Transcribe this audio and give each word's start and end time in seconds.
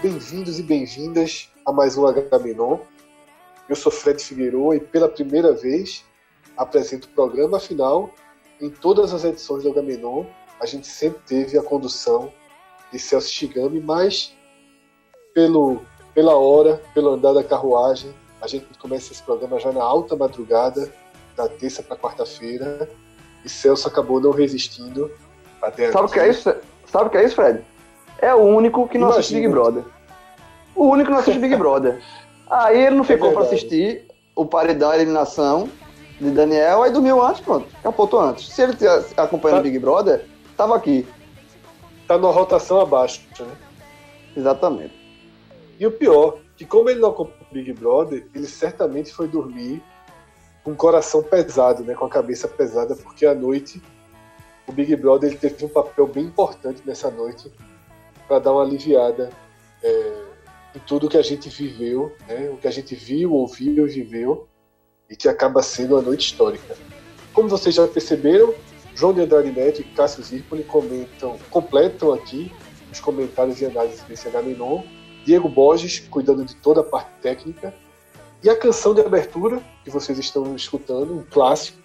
Bem-vindos 0.00 0.60
e 0.60 0.62
bem-vindas 0.62 1.50
a 1.66 1.72
mais 1.72 1.98
um 1.98 2.06
Agamenon. 2.06 2.78
Eu 3.68 3.74
sou 3.74 3.90
Fred 3.90 4.22
Figueiredo 4.22 4.72
e 4.72 4.78
pela 4.78 5.08
primeira 5.08 5.52
vez 5.52 6.04
apresento 6.56 7.08
o 7.08 7.10
programa 7.10 7.58
final. 7.58 8.10
Em 8.60 8.70
todas 8.70 9.12
as 9.12 9.24
edições 9.24 9.64
do 9.64 9.70
Agamenon, 9.70 10.24
a 10.60 10.66
gente 10.66 10.86
sempre 10.86 11.20
teve 11.26 11.58
a 11.58 11.62
condução 11.62 12.32
de 12.92 12.98
Celso 12.98 13.28
Shigami, 13.28 13.80
mas 13.80 14.36
pelo, 15.34 15.82
pela 16.14 16.36
hora, 16.36 16.80
pelo 16.94 17.14
andar 17.14 17.32
da 17.32 17.42
carruagem, 17.42 18.14
a 18.40 18.46
gente 18.46 18.66
começa 18.78 19.12
esse 19.12 19.22
programa 19.22 19.58
já 19.58 19.72
na 19.72 19.82
alta 19.82 20.14
madrugada, 20.14 20.92
da 21.34 21.48
terça 21.48 21.82
para 21.82 21.96
quarta-feira, 21.96 22.88
e 23.44 23.48
Celso 23.48 23.88
acabou 23.88 24.20
não 24.20 24.30
resistindo 24.30 25.10
até 25.60 25.90
Sabe 25.90 26.06
o 26.06 26.10
que 26.10 26.20
é 26.20 26.28
isso? 26.28 26.54
Sabe 26.86 27.08
o 27.08 27.10
que 27.10 27.16
é 27.16 27.24
isso, 27.24 27.34
Fred? 27.34 27.64
É 28.20 28.34
o 28.34 28.38
único 28.38 28.88
que 28.88 28.98
não 28.98 29.08
assiste 29.10 29.34
Big 29.34 29.46
Imagina. 29.46 29.62
Brother. 29.72 29.92
O 30.74 30.84
único 30.88 31.06
que 31.06 31.12
não 31.12 31.18
assiste 31.20 31.38
Big 31.38 31.56
Brother. 31.56 32.00
Aí 32.50 32.80
ele 32.86 32.96
não 32.96 33.04
ficou 33.04 33.32
pra 33.32 33.42
verdade. 33.42 33.56
assistir 33.56 34.06
o 34.34 34.46
paredão 34.46 34.90
a 34.90 34.96
eliminação 34.96 35.68
de 36.20 36.30
Daniel, 36.30 36.82
aí 36.82 36.90
dormiu 36.90 37.22
antes, 37.22 37.40
pronto. 37.40 37.66
Capotou 37.82 38.20
antes. 38.20 38.48
Se 38.48 38.62
ele 38.62 38.72
acompanhando 39.16 39.58
o 39.58 39.62
Tá. 39.62 39.62
Big 39.62 39.78
Brother, 39.78 40.24
tava 40.56 40.74
aqui. 40.76 41.06
Tá 42.08 42.16
numa 42.16 42.32
rotação 42.32 42.80
abaixo, 42.80 43.20
né? 43.38 43.46
Exatamente. 44.36 44.94
E 45.78 45.86
o 45.86 45.92
pior, 45.92 46.38
que 46.56 46.64
como 46.64 46.88
ele 46.90 47.00
não 47.00 47.10
acompanhou 47.10 47.38
o 47.50 47.54
Big 47.54 47.72
Brother, 47.74 48.26
ele 48.34 48.46
certamente 48.46 49.12
foi 49.12 49.28
dormir 49.28 49.82
com 50.64 50.72
o 50.72 50.76
coração 50.76 51.22
pesado, 51.22 51.84
né, 51.84 51.94
com 51.94 52.04
a 52.06 52.08
cabeça 52.08 52.48
pesada, 52.48 52.96
porque 52.96 53.24
à 53.26 53.34
noite 53.34 53.80
o 54.66 54.72
Big 54.72 54.94
Brother 54.96 55.30
ele 55.30 55.38
teve 55.38 55.64
um 55.64 55.68
papel 55.68 56.06
bem 56.06 56.24
importante 56.24 56.82
nessa 56.84 57.10
noite 57.10 57.52
para 58.28 58.38
dar 58.38 58.52
uma 58.52 58.62
aliviada 58.62 59.30
é, 59.82 60.22
em 60.76 60.78
tudo 60.80 61.08
que 61.08 61.16
a 61.16 61.22
gente 61.22 61.48
viveu, 61.48 62.14
né, 62.28 62.50
o 62.52 62.58
que 62.58 62.68
a 62.68 62.70
gente 62.70 62.94
viu, 62.94 63.32
ouviu 63.32 63.88
e 63.88 63.90
viveu, 63.90 64.46
e 65.10 65.16
que 65.16 65.28
acaba 65.28 65.62
sendo 65.62 65.94
uma 65.94 66.02
noite 66.02 66.26
histórica. 66.26 66.76
Como 67.32 67.48
vocês 67.48 67.74
já 67.74 67.88
perceberam, 67.88 68.54
João 68.94 69.14
de 69.14 69.22
Andrade 69.22 69.50
Neto 69.50 69.80
e 69.80 69.84
Cássio 69.84 70.22
Zirpoli 70.22 70.64
comentam, 70.64 71.38
completam 71.50 72.12
aqui 72.12 72.52
os 72.92 73.00
comentários 73.00 73.60
e 73.60 73.66
análises 73.66 74.02
desse 74.02 74.28
Agamenon. 74.28 74.82
Diego 75.24 75.48
Borges 75.48 76.00
cuidando 76.00 76.44
de 76.44 76.56
toda 76.56 76.80
a 76.80 76.84
parte 76.84 77.10
técnica. 77.20 77.74
E 78.42 78.48
a 78.48 78.56
canção 78.56 78.94
de 78.94 79.00
abertura 79.00 79.62
que 79.84 79.90
vocês 79.90 80.18
estão 80.18 80.54
escutando, 80.54 81.12
um 81.12 81.24
clássico 81.24 81.78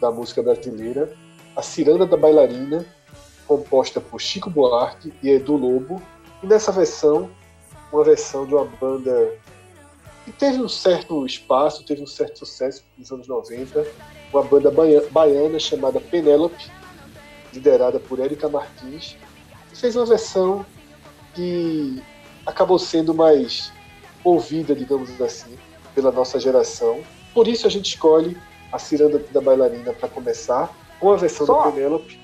da 0.00 0.10
música 0.10 0.42
brasileira, 0.42 1.14
A 1.56 1.62
Ciranda 1.62 2.06
da 2.06 2.16
Bailarina, 2.16 2.84
composta 3.46 4.00
por 4.00 4.20
Chico 4.20 4.50
Buarque 4.50 5.12
e 5.22 5.30
Edu 5.30 5.56
Lobo. 5.56 6.02
E 6.42 6.46
nessa 6.46 6.72
versão, 6.72 7.30
uma 7.92 8.04
versão 8.04 8.46
de 8.46 8.54
uma 8.54 8.64
banda 8.64 9.32
que 10.24 10.32
teve 10.32 10.60
um 10.60 10.68
certo 10.68 11.24
espaço, 11.26 11.84
teve 11.84 12.02
um 12.02 12.06
certo 12.06 12.38
sucesso 12.38 12.82
nos 12.96 13.10
anos 13.12 13.28
90, 13.28 13.86
uma 14.32 14.42
banda 14.42 14.70
baia- 14.70 15.06
baiana 15.10 15.58
chamada 15.58 16.00
Penélope, 16.00 16.70
liderada 17.52 18.00
por 18.00 18.18
Érica 18.18 18.48
Martins, 18.48 19.16
que 19.70 19.76
fez 19.76 19.94
uma 19.94 20.06
versão 20.06 20.64
que 21.34 22.02
acabou 22.46 22.78
sendo 22.78 23.12
mais 23.14 23.72
ouvida, 24.22 24.74
digamos 24.74 25.20
assim, 25.20 25.56
pela 25.94 26.10
nossa 26.10 26.40
geração. 26.40 27.02
Por 27.34 27.46
isso 27.46 27.66
a 27.66 27.70
gente 27.70 27.86
escolhe 27.86 28.36
a 28.72 28.78
Ciranda 28.78 29.18
da 29.30 29.40
Bailarina 29.40 29.92
para 29.92 30.08
começar, 30.08 30.74
com 30.98 31.12
a 31.12 31.16
versão 31.16 31.46
Só- 31.46 31.64
da 31.66 31.70
Penélope, 31.72 32.18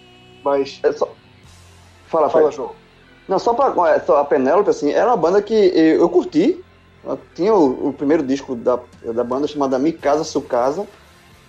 mas... 0.45 0.81
É 0.83 0.93
só... 0.93 1.09
Fala, 2.07 2.29
Fala, 2.29 2.45
Fred. 2.45 2.57
João. 2.57 2.81
Não, 3.29 3.39
só 3.39 3.55
pra. 3.55 3.73
é, 3.91 4.01
só 4.01 4.19
A 4.19 4.25
Penélope, 4.25 4.71
assim, 4.71 4.91
era 4.91 5.07
uma 5.07 5.17
banda 5.17 5.41
que 5.41 5.55
eu, 5.55 6.01
eu 6.01 6.09
curti. 6.09 6.63
Tinha 7.35 7.55
o, 7.55 7.89
o 7.89 7.93
primeiro 7.93 8.25
disco 8.25 8.57
da, 8.57 8.79
da 9.15 9.23
banda 9.23 9.47
chamada 9.47 9.79
Mi 9.79 9.93
Casa 9.93 10.25
Su 10.25 10.43
Casa, 10.43 10.87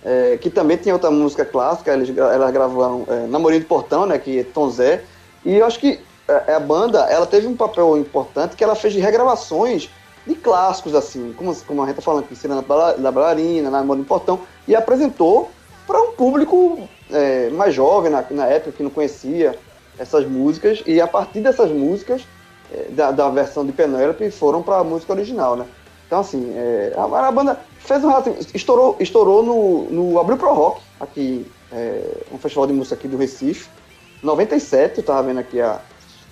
é, 0.04 0.38
que 0.40 0.48
também 0.48 0.76
tinha 0.76 0.94
outra 0.94 1.10
música 1.10 1.44
clássica, 1.44 1.92
eles, 1.92 2.16
elas 2.16 2.50
gravaram 2.52 3.04
é, 3.08 3.26
Namorinho 3.26 3.62
do 3.62 3.66
Portão, 3.66 4.06
né, 4.06 4.18
que 4.18 4.38
é 4.38 4.44
Tom 4.44 4.70
Zé. 4.70 5.04
E 5.44 5.56
eu 5.56 5.66
acho 5.66 5.78
que 5.78 6.00
é, 6.28 6.54
a 6.54 6.60
banda, 6.60 7.00
ela 7.10 7.26
teve 7.26 7.48
um 7.48 7.56
papel 7.56 7.98
importante 7.98 8.56
que 8.56 8.62
ela 8.62 8.76
fez 8.76 8.94
de 8.94 9.00
regravações 9.00 9.90
de 10.24 10.36
clássicos, 10.36 10.94
assim, 10.94 11.34
como, 11.36 11.54
como 11.66 11.82
a 11.82 11.86
gente 11.86 11.96
tá 11.96 12.02
falando 12.02 12.24
aqui, 12.24 12.36
Ciranda 12.36 12.62
da 12.96 13.10
Bailarina, 13.10 13.68
Namorinho 13.68 14.04
do 14.04 14.08
Portão, 14.08 14.40
e 14.68 14.76
apresentou 14.76 15.50
para 15.86 16.00
um 16.00 16.12
público 16.12 16.88
é, 17.10 17.50
mais 17.50 17.74
jovem 17.74 18.10
na, 18.10 18.24
na 18.30 18.46
época, 18.46 18.72
que 18.72 18.82
não 18.82 18.90
conhecia 18.90 19.58
essas 19.98 20.26
músicas, 20.26 20.82
e 20.86 21.00
a 21.00 21.06
partir 21.06 21.40
dessas 21.40 21.70
músicas, 21.70 22.22
é, 22.72 22.90
da, 22.90 23.10
da 23.10 23.28
versão 23.28 23.64
de 23.64 23.72
Penélope, 23.72 24.30
foram 24.30 24.62
para 24.62 24.78
a 24.78 24.84
música 24.84 25.12
original, 25.12 25.56
né? 25.56 25.66
Então, 26.06 26.20
assim, 26.20 26.52
é, 26.56 26.92
a, 26.96 27.28
a 27.28 27.32
banda 27.32 27.58
fez 27.78 28.04
um 28.04 28.10
estourou, 28.54 28.96
estourou 29.00 29.42
no, 29.42 29.84
no 29.90 30.20
Abril 30.20 30.36
Pro 30.36 30.52
Rock, 30.52 30.82
aqui, 31.00 31.46
é, 31.72 32.02
um 32.30 32.38
festival 32.38 32.66
de 32.66 32.72
música 32.72 32.94
aqui 32.94 33.08
do 33.08 33.16
Recife. 33.16 33.68
97, 34.22 34.98
eu 34.98 35.04
tava 35.04 35.22
vendo 35.22 35.40
aqui 35.40 35.60
a, 35.60 35.80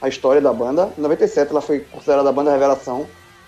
a 0.00 0.08
história 0.08 0.40
da 0.40 0.52
banda. 0.52 0.92
Em 0.96 1.00
97 1.00 1.50
ela 1.50 1.60
foi 1.60 1.80
considerada 1.80 2.28
a 2.28 2.32
banda 2.32 2.52
revelação 2.52 3.06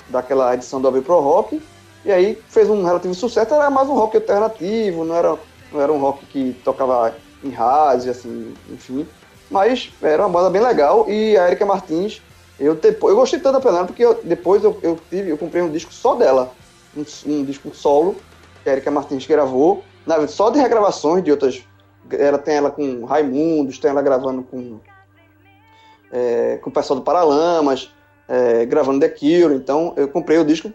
daquela 0.08 0.54
edição 0.54 0.80
do 0.80 0.88
Abril 0.88 1.02
Pro 1.02 1.20
Rock. 1.20 1.62
E 2.04 2.10
aí 2.10 2.38
fez 2.48 2.68
um 2.68 2.82
relativo 2.82 3.14
sucesso, 3.14 3.54
era 3.54 3.70
mais 3.70 3.88
um 3.88 3.94
rock 3.94 4.16
alternativo, 4.16 5.04
não 5.04 5.14
era, 5.14 5.38
não 5.72 5.80
era 5.80 5.92
um 5.92 5.98
rock 5.98 6.24
que 6.26 6.54
tocava 6.64 7.14
em 7.42 7.50
rádio, 7.50 8.10
assim, 8.10 8.54
enfim. 8.70 9.06
Mas 9.50 9.92
era 10.00 10.22
uma 10.26 10.28
banda 10.28 10.50
bem 10.50 10.62
legal 10.62 11.08
e 11.08 11.36
a 11.36 11.46
Erika 11.48 11.66
Martins, 11.66 12.22
eu, 12.58 12.74
depois, 12.74 13.12
eu 13.12 13.18
gostei 13.20 13.40
tanto 13.40 13.54
da 13.54 13.60
Penélope 13.60 13.88
porque 13.88 14.04
eu- 14.04 14.20
depois 14.22 14.62
eu, 14.62 14.78
eu, 14.82 14.98
tive, 15.10 15.30
eu 15.30 15.38
comprei 15.38 15.62
um 15.62 15.70
disco 15.70 15.92
só 15.92 16.14
dela, 16.14 16.52
um, 16.96 17.04
um 17.26 17.44
disco 17.44 17.74
solo 17.74 18.16
que 18.62 18.68
a 18.68 18.72
Erika 18.72 18.90
Martins 18.90 19.26
gravou, 19.26 19.82
na 20.06 20.26
só 20.28 20.50
de 20.50 20.58
regravações 20.58 21.24
de 21.24 21.30
outras. 21.30 21.62
Ela 22.10 22.38
tem 22.38 22.56
ela 22.56 22.70
com 22.70 23.04
Raimundos, 23.04 23.78
tem 23.78 23.90
ela 23.90 24.02
gravando 24.02 24.42
com, 24.42 24.78
é, 26.12 26.58
com 26.62 26.70
o 26.70 26.72
pessoal 26.72 26.98
do 26.98 27.04
Paralamas, 27.04 27.90
é, 28.28 28.64
gravando 28.66 29.00
The 29.00 29.08
Cure. 29.08 29.54
Então 29.54 29.92
eu 29.96 30.08
comprei 30.08 30.38
o 30.38 30.44
disco 30.44 30.72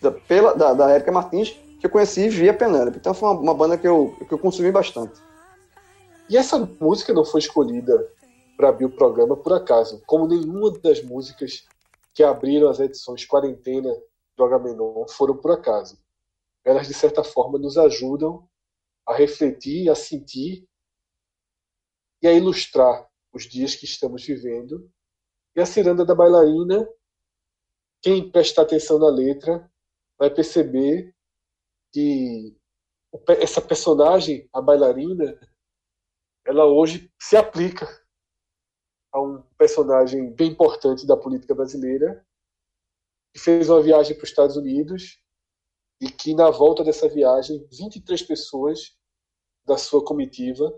da, 0.00 0.10
pela, 0.10 0.54
da, 0.54 0.72
da 0.72 0.94
Erika 0.94 1.12
Martins, 1.12 1.56
que 1.78 1.86
eu 1.86 1.90
conheci 1.90 2.28
via 2.28 2.54
Penélope. 2.54 2.98
Então 2.98 3.14
foi 3.14 3.28
uma, 3.28 3.40
uma 3.40 3.54
banda 3.54 3.78
que 3.78 3.86
eu, 3.86 4.16
que 4.26 4.32
eu 4.32 4.38
consumi 4.38 4.70
bastante. 4.70 5.20
E 6.28 6.36
essa 6.36 6.58
música 6.80 7.12
não 7.12 7.24
foi 7.24 7.40
escolhida 7.40 8.12
para 8.56 8.68
abrir 8.68 8.84
o 8.84 8.90
programa 8.90 9.36
por 9.36 9.52
acaso, 9.52 10.02
como 10.04 10.26
nenhuma 10.26 10.70
das 10.80 11.02
músicas 11.02 11.64
que 12.12 12.22
abriram 12.22 12.68
as 12.68 12.80
edições 12.80 13.24
quarentena 13.24 13.94
do 14.36 14.44
Agamenon 14.44 15.06
foram 15.08 15.36
por 15.36 15.52
acaso. 15.52 15.96
Elas, 16.64 16.88
de 16.88 16.94
certa 16.94 17.22
forma, 17.22 17.58
nos 17.58 17.78
ajudam 17.78 18.46
a 19.06 19.14
refletir, 19.14 19.88
a 19.88 19.94
sentir 19.94 20.68
e 22.20 22.26
a 22.26 22.32
ilustrar 22.32 23.08
os 23.32 23.44
dias 23.44 23.74
que 23.74 23.84
estamos 23.84 24.24
vivendo. 24.24 24.90
E 25.54 25.60
a 25.60 25.66
Ciranda 25.66 26.04
da 26.04 26.14
Bailarina, 26.14 26.86
quem 28.02 28.30
prestar 28.30 28.62
atenção 28.62 28.98
na 28.98 29.08
letra, 29.08 29.70
vai 30.18 30.28
perceber 30.28 31.14
que 31.92 32.56
essa 33.40 33.60
personagem, 33.60 34.48
a 34.52 34.60
bailarina, 34.60 35.38
ela 36.46 36.66
hoje 36.66 37.12
se 37.20 37.36
aplica 37.36 37.86
a 39.12 39.20
um 39.20 39.42
personagem 39.56 40.32
bem 40.34 40.50
importante 40.50 41.06
da 41.06 41.16
política 41.16 41.54
brasileira, 41.54 42.26
que 43.32 43.40
fez 43.40 43.68
uma 43.68 43.82
viagem 43.82 44.14
para 44.14 44.24
os 44.24 44.30
Estados 44.30 44.56
Unidos 44.56 45.22
e 46.00 46.10
que, 46.10 46.34
na 46.34 46.50
volta 46.50 46.84
dessa 46.84 47.08
viagem, 47.08 47.66
23 47.72 48.22
pessoas 48.22 48.96
da 49.66 49.76
sua 49.76 50.04
comitiva, 50.04 50.72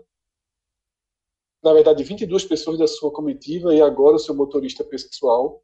na 1.63 1.73
verdade, 1.73 2.03
22 2.03 2.45
pessoas 2.45 2.77
da 2.77 2.87
sua 2.87 3.11
comitiva 3.13 3.73
e 3.73 3.81
agora 3.81 4.15
o 4.15 4.19
seu 4.19 4.33
motorista 4.33 4.83
pessoal, 4.83 5.63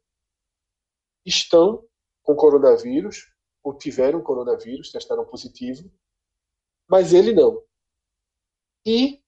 estão 1.26 1.86
com 2.22 2.36
coronavírus, 2.36 3.26
ou 3.68 3.76
tiveram 3.76 4.22
coronavírus, 4.22 4.90
testaram 4.90 5.26
positivo, 5.26 5.92
mas 6.88 7.12
ele 7.12 7.34
não. 7.34 7.62
E 8.86 9.22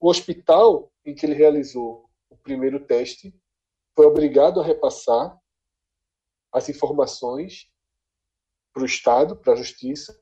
o 0.00 0.08
hospital 0.08 0.92
em 1.04 1.14
que 1.14 1.24
ele 1.24 1.34
realizou 1.34 2.10
o 2.28 2.36
primeiro 2.36 2.84
teste 2.84 3.32
foi 3.94 4.06
obrigado 4.06 4.60
a 4.60 4.64
repassar 4.64 5.40
as 6.52 6.68
informações 6.68 7.72
para 8.72 8.82
o 8.82 8.86
Estado, 8.86 9.36
para 9.36 9.52
a 9.52 9.56
Justiça, 9.56 10.12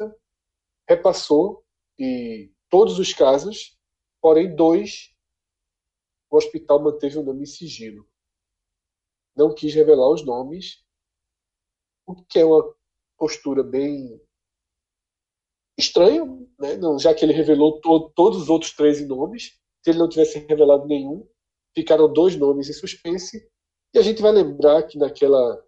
repassou 0.86 1.64
e 1.98 2.52
todos 2.68 2.98
os 2.98 3.14
casos, 3.14 3.80
porém 4.20 4.54
dois, 4.54 5.16
o 6.30 6.36
hospital 6.36 6.82
manteve 6.82 7.16
o 7.16 7.22
nome 7.22 7.44
em 7.44 7.46
sigilo. 7.46 8.06
Não 9.34 9.54
quis 9.54 9.74
revelar 9.74 10.10
os 10.10 10.22
nomes, 10.26 10.84
o 12.04 12.14
que 12.22 12.38
é 12.38 12.44
uma 12.44 12.81
postura 13.22 13.62
bem 13.62 14.20
estranha, 15.78 16.24
né? 16.58 16.70
já 16.98 17.14
que 17.14 17.24
ele 17.24 17.32
revelou 17.32 17.80
to 17.80 18.10
todos 18.16 18.42
os 18.42 18.48
outros 18.48 18.72
13 18.72 19.06
nomes, 19.06 19.60
se 19.80 19.90
ele 19.90 20.00
não 20.00 20.08
tivesse 20.08 20.40
revelado 20.40 20.88
nenhum, 20.88 21.24
ficaram 21.72 22.12
dois 22.12 22.34
nomes 22.34 22.68
em 22.68 22.72
suspense, 22.72 23.48
e 23.94 23.98
a 24.00 24.02
gente 24.02 24.20
vai 24.20 24.32
lembrar 24.32 24.82
que 24.88 24.98
naquela 24.98 25.64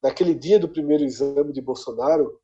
naquele 0.00 0.32
dia 0.32 0.60
do 0.60 0.68
primeiro 0.68 1.02
exame 1.02 1.52
de 1.52 1.60
Bolsonaro, 1.60 2.40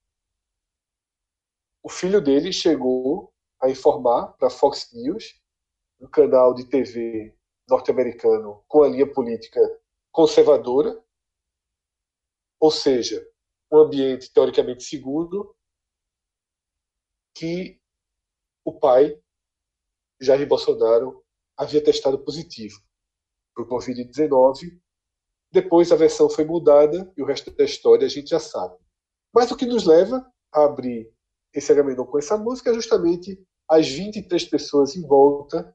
o 1.84 1.88
filho 1.88 2.20
dele 2.20 2.52
chegou 2.52 3.32
a 3.62 3.70
informar 3.70 4.32
para 4.38 4.48
a 4.48 4.50
Fox 4.50 4.92
News, 4.92 5.40
um 6.00 6.08
canal 6.08 6.52
de 6.52 6.68
TV 6.68 7.32
norte-americano 7.68 8.64
com 8.66 8.82
a 8.82 8.88
linha 8.88 9.08
política 9.08 9.60
conservadora, 10.10 11.00
ou 12.58 12.72
seja, 12.72 13.24
um 13.70 13.78
ambiente 13.78 14.32
teoricamente 14.32 14.84
seguro, 14.84 15.54
que 17.34 17.80
o 18.64 18.78
pai, 18.78 19.20
Jair 20.20 20.46
Bolsonaro, 20.48 21.24
havia 21.56 21.82
testado 21.82 22.22
positivo 22.24 22.80
para 23.54 23.64
o 23.64 23.68
Covid-19 23.68 24.80
depois 25.56 25.90
a 25.90 25.96
versão 25.96 26.28
foi 26.28 26.44
mudada 26.44 27.10
e 27.16 27.22
o 27.22 27.26
resto 27.26 27.50
da 27.50 27.64
história 27.64 28.06
a 28.06 28.10
gente 28.10 28.28
já 28.28 28.40
sabe. 28.40 28.76
Mas 29.34 29.50
o 29.50 29.56
que 29.56 29.66
nos 29.66 29.84
leva 29.84 30.30
a 30.52 30.64
abrir 30.64 31.10
esse 31.54 31.72
Agamenon 31.72 32.04
com 32.04 32.18
essa 32.18 32.36
música 32.36 32.70
é 32.70 32.74
justamente 32.74 33.42
as 33.68 33.88
23 33.88 34.44
pessoas 34.44 34.94
em 34.94 35.06
volta 35.06 35.74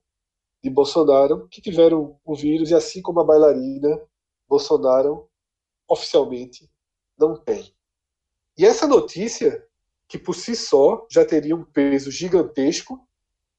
de 0.64 0.70
Bolsonaro 0.70 1.48
que 1.50 1.62
tiveram 1.62 2.20
o 2.24 2.36
vírus 2.36 2.70
e 2.70 2.76
assim 2.76 3.02
como 3.02 3.20
a 3.22 3.24
bailarina, 3.24 4.00
Bolsonaro 4.48 5.28
oficialmente 5.90 6.70
não 7.18 7.36
tem. 7.36 7.74
E 8.58 8.66
essa 8.66 8.88
notícia, 8.88 9.66
que 10.08 10.18
por 10.18 10.36
si 10.36 10.56
só 10.56 11.06
já 11.10 11.26
teria 11.26 11.56
um 11.56 11.64
peso 11.64 12.12
gigantesco, 12.12 13.00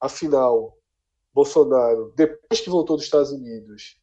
afinal, 0.00 0.76
Bolsonaro, 1.32 2.12
depois 2.14 2.60
que 2.60 2.68
voltou 2.68 2.96
dos 2.96 3.06
Estados 3.06 3.32
Unidos, 3.32 3.98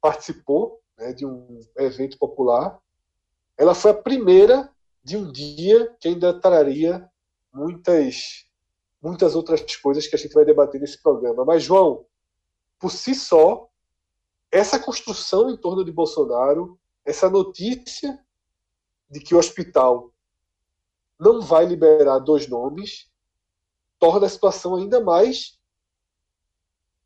participou 0.00 0.80
né, 0.96 1.12
de 1.12 1.24
um 1.24 1.60
evento 1.76 2.18
popular, 2.18 2.78
ela 3.56 3.74
foi 3.74 3.90
a 3.90 3.94
primeira 4.02 4.70
de 5.02 5.16
um 5.16 5.30
dia 5.30 5.94
que 5.98 6.08
ainda 6.08 6.38
traria 6.38 7.08
muitas 7.52 8.46
muitas 9.00 9.36
outras 9.36 9.76
coisas 9.76 10.06
que 10.08 10.16
a 10.16 10.18
gente 10.18 10.34
vai 10.34 10.44
debater 10.44 10.80
nesse 10.80 11.00
programa. 11.00 11.44
Mas 11.44 11.62
João, 11.62 12.04
por 12.80 12.90
si 12.90 13.14
só, 13.14 13.68
essa 14.50 14.78
construção 14.78 15.48
em 15.50 15.56
torno 15.56 15.84
de 15.84 15.92
Bolsonaro, 15.92 16.78
essa 17.04 17.30
notícia 17.30 18.18
de 19.10 19.20
que 19.20 19.34
o 19.34 19.38
hospital 19.38 20.12
não 21.18 21.40
vai 21.40 21.66
liberar 21.66 22.18
dois 22.18 22.46
nomes, 22.46 23.10
torna 23.98 24.26
a 24.26 24.30
situação 24.30 24.76
ainda 24.76 25.00
mais 25.00 25.58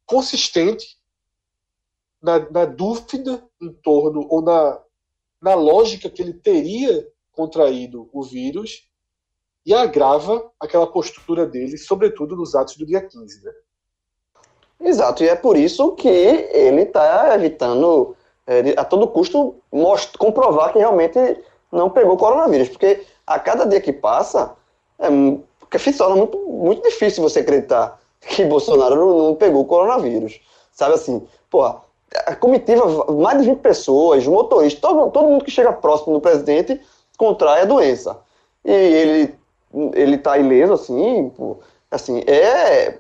consistente 0.04 0.98
na, 2.20 2.38
na 2.50 2.64
dúvida 2.64 3.42
em 3.60 3.72
torno, 3.72 4.26
ou 4.28 4.42
na, 4.42 4.80
na 5.40 5.54
lógica 5.54 6.10
que 6.10 6.20
ele 6.20 6.34
teria 6.34 7.08
contraído 7.32 8.08
o 8.12 8.22
vírus, 8.22 8.88
e 9.64 9.72
agrava 9.72 10.50
aquela 10.58 10.86
postura 10.86 11.46
dele, 11.46 11.78
sobretudo 11.78 12.36
nos 12.36 12.54
atos 12.54 12.76
do 12.76 12.84
dia 12.84 13.00
15. 13.00 13.44
Né? 13.44 13.52
Exato, 14.80 15.22
e 15.22 15.28
é 15.28 15.36
por 15.36 15.56
isso 15.56 15.92
que 15.92 16.08
ele 16.08 16.82
está 16.82 17.34
evitando 17.34 18.16
é, 18.46 18.70
a 18.76 18.84
todo 18.84 19.08
custo 19.08 19.62
comprovar 20.18 20.72
que 20.72 20.80
realmente 20.80 21.18
não 21.72 21.90
pegou 21.90 22.16
coronavírus, 22.16 22.68
porque 22.68 23.02
a 23.26 23.38
cada 23.38 23.64
dia 23.64 23.80
que 23.80 23.92
passa, 23.92 24.52
é, 24.98 25.08
porque 25.58 25.78
se 25.78 25.92
torna 25.94 26.16
muito, 26.16 26.38
muito 26.38 26.82
difícil 26.82 27.22
você 27.22 27.40
acreditar 27.40 27.98
que 28.20 28.44
Bolsonaro 28.44 28.94
não, 28.94 29.18
não 29.18 29.34
pegou 29.34 29.64
coronavírus. 29.64 30.40
Sabe 30.70 30.94
assim, 30.94 31.26
porra, 31.50 31.80
a 32.26 32.36
comitiva, 32.36 33.10
mais 33.12 33.38
de 33.40 33.46
20 33.46 33.58
pessoas, 33.60 34.26
motoristas, 34.26 34.80
todo, 34.80 35.10
todo 35.10 35.28
mundo 35.28 35.44
que 35.44 35.50
chega 35.50 35.72
próximo 35.72 36.14
do 36.14 36.20
presidente 36.20 36.80
contrai 37.16 37.62
a 37.62 37.66
doença. 37.66 38.18
E 38.64 38.70
ele 38.70 39.42
ele 39.94 40.18
tá 40.18 40.36
ileso, 40.36 40.74
assim, 40.74 41.30
pô, 41.30 41.56
assim, 41.90 42.22
é... 42.26 42.94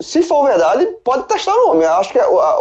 Se 0.00 0.22
for 0.22 0.46
verdade, 0.46 0.86
pode 1.04 1.24
testar 1.24 1.54
o 1.54 1.70
homem. 1.70 1.86
Acho 1.86 2.12
que 2.12 2.18
a, 2.18 2.24
a, 2.24 2.58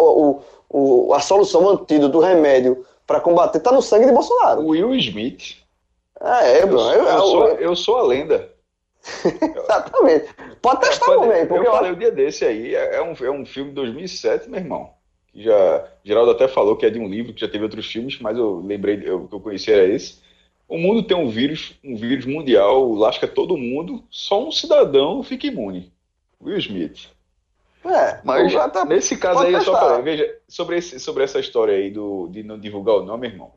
a, 1.14 1.16
a 1.16 1.20
solução 1.20 1.62
mantida 1.62 2.10
do 2.10 2.20
remédio 2.20 2.84
para 3.12 3.22
combater 3.22 3.60
tá 3.60 3.72
no 3.72 3.82
sangue 3.82 4.06
de 4.06 4.12
Bolsonaro. 4.12 4.66
Will 4.66 4.96
Smith. 4.96 5.58
É, 6.20 6.60
é, 6.60 6.64
eu, 6.64 6.70
eu, 6.70 6.78
eu, 6.78 7.20
sou, 7.20 7.48
eu 7.50 7.76
sou 7.76 7.98
a 7.98 8.04
lenda. 8.04 8.50
Exatamente. 9.26 10.34
Pode 10.62 10.82
testar 10.82 11.18
o 11.18 11.24
homem. 11.24 11.48
Eu, 11.50 11.64
eu 11.64 11.72
falei 11.72 11.92
o 11.92 11.96
dia 11.96 12.12
desse 12.12 12.46
aí, 12.46 12.76
é, 12.76 12.96
é 12.96 13.02
um, 13.02 13.14
é 13.14 13.32
um 13.32 13.46
filme 13.46 13.70
de 13.70 13.76
2007, 13.76 14.50
meu 14.50 14.60
irmão 14.60 14.92
que 15.32 15.44
já 15.44 15.88
Geraldo 16.04 16.32
até 16.32 16.48
falou 16.48 16.76
que 16.76 16.86
é 16.86 16.90
de 16.90 17.00
um 17.00 17.08
livro 17.08 17.34
que 17.34 17.42
já 17.42 17.48
teve 17.48 17.64
outros 17.64 17.90
filmes, 17.90 18.20
mas 18.20 18.38
eu 18.38 18.60
lembrei 18.60 18.96
o 19.10 19.28
que 19.28 19.36
eu 19.36 19.40
conhecia 19.40 19.76
era 19.76 19.88
esse. 19.88 20.20
O 20.68 20.78
mundo 20.78 21.04
tem 21.04 21.16
um 21.16 21.30
vírus, 21.30 21.74
um 21.84 21.96
vírus 21.96 22.26
mundial, 22.26 22.94
lasca 22.94 23.28
todo 23.28 23.58
mundo, 23.58 24.04
só 24.10 24.46
um 24.46 24.52
cidadão 24.52 25.24
fica 25.24 25.48
imune. 25.48 25.92
Will 26.42 26.58
Smith. 26.58 27.10
É, 27.84 28.22
mas 28.24 28.54
tá, 28.54 28.86
nesse 28.86 29.18
caso 29.18 29.40
aí, 29.40 29.54
eu 29.54 29.62
só 29.62 29.74
falei, 29.74 30.02
veja, 30.04 30.38
sobre, 30.48 30.78
esse, 30.78 31.00
sobre 31.00 31.24
essa 31.24 31.40
história 31.40 31.74
aí 31.74 31.90
do, 31.90 32.28
de 32.28 32.44
não 32.44 32.60
divulgar 32.60 32.96
o 32.96 33.04
nome, 33.04 33.28
irmão, 33.28 33.54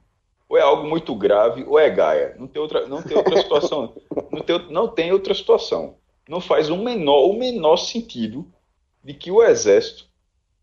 ou 0.48 0.56
é 0.56 0.62
algo 0.62 0.88
muito 0.88 1.14
grave, 1.14 1.64
ou 1.64 1.78
é 1.78 1.90
Gaia. 1.90 2.34
Não 2.38 2.46
tem 2.46 2.60
outra, 2.60 2.86
não 2.86 3.02
tem 3.02 3.16
outra 3.16 3.36
situação. 3.36 3.94
não, 4.32 4.40
tem, 4.40 4.72
não 4.72 4.88
tem 4.88 5.12
outra 5.12 5.34
situação. 5.34 5.96
Não 6.28 6.40
faz 6.40 6.70
o 6.70 6.76
menor, 6.76 7.28
o 7.28 7.38
menor 7.38 7.76
sentido 7.76 8.46
de 9.02 9.12
que 9.12 9.30
o 9.30 9.42
exército 9.42 10.06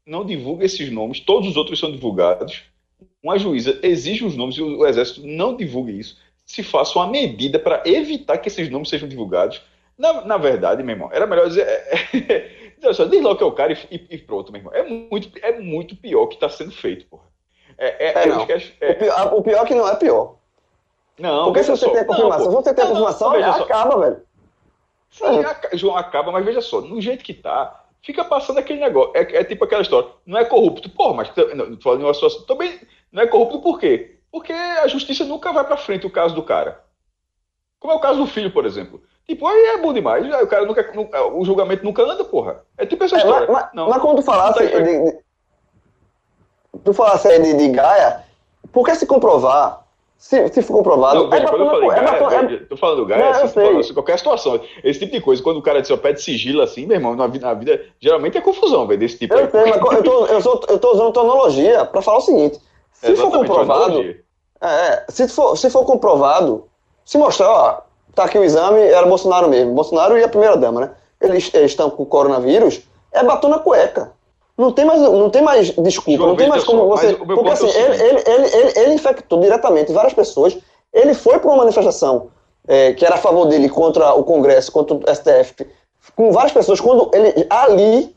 não 0.05 0.25
divulga 0.25 0.65
esses 0.65 0.91
nomes, 0.91 1.19
todos 1.19 1.47
os 1.47 1.55
outros 1.55 1.79
são 1.79 1.91
divulgados. 1.91 2.63
Uma 3.23 3.37
juíza 3.37 3.79
exige 3.83 4.25
os 4.25 4.35
nomes 4.35 4.57
e 4.57 4.61
o 4.61 4.85
Exército 4.85 5.25
não 5.25 5.55
divulga 5.55 5.91
isso. 5.91 6.17
Se 6.43 6.63
faça 6.63 6.97
uma 6.97 7.07
medida 7.07 7.59
para 7.59 7.83
evitar 7.85 8.37
que 8.39 8.47
esses 8.47 8.69
nomes 8.69 8.89
sejam 8.89 9.07
divulgados. 9.07 9.61
Na, 9.97 10.25
na 10.25 10.37
verdade, 10.37 10.81
meu 10.81 10.95
irmão, 10.95 11.09
era 11.11 11.27
melhor 11.27 11.47
dizer. 11.47 11.67
É, 11.67 12.17
é, 12.33 12.60
só, 12.93 13.05
diz 13.05 13.21
logo 13.21 13.37
que 13.37 13.43
é 13.43 13.47
o 13.47 13.51
cara 13.51 13.73
e, 13.73 14.07
e, 14.09 14.17
pronto, 14.17 14.51
meu 14.51 14.59
irmão. 14.59 14.73
É 14.73 14.83
muito, 14.83 15.31
é 15.41 15.59
muito 15.59 15.95
pior 15.95 16.27
que 16.27 16.35
está 16.35 16.49
sendo 16.49 16.71
feito, 16.71 17.05
porra. 17.05 17.23
É, 17.77 18.07
é, 18.07 18.23
é, 18.23 18.25
não. 18.27 18.41
É. 18.41 18.91
o, 18.91 18.95
pior, 18.95 19.33
o 19.33 19.43
pior 19.43 19.63
é 19.63 19.67
que 19.67 19.75
não 19.75 19.87
é 19.87 19.95
pior. 19.95 20.35
Não, 21.19 21.45
Porque 21.45 21.63
se 21.63 21.71
você 21.71 21.85
só, 21.85 21.91
tem 21.91 22.01
a 22.01 22.05
confirmação, 22.05 22.45
não, 22.45 22.51
você 22.51 22.73
tem 22.73 22.83
a 22.83 22.87
confirmação, 22.87 23.39
não, 23.39 23.51
acaba, 23.51 23.99
velho. 23.99 24.21
Sim, 25.09 25.77
João, 25.77 25.97
acaba, 25.97 26.31
mas 26.31 26.45
veja 26.45 26.61
só, 26.61 26.81
no 26.81 27.01
jeito 27.01 27.23
que 27.23 27.33
tá, 27.33 27.83
fica 28.01 28.23
passando 28.23 28.59
aquele 28.59 28.79
negócio. 28.79 29.11
É, 29.15 29.21
é 29.37 29.43
tipo 29.43 29.65
aquela 29.65 29.81
história. 29.81 30.09
Não 30.25 30.39
é 30.39 30.45
corrupto. 30.45 30.89
Porra, 30.89 31.15
mas 31.15 31.31
não, 31.53 31.79
falando 31.79 32.03
uma 32.03 32.13
situação. 32.13 32.43
Também 32.43 32.79
não 33.11 33.23
é 33.23 33.27
corrupto 33.27 33.61
por 33.61 33.79
quê? 33.79 34.17
Porque 34.31 34.53
a 34.53 34.87
justiça 34.87 35.25
nunca 35.25 35.51
vai 35.51 35.65
para 35.65 35.77
frente 35.77 36.07
o 36.07 36.11
caso 36.11 36.33
do 36.33 36.43
cara. 36.43 36.83
Como 37.79 37.93
é 37.93 37.95
o 37.95 37.99
caso 37.99 38.19
do 38.19 38.27
filho, 38.27 38.51
por 38.51 38.65
exemplo. 38.65 39.03
Tipo, 39.31 39.47
aí 39.47 39.65
é 39.67 39.77
bom 39.77 39.93
demais. 39.93 40.25
O 40.43 40.47
cara 40.47 40.65
nunca, 40.65 40.91
nunca 40.93 41.25
o 41.25 41.45
julgamento 41.45 41.85
nunca 41.85 42.03
anda, 42.03 42.25
porra. 42.25 42.63
É 42.77 42.85
tipo 42.85 43.01
essa 43.05 43.15
é, 43.15 43.19
história. 43.19 43.47
Mas, 43.49 43.69
não, 43.73 43.87
mas 43.87 44.01
quando 44.01 44.17
tu 44.17 44.23
falasse 44.23 44.59
tá 44.59 44.79
de, 44.79 44.83
de, 44.83 45.17
tu 46.83 46.93
falasse 46.93 47.29
aí 47.29 47.41
de, 47.41 47.53
de 47.53 47.69
Gaia, 47.69 48.25
porque 48.73 48.93
se 48.93 49.05
comprovar, 49.05 49.85
Se, 50.17 50.49
se 50.49 50.61
for 50.61 50.73
comprovado. 50.73 51.29
Não, 51.29 51.33
é 51.33 51.45
quando 51.45 51.61
eu 51.61 51.69
falei 51.69 51.89
é 51.91 52.03
Gaia, 52.03 52.51
eu 52.51 52.67
tô 52.67 52.75
falando 52.75 53.05
Gaia, 53.05 53.23
Não, 53.23 53.31
assim, 53.31 53.53
falando, 53.53 53.79
assim, 53.79 53.93
qualquer 53.93 54.17
situação. 54.17 54.59
Esse 54.83 54.99
tipo 54.99 55.13
de 55.13 55.21
coisa, 55.21 55.41
quando 55.41 55.57
o 55.57 55.61
cara 55.61 55.81
diz, 55.81 55.89
ó, 55.91 55.95
pede 55.95 56.21
sigilo 56.21 56.61
assim, 56.61 56.85
meu 56.85 56.97
irmão, 56.97 57.15
na 57.15 57.27
vida, 57.27 57.47
na 57.47 57.53
vida 57.53 57.85
geralmente 58.01 58.37
é 58.37 58.41
confusão, 58.41 58.85
velho, 58.85 58.99
desse 58.99 59.17
tipo 59.17 59.33
Eu 59.33 59.45
aí. 59.45 59.49
sei, 59.49 59.65
mas 59.65 59.81
eu 59.93 60.03
tô, 60.03 60.25
eu, 60.25 60.41
sou, 60.41 60.61
eu 60.67 60.77
tô 60.77 60.91
usando 60.91 61.13
tua 61.13 61.23
analogia 61.23 61.85
pra 61.85 62.01
falar 62.01 62.17
o 62.17 62.21
seguinte: 62.21 62.59
se 62.91 63.15
for 63.15 63.31
comprovado. 63.31 64.13
É, 64.61 65.05
se 65.07 65.29
for, 65.29 65.55
se 65.55 65.69
for 65.69 65.85
comprovado, 65.85 66.67
se 67.05 67.17
mostrar, 67.17 67.49
ó, 67.49 67.90
tá 68.15 68.25
aqui 68.25 68.37
o 68.37 68.43
exame, 68.43 68.81
era 68.81 69.05
Bolsonaro 69.05 69.49
mesmo. 69.49 69.73
Bolsonaro 69.73 70.17
e 70.17 70.23
a 70.23 70.27
primeira-dama, 70.27 70.81
né? 70.81 70.91
Eles, 71.19 71.51
eles 71.53 71.71
estão 71.71 71.89
com 71.89 72.03
o 72.03 72.05
coronavírus, 72.05 72.81
é 73.11 73.23
batom 73.23 73.49
na 73.49 73.59
cueca. 73.59 74.11
Não 74.57 74.71
tem 74.71 74.85
mais, 74.85 75.01
não 75.01 75.29
tem 75.29 75.41
mais 75.41 75.71
desculpa, 75.71 76.25
não 76.25 76.35
tem 76.35 76.47
mais 76.47 76.63
como 76.63 76.87
você. 76.87 77.13
Porque 77.13 77.49
assim, 77.49 77.69
é 77.69 77.89
o 77.89 77.93
ele, 77.93 78.03
ele, 78.03 78.55
ele, 78.55 78.79
ele, 78.79 78.93
infectou 78.93 79.39
diretamente 79.39 79.91
várias 79.91 80.13
pessoas. 80.13 80.57
Ele 80.93 81.13
foi 81.13 81.39
para 81.39 81.49
uma 81.49 81.57
manifestação 81.57 82.29
é, 82.67 82.93
que 82.93 83.05
era 83.05 83.15
a 83.15 83.17
favor 83.17 83.45
dele 83.45 83.69
contra 83.69 84.13
o 84.13 84.23
Congresso, 84.23 84.71
contra 84.71 84.95
o 84.95 85.01
STF, 85.15 85.67
com 86.15 86.31
várias 86.31 86.51
pessoas, 86.51 86.79
quando 86.79 87.09
ele 87.13 87.45
ali 87.49 88.15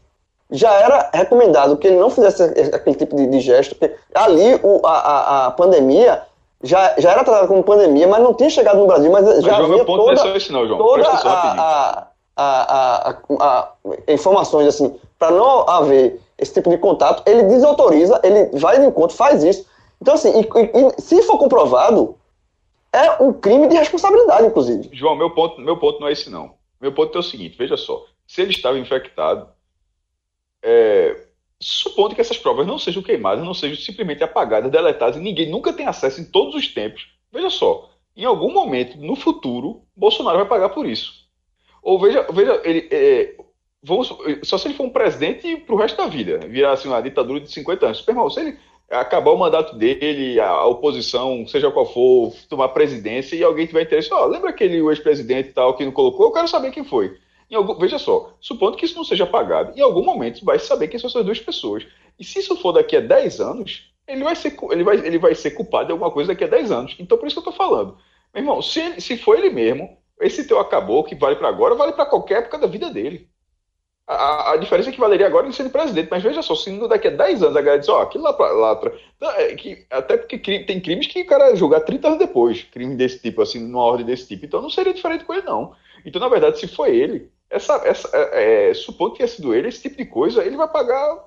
já 0.50 0.72
era 0.74 1.10
recomendado 1.12 1.76
que 1.76 1.86
ele 1.86 1.96
não 1.96 2.10
fizesse 2.10 2.42
aquele 2.72 2.96
tipo 2.96 3.16
de, 3.16 3.40
gesto, 3.40 3.74
porque 3.74 3.94
ali 4.14 4.60
o, 4.62 4.84
a, 4.84 4.98
a, 4.98 5.46
a 5.46 5.50
pandemia 5.50 6.22
já, 6.64 6.94
já 6.98 7.12
era 7.12 7.22
tratada 7.22 7.46
como 7.46 7.62
pandemia, 7.62 8.08
mas 8.08 8.22
não 8.22 8.34
tinha 8.34 8.50
chegado 8.50 8.78
no 8.78 8.86
Brasil, 8.86 9.10
mas 9.12 9.24
já 9.42 9.54
João, 9.54 9.72
havia 9.72 9.84
ponto 9.84 10.04
toda, 10.04 10.14
não 10.14 10.22
é 10.22 10.30
só 10.30 10.36
esse 10.36 10.50
não, 10.50 10.66
João. 10.66 10.78
toda 10.78 11.04
Presta 11.04 11.28
a, 11.28 12.08
a, 12.36 13.10
a, 13.10 13.16
a, 13.40 13.72
informações 14.08 14.66
assim, 14.66 14.98
para 15.18 15.30
não 15.30 15.68
haver 15.68 16.20
esse 16.38 16.54
tipo 16.54 16.70
de 16.70 16.78
contato, 16.78 17.22
ele 17.26 17.44
desautoriza, 17.44 18.20
ele 18.24 18.46
vai 18.58 18.80
de 18.80 18.86
encontro, 18.86 19.16
faz 19.16 19.44
isso. 19.44 19.66
Então, 20.00 20.14
assim, 20.14 20.32
e- 20.40 20.98
e 20.98 21.00
se 21.00 21.22
for 21.22 21.38
comprovado, 21.38 22.16
é 22.92 23.22
um 23.22 23.32
crime 23.32 23.68
de 23.68 23.76
responsabilidade, 23.76 24.46
inclusive. 24.46 24.88
João, 24.92 25.14
meu 25.14 25.30
ponto, 25.30 25.60
meu 25.60 25.76
ponto 25.76 26.00
não 26.00 26.08
é 26.08 26.12
esse, 26.12 26.30
não. 26.30 26.54
Meu 26.80 26.92
ponto 26.92 27.16
é 27.16 27.20
o 27.20 27.22
seguinte, 27.22 27.56
veja 27.56 27.76
só. 27.76 28.04
Se 28.26 28.40
ele 28.42 28.50
estava 28.50 28.78
infectado, 28.78 29.48
é, 30.62 31.23
supondo 31.64 32.14
que 32.14 32.20
essas 32.20 32.36
provas 32.36 32.66
não 32.66 32.78
sejam 32.78 33.02
queimadas, 33.02 33.44
não 33.44 33.54
sejam 33.54 33.76
simplesmente 33.76 34.22
apagadas, 34.22 34.70
deletadas, 34.70 35.16
e 35.16 35.20
ninguém 35.20 35.50
nunca 35.50 35.72
tem 35.72 35.86
acesso 35.86 36.20
em 36.20 36.24
todos 36.24 36.54
os 36.54 36.68
tempos, 36.68 37.08
veja 37.32 37.48
só, 37.48 37.90
em 38.14 38.24
algum 38.24 38.52
momento, 38.52 38.98
no 38.98 39.16
futuro, 39.16 39.82
Bolsonaro 39.96 40.38
vai 40.38 40.46
pagar 40.46 40.68
por 40.68 40.86
isso. 40.86 41.24
Ou 41.82 41.98
veja, 41.98 42.26
veja 42.30 42.60
ele, 42.64 42.88
é, 42.90 43.34
vamos, 43.82 44.14
só 44.42 44.58
se 44.58 44.68
ele 44.68 44.74
for 44.74 44.84
um 44.84 44.90
presidente 44.90 45.56
pro 45.56 45.76
resto 45.76 45.96
da 45.96 46.06
vida, 46.06 46.38
virar 46.46 46.72
assim, 46.72 46.88
uma 46.88 47.00
ditadura 47.00 47.40
de 47.40 47.50
50 47.50 47.86
anos. 47.86 48.06
Irmão, 48.06 48.28
se 48.28 48.40
ele 48.40 48.58
acabar 48.90 49.30
o 49.30 49.38
mandato 49.38 49.76
dele, 49.76 50.38
a, 50.38 50.66
oposição, 50.66 51.46
seja 51.46 51.70
qual 51.70 51.86
for, 51.86 52.34
tomar 52.48 52.68
presidência 52.68 53.36
e 53.36 53.42
alguém 53.42 53.66
tiver 53.66 53.82
interesse, 53.82 54.12
ó, 54.12 54.26
lembra 54.26 54.50
aquele 54.50 54.86
ex-presidente 54.86 55.52
tal 55.52 55.74
que 55.74 55.84
não 55.84 55.92
colocou? 55.92 56.26
Eu 56.26 56.32
quero 56.32 56.48
saber 56.48 56.70
quem 56.70 56.84
foi. 56.84 57.16
Algum- 57.56 57.76
veja 57.78 57.98
só, 57.98 58.34
supondo 58.40 58.76
que 58.76 58.84
isso 58.84 58.96
não 58.96 59.04
seja 59.04 59.24
apagado, 59.24 59.76
em 59.76 59.80
algum 59.82 60.04
momento 60.04 60.44
vai 60.44 60.58
saber 60.58 60.88
quem 60.88 60.98
são 60.98 61.08
essas 61.08 61.24
duas 61.24 61.40
pessoas. 61.40 61.86
E 62.18 62.24
se 62.24 62.38
isso 62.40 62.56
for 62.56 62.72
daqui 62.72 62.96
a 62.96 63.00
10 63.00 63.40
anos, 63.40 63.92
ele 64.06 64.22
vai 64.24 64.36
ser, 64.36 64.56
ele 64.70 64.84
vai, 64.84 64.96
ele 64.98 65.18
vai 65.18 65.34
ser 65.34 65.52
culpado 65.52 65.86
de 65.86 65.92
alguma 65.92 66.10
coisa 66.10 66.28
daqui 66.32 66.44
a 66.44 66.48
10 66.48 66.70
anos. 66.70 66.94
Então, 66.98 67.18
por 67.18 67.26
isso 67.26 67.34
que 67.40 67.40
eu 67.48 67.52
tô 67.52 67.56
falando. 67.56 67.96
Meu 68.32 68.42
irmão, 68.42 68.62
se, 68.62 69.00
se 69.00 69.16
for 69.16 69.38
ele 69.38 69.50
mesmo, 69.50 69.96
esse 70.20 70.46
teu 70.46 70.58
acabou, 70.60 71.04
que 71.04 71.14
vale 71.14 71.36
para 71.36 71.48
agora, 71.48 71.74
vale 71.74 71.92
para 71.92 72.06
qualquer 72.06 72.38
época 72.38 72.58
da 72.58 72.66
vida 72.66 72.90
dele. 72.90 73.28
A, 74.06 74.52
a- 74.52 74.56
diferença 74.58 74.90
é 74.90 74.92
que 74.92 75.00
valeria 75.00 75.26
agora 75.26 75.46
ele 75.46 75.54
sendo 75.54 75.70
presidente, 75.70 76.08
mas 76.10 76.22
veja 76.22 76.42
só, 76.42 76.54
se 76.54 76.70
daqui 76.88 77.08
a 77.08 77.10
10 77.10 77.42
anos 77.42 77.56
a 77.56 77.60
galera 77.62 77.80
diz, 77.80 77.88
ó, 77.88 78.02
aquilo 78.02 78.24
lá, 78.24 78.34
pra, 78.34 78.52
lá 78.52 78.78
é 79.38 79.54
que, 79.54 79.86
até 79.90 80.18
porque 80.18 80.38
tem 80.38 80.78
crimes 80.80 81.06
que 81.06 81.22
o 81.22 81.26
cara 81.26 81.56
julgar 81.56 81.80
30 81.80 82.08
anos 82.08 82.18
depois, 82.18 82.62
crime 82.64 82.94
desse 82.96 83.18
tipo, 83.20 83.40
assim, 83.40 83.60
numa 83.60 83.82
ordem 83.82 84.04
desse 84.04 84.28
tipo. 84.28 84.44
Então 84.44 84.60
não 84.60 84.68
seria 84.68 84.92
diferente 84.92 85.24
com 85.24 85.32
ele, 85.32 85.46
não. 85.46 85.74
Então, 86.04 86.20
na 86.20 86.28
verdade, 86.28 86.58
se 86.60 86.68
foi 86.68 86.94
ele, 86.94 87.30
essa, 87.54 87.74
essa, 87.84 88.10
é, 88.12 88.70
é, 88.70 88.74
supondo 88.74 89.12
que 89.12 89.18
tenha 89.18 89.28
sido 89.28 89.54
ele, 89.54 89.68
esse 89.68 89.82
tipo 89.82 89.96
de 89.96 90.04
coisa, 90.04 90.44
ele 90.44 90.56
vai 90.56 90.68
pagar 90.68 91.24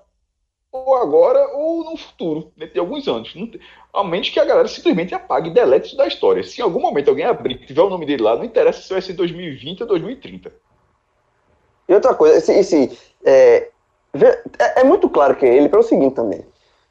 ou 0.72 0.96
agora 0.96 1.40
ou 1.56 1.86
no 1.86 1.96
futuro, 1.96 2.52
dentro 2.56 2.74
de 2.74 2.80
alguns 2.80 3.08
anos. 3.08 3.34
Não 3.34 3.48
tem- 3.48 3.62
a 3.94 4.04
menos 4.04 4.30
que 4.30 4.40
a 4.40 4.46
galera 4.46 4.68
simplesmente 4.68 5.16
apague 5.16 5.50
e 5.50 5.54
delete 5.54 5.88
isso 5.88 5.98
da 5.98 6.06
história. 6.06 6.44
Se 6.44 6.60
em 6.60 6.64
algum 6.64 6.82
momento 6.82 7.10
alguém 7.10 7.26
abrir 7.26 7.66
tiver 7.66 7.82
o 7.82 7.90
nome 7.90 8.06
dele 8.06 8.24
lá, 8.24 8.36
não 8.36 8.44
interessa 8.44 8.82
se 8.82 8.92
vai 8.92 9.02
ser 9.02 9.14
2020 9.14 9.82
ou 9.82 9.88
2030. 9.88 10.52
E 11.88 11.94
outra 11.94 12.14
coisa, 12.14 12.38
assim, 12.38 12.60
assim, 12.60 12.98
é, 13.26 13.70
é, 14.60 14.82
é 14.82 14.84
muito 14.84 15.10
claro 15.10 15.36
que 15.36 15.46
ele 15.46 15.70
pelo 15.70 15.84
seguinte 15.84 16.16
também. 16.16 16.46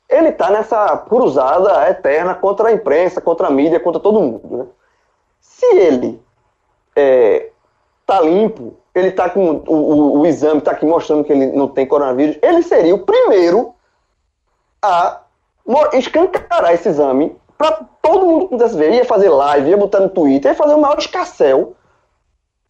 Ele 0.08 0.32
tá 0.32 0.50
nessa 0.50 0.96
cruzada 0.96 1.90
eterna 1.90 2.34
contra 2.34 2.68
a 2.68 2.72
imprensa, 2.72 3.20
contra 3.20 3.48
a 3.48 3.50
mídia, 3.50 3.80
contra 3.80 4.00
todo 4.00 4.22
mundo. 4.22 4.56
Né? 4.56 4.66
Se 5.40 5.66
ele 5.76 6.20
é, 6.94 7.50
tá 8.06 8.20
limpo, 8.20 8.78
ele 8.96 9.10
tá 9.10 9.28
com 9.28 9.62
o, 9.66 9.72
o, 9.72 10.20
o 10.20 10.26
exame, 10.26 10.62
tá 10.62 10.70
aqui 10.70 10.86
mostrando 10.86 11.22
que 11.22 11.30
ele 11.30 11.46
não 11.48 11.68
tem 11.68 11.86
coronavírus, 11.86 12.38
ele 12.40 12.62
seria 12.62 12.94
o 12.94 13.00
primeiro 13.00 13.74
a 14.80 15.20
escancarar 15.92 16.72
esse 16.72 16.88
exame 16.88 17.36
para 17.58 17.80
todo 18.00 18.26
mundo 18.26 18.44
que 18.44 18.50
pudesse 18.52 18.74
ver. 18.74 18.94
Ia 18.94 19.04
fazer 19.04 19.28
live, 19.28 19.68
ia 19.68 19.76
botar 19.76 20.00
no 20.00 20.08
Twitter, 20.08 20.52
ia 20.52 20.56
fazer 20.56 20.72
o 20.72 20.80
maior 20.80 20.98
escarcel 20.98 21.74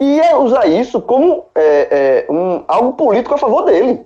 e 0.00 0.16
ia 0.16 0.36
usar 0.36 0.66
isso 0.66 1.00
como 1.00 1.44
é, 1.54 2.26
é, 2.28 2.32
um, 2.32 2.64
algo 2.66 2.94
político 2.94 3.34
a 3.34 3.38
favor 3.38 3.62
dele. 3.62 4.04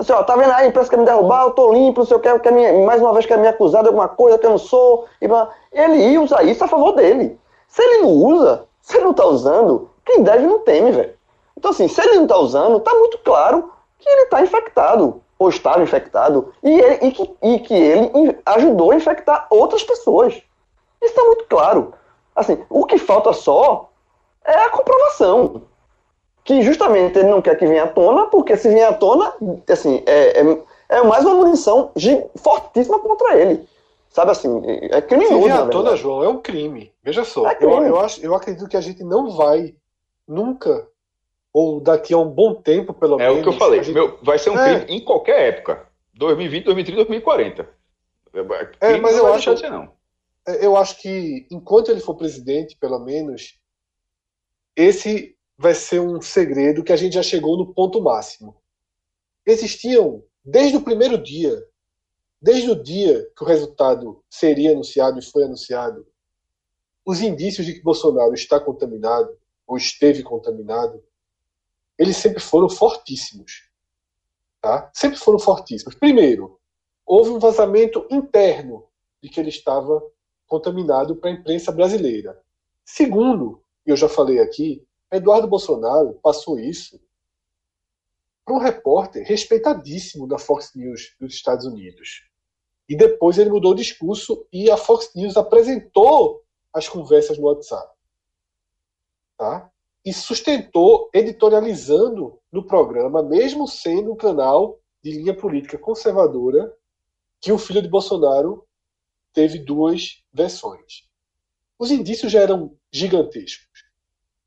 Assim, 0.00 0.12
ó, 0.12 0.24
tá 0.24 0.34
vendo 0.34 0.50
aí, 0.50 0.64
a 0.64 0.66
imprensa 0.66 0.90
quer 0.90 0.98
me 0.98 1.04
derrubar, 1.04 1.44
eu 1.44 1.52
tô 1.52 1.72
limpo, 1.72 2.00
não 2.00 2.06
sei 2.06 2.16
o 2.16 2.20
que, 2.20 2.28
mais 2.84 3.00
uma 3.00 3.12
vez 3.12 3.24
quer 3.24 3.38
me 3.38 3.46
acusar 3.46 3.82
de 3.82 3.88
alguma 3.88 4.08
coisa 4.08 4.36
que 4.36 4.44
eu 4.44 4.50
não 4.50 4.58
sou. 4.58 5.06
Ele 5.72 6.10
ia 6.10 6.20
usar 6.20 6.42
isso 6.42 6.64
a 6.64 6.68
favor 6.68 6.92
dele. 6.92 7.38
Se 7.68 7.82
ele 7.82 8.02
não 8.02 8.10
usa, 8.10 8.64
se 8.82 8.96
ele 8.96 9.04
não 9.04 9.14
tá 9.14 9.24
usando, 9.24 9.88
quem 10.04 10.22
deve 10.22 10.44
não 10.44 10.58
teme, 10.58 10.90
velho. 10.90 11.16
Então, 11.56 11.70
assim, 11.70 11.88
se 11.88 12.00
ele 12.00 12.16
não 12.20 12.26
tá 12.26 12.36
usando, 12.38 12.80
tá 12.80 12.92
muito 12.94 13.18
claro 13.18 13.72
que 13.98 14.08
ele 14.08 14.26
tá 14.26 14.42
infectado, 14.42 15.22
ou 15.38 15.48
estava 15.48 15.82
infectado, 15.82 16.52
e, 16.62 16.70
ele- 16.80 17.06
e 17.06 17.12
que, 17.12 17.36
e 17.42 17.58
que 17.60 17.74
ele 17.74 18.38
ajudou 18.46 18.90
a 18.90 18.96
infectar 18.96 19.46
outras 19.50 19.82
pessoas. 19.82 20.34
Isso 21.02 21.14
tá 21.14 21.24
muito 21.24 21.44
claro. 21.48 21.92
Assim, 22.34 22.62
o 22.68 22.84
que 22.84 22.98
falta 22.98 23.32
só 23.32 23.90
é 24.44 24.54
a 24.54 24.70
comprovação. 24.70 25.62
Que 26.44 26.62
justamente 26.62 27.18
ele 27.18 27.28
não 27.28 27.42
quer 27.42 27.56
que 27.58 27.66
venha 27.66 27.84
à 27.84 27.88
tona, 27.88 28.26
porque 28.26 28.56
se 28.56 28.68
vier 28.68 28.88
à 28.88 28.92
tona, 28.92 29.32
assim, 29.68 30.02
é, 30.06 30.40
é, 30.40 30.58
é 30.90 31.02
mais 31.02 31.24
uma 31.24 31.34
munição 31.34 31.90
fortíssima 32.36 32.98
contra 33.00 33.36
ele. 33.36 33.68
Sabe 34.10 34.30
assim, 34.30 34.62
é 34.64 35.00
Se 35.00 35.02
criminoso. 35.02 35.40
vier 35.44 35.56
na 35.56 35.64
à 35.64 35.68
tona. 35.68 35.96
João, 35.96 36.22
é 36.22 36.28
um 36.28 36.38
crime. 36.40 36.92
Veja 37.02 37.24
só, 37.24 37.46
É 37.48 37.52
eu, 37.60 37.70
crime. 37.70 37.88
eu, 37.88 38.00
acho, 38.00 38.24
eu 38.24 38.34
acredito 38.34 38.68
que 38.68 38.76
a 38.76 38.80
gente 38.80 39.02
não 39.02 39.30
vai 39.36 39.74
nunca, 40.26 40.86
ou 41.58 41.80
daqui 41.80 42.12
a 42.12 42.18
um 42.18 42.28
bom 42.28 42.54
tempo, 42.60 42.92
pelo 42.92 43.14
É 43.18 43.28
menos. 43.28 43.38
o 43.38 43.42
que 43.42 43.48
eu 43.48 43.58
falei. 43.58 43.82
gente- 43.82 43.94
Meu, 43.94 44.18
vai 44.22 44.38
ser 44.38 44.50
um 44.50 44.58
É. 44.58 44.80
crime 44.84 44.98
em 45.00 45.02
qualquer 45.02 45.54
época. 45.54 45.88
2020, 46.12 46.64
2030, 46.64 46.96
2040. 47.06 47.64
Crime 48.30 48.46
É, 48.78 48.96
mas 49.00 49.16
não 49.16 49.26
eu 49.28 49.32
acho- 49.32 49.54
de 49.54 49.60
ser, 49.60 49.70
não. 49.70 49.90
eu 50.60 50.76
acho 50.76 51.00
que 51.00 51.46
enquanto 51.50 51.90
ele 51.90 52.00
for 52.00 52.14
presidente, 52.14 52.76
pelo 52.76 52.98
menos, 52.98 53.58
esse 54.76 55.34
vai 55.56 55.74
ser 55.74 55.98
um 56.00 56.20
segredo 56.20 56.84
que 56.84 56.92
a 56.92 56.96
gente 56.96 57.14
já 57.14 57.22
chegou 57.22 57.56
no 57.56 57.72
ponto 57.72 58.02
máximo. 58.02 58.54
Existiam, 59.46 60.22
desde 60.44 60.76
o 60.76 60.82
primeiro 60.82 61.16
dia, 61.16 61.56
desde 62.42 62.70
o 62.70 62.74
dia 62.82 63.26
que 63.34 63.42
o 63.42 63.46
resultado 63.46 64.22
seria 64.28 64.72
anunciado 64.72 65.18
e 65.18 65.22
foi 65.24 65.44
anunciado, 65.44 66.06
os 67.06 67.22
indícios 67.22 67.64
de 67.66 67.72
que 67.72 67.82
Bolsonaro 67.82 68.34
está 68.34 68.60
contaminado 68.60 69.30
ou 69.66 69.78
esteve 69.78 70.22
contaminado, 70.22 71.02
eles 71.98 72.16
sempre 72.16 72.40
foram 72.40 72.68
fortíssimos. 72.68 73.68
Tá? 74.60 74.90
Sempre 74.92 75.18
foram 75.18 75.38
fortíssimos. 75.38 75.94
Primeiro, 75.94 76.58
houve 77.04 77.30
um 77.30 77.38
vazamento 77.38 78.06
interno 78.10 78.86
de 79.22 79.28
que 79.28 79.40
ele 79.40 79.48
estava 79.48 80.02
contaminado 80.46 81.16
para 81.16 81.30
a 81.30 81.32
imprensa 81.32 81.72
brasileira. 81.72 82.40
Segundo, 82.84 83.62
e 83.86 83.90
eu 83.90 83.96
já 83.96 84.08
falei 84.08 84.40
aqui, 84.40 84.86
Eduardo 85.10 85.48
Bolsonaro 85.48 86.14
passou 86.22 86.58
isso 86.58 87.00
para 88.44 88.54
um 88.54 88.58
repórter 88.58 89.26
respeitadíssimo 89.26 90.26
da 90.26 90.38
Fox 90.38 90.72
News 90.74 91.16
dos 91.18 91.34
Estados 91.34 91.66
Unidos. 91.66 92.28
E 92.88 92.96
depois 92.96 93.38
ele 93.38 93.50
mudou 93.50 93.72
o 93.72 93.76
discurso 93.76 94.46
e 94.52 94.70
a 94.70 94.76
Fox 94.76 95.10
News 95.14 95.36
apresentou 95.36 96.44
as 96.72 96.88
conversas 96.88 97.38
no 97.38 97.46
WhatsApp. 97.46 97.92
Tá? 99.36 99.70
E 100.06 100.12
sustentou 100.12 101.10
editorializando 101.12 102.40
no 102.52 102.64
programa, 102.64 103.24
mesmo 103.24 103.66
sendo 103.66 104.12
um 104.12 104.16
canal 104.16 104.78
de 105.02 105.10
linha 105.10 105.36
política 105.36 105.76
conservadora, 105.76 106.72
que 107.40 107.50
o 107.50 107.58
filho 107.58 107.82
de 107.82 107.88
Bolsonaro 107.88 108.64
teve 109.32 109.58
duas 109.58 110.22
versões. 110.32 111.08
Os 111.76 111.90
indícios 111.90 112.30
já 112.30 112.40
eram 112.40 112.78
gigantescos. 112.90 113.84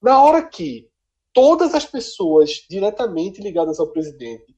Na 0.01 0.23
hora 0.23 0.47
que 0.47 0.89
todas 1.33 1.75
as 1.75 1.85
pessoas 1.85 2.65
diretamente 2.69 3.41
ligadas 3.41 3.81
ao 3.81 3.91
presidente, 3.91 4.55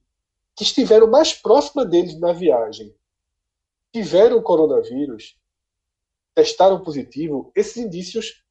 que 0.54 0.62
estiveram 0.62 1.10
mais 1.10 1.32
próximas 1.32 1.90
deles 1.90 2.18
na 2.20 2.32
viagem, 2.32 2.94
tiveram 3.92 4.40
coronavírus, 4.40 5.36
testaram 6.32 6.82
positivo, 6.82 7.50
esses 7.56 7.76
indícios 7.76 8.44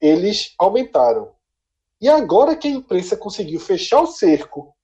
eles 0.00 0.52
aumentaram. 0.58 1.32
E 2.02 2.08
agora 2.08 2.56
que 2.56 2.66
a 2.66 2.72
imprensa 2.72 3.16
conseguiu 3.16 3.60
fechar 3.60 4.00
o 4.00 4.08
cerco 4.08 4.74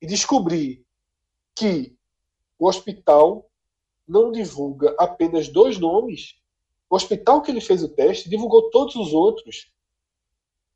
e 0.00 0.06
descobrir 0.06 0.82
que 1.54 1.94
o 2.58 2.66
hospital 2.66 3.46
não 4.08 4.32
divulga 4.32 4.96
apenas 4.98 5.50
dois 5.50 5.78
nomes, 5.78 6.40
o 6.88 6.96
hospital 6.96 7.42
que 7.42 7.50
ele 7.50 7.60
fez 7.60 7.82
o 7.82 7.88
teste 7.90 8.30
divulgou 8.30 8.70
todos 8.70 8.96
os 8.96 9.12
outros. 9.12 9.70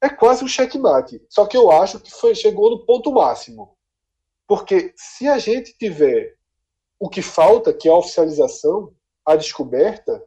É 0.02 0.10
quase 0.10 0.44
um 0.44 0.48
checkmate. 0.48 1.24
Só 1.30 1.46
que 1.46 1.56
eu 1.56 1.70
acho 1.70 1.98
que 1.98 2.10
foi, 2.10 2.34
chegou 2.34 2.68
no 2.68 2.84
ponto 2.84 3.10
máximo. 3.10 3.74
Porque 4.46 4.92
se 4.94 5.26
a 5.26 5.38
gente 5.38 5.74
tiver 5.78 6.36
o 7.00 7.08
que 7.08 7.22
falta, 7.22 7.72
que 7.72 7.88
é 7.88 7.90
a 7.90 7.96
oficialização, 7.96 8.94
a 9.24 9.34
descoberta, 9.34 10.22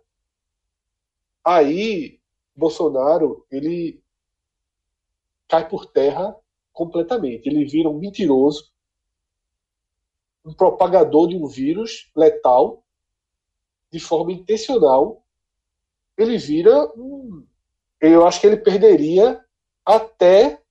aí 1.46 2.20
Bolsonaro 2.56 3.46
ele 3.52 4.04
cai 5.48 5.68
por 5.68 5.86
terra 5.86 6.36
completamente. 6.74 7.48
Ele 7.48 7.66
vira 7.66 7.90
um 7.90 7.98
mentiroso, 7.98 8.72
um 10.46 10.54
propagador 10.54 11.28
de 11.28 11.36
um 11.36 11.48
vírus 11.48 12.12
letal, 12.16 12.84
de 13.92 14.00
forma 14.00 14.32
intencional. 14.32 15.24
Ele 16.18 16.38
vira 16.38 16.92
um. 16.96 17.46
Eu 18.00 18.28
acho 18.28 18.40
que 18.40 18.48
ele 18.48 18.58
perderia 18.58 19.44
até 19.86 20.62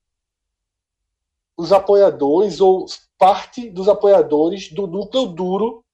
os 1.57 1.73
apoiadores 1.73 2.61
ou 2.61 2.87
parte 3.19 3.71
dos 3.71 3.89
apoiadores 3.89 4.71
do 4.73 4.87
núcleo 4.87 5.27
duro 5.27 5.85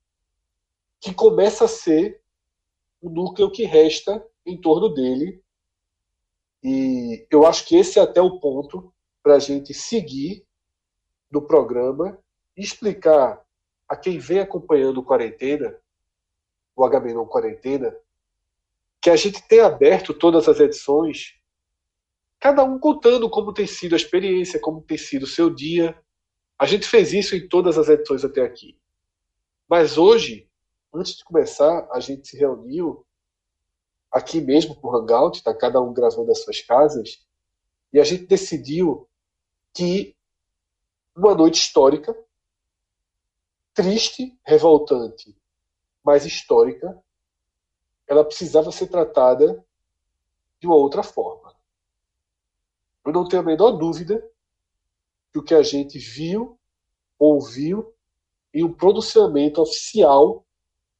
que 1.01 1.15
começa 1.15 1.65
a 1.65 1.69
ser 1.69 2.21
o 3.01 3.11
núcleo 3.11 3.51
que 3.51 3.65
resta 3.65 4.25
em 4.45 4.61
torno 4.61 4.89
dele. 4.89 5.42
E 6.63 7.27
eu 7.31 7.47
acho 7.47 7.67
que 7.67 7.77
esse 7.77 7.99
é 7.99 8.03
até 8.03 8.21
o 8.21 8.39
ponto 8.39 8.93
para 9.23 9.35
a 9.35 9.39
gente 9.39 9.75
seguir 9.75 10.45
do 11.31 11.43
programa 11.43 12.19
explicar 12.57 13.43
a 13.89 13.97
quem 13.97 14.19
vem 14.19 14.41
acompanhando 14.41 14.99
o 14.99 15.05
Quarentena, 15.05 15.77
o 16.77 16.89
HB 16.89 17.15
Quarentena, 17.29 17.97
que 19.01 19.11
a 19.11 19.17
gente 19.17 19.43
tem 19.49 19.61
aberto 19.61 20.15
todas 20.15 20.49
as 20.49 20.61
edições 20.61 21.41
cada 22.43 22.65
um 22.65 22.77
contando 22.77 23.31
como 23.31 23.55
tem 23.55 23.69
sido 23.69 23.93
a 23.93 23.97
experiência, 23.97 24.59
como 24.59 24.83
tem 24.83 24.99
sido 24.99 25.23
o 25.23 25.29
seu 25.29 25.49
dia. 25.49 25.97
A 26.59 26.67
gente 26.67 26.89
fez 26.89 27.13
isso 27.13 27.37
em 27.37 27.47
todas 27.47 27.79
as 27.79 27.89
edições 27.89 28.25
até 28.25 28.43
aqui. 28.43 28.77
Mas 29.69 29.97
hoje, 29.97 30.49
antes 30.93 31.15
de 31.15 31.23
começar, 31.23 31.89
a 31.93 32.01
gente 32.01 32.27
se 32.27 32.37
reuniu 32.37 33.07
aqui 34.13 34.41
mesmo 34.41 34.77
por 34.77 34.95
Hangout, 34.95 35.39
está 35.39 35.55
cada 35.55 35.81
um 35.81 35.95
gravando 35.95 36.27
das 36.27 36.43
suas 36.43 36.61
casas, 36.61 37.27
e 37.93 37.99
a 37.99 38.05
gente 38.05 38.27
decidiu 38.27 39.09
que 39.73 40.15
uma 41.17 41.35
noite 41.35 41.61
histórica, 41.61 42.15
triste, 43.73 44.39
revoltante, 44.45 45.35
mas 46.05 46.27
histórica, 46.27 47.03
ela 48.07 48.25
precisava 48.25 48.71
ser 48.71 48.89
tratada 48.89 49.65
de 50.61 50.67
uma 50.67 50.77
outra 50.77 51.03
forma. 51.03 51.55
Eu 53.05 53.13
não 53.13 53.27
tenho 53.27 53.43
a 53.43 53.45
menor 53.45 53.73
dúvida 53.73 54.23
que 55.33 55.39
o 55.39 55.43
que 55.43 55.55
a 55.55 55.63
gente 55.63 55.99
viu, 55.99 56.59
ouviu 57.19 57.95
em 58.53 58.63
um 58.63 58.73
pronunciamento 58.73 59.63
oficial 59.63 60.45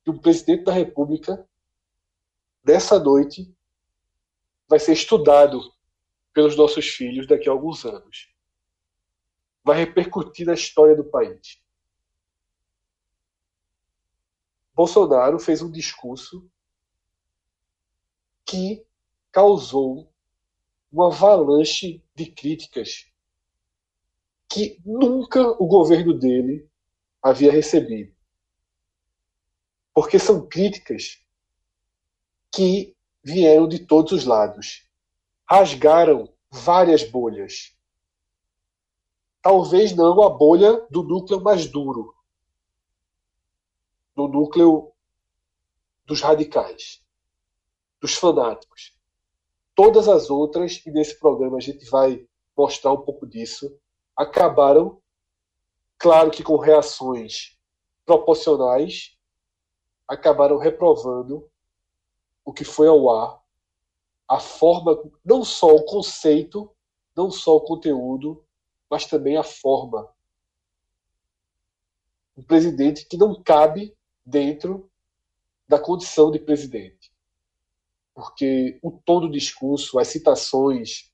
de 0.05 0.11
um 0.11 0.19
presidente 0.19 0.65
da 0.65 0.73
República 0.73 1.47
dessa 2.63 2.99
noite 2.99 3.55
vai 4.69 4.79
ser 4.79 4.93
estudado 4.93 5.61
pelos 6.33 6.57
nossos 6.57 6.89
filhos 6.89 7.27
daqui 7.27 7.49
a 7.49 7.53
alguns 7.53 7.85
anos. 7.85 8.33
Vai 9.65 9.79
repercutir 9.79 10.47
na 10.47 10.55
história 10.55 10.97
do 10.97 11.05
país. 11.05 11.61
Bolsonaro 14.75 15.39
fez 15.39 15.61
um 15.61 15.71
discurso 15.71 16.51
que 18.45 18.85
causou 19.31 20.11
uma 20.91 21.09
avalanche 21.09 22.03
de 22.15 22.27
críticas 22.27 23.11
que 24.49 24.81
nunca 24.85 25.41
o 25.63 25.67
governo 25.67 26.13
dele 26.13 26.69
havia 27.23 27.53
recebido. 27.53 28.15
Porque 29.95 30.19
são 30.19 30.47
críticas 30.47 31.22
que 32.53 32.95
vieram 33.25 33.67
de 33.67 33.79
todos 33.81 34.13
os 34.13 34.25
lados, 34.25 34.89
rasgaram 35.49 36.33
várias 36.51 37.03
bolhas. 37.03 37.77
Talvez 39.41 39.95
não 39.97 40.23
a 40.23 40.31
bolha 40.31 40.87
do 40.91 41.03
núcleo 41.03 41.41
mais 41.41 41.67
duro, 41.67 42.15
do 44.15 44.29
núcleo 44.29 44.93
dos 46.07 46.21
radicais, 46.21 47.03
dos 48.01 48.15
fanáticos 48.15 48.93
todas 49.75 50.09
as 50.09 50.31
outras, 50.31 50.85
e 50.87 50.91
nesse 50.91 51.19
programa 51.19 51.57
a 51.57 51.61
gente 51.61 51.89
vai 51.91 52.27
mostrar 52.57 52.93
um 52.93 53.01
pouco 53.01 53.27
disso, 53.27 53.77
acabaram, 54.17 55.01
claro 55.99 56.31
que 56.31 56.43
com 56.43 56.57
reações 56.57 57.59
proporcionais, 58.05 59.17
acabaram 60.07 60.59
reprovando 60.59 61.51
o 62.45 62.53
que 62.53 62.65
foi 62.65 62.89
ao 62.89 63.11
ar, 63.11 63.41
a 64.29 64.41
forma, 64.41 65.03
não 65.25 65.45
só 65.45 65.75
o 65.75 65.85
conceito, 65.85 66.71
não 67.17 67.31
só 67.31 67.57
o 67.57 67.61
conteúdo, 67.61 68.45
mas 68.91 69.07
também 69.07 69.37
a 69.37 69.43
forma. 69.43 70.09
Um 72.37 72.43
presidente 72.43 73.07
que 73.07 73.17
não 73.17 73.43
cabe 73.43 73.97
dentro 74.25 74.91
da 75.69 75.79
condição 75.79 76.31
de 76.31 76.39
presidente 76.39 77.13
porque 78.15 78.79
o 78.83 78.91
tom 78.91 79.21
do 79.21 79.31
discurso, 79.31 79.99
as 79.99 80.09
citações, 80.09 81.11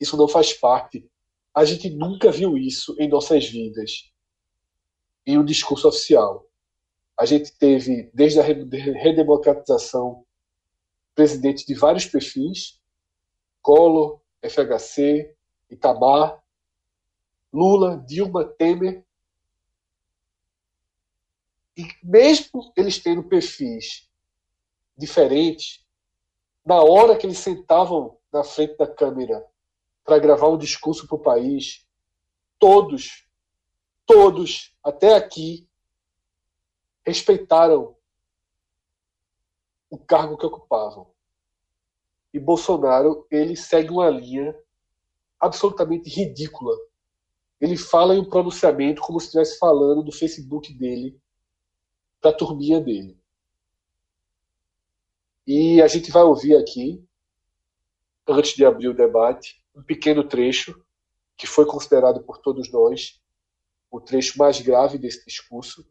isso 0.00 0.16
não 0.16 0.28
faz 0.28 0.52
parte. 0.52 1.08
A 1.54 1.64
gente 1.64 1.90
nunca 1.90 2.30
viu 2.30 2.56
isso 2.56 2.94
em 2.98 3.08
nossas 3.08 3.46
vidas, 3.46 4.12
em 5.26 5.38
um 5.38 5.44
discurso 5.44 5.88
oficial. 5.88 6.46
A 7.18 7.24
gente 7.26 7.52
teve, 7.58 8.10
desde 8.14 8.40
a 8.40 8.42
redemocratização, 8.42 10.24
presidente 11.14 11.66
de 11.66 11.74
vários 11.74 12.06
perfis, 12.06 12.80
Collor, 13.62 14.20
FHC, 14.42 15.34
Itamar, 15.70 16.42
Lula, 17.52 18.02
Dilma, 18.06 18.44
Temer. 18.44 19.04
E 21.76 21.86
mesmo 22.02 22.72
eles 22.76 22.98
tendo 22.98 23.22
perfis 23.24 24.08
diferentes, 24.96 25.84
na 26.64 26.82
hora 26.82 27.16
que 27.16 27.26
eles 27.26 27.38
sentavam 27.38 28.18
na 28.32 28.44
frente 28.44 28.76
da 28.76 28.86
câmera 28.86 29.44
para 30.04 30.18
gravar 30.18 30.48
um 30.48 30.58
discurso 30.58 31.06
para 31.06 31.16
o 31.16 31.22
país, 31.22 31.86
todos, 32.58 33.26
todos, 34.04 34.76
até 34.82 35.14
aqui, 35.14 35.68
respeitaram 37.04 37.96
o 39.90 39.98
cargo 39.98 40.36
que 40.36 40.46
ocupavam. 40.46 41.10
E 42.32 42.38
Bolsonaro, 42.38 43.26
ele 43.30 43.56
segue 43.56 43.90
uma 43.90 44.08
linha 44.08 44.56
absolutamente 45.38 46.08
ridícula. 46.08 46.76
Ele 47.60 47.76
fala 47.76 48.14
em 48.14 48.20
um 48.20 48.28
pronunciamento 48.28 49.02
como 49.02 49.18
se 49.18 49.26
estivesse 49.26 49.58
falando 49.58 50.02
do 50.02 50.12
Facebook 50.12 50.72
dele 50.72 51.20
para 52.20 52.30
a 52.30 52.36
turminha 52.36 52.80
dele. 52.80 53.18
E 55.46 55.82
a 55.82 55.88
gente 55.88 56.12
vai 56.12 56.22
ouvir 56.22 56.56
aqui, 56.56 57.04
antes 58.28 58.54
de 58.54 58.64
abrir 58.64 58.88
o 58.88 58.94
debate, 58.94 59.60
um 59.74 59.82
pequeno 59.82 60.22
trecho 60.22 60.80
que 61.36 61.46
foi 61.46 61.66
considerado 61.66 62.22
por 62.22 62.38
todos 62.38 62.70
nós 62.70 63.20
o 63.90 64.00
trecho 64.00 64.38
mais 64.38 64.60
grave 64.60 64.98
desse 64.98 65.24
discurso. 65.24 65.84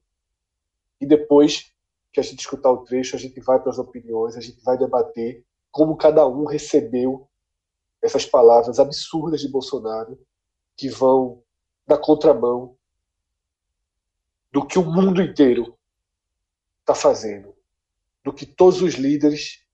E 1.02 1.06
depois 1.06 1.74
que 2.12 2.20
a 2.20 2.24
gente 2.24 2.40
escutar 2.40 2.72
o 2.72 2.84
trecho, 2.84 3.16
a 3.16 3.20
gente 3.20 3.40
vai 3.40 3.60
para 3.60 3.72
as 3.72 3.80
opiniões, 3.80 4.36
a 4.36 4.42
gente 4.42 4.62
vai 4.64 4.78
debater 4.78 5.46
como 5.72 5.98
cada 5.98 6.28
um 6.28 6.46
recebeu 6.46 7.30
essas 8.02 8.26
palavras 8.26 8.80
absurdas 8.80 9.42
de 9.42 9.50
Bolsonaro 9.50 10.20
que 10.76 10.90
vão 10.90 11.44
na 11.88 11.98
contramão 11.98 12.76
do 14.52 14.66
que 14.66 14.80
o 14.80 14.86
mundo 14.86 15.22
inteiro 15.22 15.78
está 16.82 16.96
fazendo 16.96 17.54
do 18.24 18.34
que 18.34 18.46
todos 18.46 18.82
os 18.82 18.96
líderes, 18.96 19.66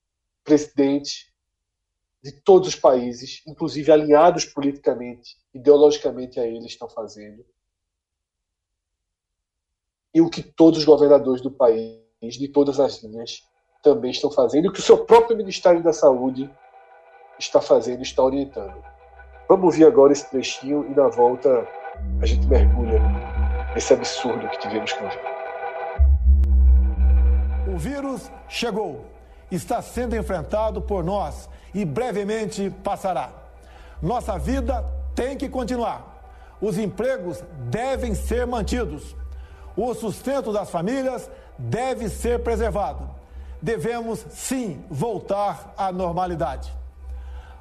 presidentes 0.43 1.32
de 2.24 2.32
todos 2.32 2.69
os 2.69 2.76
países, 2.76 3.43
inclusive 3.45 3.91
alinhados 3.91 4.45
politicamente, 4.45 5.38
ideologicamente 5.54 6.39
a 6.39 6.45
ele, 6.45 6.65
estão 6.65 6.89
fazendo. 6.89 7.45
E 10.13 10.21
o 10.21 10.30
que 10.30 10.41
todos 10.41 10.80
os 10.80 10.86
governadores 10.86 11.41
do 11.41 11.52
país, 11.52 12.02
de 12.21 12.47
todas 12.47 12.80
as 12.80 13.04
linhas, 13.04 13.43
também 13.84 14.12
estão 14.12 14.32
fazendo 14.32 14.65
e 14.65 14.67
o 14.69 14.73
que 14.73 14.80
o 14.80 14.84
seu 14.84 15.06
próprio 15.06 15.38
Ministério 15.38 15.84
da 15.84 15.93
Saúde 15.93 16.49
está 17.38 17.62
fazendo, 17.62 18.01
está 18.01 18.23
orientando. 18.23 18.84
Vamos 19.47 19.65
ouvir 19.65 19.86
agora 19.86 20.12
esse 20.12 20.28
trechinho 20.30 20.86
e 20.89 20.95
na 20.95 21.08
volta 21.08 21.67
a 22.21 22.25
gente 22.25 22.47
mergulha 22.47 22.99
nesse 23.75 23.93
absurdo 23.93 24.49
que 24.49 24.58
tivemos 24.58 24.91
com 24.93 25.06
o 25.06 25.10
vírus. 25.10 25.36
O 27.67 27.78
vírus 27.78 28.32
chegou, 28.47 29.06
está 29.51 29.82
sendo 29.82 30.15
enfrentado 30.15 30.82
por 30.82 31.04
nós 31.04 31.47
e 31.73 31.86
brevemente 31.86 32.71
passará. 32.84 33.32
Nossa 34.01 34.38
vida 34.39 34.84
tem 35.13 35.38
que 35.38 35.47
continuar. 35.47 36.15
Os 36.60 36.78
empregos 36.78 37.43
devem 37.69 38.15
ser 38.15 38.47
mantidos. 38.47 39.15
O 39.75 39.93
sustento 39.93 40.54
das 40.54 40.69
famílias 40.69 41.30
deve 41.57 42.09
ser 42.09 42.43
preservado. 42.43 43.09
Devemos, 43.61 44.25
sim, 44.29 44.83
voltar 44.89 45.73
à 45.77 45.91
normalidade. 45.91 46.71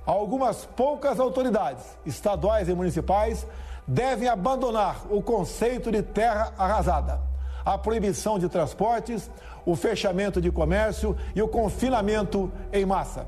Algumas 0.05 0.65
poucas 0.65 1.19
autoridades, 1.19 1.83
estaduais 2.05 2.69
e 2.69 2.75
municipais, 2.75 3.47
devem 3.87 4.29
abandonar 4.29 5.07
o 5.11 5.23
conceito 5.23 5.91
de 5.91 6.03
terra 6.03 6.53
arrasada, 6.59 7.21
a 7.65 7.79
proibição 7.79 8.39
de 8.39 8.49
transportes, 8.49 9.31
o 9.65 9.75
fechamento 9.75 10.41
de 10.41 10.51
comércio 10.51 11.17
e 11.35 11.41
o 11.41 11.49
confinamento 11.49 12.53
em 12.73 12.85
massa. 12.85 13.27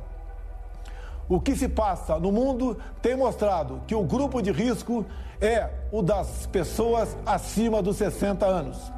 O 1.29 1.41
que 1.41 1.57
se 1.57 1.69
passa 1.69 2.19
no 2.19 2.31
mundo 2.31 2.79
tem 3.03 3.17
mostrado 3.17 3.81
que 3.87 3.95
o 3.95 4.03
grupo 4.03 4.41
de 4.41 4.53
risco 4.53 5.05
é 5.41 5.69
o 5.91 6.03
das 6.03 6.47
pessoas 6.47 7.17
acima 7.27 7.83
dos 7.83 7.97
60 7.97 8.47
anos. 8.47 8.93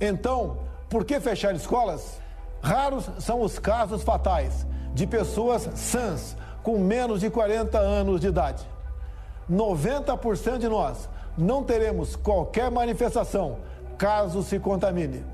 Então, 0.00 0.58
por 0.92 1.06
que 1.06 1.18
fechar 1.18 1.54
escolas? 1.54 2.20
Raros 2.60 3.08
são 3.18 3.40
os 3.40 3.58
casos 3.58 4.02
fatais 4.02 4.66
de 4.92 5.06
pessoas 5.06 5.66
sãs 5.74 6.36
com 6.62 6.78
menos 6.78 7.20
de 7.20 7.30
40 7.30 7.78
anos 7.78 8.20
de 8.20 8.28
idade. 8.28 8.62
90% 9.50 10.58
de 10.58 10.68
nós 10.68 11.08
não 11.36 11.64
teremos 11.64 12.14
qualquer 12.14 12.70
manifestação 12.70 13.56
caso 13.96 14.42
se 14.42 14.58
contamine. 14.58 15.24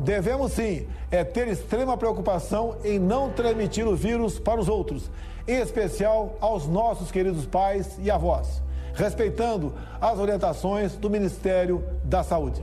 Devemos 0.00 0.52
sim 0.52 0.88
é 1.08 1.22
ter 1.22 1.46
extrema 1.46 1.96
preocupação 1.96 2.76
em 2.82 2.98
não 2.98 3.30
transmitir 3.30 3.86
o 3.86 3.94
vírus 3.94 4.40
para 4.40 4.60
os 4.60 4.68
outros, 4.68 5.08
em 5.46 5.60
especial 5.60 6.34
aos 6.40 6.66
nossos 6.66 7.12
queridos 7.12 7.46
pais 7.46 7.96
e 8.00 8.10
avós, 8.10 8.60
respeitando 8.92 9.72
as 10.00 10.18
orientações 10.18 10.96
do 10.96 11.08
Ministério 11.08 11.84
da 12.02 12.24
Saúde. 12.24 12.60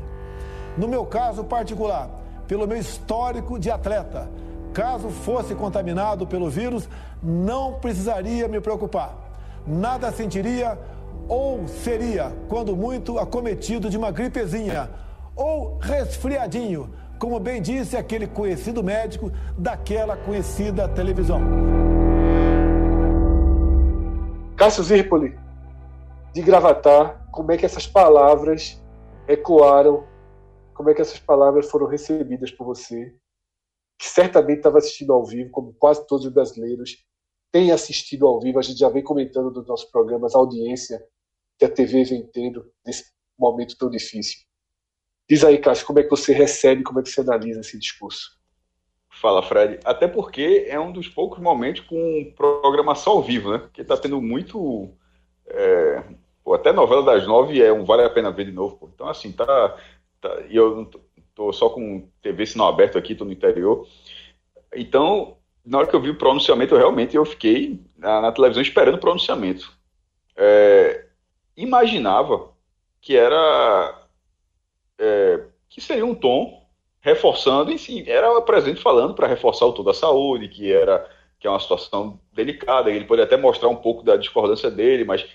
No 0.77 0.89
meu 0.89 1.05
caso 1.05 1.45
particular, 1.45 2.22
pelo 2.53 2.67
meu 2.67 2.77
histórico 2.77 3.57
de 3.57 3.71
atleta, 3.71 4.29
caso 4.75 5.09
fosse 5.09 5.55
contaminado 5.55 6.27
pelo 6.27 6.51
vírus, 6.51 6.87
não 7.19 7.73
precisaria 7.79 8.47
me 8.47 8.61
preocupar. 8.61 9.17
Nada 9.65 10.11
sentiria 10.11 10.77
ou 11.27 11.67
seria, 11.67 12.31
quando 12.47 12.75
muito, 12.75 13.17
acometido 13.17 13.89
de 13.89 13.97
uma 13.97 14.11
gripezinha 14.11 14.87
ou 15.35 15.79
resfriadinho, 15.81 16.93
como 17.17 17.39
bem 17.39 17.59
disse 17.59 17.97
aquele 17.97 18.27
conhecido 18.27 18.83
médico 18.83 19.31
daquela 19.57 20.15
conhecida 20.15 20.87
televisão. 20.87 21.41
Cássio 24.55 24.83
Zirpoli, 24.83 25.35
de 26.31 26.43
Gravatar, 26.43 27.25
como 27.31 27.51
é 27.51 27.57
que 27.57 27.65
essas 27.65 27.87
palavras 27.87 28.79
ecoaram, 29.27 30.03
como 30.73 30.89
é 30.89 30.93
que 30.93 31.01
essas 31.01 31.19
palavras 31.19 31.69
foram 31.69 31.87
recebidas 31.87 32.51
por 32.51 32.65
você, 32.65 33.15
que 33.97 34.07
certamente 34.07 34.57
estava 34.57 34.77
assistindo 34.77 35.13
ao 35.13 35.25
vivo, 35.25 35.51
como 35.51 35.73
quase 35.73 36.05
todos 36.07 36.25
os 36.25 36.33
brasileiros 36.33 37.05
têm 37.51 37.71
assistido 37.71 38.27
ao 38.27 38.39
vivo, 38.39 38.59
a 38.59 38.61
gente 38.63 38.79
já 38.79 38.89
vem 38.89 39.03
comentando 39.03 39.51
nos 39.51 39.67
nossos 39.67 39.89
programas 39.89 40.33
a 40.33 40.39
audiência 40.39 41.03
que 41.57 41.65
a 41.65 41.69
TV 41.69 42.03
vem 42.03 42.25
tendo 42.25 42.69
nesse 42.85 43.05
momento 43.37 43.77
tão 43.77 43.89
difícil. 43.89 44.39
Diz 45.29 45.43
aí, 45.43 45.57
Cássio, 45.57 45.85
como 45.85 45.99
é 45.99 46.03
que 46.03 46.09
você 46.09 46.33
recebe, 46.33 46.83
como 46.83 46.99
é 46.99 47.03
que 47.03 47.09
você 47.09 47.21
analisa 47.21 47.61
esse 47.61 47.77
discurso? 47.77 48.41
Fala, 49.21 49.43
Fred. 49.43 49.79
Até 49.85 50.07
porque 50.07 50.65
é 50.67 50.79
um 50.79 50.91
dos 50.91 51.07
poucos 51.07 51.39
momentos 51.39 51.81
com 51.81 52.33
programação 52.35 53.13
ao 53.13 53.21
vivo, 53.21 53.51
né? 53.51 53.59
Porque 53.59 53.81
está 53.81 53.95
tendo 53.95 54.19
muito. 54.21 54.89
É, 55.47 56.03
pô, 56.43 56.53
até 56.53 56.73
novela 56.73 57.03
das 57.03 57.25
nove 57.27 57.61
é 57.61 57.71
um 57.71 57.85
vale 57.85 58.03
a 58.03 58.09
pena 58.09 58.31
ver 58.31 58.45
de 58.45 58.51
novo. 58.51 58.75
Pô. 58.77 58.89
Então, 58.93 59.07
assim, 59.07 59.31
tá. 59.31 59.77
Tá 60.27 60.41
e 60.49 60.55
eu 60.55 60.89
tô, 61.35 61.51
só 61.53 61.69
com 61.69 62.07
TV 62.21 62.45
sinal 62.45 62.67
aberto 62.67 62.97
aqui, 62.97 63.15
tô 63.15 63.25
no 63.25 63.31
interior. 63.31 63.87
Então, 64.75 65.37
na 65.65 65.79
hora 65.79 65.87
que 65.87 65.95
eu 65.95 66.01
vi 66.01 66.09
o 66.09 66.17
pronunciamento, 66.17 66.73
eu 66.73 66.79
realmente 66.79 67.15
eu 67.15 67.25
fiquei 67.25 67.79
na, 67.97 68.21
na 68.21 68.31
televisão 68.31 68.61
esperando 68.61 68.95
o 68.95 68.99
pronunciamento. 68.99 69.71
É, 70.35 71.05
imaginava 71.55 72.51
que 73.01 73.15
era 73.15 74.07
é, 74.97 75.45
que 75.69 75.81
seria 75.81 76.05
um 76.05 76.15
tom 76.15 76.63
reforçando, 77.01 77.71
e 77.71 77.77
sim, 77.77 78.03
era 78.07 78.31
o 78.31 78.41
presidente 78.41 78.81
falando 78.81 79.13
para 79.13 79.27
reforçar 79.27 79.65
o 79.65 79.73
tom 79.73 79.83
da 79.83 79.93
saúde, 79.93 80.47
que 80.47 80.71
era 80.71 81.09
que 81.39 81.47
é 81.47 81.49
uma 81.49 81.59
situação 81.59 82.17
delicada, 82.31 82.89
ele 82.89 83.03
pode 83.03 83.21
até 83.21 83.35
mostrar 83.35 83.67
um 83.67 83.75
pouco 83.75 84.01
da 84.01 84.15
discordância 84.15 84.71
dele, 84.71 85.03
mas 85.03 85.27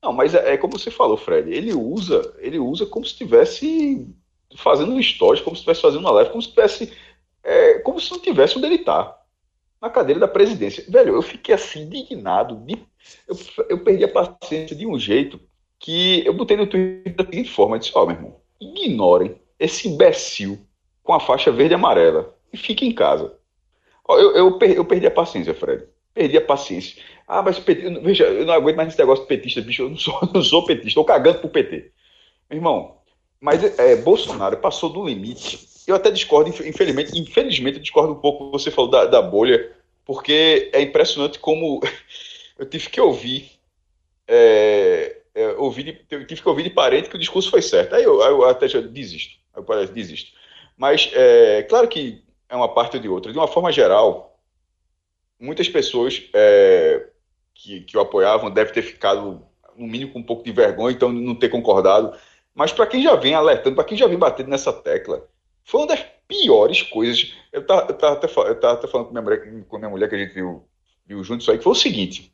não, 0.00 0.12
mas 0.12 0.32
é, 0.32 0.54
é 0.54 0.56
como 0.56 0.78
você 0.78 0.92
falou, 0.92 1.16
Fred, 1.16 1.52
ele 1.52 1.74
usa, 1.74 2.34
ele 2.38 2.60
usa 2.60 2.86
como 2.86 3.04
se 3.04 3.10
estivesse 3.10 4.06
fazendo 4.56 4.92
um 4.92 5.02
stories, 5.02 5.42
como 5.42 5.56
se 5.56 5.60
estivesse 5.60 5.82
fazendo 5.82 6.00
uma 6.00 6.10
live, 6.10 6.30
como 6.30 6.42
se 6.42 6.48
estivesse 6.48 6.92
é, 7.42 7.78
como 7.80 8.00
se 8.00 8.10
não 8.10 8.18
tivesse 8.18 8.58
onde 8.58 8.66
ele 8.66 8.76
está 8.76 9.16
na 9.80 9.90
cadeira 9.90 10.20
da 10.20 10.28
presidência. 10.28 10.84
Velho, 10.88 11.14
eu 11.14 11.22
fiquei 11.22 11.54
assim 11.54 11.82
indignado, 11.82 12.56
de, 12.56 12.76
eu, 13.28 13.36
eu 13.68 13.78
perdi 13.84 14.04
a 14.04 14.08
paciência 14.08 14.74
de 14.74 14.86
um 14.86 14.98
jeito 14.98 15.40
que 15.78 16.26
eu 16.26 16.34
botei 16.34 16.56
no 16.56 16.66
Twitter 16.66 17.14
da 17.14 17.24
seguinte 17.24 17.50
forma, 17.50 17.76
eu 17.76 17.80
disse, 17.80 17.92
ó, 17.94 18.02
oh, 18.02 18.06
meu 18.06 18.16
irmão, 18.16 18.40
ignorem 18.60 19.36
esse 19.58 19.88
imbecil 19.88 20.58
com 21.02 21.14
a 21.14 21.20
faixa 21.20 21.52
verde 21.52 21.74
e 21.74 21.76
amarela 21.76 22.34
e 22.52 22.56
fiquem 22.56 22.88
em 22.88 22.94
casa. 22.94 23.34
Eu, 24.08 24.36
eu, 24.36 24.58
eu, 24.60 24.84
perdi 24.84 25.06
a 25.06 25.10
paciência, 25.10 25.54
Fred. 25.54 25.84
Perdi 26.14 26.36
a 26.36 26.40
paciência. 26.40 27.02
Ah, 27.26 27.42
mas 27.42 27.58
veja, 27.58 28.24
eu 28.24 28.46
não 28.46 28.54
aguento 28.54 28.76
mais 28.76 28.88
esse 28.88 28.98
negócio 28.98 29.24
de 29.24 29.28
petista, 29.28 29.60
bicho. 29.60 29.82
Eu 29.82 29.90
não 29.90 29.98
sou, 29.98 30.18
não 30.32 30.42
sou 30.42 30.64
petista, 30.64 30.88
estou 30.88 31.04
cagando 31.04 31.40
pro 31.40 31.48
PT. 31.48 31.92
Meu 32.48 32.58
irmão, 32.58 32.95
mas 33.40 33.62
é, 33.78 33.96
Bolsonaro 33.96 34.56
passou 34.58 34.90
do 34.90 35.04
limite. 35.04 35.68
Eu 35.86 35.94
até 35.94 36.10
discordo, 36.10 36.50
infelizmente, 36.50 37.18
infelizmente, 37.18 37.76
eu 37.76 37.82
discordo 37.82 38.12
um 38.12 38.20
pouco. 38.20 38.50
Você 38.50 38.70
falou 38.70 38.90
da, 38.90 39.04
da 39.04 39.22
bolha, 39.22 39.72
porque 40.04 40.70
é 40.72 40.80
impressionante 40.80 41.38
como 41.38 41.80
eu 42.58 42.66
tive 42.66 42.88
que 42.88 43.00
ouvir 43.00 43.56
é, 44.28 45.16
é, 45.34 45.48
ouvi 45.58 45.82
de, 45.82 45.92
tive 46.24 46.42
que 46.42 46.48
ouvir 46.48 46.62
de 46.64 46.70
parente 46.70 47.08
que 47.08 47.16
o 47.16 47.18
discurso 47.18 47.50
foi 47.50 47.62
certo. 47.62 47.94
Aí 47.94 48.02
eu, 48.02 48.20
eu 48.22 48.44
até 48.46 48.66
já 48.66 48.80
desisto. 48.80 49.36
Eu 49.54 49.64
desisto. 49.86 50.32
Mas, 50.76 51.10
é, 51.14 51.62
claro 51.62 51.86
que 51.88 52.22
é 52.48 52.56
uma 52.56 52.72
parte 52.72 52.96
ou 52.96 53.02
de 53.02 53.08
outra. 53.08 53.32
De 53.32 53.38
uma 53.38 53.46
forma 53.48 53.70
geral, 53.70 54.38
muitas 55.38 55.68
pessoas 55.68 56.22
é, 56.32 57.06
que, 57.54 57.82
que 57.82 57.96
o 57.96 58.00
apoiavam 58.00 58.50
devem 58.50 58.72
ter 58.72 58.82
ficado, 58.82 59.42
no 59.76 59.86
mínimo, 59.86 60.12
com 60.12 60.18
um 60.20 60.22
pouco 60.22 60.42
de 60.42 60.52
vergonha, 60.52 60.94
então 60.94 61.12
não 61.12 61.34
ter 61.34 61.48
concordado. 61.48 62.16
Mas 62.56 62.72
para 62.72 62.86
quem 62.86 63.02
já 63.02 63.14
vem 63.14 63.34
alertando, 63.34 63.76
para 63.76 63.84
quem 63.84 63.98
já 63.98 64.06
vem 64.06 64.16
batendo 64.16 64.48
nessa 64.48 64.72
tecla, 64.72 65.28
foi 65.62 65.82
uma 65.82 65.88
das 65.88 66.02
piores 66.26 66.80
coisas. 66.80 67.34
Eu 67.52 67.60
estava 67.60 67.82
até, 67.92 68.26
falando 68.26 69.06
com 69.06 69.10
minha, 69.10 69.22
mulher, 69.22 69.64
com 69.68 69.76
minha 69.76 69.90
mulher 69.90 70.08
que 70.08 70.14
a 70.14 70.18
gente 70.18 70.32
viu, 70.32 70.64
viu 71.04 71.22
junto 71.22 71.42
isso 71.42 71.50
aí, 71.50 71.58
que 71.58 71.64
foi 71.64 71.74
o 71.74 71.76
seguinte: 71.76 72.32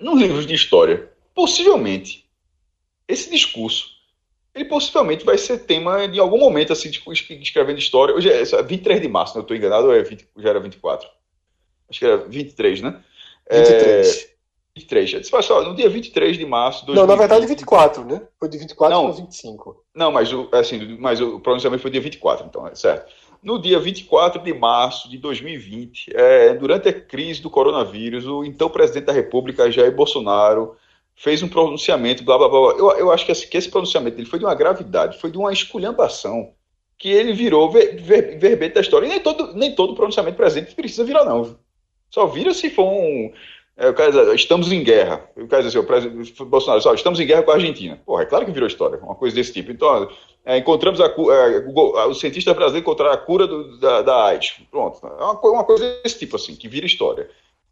nos 0.00 0.18
livros 0.18 0.46
de 0.46 0.54
história, 0.54 1.12
possivelmente, 1.34 2.26
esse 3.06 3.30
discurso, 3.30 3.90
ele 4.54 4.64
possivelmente 4.64 5.22
vai 5.22 5.36
ser 5.36 5.58
tema 5.58 6.08
de 6.08 6.18
algum 6.18 6.38
momento, 6.38 6.72
assim, 6.72 6.90
tipo, 6.90 7.12
escrevendo 7.12 7.78
história. 7.78 8.14
Hoje 8.14 8.30
é 8.32 8.62
23 8.62 9.02
de 9.02 9.08
março, 9.08 9.34
não 9.34 9.42
estou 9.42 9.54
enganado, 9.54 9.88
ou 9.88 9.94
é 9.94 10.02
20, 10.02 10.26
já 10.38 10.48
era 10.48 10.60
24? 10.60 11.06
Acho 11.90 11.98
que 11.98 12.06
era 12.06 12.16
23, 12.16 12.80
né? 12.80 13.04
23. 13.50 14.24
É, 14.30 14.33
23. 14.76 15.12
Eu 15.12 15.20
disse, 15.20 15.42
só, 15.42 15.62
no 15.62 15.74
dia 15.74 15.88
23 15.88 16.36
de 16.36 16.44
março. 16.44 16.84
2020, 16.84 17.00
não, 17.00 17.06
na 17.06 17.20
verdade 17.20 17.46
24, 17.46 18.04
né? 18.04 18.22
Foi 18.38 18.48
de 18.48 18.58
24 18.58 19.02
para 19.02 19.12
25. 19.12 19.84
Não, 19.94 20.10
mas, 20.10 20.32
o, 20.32 20.48
assim, 20.52 20.96
mas 20.98 21.20
o 21.20 21.38
pronunciamento 21.38 21.80
foi 21.80 21.90
dia 21.90 22.00
24, 22.00 22.46
então, 22.46 22.66
é 22.66 22.74
certo. 22.74 23.12
No 23.40 23.60
dia 23.60 23.78
24 23.78 24.42
de 24.42 24.52
março 24.52 25.08
de 25.08 25.18
2020, 25.18 26.10
é, 26.14 26.54
durante 26.54 26.88
a 26.88 26.92
crise 26.92 27.40
do 27.40 27.50
coronavírus, 27.50 28.26
o 28.26 28.42
então 28.42 28.68
presidente 28.68 29.04
da 29.04 29.12
República, 29.12 29.70
Jair 29.70 29.94
Bolsonaro, 29.94 30.76
fez 31.14 31.42
um 31.42 31.48
pronunciamento, 31.48 32.24
blá 32.24 32.36
blá 32.36 32.48
blá. 32.48 32.58
Eu, 32.72 32.90
eu 32.98 33.12
acho 33.12 33.24
que 33.24 33.30
esse, 33.30 33.46
que 33.46 33.56
esse 33.56 33.68
pronunciamento 33.68 34.16
dele 34.16 34.28
foi 34.28 34.40
de 34.40 34.44
uma 34.44 34.54
gravidade, 34.54 35.20
foi 35.20 35.30
de 35.30 35.38
uma 35.38 35.52
esculhambação, 35.52 36.52
que 36.98 37.10
ele 37.10 37.32
virou 37.32 37.70
ver, 37.70 37.96
ver, 37.96 38.38
verbete 38.38 38.74
da 38.74 38.80
história. 38.80 39.06
E 39.06 39.10
nem 39.10 39.20
todo, 39.20 39.54
nem 39.54 39.74
todo 39.74 39.94
pronunciamento 39.94 40.36
presente 40.36 40.74
precisa 40.74 41.04
virar, 41.04 41.24
não. 41.24 41.56
Só 42.10 42.26
vira 42.26 42.54
se 42.54 42.70
for 42.70 42.86
um, 42.90 43.32
É, 43.76 43.88
o 43.88 43.94
cara 43.94 44.34
estamos 44.34 44.70
em 44.70 44.84
guerra. 44.84 45.28
O 45.36 45.48
cara 45.48 45.62
diz 45.62 45.74
assim, 45.74 45.84
o 46.42 46.44
Bolsonaro 46.44 46.80
diz, 46.80 46.92
estamos 46.94 47.18
em 47.18 47.26
guerra 47.26 47.42
com 47.42 47.50
a 47.50 47.54
Argentina. 47.54 48.00
Porra, 48.06 48.22
é 48.22 48.26
claro 48.26 48.44
que 48.44 48.52
virou 48.52 48.68
história, 48.68 48.98
uma 48.98 49.16
coisa 49.16 49.34
desse 49.34 49.52
tipo. 49.52 49.72
Então, 49.72 50.08
é, 50.44 50.58
encontramos 50.58 51.00
a, 51.00 51.06
é, 51.06 52.06
os 52.08 52.20
cientistas 52.20 52.54
brasileiros 52.54 52.82
encontraram 52.82 53.14
a 53.14 53.16
cura 53.16 53.46
do, 53.46 53.78
da, 53.78 54.02
da 54.02 54.24
AIDS. 54.26 54.54
Pronto. 54.70 55.04
É 55.04 55.24
uma, 55.24 55.40
uma, 55.40 55.64
coisa 55.64 56.00
desse 56.02 56.18
tipo, 56.20 56.36
assim, 56.36 56.54
que 56.54 56.68
vira 56.68 56.86
história. 56.86 57.28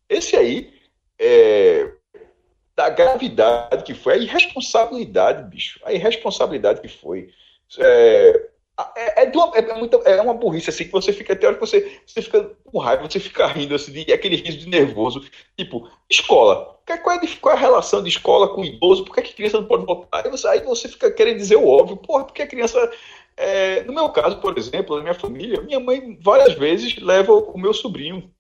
Esse 0.09 0.37
aí, 0.37 0.73
é, 1.19 1.93
da 2.75 2.89
gravidade 2.89 3.85
que 3.85 3.95
foi, 3.95 4.15
a 4.15 4.17
irresponsabilidade, 4.17 5.49
bicho. 5.49 5.79
A 5.85 5.93
irresponsabilidade 5.93 6.81
que 6.81 6.89
foi. 6.89 7.31
É, 7.79 8.49
é, 8.97 9.25
é, 9.25 9.33
uma, 9.35 9.57
é, 9.57 9.75
muita, 9.79 9.97
é 10.09 10.21
uma 10.21 10.35
burrice 10.35 10.71
assim 10.71 10.85
que 10.85 10.93
você 10.93 11.13
fica, 11.13 11.33
até 11.33 11.47
hora 11.47 11.57
que 11.57 11.61
você, 11.61 12.01
você 12.07 12.23
fica 12.23 12.51
com 12.65 12.79
raiva, 12.79 13.09
você 13.09 13.21
fica 13.21 13.47
rindo 13.47 13.75
assim, 13.75 13.93
de, 13.93 14.13
aquele 14.13 14.37
riso 14.37 14.59
de 14.59 14.69
nervoso. 14.69 15.23
Tipo, 15.57 15.89
escola. 16.11 16.79
Qual 16.87 17.17
é, 17.17 17.27
qual 17.41 17.55
é 17.55 17.57
a 17.57 17.61
relação 17.61 18.03
de 18.03 18.09
escola 18.09 18.55
com 18.55 18.65
idoso? 18.65 19.05
Por 19.05 19.15
que, 19.15 19.21
a 19.21 19.23
criança 19.23 19.61
não 19.61 19.67
pode 19.67 19.87
votar? 19.87 20.25
Aí 20.25 20.31
você, 20.31 20.49
aí 20.49 20.61
você 20.61 20.89
fica 20.89 21.11
querendo 21.11 21.39
dizer 21.39 21.57
o 21.57 21.67
óbvio, 21.67 21.97
porra, 21.97 22.25
porque 22.25 22.43
a 22.43 22.47
criança. 22.47 22.91
É, 23.37 23.83
no 23.85 23.95
meu 23.95 24.11
caso, 24.11 24.39
por 24.41 24.59
exemplo, 24.59 24.97
na 24.97 25.03
minha 25.03 25.15
família, 25.15 25.63
minha 25.63 25.81
mãe 25.81 26.19
várias 26.21 26.53
vezes 26.55 26.99
leva 26.99 27.33
o 27.33 27.59
meu 27.59 27.73
sobrinho 27.73 28.31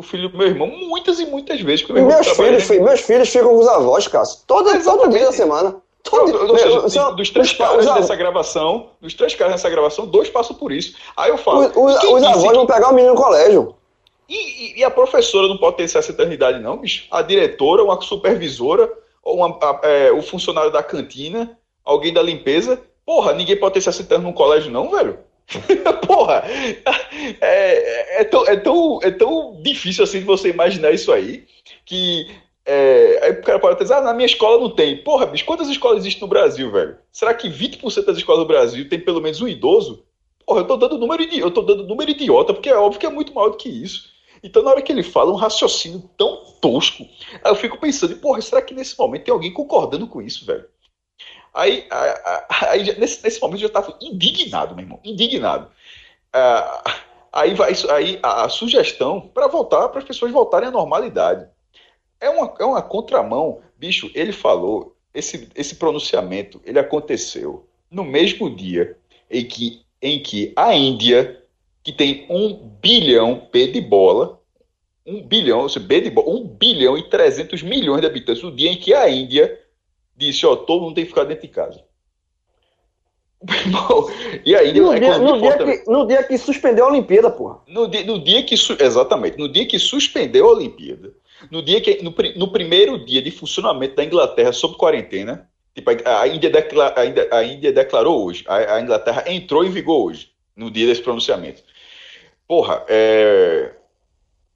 o 0.00 0.02
filho 0.02 0.30
do 0.30 0.38
meu 0.38 0.46
irmão 0.46 0.66
muitas 0.66 1.20
e 1.20 1.26
muitas 1.26 1.60
vezes. 1.60 1.86
Meu 1.86 2.06
meus, 2.06 2.26
filhos, 2.28 2.64
filho, 2.64 2.84
meus 2.84 3.00
filhos 3.00 3.28
ficam 3.28 3.50
com 3.50 3.58
os 3.58 3.68
avós, 3.68 4.08
Cássio. 4.08 4.40
Toda, 4.46 4.82
todo 4.82 5.10
dia 5.10 5.26
da 5.26 5.32
semana. 5.32 5.76
Todo, 6.02 6.50
ou 6.50 6.58
seja, 6.58 6.88
são, 6.88 7.14
dos 7.14 7.30
três 7.30 7.52
caras 7.52 7.84
dessa 7.84 8.16
gravação, 8.16 8.90
dos 9.00 9.14
três 9.14 9.34
caras 9.34 9.54
dessa 9.54 9.68
gravação, 9.68 10.06
dois 10.06 10.30
passam 10.30 10.56
por 10.56 10.72
isso. 10.72 10.96
Aí 11.16 11.30
eu 11.30 11.36
falo. 11.36 11.70
O, 11.74 11.80
o, 11.80 11.86
os 11.86 12.22
avós 12.22 12.50
que... 12.50 12.56
vão 12.56 12.66
pegar 12.66 12.88
o 12.88 12.94
menino 12.94 13.14
no 13.14 13.20
colégio. 13.20 13.74
E, 14.28 14.34
e, 14.34 14.78
e, 14.78 14.84
a 14.84 14.90
professora 14.90 15.48
não 15.48 15.58
pode 15.58 15.76
ter 15.76 15.82
essa 15.82 15.98
eternidade, 15.98 16.60
não, 16.60 16.76
bicho? 16.76 17.06
A 17.10 17.20
diretora, 17.20 17.82
uma 17.82 18.00
supervisora, 18.00 18.90
ou 19.22 19.38
uma, 19.38 19.58
a, 19.60 19.80
é, 19.82 20.12
o 20.12 20.22
funcionário 20.22 20.70
da 20.70 20.82
cantina, 20.82 21.58
alguém 21.84 22.12
da 22.12 22.22
limpeza. 22.22 22.80
Porra, 23.04 23.32
ninguém 23.32 23.56
pode 23.56 23.74
ter 23.74 23.80
60 23.80 24.14
anos 24.14 24.26
no 24.28 24.32
colégio, 24.32 24.70
não, 24.70 24.90
velho. 24.90 25.18
Porra, 26.06 26.44
é, 27.40 28.20
é, 28.20 28.24
tão, 28.24 28.46
é, 28.46 28.56
tão, 28.56 29.00
é 29.02 29.10
tão 29.10 29.60
difícil 29.62 30.04
assim 30.04 30.20
de 30.20 30.24
você 30.24 30.48
imaginar 30.48 30.92
isso 30.92 31.12
aí, 31.12 31.44
que 31.84 32.28
é, 32.72 33.18
aí 33.24 33.32
o 33.32 33.42
cara 33.42 33.58
pode 33.58 33.80
dizer, 33.80 33.94
ah, 33.94 34.00
na 34.00 34.14
minha 34.14 34.26
escola 34.26 34.60
não 34.60 34.70
tem. 34.70 35.02
Porra, 35.02 35.26
bicho, 35.26 35.44
quantas 35.44 35.68
escolas 35.68 35.98
existem 35.98 36.20
no 36.20 36.28
Brasil, 36.28 36.70
velho? 36.70 36.96
Será 37.10 37.34
que 37.34 37.48
20% 37.48 38.04
das 38.04 38.16
escolas 38.16 38.42
do 38.42 38.46
Brasil 38.46 38.88
tem 38.88 39.00
pelo 39.00 39.20
menos 39.20 39.40
um 39.40 39.48
idoso? 39.48 40.04
Porra, 40.46 40.60
eu 40.60 40.66
tô 40.68 40.76
dando 40.76 40.96
número 40.96 41.20
eu 41.20 41.50
tô 41.50 41.62
dando 41.62 41.84
número 41.84 42.12
idiota, 42.12 42.54
porque 42.54 42.68
é 42.68 42.76
óbvio 42.76 43.00
que 43.00 43.06
é 43.06 43.10
muito 43.10 43.34
maior 43.34 43.48
do 43.48 43.56
que 43.56 43.68
isso. 43.68 44.10
Então, 44.40 44.62
na 44.62 44.70
hora 44.70 44.82
que 44.82 44.92
ele 44.92 45.02
fala 45.02 45.32
um 45.32 45.36
raciocínio 45.36 46.08
tão 46.16 46.44
tosco, 46.60 47.04
eu 47.44 47.56
fico 47.56 47.76
pensando, 47.76 48.14
porra, 48.18 48.40
será 48.40 48.62
que 48.62 48.72
nesse 48.72 48.96
momento 48.96 49.24
tem 49.24 49.34
alguém 49.34 49.52
concordando 49.52 50.06
com 50.06 50.22
isso, 50.22 50.46
velho? 50.46 50.64
Aí, 51.52 51.86
aí, 51.90 52.84
aí 52.88 53.00
nesse, 53.00 53.20
nesse 53.24 53.40
momento 53.40 53.56
eu 53.56 53.62
já 53.62 53.66
estava 53.66 53.98
indignado, 54.00 54.76
meu 54.76 54.84
irmão, 54.84 55.00
indignado. 55.02 55.68
Ah, 56.32 56.84
aí 57.32 57.52
vai 57.52 57.72
aí 57.90 58.20
a, 58.22 58.44
a 58.44 58.48
sugestão 58.48 59.20
para 59.20 59.48
voltar, 59.48 59.88
para 59.88 59.98
as 59.98 60.04
pessoas 60.04 60.30
voltarem 60.30 60.68
à 60.68 60.70
normalidade. 60.70 61.48
É 62.20 62.28
uma, 62.28 62.54
é 62.58 62.64
uma 62.64 62.82
contramão. 62.82 63.60
Bicho, 63.78 64.10
ele 64.14 64.32
falou, 64.32 64.96
esse, 65.14 65.48
esse 65.54 65.76
pronunciamento, 65.76 66.60
ele 66.64 66.78
aconteceu 66.78 67.66
no 67.90 68.04
mesmo 68.04 68.54
dia 68.54 68.96
em 69.30 69.44
que, 69.44 69.82
em 70.00 70.22
que 70.22 70.52
a 70.54 70.74
Índia, 70.74 71.42
que 71.82 71.92
tem 71.92 72.26
um 72.28 72.54
bilhão 72.80 73.48
P 73.50 73.68
de 73.68 73.80
bola, 73.80 74.40
um 75.06 75.22
bilhão, 75.22 75.66
B 75.66 76.00
de 76.00 76.10
bola, 76.10 76.30
um 76.30 76.46
bilhão 76.46 76.96
e 76.96 77.08
300 77.08 77.62
milhões 77.62 78.00
de 78.00 78.06
habitantes, 78.06 78.42
no 78.42 78.54
dia 78.54 78.70
em 78.70 78.76
que 78.76 78.94
a 78.94 79.08
Índia 79.08 79.58
disse, 80.16 80.46
ó, 80.46 80.54
todo 80.54 80.82
mundo 80.82 80.94
tem 80.94 81.04
que 81.04 81.10
ficar 81.10 81.24
dentro 81.24 81.42
de 81.42 81.48
casa. 81.48 81.82
e 84.44 84.54
aí 84.54 84.78
no, 84.78 84.94
dia, 84.94 85.18
no, 85.18 85.40
dia 85.40 85.56
que, 85.56 85.90
no 85.90 86.06
dia 86.06 86.22
que 86.22 86.36
suspendeu 86.36 86.84
a 86.84 86.88
Olimpíada, 86.88 87.30
porra. 87.30 87.60
No 87.66 87.88
dia, 87.88 88.04
no 88.04 88.22
dia 88.22 88.42
que 88.42 88.54
exatamente, 88.54 89.38
no 89.38 89.50
dia 89.50 89.66
que 89.66 89.78
suspendeu 89.78 90.46
a 90.46 90.52
Olimpíada, 90.52 91.14
no 91.50 91.62
dia 91.62 91.80
que 91.80 92.02
no, 92.02 92.14
no 92.36 92.52
primeiro 92.52 93.04
dia 93.04 93.22
de 93.22 93.30
funcionamento 93.30 93.94
da 93.94 94.04
Inglaterra 94.04 94.52
sob 94.52 94.76
quarentena, 94.76 95.48
tipo, 95.74 95.90
a, 95.90 96.26
Índia, 96.26 96.50
declara, 96.50 97.00
a, 97.00 97.06
Índia, 97.06 97.28
a 97.30 97.44
Índia 97.44 97.72
declarou 97.72 98.24
hoje, 98.24 98.44
a, 98.46 98.74
a, 98.74 98.80
Inglaterra 98.80 99.24
entrou 99.26 99.64
em 99.64 99.70
vigor 99.70 100.10
hoje, 100.10 100.30
no 100.56 100.70
dia 100.70 100.86
desse 100.86 101.02
pronunciamento. 101.02 101.62
Porra, 102.46 102.84
é, 102.88 103.72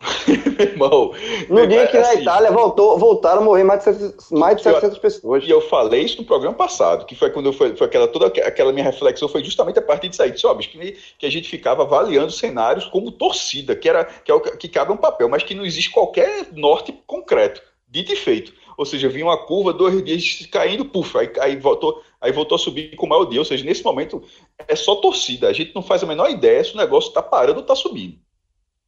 meu 0.27 0.69
irmão. 0.69 1.13
No 1.49 1.67
dia 1.67 1.87
que 1.87 1.97
assim, 1.97 2.17
na 2.17 2.23
Itália 2.23 2.51
voltou, 2.51 2.99
voltaram 2.99 3.41
a 3.41 3.45
morrer 3.45 3.65
mais 3.65 3.81
de 3.81 3.85
700, 3.85 4.31
mais 4.31 4.57
de 4.57 4.63
700 4.63 4.97
eu, 4.97 5.01
pessoas. 5.01 5.45
E 5.45 5.51
eu 5.51 5.61
falei 5.63 6.03
isso 6.03 6.19
no 6.19 6.27
programa 6.27 6.57
passado, 6.57 7.07
que 7.07 7.15
foi 7.15 7.31
quando 7.31 7.47
eu 7.47 7.53
foi, 7.53 7.75
foi 7.77 7.87
aquela 7.87 8.09
toda 8.09 8.27
aquela 8.27 8.73
minha 8.73 8.85
reflexão 8.85 9.29
foi 9.29 9.43
justamente 9.43 9.79
a 9.79 9.83
partir 9.83 10.09
disso 10.09 10.23
aí, 10.23 10.31
disse, 10.31 10.47
ó, 10.47 10.55
que, 10.55 10.97
que 11.19 11.27
a 11.27 11.31
gente 11.31 11.49
ficava 11.49 11.83
avaliando 11.83 12.31
cenários 12.31 12.87
como 12.87 13.11
torcida, 13.11 13.75
que 13.75 13.89
era 13.89 14.05
que, 14.05 14.31
é 14.31 14.35
o, 14.35 14.41
que 14.41 14.69
cabe 14.69 14.93
um 14.93 14.97
papel, 14.97 15.29
mas 15.29 15.43
que 15.43 15.55
não 15.55 15.65
existe 15.65 15.91
qualquer 15.91 16.49
norte 16.53 16.93
concreto, 17.07 17.63
dito 17.89 18.13
e 18.13 18.17
feito. 18.17 18.53
Ou 18.77 18.85
seja, 18.85 19.09
vinha 19.09 19.27
uma 19.27 19.39
curva, 19.39 19.73
dois 19.73 20.05
dias 20.05 20.47
caindo, 20.51 20.85
puf, 20.85 21.17
aí, 21.17 21.31
aí, 21.41 21.57
voltou, 21.57 22.03
aí 22.21 22.33
voltou 22.33 22.57
a 22.57 22.59
subir 22.59 22.97
com 22.97 23.07
o 23.07 23.09
maior 23.09 23.25
dia. 23.25 23.39
Ou 23.39 23.45
seja, 23.45 23.65
nesse 23.65 23.85
momento 23.85 24.23
é 24.67 24.75
só 24.75 24.97
torcida. 24.97 25.49
A 25.49 25.53
gente 25.53 25.73
não 25.75 25.83
faz 25.83 26.03
a 26.03 26.07
menor 26.07 26.29
ideia 26.29 26.65
se 26.65 26.75
o 26.75 26.77
negócio 26.77 27.09
está 27.09 27.23
parando 27.23 27.59
ou 27.59 27.63
está 27.63 27.77
subindo. 27.77 28.19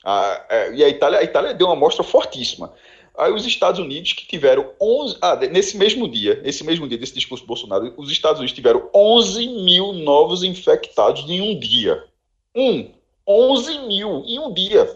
Ah, 0.09 0.47
é, 0.49 0.73
e 0.73 0.85
a 0.85 0.88
Itália, 0.88 1.19
a 1.19 1.25
Itália 1.25 1.53
deu 1.53 1.66
uma 1.66 1.73
amostra 1.73 2.05
fortíssima. 2.05 2.73
Aí 3.19 3.33
os 3.33 3.45
Estados 3.45 3.81
Unidos 3.81 4.12
que 4.12 4.25
tiveram 4.25 4.71
11, 4.81 5.19
ah, 5.21 5.35
nesse 5.35 5.77
mesmo 5.77 6.09
dia, 6.09 6.40
nesse 6.45 6.62
mesmo 6.62 6.87
dia 6.87 6.97
desse 6.97 7.14
discurso 7.14 7.42
do 7.42 7.49
Bolsonaro, 7.49 7.92
os 7.97 8.09
Estados 8.09 8.38
Unidos 8.38 8.55
tiveram 8.55 8.88
11 8.95 9.49
mil 9.64 9.92
novos 9.92 10.45
infectados 10.45 11.29
em 11.29 11.40
um 11.40 11.59
dia. 11.59 12.05
Um, 12.55 12.92
11 13.27 13.81
mil 13.81 14.23
em 14.25 14.38
um 14.38 14.55
dia. 14.55 14.88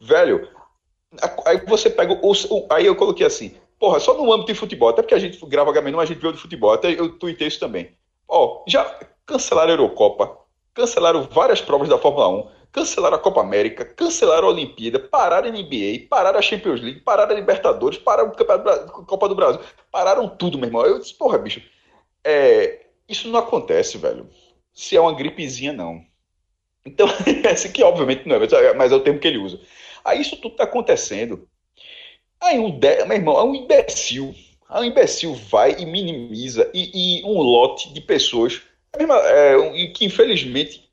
Velho, 0.00 0.48
aí 1.44 1.58
você 1.66 1.90
pega 1.90 2.18
o, 2.22 2.66
aí 2.70 2.86
eu 2.86 2.96
coloquei 2.96 3.26
assim, 3.26 3.54
porra, 3.78 4.00
só 4.00 4.16
no 4.16 4.32
âmbito 4.32 4.54
de 4.54 4.58
futebol, 4.58 4.88
até 4.88 5.02
porque 5.02 5.14
a 5.14 5.18
gente 5.18 5.38
grava 5.44 5.68
H-Menor, 5.68 6.00
a 6.00 6.06
gente 6.06 6.18
viu 6.18 6.32
de 6.32 6.38
futebol, 6.38 6.72
até 6.72 6.98
eu 6.98 7.18
tuitei 7.18 7.46
isso 7.46 7.60
também. 7.60 7.90
Ó, 8.26 8.62
já 8.66 8.98
cancelaram 9.26 9.72
a 9.72 9.74
Eurocopa, 9.74 10.34
cancelaram 10.72 11.28
várias 11.30 11.60
provas 11.60 11.90
da 11.90 11.98
Fórmula 11.98 12.28
1, 12.28 12.59
cancelaram 12.72 13.16
a 13.16 13.20
Copa 13.20 13.40
América, 13.40 13.84
cancelaram 13.84 14.48
a 14.48 14.50
Olimpíada, 14.50 14.98
pararam 14.98 15.48
a 15.48 15.50
NBA, 15.50 16.06
pararam 16.08 16.38
a 16.38 16.42
Champions 16.42 16.80
League, 16.80 17.00
pararam 17.00 17.32
a 17.32 17.34
Libertadores, 17.34 17.98
pararam 17.98 18.30
a 18.30 19.02
Copa 19.04 19.28
do 19.28 19.34
Brasil, 19.34 19.60
pararam 19.90 20.28
tudo, 20.28 20.58
meu 20.58 20.68
irmão. 20.68 20.86
Eu 20.86 20.98
disse, 20.98 21.14
porra, 21.14 21.38
bicho, 21.38 21.62
é, 22.24 22.86
isso 23.08 23.28
não 23.28 23.40
acontece, 23.40 23.98
velho. 23.98 24.28
Se 24.72 24.96
é 24.96 25.00
uma 25.00 25.14
gripezinha, 25.14 25.72
não. 25.72 26.04
Então, 26.84 27.08
esse 27.50 27.70
que 27.70 27.82
obviamente 27.82 28.26
não 28.26 28.36
é, 28.36 28.74
mas 28.74 28.92
é 28.92 28.94
o 28.94 29.00
termo 29.00 29.18
que 29.18 29.28
ele 29.28 29.38
usa. 29.38 29.60
Aí 30.04 30.20
isso 30.20 30.36
tudo 30.36 30.56
tá 30.56 30.64
acontecendo. 30.64 31.48
Aí 32.40 32.58
um, 32.58 32.78
de, 32.78 33.04
meu 33.04 33.16
irmão, 33.16 33.38
é 33.38 33.44
um 33.44 33.54
imbecil. 33.54 34.34
Aí 34.68 34.82
um 34.82 34.90
imbecil 34.90 35.34
vai 35.34 35.76
e 35.78 35.84
minimiza 35.84 36.70
e, 36.72 37.20
e 37.20 37.24
um 37.24 37.38
lote 37.38 37.92
de 37.92 38.00
pessoas 38.00 38.62
é, 38.94 39.86
que 39.94 40.04
infelizmente 40.04 40.88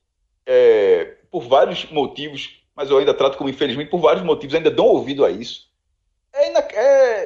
é, 0.45 1.16
por 1.31 1.41
vários 1.43 1.89
motivos, 1.91 2.61
mas 2.75 2.89
eu 2.89 2.97
ainda 2.97 3.13
trato 3.13 3.37
como 3.37 3.49
infelizmente, 3.49 3.89
por 3.89 3.99
vários 3.99 4.23
motivos, 4.23 4.55
ainda 4.55 4.71
dão 4.71 4.85
ouvido 4.85 5.25
a 5.25 5.31
isso. 5.31 5.67
É, 6.33 6.47
é, 6.47 7.23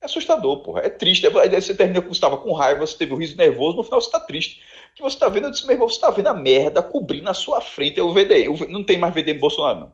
é 0.00 0.06
assustador, 0.06 0.58
porra. 0.58 0.82
É 0.82 0.88
triste. 0.88 1.26
Aí 1.26 1.60
você 1.60 1.74
termina 1.74 2.00
que 2.00 2.08
você 2.08 2.14
estava 2.14 2.36
com 2.36 2.52
raiva, 2.52 2.86
você 2.86 2.96
teve 2.96 3.12
um 3.12 3.18
riso 3.18 3.36
nervoso, 3.36 3.76
no 3.76 3.82
final 3.82 4.00
você 4.00 4.08
está 4.08 4.20
triste. 4.20 4.60
O 4.92 4.96
que 4.96 5.02
você 5.02 5.16
está 5.16 5.28
vendo, 5.28 5.44
eu 5.44 5.50
disse, 5.50 5.66
meu 5.66 5.74
irmão, 5.74 5.88
você 5.88 5.96
está 5.96 6.10
vendo 6.10 6.28
a 6.28 6.34
merda 6.34 6.82
cobrindo 6.82 7.24
na 7.24 7.34
sua 7.34 7.60
frente. 7.60 7.98
É 7.98 8.02
o 8.02 8.12
VDI. 8.12 8.48
Não 8.68 8.84
tem 8.84 8.98
mais 8.98 9.12
VDM 9.12 9.38
Bolsonaro, 9.38 9.80
não. 9.80 9.92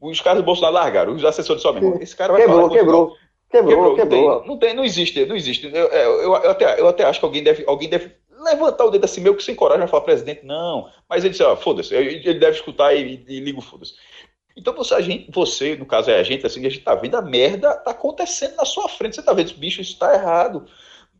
Os 0.00 0.20
caras 0.20 0.40
do 0.40 0.44
Bolsonaro 0.44 0.74
largaram, 0.74 1.12
os 1.12 1.24
assessores 1.24 1.60
só 1.60 1.72
mesmo. 1.72 1.98
Esse 2.00 2.14
cara 2.14 2.32
vai 2.32 2.42
quebrou, 2.42 2.62
falar, 2.62 2.78
quebrou. 2.78 3.16
Quebrou, 3.50 3.70
quebrou, 3.70 3.96
quebrou. 3.96 4.28
Não 4.28 4.38
tem, 4.38 4.48
não 4.48 4.58
tem, 4.58 4.74
não 4.74 4.84
existe, 4.84 5.24
não 5.26 5.34
existe. 5.34 5.66
Eu, 5.66 5.88
eu, 5.88 6.22
eu, 6.22 6.34
até, 6.34 6.80
eu 6.80 6.86
até 6.86 7.04
acho 7.04 7.18
que 7.18 7.24
alguém 7.24 7.42
deve, 7.42 7.64
alguém 7.66 7.88
deve 7.88 8.12
levantar 8.38 8.84
o 8.84 8.90
dedo 8.90 9.04
assim, 9.04 9.20
meio 9.20 9.36
que 9.36 9.42
sem 9.42 9.54
coragem, 9.54 9.80
vai 9.80 9.88
falar, 9.88 10.02
presidente, 10.02 10.44
não. 10.44 10.90
Mas 11.08 11.24
ele 11.24 11.30
disse, 11.30 11.42
ó, 11.42 11.56
foda-se, 11.56 11.94
ele 11.94 12.38
deve 12.38 12.56
escutar 12.56 12.94
e, 12.94 13.24
e 13.28 13.40
liga 13.40 13.58
o 13.58 13.62
foda-se. 13.62 13.94
Então 14.56 14.74
você, 14.74 14.94
a 14.94 15.00
gente, 15.00 15.30
você, 15.30 15.76
no 15.76 15.86
caso 15.86 16.10
é 16.10 16.18
a 16.18 16.22
gente, 16.22 16.44
assim, 16.44 16.66
a 16.66 16.68
gente 16.68 16.82
tá 16.82 16.94
vendo 16.94 17.16
a 17.16 17.22
merda 17.22 17.74
tá 17.74 17.92
acontecendo 17.92 18.56
na 18.56 18.64
sua 18.64 18.88
frente. 18.88 19.14
Você 19.14 19.22
tá 19.22 19.32
vendo, 19.32 19.54
bicho, 19.54 19.80
isso 19.80 19.96
tá 19.96 20.12
errado. 20.12 20.66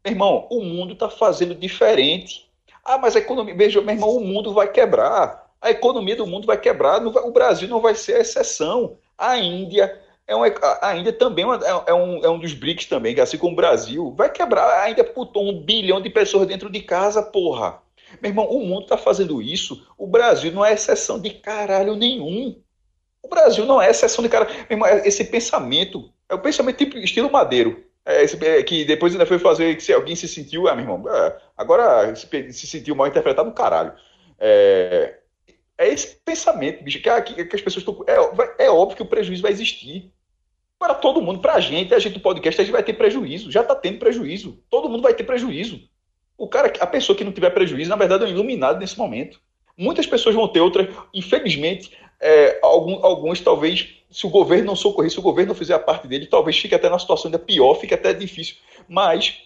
Meu 0.05 0.13
irmão, 0.13 0.49
o 0.51 0.61
mundo 0.61 0.97
tá 0.97 1.09
fazendo 1.09 1.55
diferente. 1.55 2.51
Ah, 2.85 2.99
mas 2.99 3.15
a 3.15 3.21
economia, 3.21 3.55
veja, 3.55 3.81
meu 3.81 3.95
irmão, 3.95 4.17
o 4.17 4.21
mundo 4.21 4.53
vai 4.53 4.71
quebrar. 4.73 5.53
A 5.61 5.71
economia 5.71 6.17
do 6.17 6.27
mundo 6.27 6.47
vai 6.47 6.59
quebrar. 6.59 7.05
o 7.07 7.31
Brasil 7.31 7.69
não 7.69 7.81
vai 7.81 7.95
ser 7.95 8.17
a 8.17 8.21
exceção. 8.21 8.99
A 9.17 9.39
Índia, 9.39 10.01
é 10.29 10.37
uma, 10.37 10.47
a 10.83 10.95
Índia 10.95 11.13
também 11.13 11.47
é, 11.47 11.91
é, 11.91 11.95
um, 11.95 12.23
é 12.23 12.29
um 12.29 12.39
dos 12.39 12.53
BRICS 12.53 12.85
também, 12.85 13.19
assim 13.19 13.39
como 13.39 13.55
o 13.55 13.57
Brasil, 13.57 14.15
vai 14.15 14.31
quebrar 14.31 14.83
a 14.83 14.91
Índia 14.91 15.03
putou 15.03 15.49
um 15.49 15.63
bilhão 15.63 16.03
de 16.03 16.11
pessoas 16.11 16.47
dentro 16.47 16.71
de 16.71 16.83
casa, 16.83 17.23
porra. 17.23 17.81
Meu 18.21 18.31
irmão, 18.31 18.47
o 18.47 18.65
mundo 18.65 18.83
está 18.83 18.99
fazendo 18.99 19.41
isso, 19.41 19.87
o 19.97 20.07
Brasil 20.07 20.53
não 20.53 20.65
é 20.65 20.75
exceção 20.75 21.19
de 21.19 21.31
caralho 21.31 21.97
nenhum. 21.97 22.61
O 23.23 23.29
Brasil 23.29 23.65
não 23.65 23.81
é 23.81 23.91
exceção 23.91 24.23
de 24.23 24.29
caralho. 24.29 24.51
Meu 24.69 24.77
irmão, 24.77 24.89
esse 25.05 25.25
pensamento 25.25 26.13
É 26.29 26.35
o 26.35 26.39
pensamento 26.39 26.77
tipo 26.77 26.99
estilo 26.99 27.31
Madeiro. 27.33 27.85
É, 28.05 28.23
esse, 28.23 28.43
é, 28.45 28.63
que 28.63 28.85
depois 28.85 29.13
ainda 29.13 29.27
foi 29.27 29.39
fazer 29.39 29.77
que 29.77 29.83
se 29.83 29.93
alguém 29.93 30.15
se 30.15 30.29
sentiu, 30.29 30.69
ah, 30.69 30.75
meu 30.75 30.85
irmão, 30.85 31.05
é, 31.11 31.39
agora 31.57 32.15
se, 32.15 32.27
se, 32.53 32.67
sentiu 32.67 32.95
mal 32.95 33.07
interpretado 33.07 33.51
caralho. 33.53 33.93
É, 34.39 35.19
é 35.79 35.89
esse 35.89 36.17
pensamento, 36.25 36.83
bicho, 36.85 37.01
que, 37.01 37.23
que, 37.23 37.45
que 37.47 37.57
as 37.57 37.63
pessoas 37.63 37.87
estão. 37.87 38.05
É, 38.07 38.67
é 38.67 38.71
óbvio 38.71 38.97
que 38.97 39.03
o 39.03 39.07
prejuízo 39.07 39.43
vai 39.43 39.53
existir. 39.53 40.13
Para 40.79 40.95
todo 40.95 41.21
mundo, 41.21 41.41
para 41.41 41.55
a 41.55 41.61
gente, 41.61 41.93
a 41.93 41.99
gente 41.99 42.15
do 42.15 42.21
podcast, 42.21 42.61
a 42.61 42.65
gente 42.65 42.73
vai 42.73 42.83
ter 42.83 42.93
prejuízo. 42.93 43.51
Já 43.51 43.63
está 43.63 43.75
tendo 43.75 43.99
prejuízo. 43.99 44.63
Todo 44.71 44.89
mundo 44.89 45.03
vai 45.03 45.13
ter 45.13 45.25
prejuízo. 45.25 45.81
O 46.37 46.47
cara, 46.47 46.73
a 46.79 46.87
pessoa 46.87 47.17
que 47.17 47.25
não 47.25 47.33
tiver 47.33 47.51
prejuízo, 47.51 47.91
na 47.91 47.97
verdade, 47.97 48.25
é 48.25 48.27
um 48.27 48.31
iluminado 48.31 48.79
nesse 48.79 48.97
momento. 48.97 49.41
Muitas 49.77 50.07
pessoas 50.07 50.37
vão 50.37 50.47
ter 50.47 50.61
outras. 50.61 50.89
Infelizmente, 51.13 51.91
é, 52.21 52.61
alguns, 52.63 53.03
alguns 53.03 53.41
talvez, 53.41 53.89
se 54.09 54.25
o 54.25 54.31
governo 54.31 54.67
não 54.67 54.77
socorrer, 54.77 55.11
se 55.11 55.19
o 55.19 55.23
governo 55.23 55.49
não 55.49 55.59
fizer 55.59 55.75
a 55.75 55.81
parte 55.81 56.07
dele, 56.07 56.27
talvez 56.27 56.57
fique 56.57 56.75
até 56.75 56.89
na 56.89 56.99
situação 56.99 57.29
ainda 57.29 57.41
pior, 57.41 57.75
fique 57.75 57.95
até 57.95 58.13
difícil. 58.13 58.57
Mas 58.89 59.37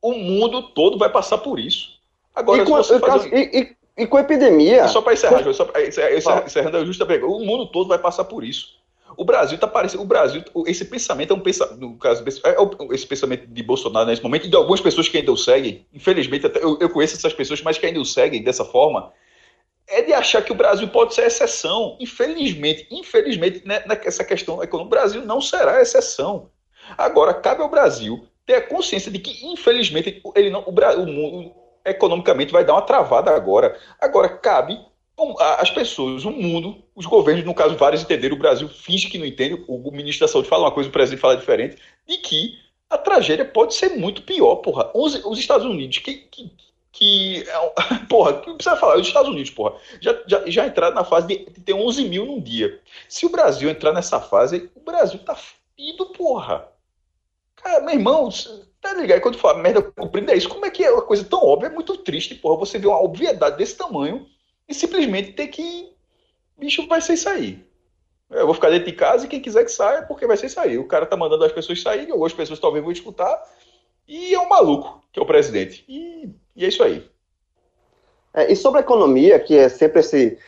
o 0.00 0.12
mundo 0.12 0.62
todo 0.62 0.96
vai 0.96 1.08
passar 1.08 1.38
por 1.38 1.58
isso. 1.58 1.98
Agora, 2.32 2.62
e, 2.62 2.66
com, 2.66 2.82
fazer... 2.82 3.34
e, 3.34 3.60
e, 3.60 4.02
e, 4.02 4.06
com 4.06 4.16
a 4.16 4.20
epidemia. 4.20 4.86
Só 4.86 5.02
para 5.02 5.12
encerrar, 5.12 5.54
só 5.54 5.64
pra, 5.64 5.82
encerrando 5.84 6.76
a 6.76 6.84
justa 6.84 7.06
pergunta, 7.06 7.42
o 7.42 7.46
mundo 7.46 7.66
todo 7.66 7.88
vai 7.88 7.98
passar 7.98 8.24
por 8.24 8.44
isso. 8.44 8.83
O 9.16 9.24
Brasil 9.24 9.56
está 9.56 9.66
parecendo. 9.66 10.02
O 10.02 10.06
Brasil, 10.06 10.42
esse 10.66 10.84
pensamento 10.84 11.32
é 11.32 11.36
um 11.36 11.40
pensamento. 11.40 11.78
No 11.78 11.96
caso, 11.98 12.24
é 12.24 12.94
esse 12.94 13.06
pensamento 13.06 13.46
de 13.46 13.62
Bolsonaro 13.62 14.06
nesse 14.06 14.22
momento, 14.22 14.46
e 14.46 14.50
de 14.50 14.56
algumas 14.56 14.80
pessoas 14.80 15.08
que 15.08 15.18
ainda 15.18 15.32
o 15.32 15.36
seguem, 15.36 15.86
infelizmente, 15.92 16.46
até, 16.46 16.62
eu, 16.62 16.78
eu 16.80 16.90
conheço 16.90 17.16
essas 17.16 17.32
pessoas, 17.32 17.62
mas 17.62 17.78
que 17.78 17.86
ainda 17.86 18.00
o 18.00 18.04
seguem 18.04 18.42
dessa 18.42 18.64
forma, 18.64 19.12
é 19.86 20.02
de 20.02 20.12
achar 20.12 20.42
que 20.42 20.52
o 20.52 20.54
Brasil 20.54 20.88
pode 20.88 21.14
ser 21.14 21.26
exceção. 21.26 21.96
Infelizmente, 22.00 22.86
infelizmente, 22.90 23.62
né, 23.66 23.82
nessa 23.86 24.24
questão 24.24 24.62
econômica, 24.62 24.96
o 24.96 24.98
Brasil 24.98 25.24
não 25.24 25.40
será 25.40 25.80
exceção. 25.80 26.50
Agora, 26.96 27.34
cabe 27.34 27.62
ao 27.62 27.70
Brasil 27.70 28.26
ter 28.46 28.54
a 28.54 28.62
consciência 28.62 29.10
de 29.10 29.18
que, 29.18 29.46
infelizmente, 29.46 30.22
ele 30.34 30.50
não, 30.50 30.62
o, 30.62 30.70
o 30.70 31.06
mundo 31.06 31.54
economicamente 31.84 32.52
vai 32.52 32.64
dar 32.64 32.74
uma 32.74 32.82
travada 32.82 33.30
agora. 33.30 33.78
Agora, 34.00 34.28
cabe 34.28 34.78
as 35.38 35.70
pessoas, 35.70 36.24
o 36.24 36.30
mundo, 36.30 36.82
os 36.94 37.06
governos, 37.06 37.44
no 37.44 37.54
caso, 37.54 37.76
vários 37.76 38.02
entenderam, 38.02 38.34
o 38.34 38.38
Brasil 38.38 38.68
finge 38.68 39.08
que 39.08 39.18
não 39.18 39.26
entende, 39.26 39.64
o 39.68 39.90
ministro 39.90 40.26
da 40.26 40.32
Saúde 40.32 40.48
fala 40.48 40.64
uma 40.64 40.72
coisa, 40.72 40.88
o 40.88 40.92
presidente 40.92 41.20
fala 41.20 41.36
diferente, 41.36 41.76
de 42.06 42.18
que 42.18 42.58
a 42.90 42.98
tragédia 42.98 43.44
pode 43.44 43.74
ser 43.74 43.90
muito 43.90 44.22
pior, 44.22 44.56
porra. 44.56 44.90
Os, 44.92 45.14
os 45.24 45.38
Estados 45.38 45.66
Unidos, 45.66 45.98
que, 45.98 46.14
que, 46.14 46.52
que 46.92 47.44
é 47.48 47.98
porra, 48.08 48.40
que 48.40 48.52
precisa 48.54 48.76
falar, 48.76 48.98
os 48.98 49.06
Estados 49.06 49.30
Unidos, 49.30 49.50
porra, 49.50 49.76
já, 50.00 50.20
já, 50.26 50.42
já 50.46 50.66
entraram 50.66 50.94
na 50.94 51.04
fase 51.04 51.28
de, 51.28 51.38
ter 51.60 51.72
11 51.72 52.08
mil 52.08 52.26
num 52.26 52.40
dia. 52.40 52.80
Se 53.08 53.24
o 53.24 53.30
Brasil 53.30 53.70
entrar 53.70 53.92
nessa 53.92 54.20
fase, 54.20 54.68
o 54.74 54.80
Brasil 54.80 55.20
tá 55.20 55.36
fido, 55.76 56.06
porra. 56.06 56.68
Cara, 57.56 57.80
meu 57.80 57.94
irmão, 57.94 58.28
tá 58.80 58.92
ligado? 58.94 59.20
Quando 59.20 59.38
fala 59.38 59.58
merda 59.58 59.80
cumprida 59.80 60.32
é 60.32 60.36
isso, 60.36 60.48
como 60.48 60.66
é 60.66 60.70
que 60.70 60.84
é 60.84 60.90
uma 60.90 61.02
coisa 61.02 61.24
tão 61.24 61.42
óbvia? 61.44 61.68
É 61.68 61.72
muito 61.72 61.96
triste, 61.98 62.34
porra, 62.34 62.58
você 62.58 62.78
vê 62.78 62.86
uma 62.86 63.02
obviedade 63.02 63.56
desse 63.56 63.76
tamanho 63.76 64.26
e 64.68 64.74
simplesmente 64.74 65.32
ter 65.32 65.48
que. 65.48 65.92
Bicho, 66.56 66.86
vai 66.86 67.00
ser 67.00 67.14
isso 67.14 67.28
aí. 67.28 67.64
Eu 68.30 68.46
vou 68.46 68.54
ficar 68.54 68.70
dentro 68.70 68.86
de 68.86 68.92
casa 68.92 69.26
e 69.26 69.28
quem 69.28 69.40
quiser 69.40 69.64
que 69.64 69.70
saia, 69.70 70.02
porque 70.02 70.26
vai 70.26 70.36
ser 70.36 70.46
isso 70.46 70.58
aí. 70.58 70.78
O 70.78 70.86
cara 70.86 71.06
tá 71.06 71.16
mandando 71.16 71.44
as 71.44 71.52
pessoas 71.52 71.80
saírem, 71.80 72.10
algumas 72.10 72.32
pessoas 72.32 72.58
talvez 72.58 72.82
vão 72.82 72.92
escutar, 72.92 73.42
e 74.08 74.34
é 74.34 74.40
um 74.40 74.48
maluco, 74.48 75.02
que 75.12 75.20
é 75.20 75.22
o 75.22 75.26
presidente. 75.26 75.84
E, 75.88 76.28
e 76.56 76.64
é 76.64 76.68
isso 76.68 76.82
aí. 76.82 77.08
É, 78.32 78.52
e 78.52 78.56
sobre 78.56 78.80
a 78.80 78.82
economia, 78.82 79.38
que 79.38 79.56
é 79.56 79.68
sempre 79.68 80.00
esse, 80.00 80.38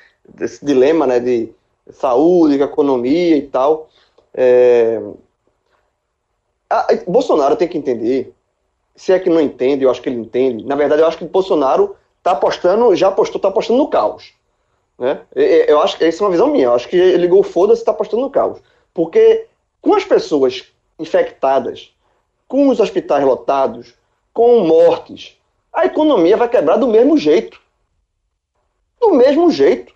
esse 0.40 0.64
dilema 0.64 1.06
né, 1.06 1.20
de 1.20 1.52
saúde, 1.90 2.60
economia 2.60 3.36
e 3.36 3.42
tal. 3.42 3.88
É... 4.34 5.00
A, 6.68 6.86
Bolsonaro 7.06 7.56
tem 7.56 7.68
que 7.68 7.78
entender, 7.78 8.34
se 8.96 9.12
é 9.12 9.18
que 9.18 9.30
não 9.30 9.40
entende, 9.40 9.84
eu 9.84 9.90
acho 9.90 10.02
que 10.02 10.08
ele 10.08 10.20
entende. 10.20 10.64
Na 10.64 10.74
verdade, 10.74 11.02
eu 11.02 11.06
acho 11.06 11.18
que 11.18 11.24
Bolsonaro 11.24 11.96
está 12.26 12.32
apostando, 12.32 12.94
já 12.96 13.08
apostou, 13.08 13.38
está 13.38 13.48
apostando 13.48 13.78
no 13.78 13.88
caos. 13.88 14.32
Né? 14.98 15.20
Eu 15.34 15.80
acho 15.80 15.96
que 15.96 16.04
essa 16.04 16.22
é 16.22 16.24
uma 16.24 16.32
visão 16.32 16.48
minha. 16.48 16.64
Eu 16.64 16.74
acho 16.74 16.88
que 16.88 16.96
ele 16.96 17.18
ligou 17.18 17.42
foda-se 17.44 17.82
está 17.82 17.92
apostando 17.92 18.22
no 18.22 18.30
caos. 18.30 18.58
Porque 18.92 19.46
com 19.80 19.94
as 19.94 20.04
pessoas 20.04 20.64
infectadas, 20.98 21.94
com 22.48 22.68
os 22.68 22.80
hospitais 22.80 23.24
lotados, 23.24 23.94
com 24.32 24.60
mortes, 24.60 25.38
a 25.72 25.86
economia 25.86 26.36
vai 26.36 26.48
quebrar 26.48 26.76
do 26.76 26.88
mesmo 26.88 27.16
jeito. 27.16 27.60
Do 29.00 29.12
mesmo 29.12 29.50
jeito. 29.50 29.94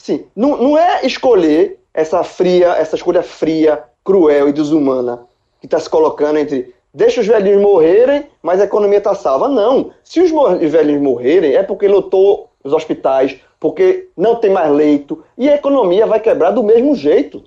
Assim, 0.00 0.26
não, 0.34 0.56
não 0.56 0.78
é 0.78 1.04
escolher 1.04 1.78
essa 1.92 2.22
fria, 2.22 2.68
essa 2.74 2.96
escolha 2.96 3.22
fria, 3.22 3.84
cruel 4.02 4.48
e 4.48 4.52
desumana 4.52 5.26
que 5.60 5.66
está 5.66 5.80
se 5.80 5.90
colocando 5.90 6.38
entre 6.38 6.74
deixa 6.96 7.20
os 7.20 7.26
velhinhos 7.26 7.60
morrerem, 7.60 8.26
mas 8.42 8.58
a 8.58 8.64
economia 8.64 8.98
está 8.98 9.14
salva. 9.14 9.48
Não. 9.48 9.92
Se 10.02 10.18
os 10.20 10.30
velhinhos 10.70 11.02
morrerem, 11.02 11.54
é 11.54 11.62
porque 11.62 11.86
lotou 11.86 12.50
os 12.64 12.72
hospitais, 12.72 13.38
porque 13.60 14.08
não 14.16 14.36
tem 14.36 14.50
mais 14.50 14.72
leito, 14.72 15.22
e 15.36 15.48
a 15.48 15.54
economia 15.54 16.06
vai 16.06 16.18
quebrar 16.18 16.52
do 16.52 16.62
mesmo 16.62 16.96
jeito. 16.96 17.44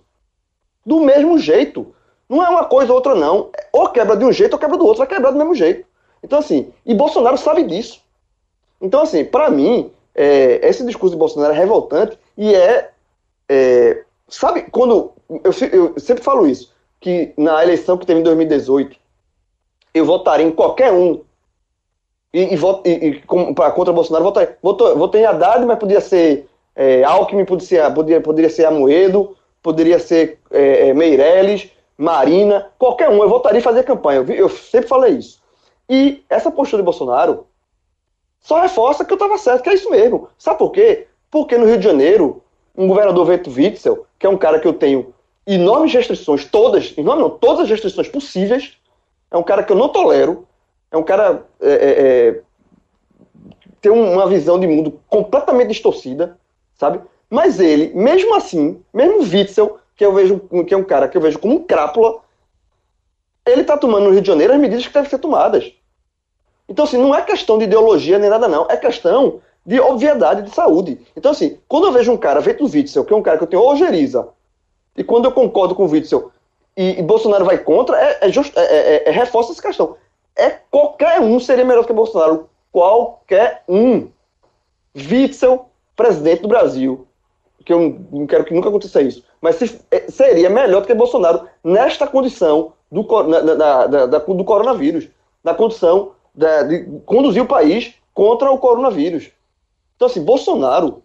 Do 0.85 1.01
mesmo 1.01 1.39
jeito. 1.39 1.93
Não 2.29 2.45
é 2.45 2.49
uma 2.49 2.65
coisa 2.65 2.91
ou 2.91 2.97
outra, 2.97 3.15
não. 3.15 3.49
Ou 3.73 3.89
quebra 3.89 4.15
de 4.15 4.23
um 4.23 4.31
jeito 4.31 4.53
ou 4.53 4.59
quebra 4.59 4.77
do 4.77 4.85
outro, 4.85 4.99
vai 4.99 5.07
quebrar 5.07 5.31
do 5.31 5.37
mesmo 5.39 5.55
jeito. 5.55 5.83
Então, 6.23 6.37
assim, 6.37 6.71
e 6.85 6.93
Bolsonaro 6.93 7.37
sabe 7.37 7.63
disso. 7.63 8.01
Então, 8.79 9.01
assim, 9.01 9.25
para 9.25 9.49
mim, 9.49 9.91
é, 10.13 10.59
esse 10.67 10.85
discurso 10.85 11.15
de 11.15 11.19
Bolsonaro 11.19 11.53
é 11.53 11.57
revoltante 11.57 12.19
e 12.37 12.53
é. 12.53 12.91
é 13.49 14.03
sabe, 14.27 14.67
quando. 14.69 15.11
Eu, 15.43 15.51
eu 15.71 15.99
sempre 15.99 16.23
falo 16.23 16.47
isso, 16.47 16.71
que 16.99 17.33
na 17.35 17.63
eleição 17.63 17.97
que 17.97 18.05
teve 18.05 18.19
em 18.19 18.23
2018, 18.23 18.95
eu 19.93 20.05
votaria 20.05 20.45
em 20.45 20.51
qualquer 20.51 20.91
um. 20.91 21.21
E, 22.33 22.41
e, 22.41 22.55
e, 22.85 23.07
e 23.07 23.21
contra 23.21 23.93
Bolsonaro, 23.93 24.23
votaria. 24.23 24.57
Votou, 24.61 24.95
votei 24.97 25.21
em 25.21 25.25
Haddad, 25.25 25.65
mas 25.65 25.79
podia 25.79 25.99
ser 25.99 26.47
é, 26.75 27.03
Alckmin, 27.03 27.45
podia 27.45 27.67
ser, 27.67 27.93
podia, 27.93 28.21
poderia 28.21 28.49
ser 28.49 28.65
Amoedo, 28.65 29.35
poderia 29.61 29.99
ser 29.99 30.39
é, 30.51 30.89
é, 30.89 30.93
Meirelles, 30.93 31.71
Marina, 31.97 32.71
qualquer 32.77 33.09
um. 33.09 33.21
Eu 33.21 33.29
votaria 33.29 33.59
e 33.59 33.63
fazer 33.63 33.83
campanha. 33.83 34.19
Eu, 34.19 34.29
eu 34.29 34.49
sempre 34.49 34.87
falei 34.87 35.13
isso. 35.13 35.39
E 35.89 36.23
essa 36.29 36.51
postura 36.51 36.81
de 36.81 36.85
Bolsonaro 36.85 37.47
só 38.39 38.61
reforça 38.61 39.03
que 39.03 39.11
eu 39.11 39.15
estava 39.15 39.37
certo, 39.37 39.63
que 39.63 39.69
é 39.69 39.73
isso 39.73 39.89
mesmo. 39.89 40.29
Sabe 40.37 40.59
por 40.59 40.71
quê? 40.71 41.07
Porque 41.29 41.57
no 41.57 41.65
Rio 41.65 41.77
de 41.77 41.83
Janeiro, 41.83 42.41
um 42.77 42.87
governador 42.87 43.25
Vento 43.25 43.49
Witzel, 43.49 44.05
que 44.17 44.25
é 44.25 44.29
um 44.29 44.37
cara 44.37 44.59
que 44.59 44.67
eu 44.67 44.73
tenho 44.73 45.13
enormes 45.45 45.93
restrições, 45.93 46.45
todas, 46.45 46.93
enormes 46.97 47.23
não, 47.23 47.29
todas 47.29 47.61
as 47.61 47.69
restrições 47.69 48.07
possíveis, 48.07 48.77
é 49.31 49.37
um 49.37 49.43
cara 49.43 49.63
que 49.63 49.71
eu 49.71 49.77
não 49.77 49.89
tolero, 49.89 50.47
é 50.91 50.97
um 50.97 51.03
cara 51.03 51.45
é, 51.61 51.71
é, 51.71 52.27
é, 52.27 52.41
tem 53.81 53.91
uma 53.91 54.27
visão 54.27 54.59
de 54.59 54.67
mundo 54.67 54.99
completamente 55.07 55.69
distorcida, 55.69 56.37
sabe? 56.75 57.01
Mas 57.29 57.59
ele, 57.59 57.93
mesmo 57.93 58.35
assim, 58.35 58.81
mesmo 58.93 59.19
Witzel, 59.19 59.77
que 59.95 60.05
eu 60.05 60.13
vejo 60.13 60.39
que 60.65 60.73
é 60.73 60.77
um 60.77 60.83
cara 60.83 61.07
que 61.07 61.17
eu 61.17 61.21
vejo 61.21 61.37
como 61.37 61.55
um 61.55 61.63
crápula, 61.63 62.21
ele 63.45 63.61
está 63.61 63.77
tomando 63.77 64.05
no 64.05 64.11
Rio 64.11 64.21
de 64.21 64.27
Janeiro 64.27 64.53
as 64.53 64.59
medidas 64.59 64.87
que 64.87 64.93
devem 64.93 65.09
ser 65.09 65.19
tomadas. 65.19 65.73
Então, 66.67 66.85
assim, 66.85 66.97
não 66.97 67.13
é 67.13 67.21
questão 67.21 67.57
de 67.57 67.65
ideologia 67.65 68.19
nem 68.19 68.29
nada, 68.29 68.47
não. 68.47 68.67
É 68.69 68.77
questão 68.77 69.41
de 69.65 69.79
obviedade 69.79 70.43
de 70.43 70.51
saúde. 70.51 70.99
Então, 71.15 71.31
assim, 71.31 71.57
quando 71.67 71.87
eu 71.87 71.91
vejo 71.91 72.11
um 72.11 72.17
cara 72.17 72.41
feito 72.41 72.63
o 72.63 72.69
Witzel, 72.69 73.03
que 73.05 73.13
é 73.13 73.15
um 73.15 73.21
cara 73.21 73.37
que 73.37 73.43
eu 73.43 73.47
tenho 73.47 73.63
ojeriza, 73.63 74.29
e 74.95 75.03
quando 75.03 75.25
eu 75.25 75.31
concordo 75.31 75.75
com 75.75 75.85
o 75.85 75.89
Witzel 75.89 76.31
e, 76.79 76.97
e 76.97 77.03
Bolsonaro 77.03 77.43
vai 77.43 77.57
contra, 77.57 78.01
é, 78.01 78.19
é, 78.21 78.31
just, 78.31 78.55
é, 78.55 78.61
é, 78.61 79.09
é, 79.09 79.11
reforça 79.11 79.51
essa 79.51 79.61
questão. 79.61 79.97
É 80.33 80.49
qualquer 80.49 81.19
um 81.19 81.37
seria 81.37 81.65
melhor 81.65 81.85
que 81.85 81.91
Bolsonaro. 81.91 82.49
Qualquer 82.71 83.63
um. 83.67 84.07
Witzel, 84.95 85.65
presidente 85.93 86.41
do 86.41 86.47
Brasil, 86.47 87.05
que 87.65 87.73
eu 87.73 87.99
não 88.09 88.25
quero 88.25 88.45
que 88.45 88.53
nunca 88.53 88.69
aconteça 88.69 89.01
isso, 89.01 89.23
mas 89.41 89.57
se, 89.57 89.81
é, 89.91 90.09
seria 90.09 90.49
melhor 90.49 90.79
do 90.79 90.87
que 90.87 90.93
Bolsonaro 90.93 91.49
nesta 91.61 92.07
condição 92.07 92.71
do, 92.89 93.03
na, 93.23 93.41
na, 93.41 93.87
na, 93.87 94.05
do 94.05 94.43
coronavírus, 94.45 95.09
na 95.43 95.53
condição 95.53 96.13
de 96.33 96.85
conduzir 97.05 97.43
o 97.43 97.47
país 97.47 97.93
contra 98.13 98.49
o 98.49 98.57
coronavírus. 98.57 99.31
Então, 99.97 100.07
assim, 100.07 100.23
Bolsonaro, 100.23 101.03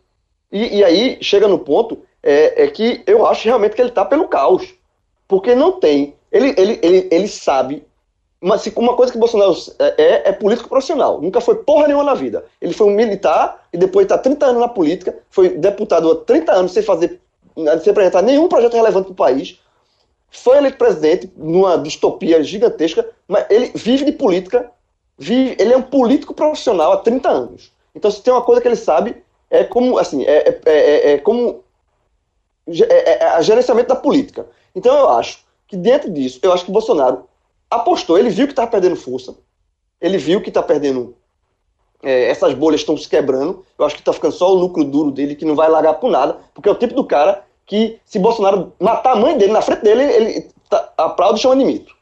e, 0.52 0.78
e 0.78 0.84
aí 0.84 1.18
chega 1.20 1.48
no 1.48 1.58
ponto, 1.58 1.98
é, 2.22 2.62
é, 2.62 2.68
que 2.68 3.02
eu 3.08 3.26
acho 3.26 3.48
realmente 3.48 3.74
que 3.74 3.82
ele 3.82 3.88
está 3.88 4.04
pelo 4.04 4.28
caos. 4.28 4.72
Porque 5.26 5.54
não 5.54 5.72
tem. 5.72 6.14
Ele, 6.30 6.54
ele, 6.56 6.78
ele, 6.82 7.08
ele 7.10 7.28
sabe. 7.28 7.86
Mas 8.40 8.66
uma 8.76 8.94
coisa 8.94 9.10
que 9.10 9.18
Bolsonaro 9.18 9.56
é, 9.78 9.94
é, 9.96 10.28
é, 10.28 10.32
político 10.32 10.68
profissional. 10.68 11.20
Nunca 11.20 11.40
foi 11.40 11.54
porra 11.56 11.86
nenhuma 11.86 12.04
na 12.04 12.14
vida. 12.14 12.44
Ele 12.60 12.74
foi 12.74 12.88
um 12.88 12.94
militar 12.94 13.66
e 13.72 13.78
depois 13.78 14.04
está 14.04 14.18
30 14.18 14.44
anos 14.46 14.60
na 14.60 14.68
política. 14.68 15.16
Foi 15.30 15.48
deputado 15.48 16.10
há 16.10 16.16
30 16.16 16.52
anos 16.52 16.72
sem 16.72 16.82
fazer. 16.82 17.20
sem 17.82 17.90
apresentar 17.90 18.20
nenhum 18.20 18.48
projeto 18.48 18.74
relevante 18.74 19.06
para 19.06 19.12
o 19.12 19.16
país. 19.16 19.58
Foi 20.30 20.58
eleito 20.58 20.76
presidente 20.76 21.32
numa 21.36 21.78
distopia 21.78 22.42
gigantesca. 22.44 23.08
Mas 23.26 23.46
ele 23.48 23.70
vive 23.74 24.04
de 24.04 24.12
política. 24.12 24.70
Vive, 25.16 25.56
ele 25.58 25.72
é 25.72 25.76
um 25.76 25.82
político 25.82 26.34
profissional 26.34 26.92
há 26.92 26.96
30 26.98 27.28
anos. 27.28 27.72
Então, 27.94 28.10
se 28.10 28.20
tem 28.20 28.32
uma 28.32 28.42
coisa 28.42 28.60
que 28.60 28.68
ele 28.68 28.76
sabe, 28.76 29.22
é 29.48 29.64
como. 29.64 29.96
Assim, 29.98 30.24
é, 30.24 30.48
é, 30.48 30.60
é, 30.66 31.12
é 31.12 31.18
como. 31.18 31.62
É, 32.66 32.82
é, 32.82 33.24
é, 33.24 33.42
gerenciamento 33.42 33.88
da 33.88 33.96
política. 33.96 34.46
Então 34.74 34.96
eu 34.96 35.10
acho 35.10 35.44
que 35.66 35.76
dentro 35.76 36.10
disso, 36.10 36.40
eu 36.42 36.52
acho 36.52 36.64
que 36.64 36.70
o 36.70 36.72
Bolsonaro 36.72 37.24
apostou, 37.70 38.18
ele 38.18 38.30
viu 38.30 38.46
que 38.46 38.52
estava 38.52 38.70
perdendo 38.70 38.96
força, 38.96 39.34
ele 40.00 40.18
viu 40.18 40.40
que 40.40 40.48
está 40.48 40.62
perdendo. 40.62 41.16
É, 42.02 42.28
essas 42.28 42.52
bolhas 42.52 42.82
estão 42.82 42.96
se 42.96 43.08
quebrando. 43.08 43.64
Eu 43.78 43.86
acho 43.86 43.94
que 43.94 44.02
está 44.02 44.12
ficando 44.12 44.34
só 44.34 44.52
o 44.52 44.58
núcleo 44.58 44.84
duro 44.84 45.10
dele, 45.10 45.34
que 45.34 45.46
não 45.46 45.54
vai 45.54 45.68
largar 45.68 45.94
por 45.94 46.10
nada, 46.10 46.36
porque 46.52 46.68
é 46.68 46.72
o 46.72 46.74
tipo 46.74 46.94
do 46.94 47.04
cara 47.04 47.44
que, 47.64 47.98
se 48.04 48.18
Bolsonaro 48.18 48.72
matar 48.78 49.12
a 49.12 49.16
mãe 49.16 49.38
dele 49.38 49.52
na 49.52 49.62
frente 49.62 49.82
dele, 49.82 50.02
ele 50.02 50.50
tá, 50.68 50.92
aplaude 50.98 51.38
e 51.38 51.42
chama 51.42 51.56
de 51.56 51.64
mito. 51.64 51.94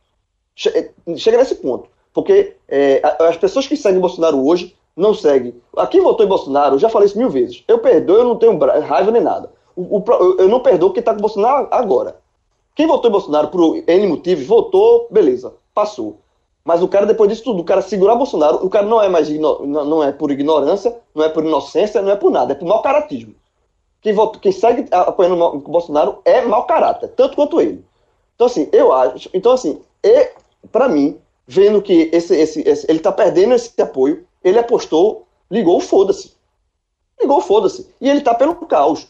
Chega 0.57 1.39
nesse 1.39 1.55
ponto. 1.55 1.89
Porque 2.13 2.57
é, 2.69 3.01
as 3.21 3.37
pessoas 3.37 3.67
que 3.67 3.77
seguem 3.77 4.01
Bolsonaro 4.01 4.45
hoje 4.45 4.77
não 4.97 5.15
seguem. 5.15 5.55
Aqui 5.77 6.01
votou 6.01 6.27
em 6.27 6.29
Bolsonaro, 6.29 6.75
eu 6.75 6.79
já 6.79 6.89
falei 6.89 7.07
isso 7.07 7.17
mil 7.17 7.31
vezes. 7.31 7.63
Eu 7.67 7.79
perdoo, 7.79 8.17
eu 8.17 8.25
não 8.25 8.37
tenho 8.37 8.59
raiva 8.59 9.11
nem 9.11 9.23
nada. 9.23 9.51
O, 9.75 9.99
o, 9.99 10.05
eu 10.39 10.49
não 10.49 10.61
perdoo 10.61 10.93
quem 10.93 11.01
está 11.01 11.15
com 11.15 11.21
Bolsonaro 11.21 11.69
agora. 11.71 12.17
Quem 12.75 12.87
votou 12.87 13.09
em 13.09 13.13
Bolsonaro 13.13 13.49
por 13.49 13.83
N 13.87 14.07
motivos, 14.07 14.47
votou, 14.47 15.07
beleza, 15.11 15.55
passou. 15.75 16.19
Mas 16.65 16.83
o 16.83 16.89
cara, 16.89 17.07
depois 17.07 17.29
disso 17.29 17.45
tudo, 17.45 17.61
o 17.61 17.65
cara 17.65 17.83
segurar 17.83 18.15
Bolsonaro, 18.15 18.65
o 18.65 18.71
cara 18.71 18.87
não 18.87 19.03
é 19.03 19.09
mais 19.09 19.29
não 19.29 20.03
é 20.03 20.13
por 20.13 20.31
ignorância, 20.31 20.97
não 21.15 21.25
é 21.25 21.29
por 21.29 21.45
inocência, 21.45 22.01
não 22.01 22.13
é 22.13 22.17
por 22.17 22.31
nada, 22.31 22.53
é 22.53 22.55
por 22.55 22.67
mau 22.67 22.81
caratismo. 22.81 23.35
Quem, 24.01 24.13
vota, 24.13 24.39
quem 24.39 24.53
segue 24.53 24.87
apoiando 24.91 25.37
o 25.45 25.59
Bolsonaro 25.59 26.19
é 26.25 26.41
mau 26.41 26.65
caráter, 26.65 27.09
tanto 27.11 27.37
quanto 27.37 27.61
ele. 27.61 27.85
Então, 28.35 28.47
assim, 28.47 28.69
eu 28.73 28.93
acho. 28.93 29.29
Então, 29.33 29.53
assim, 29.53 29.81
e, 30.03 30.31
para 30.71 30.89
mim, 30.89 31.19
vendo 31.47 31.81
que 31.83 32.11
esse, 32.13 32.35
esse, 32.35 32.69
esse 32.69 32.87
ele 32.89 32.99
está 32.99 33.13
perdendo 33.13 33.55
esse 33.55 33.81
apoio, 33.81 34.27
ele 34.43 34.59
apostou, 34.59 35.27
ligou 35.51 35.79
foda-se. 35.81 36.33
Ligou 37.21 37.41
foda-se. 37.41 37.89
E 38.01 38.09
ele 38.09 38.19
está 38.19 38.35
pelo 38.35 38.55
caos. 38.67 39.07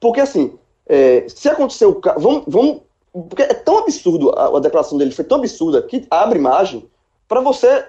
Porque, 0.00 0.20
assim, 0.20 0.58
é, 0.86 1.26
se 1.28 1.48
acontecer 1.48 1.86
o 1.86 1.96
caos. 1.96 2.22
Vamos, 2.22 2.44
vamos, 2.46 2.82
porque 3.12 3.42
é 3.42 3.54
tão 3.54 3.78
absurdo, 3.78 4.30
a, 4.30 4.56
a, 4.56 4.60
declaração 4.60 4.96
dele 4.96 5.10
foi 5.10 5.24
tão 5.24 5.38
absurda 5.38 5.82
que 5.82 6.06
abre 6.10 6.38
margem 6.38 6.88
para 7.26 7.40
você 7.40 7.86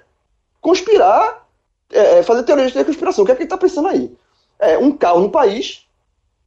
conspirar, 0.61 1.47
é, 1.91 2.19
é, 2.19 2.23
fazer 2.23 2.43
teoria 2.43 2.67
de 2.67 2.85
conspiração. 2.85 3.23
O 3.23 3.25
que 3.25 3.31
é 3.31 3.35
que 3.35 3.41
ele 3.41 3.47
está 3.47 3.57
pensando 3.57 3.87
aí? 3.87 4.15
É 4.59 4.77
um 4.77 4.91
caos 4.91 5.21
no 5.21 5.29
país, 5.29 5.85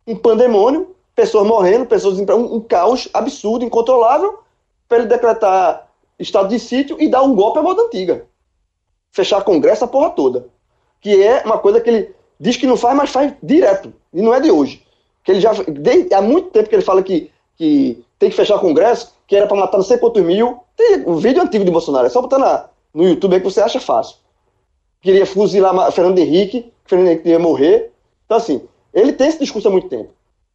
um 0.06 0.16
pandemônio, 0.16 0.94
pessoas 1.14 1.46
morrendo, 1.46 1.86
pessoas 1.86 2.18
um, 2.18 2.54
um 2.56 2.60
caos 2.60 3.08
absurdo, 3.14 3.64
incontrolável, 3.64 4.40
para 4.88 4.98
ele 4.98 5.06
decretar 5.06 5.88
estado 6.18 6.48
de 6.48 6.58
sítio 6.58 6.96
e 7.00 7.08
dar 7.08 7.22
um 7.22 7.34
golpe 7.34 7.58
à 7.58 7.62
moda 7.62 7.82
antiga. 7.82 8.26
Fechar 9.12 9.42
Congresso 9.42 9.84
a 9.84 9.88
porra 9.88 10.10
toda. 10.10 10.48
Que 11.00 11.22
é 11.22 11.42
uma 11.44 11.58
coisa 11.58 11.80
que 11.80 11.88
ele 11.88 12.14
diz 12.38 12.56
que 12.56 12.66
não 12.66 12.76
faz, 12.76 12.96
mas 12.96 13.10
faz 13.10 13.32
direto. 13.42 13.92
E 14.12 14.20
não 14.20 14.34
é 14.34 14.40
de 14.40 14.50
hoje. 14.50 14.84
Que 15.24 15.32
ele 15.32 15.40
já. 15.40 15.52
Desde, 15.52 16.12
há 16.14 16.22
muito 16.22 16.50
tempo 16.50 16.68
que 16.68 16.74
ele 16.74 16.82
fala 16.82 17.02
que, 17.02 17.30
que 17.56 18.02
tem 18.18 18.30
que 18.30 18.36
fechar 18.36 18.58
Congresso, 18.58 19.12
que 19.26 19.36
era 19.36 19.46
para 19.46 19.56
matar 19.56 19.78
não 19.78 19.84
sei 19.84 19.98
quantos 19.98 20.22
mil. 20.22 20.60
Tem 20.76 21.04
um 21.06 21.16
vídeo 21.16 21.42
antigo 21.42 21.64
de 21.64 21.70
Bolsonaro, 21.70 22.06
é 22.06 22.10
só 22.10 22.20
botar 22.20 22.38
na, 22.38 22.68
no 22.92 23.04
YouTube 23.04 23.34
aí 23.34 23.40
que 23.40 23.50
você 23.50 23.60
acha 23.60 23.80
fácil. 23.80 24.16
Queria 25.00 25.24
fuzilar 25.24 25.90
Fernando 25.92 26.18
Henrique, 26.18 26.62
que 26.62 26.90
Fernando 26.90 27.08
Henrique 27.08 27.28
ia 27.28 27.38
morrer. 27.38 27.92
Então, 28.26 28.36
assim, 28.36 28.62
ele 28.92 29.12
tem 29.12 29.28
esse 29.28 29.38
discurso 29.38 29.68
há 29.68 29.70
muito 29.70 29.88
tempo. 29.88 30.10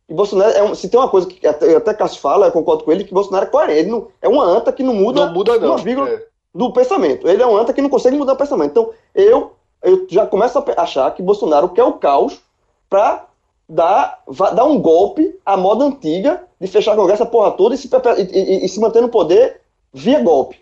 E 0.08 0.14
Bolsonaro, 0.14 0.52
é 0.52 0.64
um, 0.64 0.76
se 0.76 0.88
tem 0.88 1.00
uma 1.00 1.10
coisa 1.10 1.28
que 1.28 1.46
até, 1.48 1.76
até 1.76 1.94
Cássio 1.94 2.22
fala, 2.22 2.46
eu 2.48 2.52
concordo 2.52 2.84
com 2.84 2.92
ele, 2.92 3.04
que 3.04 3.14
Bolsonaro 3.14 3.46
é 3.46 3.50
coerente. 3.50 3.80
Ele 3.80 3.90
não, 3.90 4.08
é 4.22 4.28
uma 4.28 4.46
anta 4.46 4.72
que 4.72 4.84
não 4.84 4.94
muda, 4.94 5.26
não 5.26 5.34
muda 5.34 5.58
não, 5.58 5.70
uma 5.70 5.78
vírgula 5.78 6.10
é. 6.10 6.24
do 6.54 6.72
pensamento. 6.72 7.28
Ele 7.28 7.42
é 7.42 7.46
uma 7.46 7.60
anta 7.60 7.74
que 7.74 7.82
não 7.82 7.90
consegue 7.90 8.16
mudar 8.16 8.34
o 8.34 8.38
pensamento. 8.38 8.72
Então, 8.72 8.92
eu, 9.16 9.54
eu 9.82 10.06
já 10.10 10.28
começo 10.28 10.60
a 10.60 10.82
achar 10.82 11.10
que 11.16 11.24
Bolsonaro 11.24 11.70
quer 11.70 11.84
o 11.84 11.94
caos 11.94 12.40
para 12.88 13.26
dar, 13.68 14.22
dar 14.54 14.66
um 14.66 14.80
golpe 14.80 15.38
à 15.46 15.58
moda 15.58 15.86
antiga 15.86 16.44
de 16.60 16.68
fechar 16.68 16.94
a 16.94 16.96
Congresso 16.96 17.24
a 17.24 17.26
porra 17.26 17.52
toda 17.52 17.76
e 17.76 17.78
se, 17.78 17.90
e, 18.18 18.66
e, 18.66 18.70
se 18.70 18.80
manter 18.80 19.02
no 19.02 19.10
poder 19.10 19.62
via 19.94 20.22
golpe. 20.22 20.60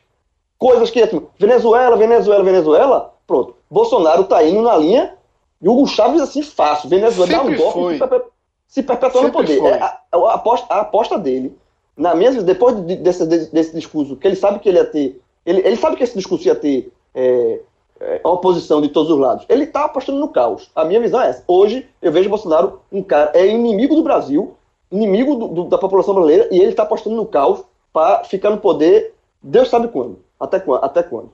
Coisas 0.58 0.90
que, 0.90 1.02
assim, 1.02 1.22
Venezuela, 1.38 1.98
Venezuela, 1.98 2.44
Venezuela, 2.44 3.14
pronto. 3.28 3.56
Bolsonaro 3.70 4.24
tá 4.24 4.44
indo 4.44 4.62
na 4.62 4.78
linha 4.78 5.16
e 5.62 5.68
Hugo 5.68 5.88
Chaves, 5.88 6.22
assim, 6.22 6.42
fácil. 6.42 6.90
Venezuela 6.90 7.32
Sempre 7.32 7.58
dá 7.58 7.64
um 7.64 7.72
golpe 7.72 7.98
foi 7.98 8.22
se 8.68 8.82
perpetuar 8.82 9.26
no 9.26 9.32
poder. 9.32 9.64
É, 9.64 9.74
a, 9.80 10.00
a, 10.12 10.34
aposta, 10.34 10.74
a 10.74 10.80
aposta 10.80 11.20
dele, 11.20 11.56
na 11.96 12.16
minha, 12.16 12.32
depois 12.42 12.76
de, 12.88 12.96
desse, 12.96 13.26
desse 13.26 13.76
discurso, 13.76 14.16
que 14.16 14.28
ele 14.28 14.36
sabe 14.36 14.60
que 14.60 14.68
ele 14.68 14.80
ia 14.80 14.86
ter. 14.86 15.22
Ele, 15.46 15.60
ele 15.60 15.76
sabe 15.76 15.96
que 15.96 16.04
esse 16.04 16.18
discurso 16.18 16.48
ia 16.48 16.56
ter 16.56 16.92
é, 17.14 17.60
é, 18.04 18.22
oposição 18.24 18.82
de 18.82 18.90
todos 18.90 19.12
os 19.12 19.18
lados. 19.18 19.46
Ele 19.48 19.64
está 19.64 19.86
apostando 19.86 20.20
no 20.20 20.28
caos. 20.28 20.70
A 20.76 20.84
minha 20.84 21.00
visão 21.00 21.22
é 21.22 21.30
essa. 21.30 21.44
Hoje, 21.48 21.90
eu 22.02 22.12
vejo 22.12 22.30
Bolsonaro 22.30 22.82
um 22.92 23.02
cara, 23.02 23.32
é 23.34 23.48
inimigo 23.48 23.96
do 23.96 24.04
Brasil, 24.04 24.58
inimigo 24.92 25.36
do, 25.36 25.48
do, 25.48 25.64
da 25.66 25.78
população 25.78 26.14
brasileira, 26.14 26.50
e 26.52 26.60
ele 26.60 26.70
está 26.72 26.84
apostando 26.84 27.16
no 27.16 27.26
caos 27.26 27.64
para 27.92 28.24
ficar 28.26 28.50
no 28.50 28.60
poder, 28.60 29.14
Deus 29.42 29.70
sabe 29.70 29.88
quando. 29.88 30.24
Até, 30.40 30.60
quando, 30.60 30.84
até 30.84 31.02
quando. 31.02 31.32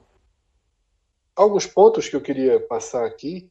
Alguns 1.36 1.66
pontos 1.66 2.08
que 2.08 2.16
eu 2.16 2.22
queria 2.22 2.60
passar 2.60 3.06
aqui. 3.06 3.50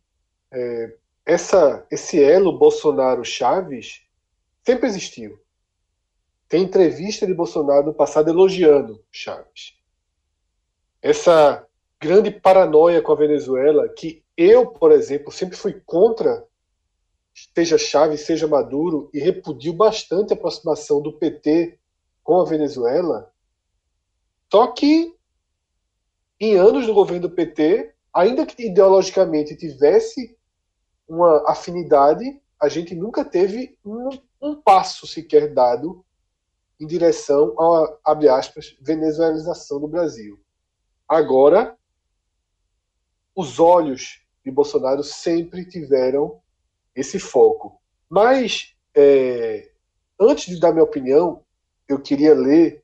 É, 0.52 0.94
essa, 1.26 1.86
esse 1.90 2.22
elo 2.22 2.56
Bolsonaro-Chaves 2.56 4.02
sempre 4.64 4.86
existiu. 4.86 5.38
Tem 6.48 6.62
entrevista 6.62 7.26
de 7.26 7.34
Bolsonaro 7.34 7.86
no 7.86 7.94
passado 7.94 8.30
elogiando 8.30 9.02
Chaves. 9.10 9.76
Essa 11.02 11.67
grande 12.00 12.30
paranoia 12.30 13.02
com 13.02 13.12
a 13.12 13.16
Venezuela, 13.16 13.88
que 13.88 14.24
eu, 14.36 14.66
por 14.66 14.92
exemplo, 14.92 15.32
sempre 15.32 15.56
fui 15.56 15.82
contra, 15.84 16.46
seja 17.54 17.76
Chaves, 17.76 18.20
seja 18.20 18.46
Maduro, 18.46 19.10
e 19.12 19.18
repudio 19.18 19.72
bastante 19.72 20.32
a 20.32 20.36
aproximação 20.36 21.02
do 21.02 21.12
PT 21.12 21.78
com 22.22 22.40
a 22.40 22.44
Venezuela. 22.44 23.32
Só 24.50 24.68
que, 24.68 25.14
em 26.40 26.56
anos 26.56 26.86
do 26.86 26.94
governo 26.94 27.28
do 27.28 27.34
PT, 27.34 27.94
ainda 28.14 28.46
que 28.46 28.66
ideologicamente 28.66 29.56
tivesse 29.56 30.36
uma 31.08 31.50
afinidade, 31.50 32.40
a 32.60 32.68
gente 32.68 32.94
nunca 32.94 33.24
teve 33.24 33.76
um, 33.84 34.08
um 34.40 34.54
passo 34.54 35.06
sequer 35.06 35.52
dado 35.52 36.04
em 36.80 36.86
direção 36.86 37.54
à, 37.58 37.98
abre 38.04 38.28
aspas, 38.28 38.76
venezuelização 38.80 39.80
do 39.80 39.88
Brasil. 39.88 40.38
Agora, 41.08 41.77
os 43.38 43.60
olhos 43.60 44.20
de 44.44 44.50
Bolsonaro 44.50 45.04
sempre 45.04 45.64
tiveram 45.64 46.40
esse 46.92 47.20
foco. 47.20 47.80
Mas, 48.10 48.74
é, 48.92 49.70
antes 50.18 50.46
de 50.46 50.58
dar 50.58 50.72
minha 50.72 50.82
opinião, 50.82 51.44
eu 51.88 52.00
queria 52.00 52.34
ler 52.34 52.82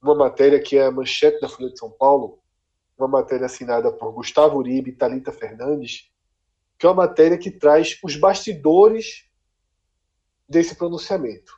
uma 0.00 0.14
matéria 0.14 0.58
que 0.58 0.78
é 0.78 0.86
a 0.86 0.90
manchete 0.90 1.38
da 1.38 1.50
Folha 1.50 1.68
de 1.68 1.78
São 1.78 1.90
Paulo, 1.90 2.38
uma 2.96 3.06
matéria 3.06 3.44
assinada 3.44 3.92
por 3.92 4.10
Gustavo 4.12 4.56
Uribe 4.56 4.88
e 4.88 4.96
Talita 4.96 5.32
Fernandes, 5.32 6.10
que 6.78 6.86
é 6.86 6.88
uma 6.88 7.06
matéria 7.06 7.36
que 7.36 7.50
traz 7.50 7.98
os 8.02 8.16
bastidores 8.16 9.28
desse 10.48 10.74
pronunciamento. 10.74 11.52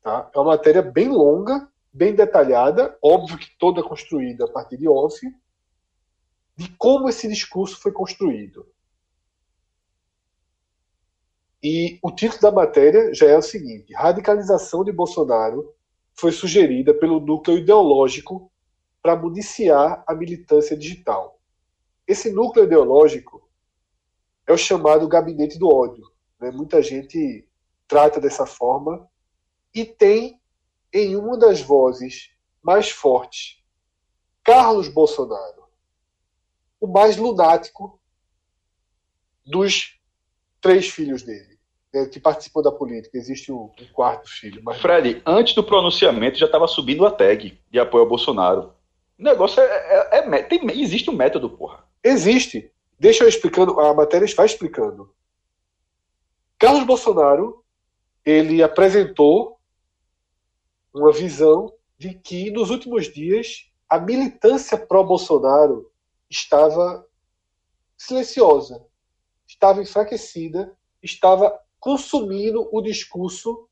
Tá? 0.00 0.30
É 0.34 0.38
uma 0.38 0.52
matéria 0.52 0.80
bem 0.80 1.08
longa, 1.08 1.68
bem 1.92 2.14
detalhada, 2.14 2.96
óbvio 3.02 3.36
que 3.36 3.54
toda 3.58 3.82
construída 3.82 4.46
a 4.46 4.50
partir 4.50 4.78
de 4.78 4.88
off, 4.88 5.20
de 6.56 6.68
como 6.76 7.08
esse 7.08 7.28
discurso 7.28 7.80
foi 7.80 7.92
construído. 7.92 8.66
E 11.62 11.98
o 12.02 12.10
título 12.10 12.42
da 12.42 12.52
matéria 12.52 13.12
já 13.14 13.26
é 13.26 13.36
o 13.36 13.42
seguinte: 13.42 13.92
Radicalização 13.94 14.84
de 14.84 14.92
Bolsonaro 14.92 15.74
foi 16.14 16.30
sugerida 16.30 16.94
pelo 16.94 17.20
núcleo 17.20 17.58
ideológico 17.58 18.50
para 19.02 19.16
municiar 19.16 20.04
a 20.06 20.14
militância 20.14 20.76
digital. 20.76 21.40
Esse 22.06 22.30
núcleo 22.30 22.66
ideológico 22.66 23.48
é 24.46 24.52
o 24.52 24.58
chamado 24.58 25.08
gabinete 25.08 25.58
do 25.58 25.68
ódio. 25.68 26.04
Né? 26.38 26.50
Muita 26.50 26.82
gente 26.82 27.48
trata 27.88 28.20
dessa 28.20 28.46
forma 28.46 29.08
e 29.74 29.84
tem 29.84 30.40
em 30.92 31.16
uma 31.16 31.36
das 31.36 31.60
vozes 31.60 32.30
mais 32.62 32.90
fortes 32.90 33.62
Carlos 34.44 34.88
Bolsonaro, 34.88 35.63
o 36.84 36.92
mais 36.92 37.16
lunático 37.16 37.98
dos 39.44 39.98
três 40.60 40.88
filhos 40.88 41.22
dele, 41.22 41.58
né, 41.92 42.06
que 42.06 42.20
participou 42.20 42.62
da 42.62 42.70
política. 42.70 43.16
Existe 43.16 43.50
um, 43.50 43.70
quarto 43.92 44.28
filho. 44.28 44.60
Mas... 44.62 44.80
Fred, 44.80 45.22
antes 45.24 45.54
do 45.54 45.64
pronunciamento 45.64 46.38
já 46.38 46.46
estava 46.46 46.66
subindo 46.66 47.06
a 47.06 47.10
tag 47.10 47.58
de 47.70 47.78
apoio 47.78 48.04
ao 48.04 48.08
Bolsonaro. 48.08 48.74
O 49.18 49.22
negócio 49.22 49.60
é, 49.60 49.64
é, 49.64 50.18
é, 50.18 50.18
é 50.18 50.42
tem, 50.42 50.60
existe 50.80 51.08
um 51.08 51.16
método, 51.16 51.48
porra. 51.48 51.84
Existe. 52.02 52.70
Deixa 52.98 53.24
eu 53.24 53.28
explicando, 53.28 53.80
a 53.80 53.94
matéria 53.94 54.28
vai 54.36 54.46
explicando. 54.46 55.10
Carlos 56.58 56.84
Bolsonaro, 56.84 57.64
ele 58.24 58.62
apresentou 58.62 59.58
uma 60.92 61.12
visão 61.12 61.72
de 61.98 62.14
que 62.14 62.50
nos 62.50 62.70
últimos 62.70 63.12
dias 63.12 63.70
a 63.88 63.98
militância 63.98 64.76
pró-Bolsonaro 64.76 65.90
estava 66.28 67.06
silenciosa, 67.96 68.84
estava 69.46 69.82
enfraquecida, 69.82 70.76
estava 71.02 71.58
consumindo 71.78 72.68
o 72.72 72.80
discurso 72.80 73.68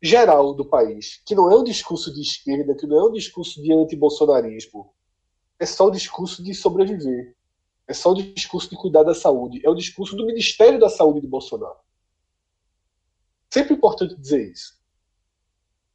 geral 0.00 0.54
do 0.54 0.64
país, 0.64 1.22
que 1.24 1.34
não 1.34 1.50
é 1.50 1.56
um 1.56 1.64
discurso 1.64 2.12
de 2.12 2.20
esquerda, 2.20 2.74
que 2.74 2.86
não 2.86 2.98
é 2.98 3.04
um 3.04 3.12
discurso 3.12 3.62
de 3.62 3.72
anti-bolsonarismo, 3.72 4.92
é 5.58 5.66
só 5.66 5.86
o 5.86 5.90
discurso 5.90 6.42
de 6.42 6.54
sobreviver. 6.54 7.36
É 7.86 7.92
só 7.92 8.12
o 8.12 8.14
discurso 8.14 8.70
de 8.70 8.76
cuidar 8.76 9.02
da 9.02 9.14
saúde. 9.14 9.60
É 9.64 9.68
o 9.68 9.74
discurso 9.74 10.16
do 10.16 10.24
Ministério 10.24 10.78
da 10.78 10.88
Saúde 10.88 11.20
de 11.20 11.26
Bolsonaro. 11.26 11.78
Sempre 13.50 13.74
importante 13.74 14.16
dizer 14.16 14.50
isso. 14.50 14.80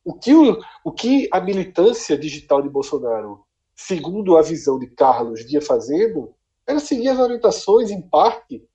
O 0.04 0.14
que, 0.14 0.34
o, 0.34 0.62
o 0.84 0.92
que 0.92 1.28
a 1.34 1.42
militância 1.42 2.18
digital 2.18 2.62
de 2.62 2.70
Bolsonaro, 2.70 3.47
segundo 3.78 4.36
a 4.36 4.42
visão 4.42 4.80
de 4.80 4.88
Carlos, 4.88 5.44
vinha 5.44 5.62
fazendo, 5.62 6.34
era 6.66 6.80
seguir 6.80 7.10
as 7.10 7.20
orientações, 7.20 7.92
em 7.92 8.02
parte, 8.02 8.68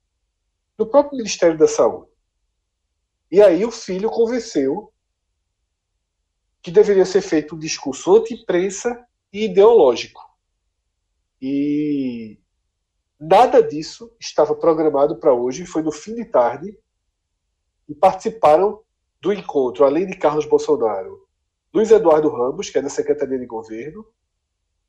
do 0.77 0.87
próprio 0.87 1.17
Ministério 1.17 1.57
da 1.57 1.67
Saúde. 1.67 2.09
E 3.29 3.41
aí 3.41 3.65
o 3.65 3.71
filho 3.71 4.09
convenceu 4.09 4.91
que 6.61 6.71
deveria 6.71 7.05
ser 7.05 7.21
feito 7.21 7.55
um 7.55 7.59
discurso 7.59 8.15
anti-imprensa 8.15 9.05
e 9.31 9.45
ideológico. 9.45 10.21
E 11.41 12.39
nada 13.19 13.61
disso 13.61 14.15
estava 14.17 14.55
programado 14.55 15.19
para 15.19 15.33
hoje, 15.33 15.65
foi 15.65 15.83
no 15.83 15.91
fim 15.91 16.15
de 16.15 16.25
tarde, 16.25 16.79
e 17.89 17.93
participaram 17.93 18.81
do 19.19 19.33
encontro, 19.33 19.83
além 19.83 20.07
de 20.07 20.17
Carlos 20.17 20.45
Bolsonaro, 20.45 21.27
Luiz 21.73 21.91
Eduardo 21.91 22.29
Ramos, 22.29 22.69
que 22.69 22.77
é 22.77 22.81
da 22.81 22.89
Secretaria 22.89 23.37
de 23.37 23.45
Governo, 23.45 24.05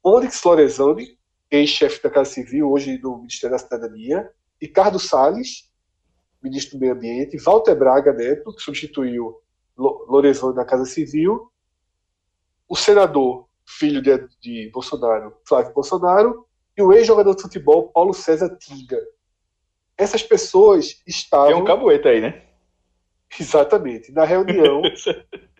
Onyx 0.04 0.42
Lorenzoni, 0.44 1.18
ex-chefe 1.50 2.02
da 2.02 2.10
Casa 2.10 2.30
Civil, 2.30 2.70
hoje 2.70 2.98
do 2.98 3.16
Ministério 3.16 3.56
da 3.56 3.58
Cidadania, 3.58 4.30
Ricardo 4.60 4.98
Salles, 4.98 5.72
ministro 6.42 6.76
do 6.76 6.80
Meio 6.82 6.92
Ambiente, 6.92 7.38
Walter 7.38 7.74
Braga 7.74 8.12
Neto, 8.12 8.54
que 8.54 8.60
substituiu 8.60 9.40
Lorenzoni 9.76 10.54
na 10.54 10.64
Casa 10.64 10.84
Civil, 10.84 11.50
o 12.68 12.76
senador, 12.76 13.48
filho 13.66 14.02
de, 14.02 14.28
de 14.40 14.70
Bolsonaro, 14.70 15.34
Flávio 15.48 15.72
Bolsonaro, 15.72 16.46
e 16.76 16.82
o 16.82 16.92
ex-jogador 16.92 17.34
de 17.34 17.42
futebol 17.42 17.88
Paulo 17.88 18.12
César 18.12 18.54
Tinga. 18.58 19.00
Essas 19.96 20.22
pessoas 20.22 21.00
estavam. 21.06 21.46
Tem 21.46 21.62
um 21.62 21.64
cabueta 21.64 22.10
aí, 22.10 22.20
né? 22.20 22.42
Exatamente. 23.40 24.12
Na 24.12 24.24
reunião 24.24 24.82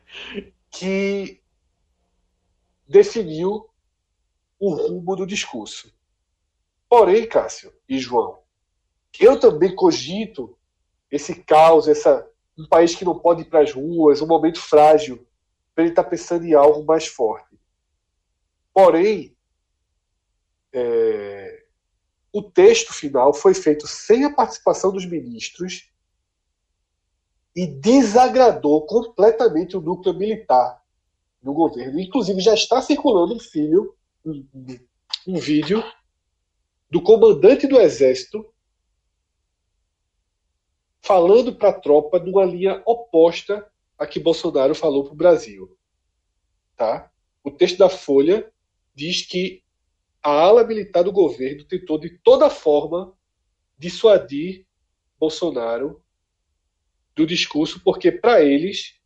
que 0.70 1.40
definiu 2.86 3.66
o 4.66 4.74
rumo 4.74 5.16
do 5.16 5.26
discurso. 5.26 5.92
Porém, 6.88 7.26
Cássio 7.26 7.72
e 7.88 7.98
João, 7.98 8.38
eu 9.18 9.38
também 9.38 9.74
cogito 9.74 10.56
esse 11.10 11.34
caos, 11.42 11.86
essa, 11.86 12.28
um 12.58 12.66
país 12.66 12.94
que 12.94 13.04
não 13.04 13.18
pode 13.18 13.42
ir 13.42 13.44
para 13.46 13.60
as 13.60 13.72
ruas, 13.72 14.20
um 14.20 14.26
momento 14.26 14.60
frágil, 14.60 15.26
para 15.74 15.84
ele 15.84 15.92
estar 15.92 16.04
tá 16.04 16.10
pensando 16.10 16.44
em 16.44 16.54
algo 16.54 16.84
mais 16.84 17.06
forte. 17.06 17.58
Porém, 18.72 19.36
é, 20.72 21.64
o 22.32 22.42
texto 22.42 22.92
final 22.92 23.32
foi 23.32 23.54
feito 23.54 23.86
sem 23.86 24.24
a 24.24 24.34
participação 24.34 24.92
dos 24.92 25.06
ministros 25.06 25.88
e 27.54 27.66
desagradou 27.66 28.84
completamente 28.86 29.76
o 29.76 29.80
núcleo 29.80 30.14
militar 30.14 30.82
do 31.40 31.52
governo. 31.52 32.00
Inclusive, 32.00 32.40
já 32.40 32.54
está 32.54 32.82
circulando 32.82 33.34
um 33.34 33.38
filho, 33.38 33.94
um, 34.24 34.46
um 35.26 35.36
vídeo 35.36 35.82
do 36.90 37.02
comandante 37.02 37.66
do 37.66 37.80
exército 37.80 38.44
falando 41.00 41.54
para 41.54 41.68
a 41.68 41.80
tropa 41.80 42.18
numa 42.18 42.44
linha 42.44 42.82
oposta 42.86 43.70
a 43.98 44.06
que 44.06 44.18
Bolsonaro 44.18 44.74
falou 44.74 45.04
para 45.04 45.12
o 45.12 45.16
Brasil. 45.16 45.76
Tá? 46.76 47.10
O 47.42 47.50
texto 47.50 47.78
da 47.78 47.88
Folha 47.88 48.50
diz 48.94 49.22
que 49.22 49.62
a 50.22 50.30
ala 50.30 50.64
militar 50.64 51.04
do 51.04 51.12
governo 51.12 51.64
tentou 51.64 51.98
de 51.98 52.10
toda 52.18 52.48
forma 52.48 53.12
dissuadir 53.76 54.66
Bolsonaro 55.18 56.02
do 57.14 57.26
discurso, 57.26 57.80
porque 57.84 58.10
para 58.10 58.42
eles 58.42 58.98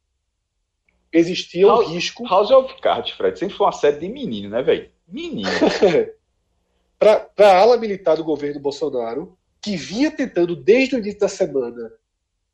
existia 1.12 1.66
um 1.66 1.70
House, 1.70 1.88
risco. 1.88 2.26
House 2.26 2.50
of 2.50 2.80
Cards, 2.80 3.12
Fred, 3.12 3.38
sempre 3.38 3.56
foi 3.56 3.66
uma 3.66 3.72
série 3.72 3.98
de 3.98 4.08
menino, 4.08 4.48
né, 4.48 4.62
velho? 4.62 4.90
Menino. 5.08 5.48
para 6.98 7.30
a 7.38 7.58
ala 7.58 7.76
militar 7.76 8.16
do 8.16 8.24
governo 8.24 8.60
Bolsonaro, 8.60 9.38
que 9.60 9.76
vinha 9.76 10.10
tentando 10.10 10.54
desde 10.54 10.96
o 10.96 10.98
início 10.98 11.20
da 11.20 11.28
semana 11.28 11.92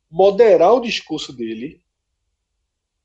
moderar 0.09 0.73
o 0.73 0.79
discurso 0.79 1.33
dele, 1.33 1.83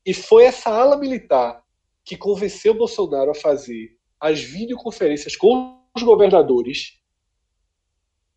e 0.05 0.13
foi 0.13 0.45
essa 0.45 0.69
ala 0.69 0.97
militar 0.97 1.63
que 2.03 2.17
convenceu 2.17 2.73
Bolsonaro 2.73 3.31
a 3.31 3.35
fazer 3.35 3.97
as 4.19 4.41
videoconferências 4.41 5.35
com 5.35 5.83
os 5.95 6.03
governadores. 6.03 6.99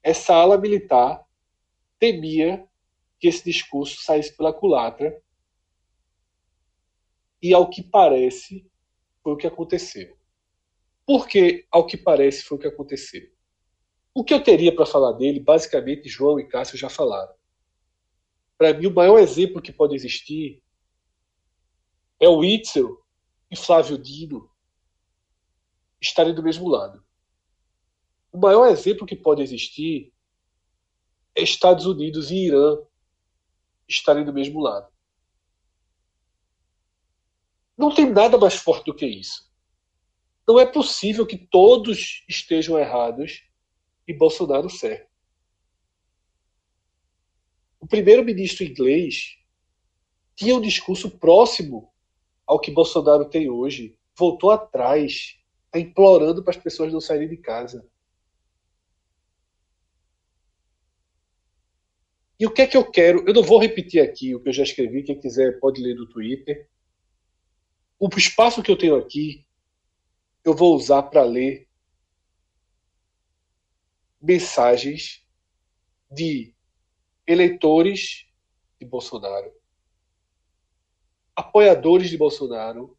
Essa 0.02 0.34
ala 0.34 0.58
militar 0.58 1.24
temia 1.98 2.66
que 3.18 3.28
esse 3.28 3.44
discurso 3.44 4.02
saísse 4.02 4.36
pela 4.36 4.52
culatra. 4.52 5.22
E 7.40 7.54
ao 7.54 7.70
que 7.70 7.82
parece, 7.82 8.66
foi 9.22 9.32
o 9.32 9.36
que 9.36 9.46
aconteceu. 9.46 10.16
Por 11.06 11.28
que, 11.28 11.66
ao 11.70 11.86
que 11.86 11.96
parece, 11.96 12.42
foi 12.42 12.56
o 12.56 12.60
que 12.60 12.66
aconteceu? 12.66 13.22
O 14.14 14.24
que 14.24 14.32
eu 14.32 14.42
teria 14.42 14.74
para 14.74 14.86
falar 14.86 15.12
dele, 15.12 15.40
basicamente, 15.40 16.08
João 16.08 16.38
e 16.38 16.48
Cássio 16.48 16.78
já 16.78 16.88
falaram. 16.88 17.34
Para 18.56 18.72
mim, 18.72 18.86
o 18.86 18.94
maior 18.94 19.18
exemplo 19.18 19.60
que 19.60 19.72
pode 19.72 19.94
existir 19.94 20.62
é 22.20 22.28
o 22.28 22.44
Itzel 22.44 23.04
e 23.50 23.56
Flávio 23.56 23.98
Dino 23.98 24.50
estarem 26.00 26.34
do 26.34 26.42
mesmo 26.42 26.68
lado. 26.68 27.04
O 28.32 28.38
maior 28.38 28.68
exemplo 28.68 29.06
que 29.06 29.16
pode 29.16 29.42
existir 29.42 30.12
é 31.34 31.42
Estados 31.42 31.86
Unidos 31.86 32.30
e 32.30 32.46
Irã 32.46 32.78
estarem 33.88 34.24
do 34.24 34.32
mesmo 34.32 34.60
lado. 34.60 34.92
Não 37.76 37.92
tem 37.92 38.10
nada 38.10 38.38
mais 38.38 38.54
forte 38.54 38.86
do 38.86 38.94
que 38.94 39.06
isso. 39.06 39.52
Não 40.46 40.60
é 40.60 40.66
possível 40.66 41.26
que 41.26 41.38
todos 41.38 42.24
estejam 42.28 42.78
errados 42.78 43.44
e 44.06 44.12
Bolsonaro 44.12 44.68
certo. 44.68 45.12
O 47.80 47.86
primeiro-ministro 47.86 48.64
inglês 48.64 49.38
tinha 50.34 50.54
um 50.54 50.60
discurso 50.60 51.18
próximo 51.18 51.92
ao 52.46 52.60
que 52.60 52.70
Bolsonaro 52.70 53.28
tem 53.28 53.48
hoje, 53.48 53.98
voltou 54.16 54.50
atrás, 54.50 55.38
está 55.66 55.78
implorando 55.78 56.42
para 56.42 56.52
as 56.54 56.62
pessoas 56.62 56.92
não 56.92 57.00
saírem 57.00 57.28
de 57.28 57.36
casa. 57.36 57.88
E 62.38 62.46
o 62.46 62.50
que 62.50 62.62
é 62.62 62.66
que 62.66 62.76
eu 62.76 62.90
quero? 62.90 63.24
Eu 63.26 63.32
não 63.32 63.42
vou 63.42 63.58
repetir 63.58 64.02
aqui 64.02 64.34
o 64.34 64.40
que 64.40 64.48
eu 64.48 64.52
já 64.52 64.64
escrevi, 64.64 65.02
quem 65.02 65.18
quiser 65.18 65.58
pode 65.60 65.80
ler 65.80 65.94
no 65.94 66.06
Twitter. 66.06 66.68
O 67.98 68.08
espaço 68.16 68.62
que 68.62 68.70
eu 68.70 68.76
tenho 68.76 68.96
aqui, 68.96 69.46
eu 70.44 70.54
vou 70.54 70.76
usar 70.76 71.04
para 71.04 71.22
ler 71.22 71.66
mensagens 74.20 75.26
de 76.10 76.54
eleitores 77.26 78.26
de 78.78 78.86
Bolsonaro, 78.86 79.52
apoiadores 81.34 82.10
de 82.10 82.18
Bolsonaro, 82.18 82.96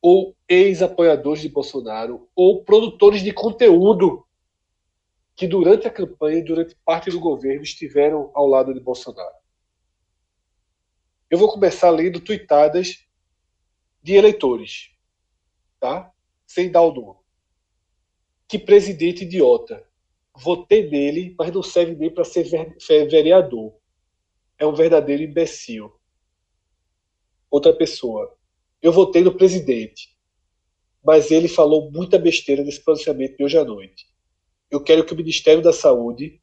ou 0.00 0.36
ex-apoiadores 0.48 1.42
de 1.42 1.48
Bolsonaro, 1.48 2.28
ou 2.34 2.64
produtores 2.64 3.22
de 3.22 3.32
conteúdo 3.32 4.26
que 5.36 5.46
durante 5.46 5.86
a 5.86 5.90
campanha 5.90 6.38
e 6.38 6.44
durante 6.44 6.76
parte 6.84 7.10
do 7.10 7.20
governo 7.20 7.62
estiveram 7.62 8.30
ao 8.34 8.46
lado 8.46 8.72
de 8.72 8.80
Bolsonaro. 8.80 9.36
Eu 11.28 11.38
vou 11.38 11.50
começar 11.50 11.90
lendo 11.90 12.20
tuitadas 12.20 13.06
de 14.02 14.14
eleitores, 14.14 14.90
tá? 15.80 16.13
Sem 16.54 16.70
dar 16.70 16.82
o 16.82 16.94
nome. 16.94 17.18
Que 18.46 18.58
presidente 18.58 19.24
idiota. 19.24 19.84
Votei 20.36 20.88
nele, 20.88 21.34
mas 21.36 21.52
não 21.52 21.62
serve 21.62 21.96
nem 21.96 22.10
para 22.10 22.24
ser 22.24 22.44
vereador. 23.08 23.74
É 24.56 24.64
um 24.64 24.74
verdadeiro 24.74 25.24
imbecil. 25.24 25.92
Outra 27.50 27.72
pessoa. 27.72 28.36
Eu 28.80 28.92
votei 28.92 29.22
no 29.22 29.36
presidente, 29.36 30.16
mas 31.02 31.30
ele 31.30 31.48
falou 31.48 31.90
muita 31.90 32.18
besteira 32.18 32.62
nesse 32.62 32.84
pronunciamento 32.84 33.36
de 33.36 33.44
hoje 33.44 33.58
à 33.58 33.64
noite 33.64 34.14
eu 34.74 34.82
quero 34.82 35.04
que 35.04 35.12
o 35.12 35.16
Ministério 35.16 35.62
da 35.62 35.72
Saúde 35.72 36.40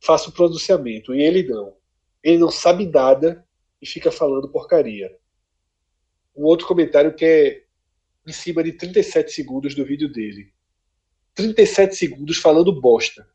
faça 0.00 0.30
o 0.30 0.32
pronunciamento. 0.32 1.14
E 1.14 1.22
ele 1.22 1.42
não. 1.42 1.76
Ele 2.22 2.38
não 2.38 2.50
sabe 2.50 2.86
nada 2.86 3.46
e 3.80 3.86
fica 3.86 4.10
falando 4.10 4.50
porcaria. 4.50 5.14
Um 6.34 6.44
outro 6.44 6.66
comentário 6.66 7.14
que 7.14 7.24
é 7.24 7.65
em 8.26 8.32
cima 8.32 8.62
de 8.62 8.72
37 8.72 9.32
segundos 9.32 9.74
do 9.74 9.84
vídeo 9.84 10.10
dele. 10.10 10.52
37 11.34 11.94
segundos 11.94 12.38
falando 12.38 12.80
bosta. 12.80 13.28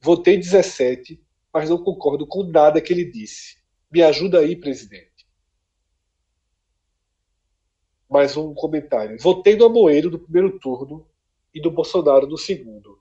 Votei 0.00 0.36
17, 0.36 1.22
mas 1.52 1.70
não 1.70 1.82
concordo 1.82 2.26
com 2.26 2.42
nada 2.42 2.80
que 2.80 2.92
ele 2.92 3.04
disse. 3.04 3.56
Me 3.90 4.02
ajuda 4.02 4.40
aí, 4.40 4.56
presidente. 4.56 5.16
mais 8.08 8.36
um 8.36 8.54
comentário. 8.54 9.18
Votei 9.20 9.56
no 9.56 9.66
Amoeiro 9.66 10.10
no 10.10 10.18
primeiro 10.18 10.58
turno 10.58 11.06
e 11.52 11.60
no 11.60 11.70
Bolsonaro 11.70 12.26
no 12.26 12.38
segundo. 12.38 12.98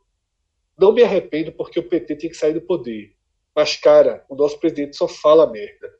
Não 0.77 0.91
me 0.91 1.03
arrependo 1.03 1.51
porque 1.51 1.79
o 1.79 1.87
PT 1.87 2.15
tem 2.15 2.29
que 2.29 2.35
sair 2.35 2.53
do 2.53 2.61
poder. 2.61 3.15
Mas, 3.55 3.77
cara, 3.77 4.25
o 4.27 4.35
nosso 4.35 4.59
presidente 4.59 4.97
só 4.97 5.07
fala 5.07 5.49
merda. 5.49 5.93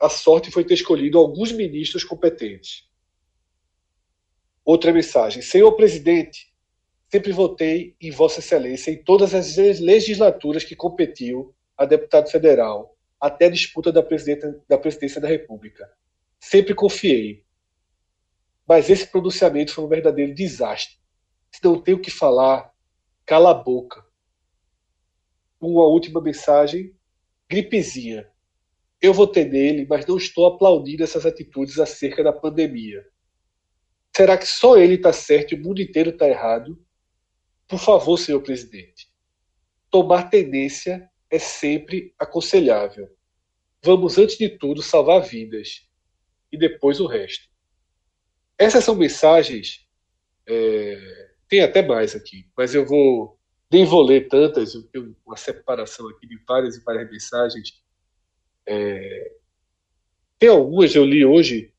A 0.00 0.08
sorte 0.08 0.50
foi 0.50 0.64
ter 0.64 0.74
escolhido 0.74 1.18
alguns 1.18 1.52
ministros 1.52 2.02
competentes. 2.02 2.87
Outra 4.68 4.92
mensagem. 4.92 5.40
Senhor 5.40 5.72
presidente, 5.72 6.52
sempre 7.10 7.32
votei 7.32 7.96
em 7.98 8.10
Vossa 8.10 8.40
Excelência 8.40 8.90
em 8.90 9.02
todas 9.02 9.32
as 9.32 9.56
legislaturas 9.56 10.62
que 10.62 10.76
competiu 10.76 11.54
a 11.74 11.86
deputado 11.86 12.30
federal, 12.30 12.94
até 13.18 13.46
a 13.46 13.50
disputa 13.50 13.90
da, 13.90 14.02
da 14.68 14.76
presidência 14.76 15.22
da 15.22 15.26
República. 15.26 15.90
Sempre 16.38 16.74
confiei. 16.74 17.46
Mas 18.68 18.90
esse 18.90 19.06
pronunciamento 19.06 19.72
foi 19.72 19.84
um 19.84 19.88
verdadeiro 19.88 20.34
desastre. 20.34 20.98
Se 21.50 21.64
não 21.64 21.80
tem 21.80 21.94
o 21.94 22.02
que 22.02 22.10
falar, 22.10 22.70
cala 23.24 23.52
a 23.52 23.54
boca. 23.54 24.04
Uma 25.58 25.86
última 25.86 26.20
mensagem. 26.20 26.94
Gripezinha. 27.48 28.28
Eu 29.00 29.14
votei 29.14 29.46
nele, 29.46 29.86
mas 29.88 30.04
não 30.04 30.18
estou 30.18 30.44
aplaudindo 30.44 31.02
essas 31.02 31.24
atitudes 31.24 31.78
acerca 31.78 32.22
da 32.22 32.34
pandemia. 32.34 33.02
Será 34.18 34.36
que 34.36 34.48
só 34.48 34.76
ele 34.76 34.94
está 34.94 35.12
certo 35.12 35.54
e 35.54 35.56
o 35.56 35.62
mundo 35.62 35.80
inteiro 35.80 36.10
está 36.10 36.26
errado? 36.26 36.76
Por 37.68 37.78
favor, 37.78 38.18
senhor 38.18 38.42
presidente. 38.42 39.06
Tomar 39.92 40.28
tendência 40.28 41.08
é 41.30 41.38
sempre 41.38 42.12
aconselhável. 42.18 43.08
Vamos, 43.80 44.18
antes 44.18 44.36
de 44.36 44.48
tudo, 44.48 44.82
salvar 44.82 45.22
vidas 45.22 45.88
e 46.50 46.58
depois 46.58 46.98
o 46.98 47.06
resto. 47.06 47.48
Essas 48.58 48.82
são 48.82 48.96
mensagens. 48.96 49.86
É, 50.48 51.30
tem 51.48 51.60
até 51.60 51.80
mais 51.80 52.16
aqui, 52.16 52.50
mas 52.56 52.74
eu 52.74 52.84
vou. 52.84 53.38
Nem 53.70 53.84
vou 53.84 54.02
ler 54.02 54.26
tantas, 54.26 54.74
eu 54.74 54.82
tenho 54.88 55.16
uma 55.24 55.36
separação 55.36 56.08
aqui 56.08 56.26
de 56.26 56.42
várias 56.44 56.76
e 56.76 56.82
várias 56.82 57.08
mensagens. 57.08 57.80
É, 58.66 59.32
tem 60.40 60.48
algumas 60.48 60.92
eu 60.92 61.04
li 61.04 61.24
hoje 61.24 61.72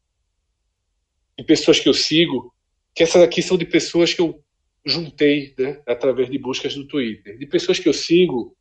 de 1.39 1.45
pessoas 1.45 1.79
que 1.79 1.87
eu 1.87 1.93
sigo, 1.93 2.53
que 2.93 3.01
essas 3.01 3.21
aqui 3.21 3.41
são 3.41 3.57
de 3.57 3.65
pessoas 3.65 4.13
que 4.13 4.19
eu 4.19 4.43
juntei 4.85 5.55
né, 5.57 5.81
através 5.87 6.29
de 6.29 6.37
buscas 6.37 6.75
no 6.75 6.85
Twitter. 6.85 7.37
De 7.37 7.45
pessoas 7.45 7.79
que 7.79 7.87
eu 7.87 7.93
sigo, 7.93 8.57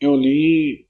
eu 0.00 0.16
li 0.16 0.88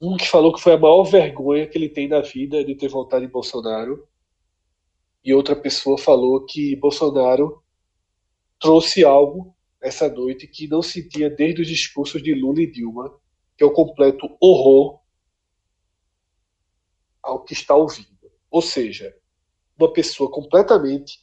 um 0.00 0.16
que 0.16 0.26
falou 0.26 0.52
que 0.52 0.60
foi 0.60 0.72
a 0.72 0.78
maior 0.78 1.04
vergonha 1.04 1.64
que 1.64 1.78
ele 1.78 1.88
tem 1.88 2.08
na 2.08 2.22
vida 2.22 2.64
de 2.64 2.74
ter 2.74 2.88
votado 2.88 3.24
em 3.24 3.28
Bolsonaro. 3.28 4.04
E 5.24 5.32
outra 5.32 5.54
pessoa 5.54 5.96
falou 5.96 6.44
que 6.44 6.74
Bolsonaro 6.74 7.62
trouxe 8.58 9.04
algo 9.04 9.54
essa 9.80 10.08
noite 10.08 10.48
que 10.48 10.66
não 10.66 10.82
sentia 10.82 11.30
desde 11.30 11.62
os 11.62 11.68
discursos 11.68 12.20
de 12.20 12.34
Lula 12.34 12.62
e 12.62 12.66
Dilma, 12.66 13.16
que 13.56 13.62
é 13.62 13.66
o 13.66 13.72
completo 13.72 14.36
horror 14.40 14.98
ao 17.22 17.44
que 17.44 17.52
está 17.52 17.76
ouvindo. 17.76 18.13
Ou 18.54 18.62
seja, 18.62 19.12
uma 19.76 19.92
pessoa 19.92 20.30
completamente 20.30 21.18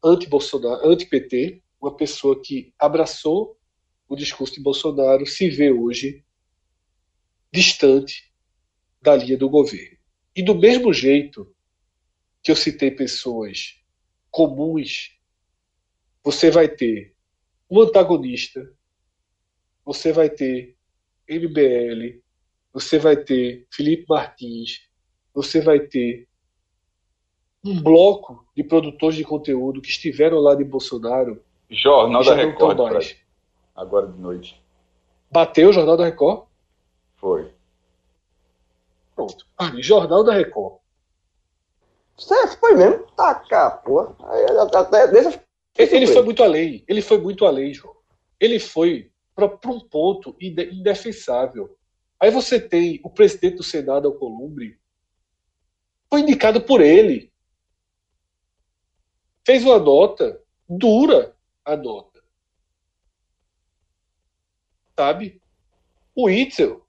anti-Bolsonaro, 0.00 0.88
anti-PT, 0.88 1.60
uma 1.80 1.96
pessoa 1.96 2.40
que 2.40 2.72
abraçou 2.78 3.58
o 4.08 4.14
discurso 4.14 4.54
de 4.54 4.62
Bolsonaro, 4.62 5.26
se 5.26 5.50
vê 5.50 5.72
hoje 5.72 6.24
distante 7.52 8.32
da 9.02 9.16
linha 9.16 9.36
do 9.36 9.50
governo. 9.50 9.98
E 10.36 10.40
do 10.40 10.54
mesmo 10.54 10.92
jeito 10.92 11.52
que 12.44 12.52
eu 12.52 12.54
citei 12.54 12.92
pessoas 12.92 13.82
comuns, 14.30 15.18
você 16.22 16.48
vai 16.48 16.68
ter 16.68 17.16
um 17.68 17.80
antagonista, 17.80 18.72
você 19.84 20.12
vai 20.12 20.30
ter 20.30 20.76
MBL, 21.28 22.22
você 22.72 23.00
vai 23.00 23.16
ter 23.16 23.66
Felipe 23.68 24.04
Martins, 24.08 24.88
você 25.34 25.60
vai 25.60 25.80
ter 25.80 26.26
um 27.64 27.80
bloco 27.82 28.46
de 28.56 28.64
produtores 28.64 29.16
de 29.16 29.24
conteúdo 29.24 29.80
que 29.80 29.90
estiveram 29.90 30.38
lá 30.38 30.54
de 30.54 30.64
Bolsonaro. 30.64 31.42
Jornal 31.68 32.24
da 32.24 32.34
Record, 32.34 33.16
agora 33.76 34.06
de 34.08 34.18
noite. 34.18 34.60
Bateu 35.30 35.68
o 35.68 35.72
Jornal 35.72 35.96
da 35.96 36.04
Record? 36.04 36.46
Foi. 37.16 37.52
Pronto. 39.14 39.46
Jornal 39.78 40.24
da 40.24 40.32
Record. 40.32 40.80
Você 42.16 42.48
foi 42.56 42.74
mesmo? 42.74 43.06
Tá 43.16 43.34
cá, 43.34 43.70
porra. 43.70 44.16
Até, 44.74 45.06
deixa... 45.08 45.42
Ele 45.78 46.06
foi 46.06 46.22
muito 46.22 46.42
além. 46.42 46.84
Ele 46.88 47.00
foi 47.00 47.18
muito 47.18 47.46
além, 47.46 47.72
João. 47.72 47.94
Ele 48.38 48.58
foi 48.58 49.10
para 49.34 49.46
um 49.66 49.80
ponto 49.80 50.34
indefensável. 50.40 51.76
Aí 52.18 52.30
você 52.30 52.60
tem 52.60 53.00
o 53.04 53.10
presidente 53.10 53.56
do 53.56 53.62
Senado, 53.62 54.08
Alcolumbre, 54.08 54.78
foi 56.10 56.20
indicado 56.20 56.60
por 56.60 56.80
ele. 56.80 57.32
Fez 59.46 59.64
uma 59.64 59.78
nota 59.78 60.42
dura 60.68 61.34
a 61.64 61.76
nota. 61.76 62.22
Sabe? 64.96 65.40
O 66.14 66.28
Itzel 66.28 66.86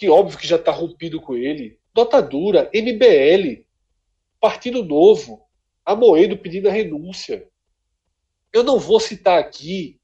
que 0.00 0.08
óbvio 0.08 0.38
que 0.38 0.46
já 0.46 0.56
está 0.56 0.72
rompido 0.72 1.20
com 1.20 1.36
ele. 1.36 1.78
Nota 1.94 2.22
dura, 2.22 2.70
MBL, 2.72 3.66
Partido 4.40 4.82
Novo, 4.82 5.46
Amoedo 5.84 6.38
pedindo 6.38 6.70
a 6.70 6.72
renúncia. 6.72 7.46
Eu 8.50 8.62
não 8.62 8.78
vou 8.78 8.98
citar 8.98 9.38
aqui 9.38 10.00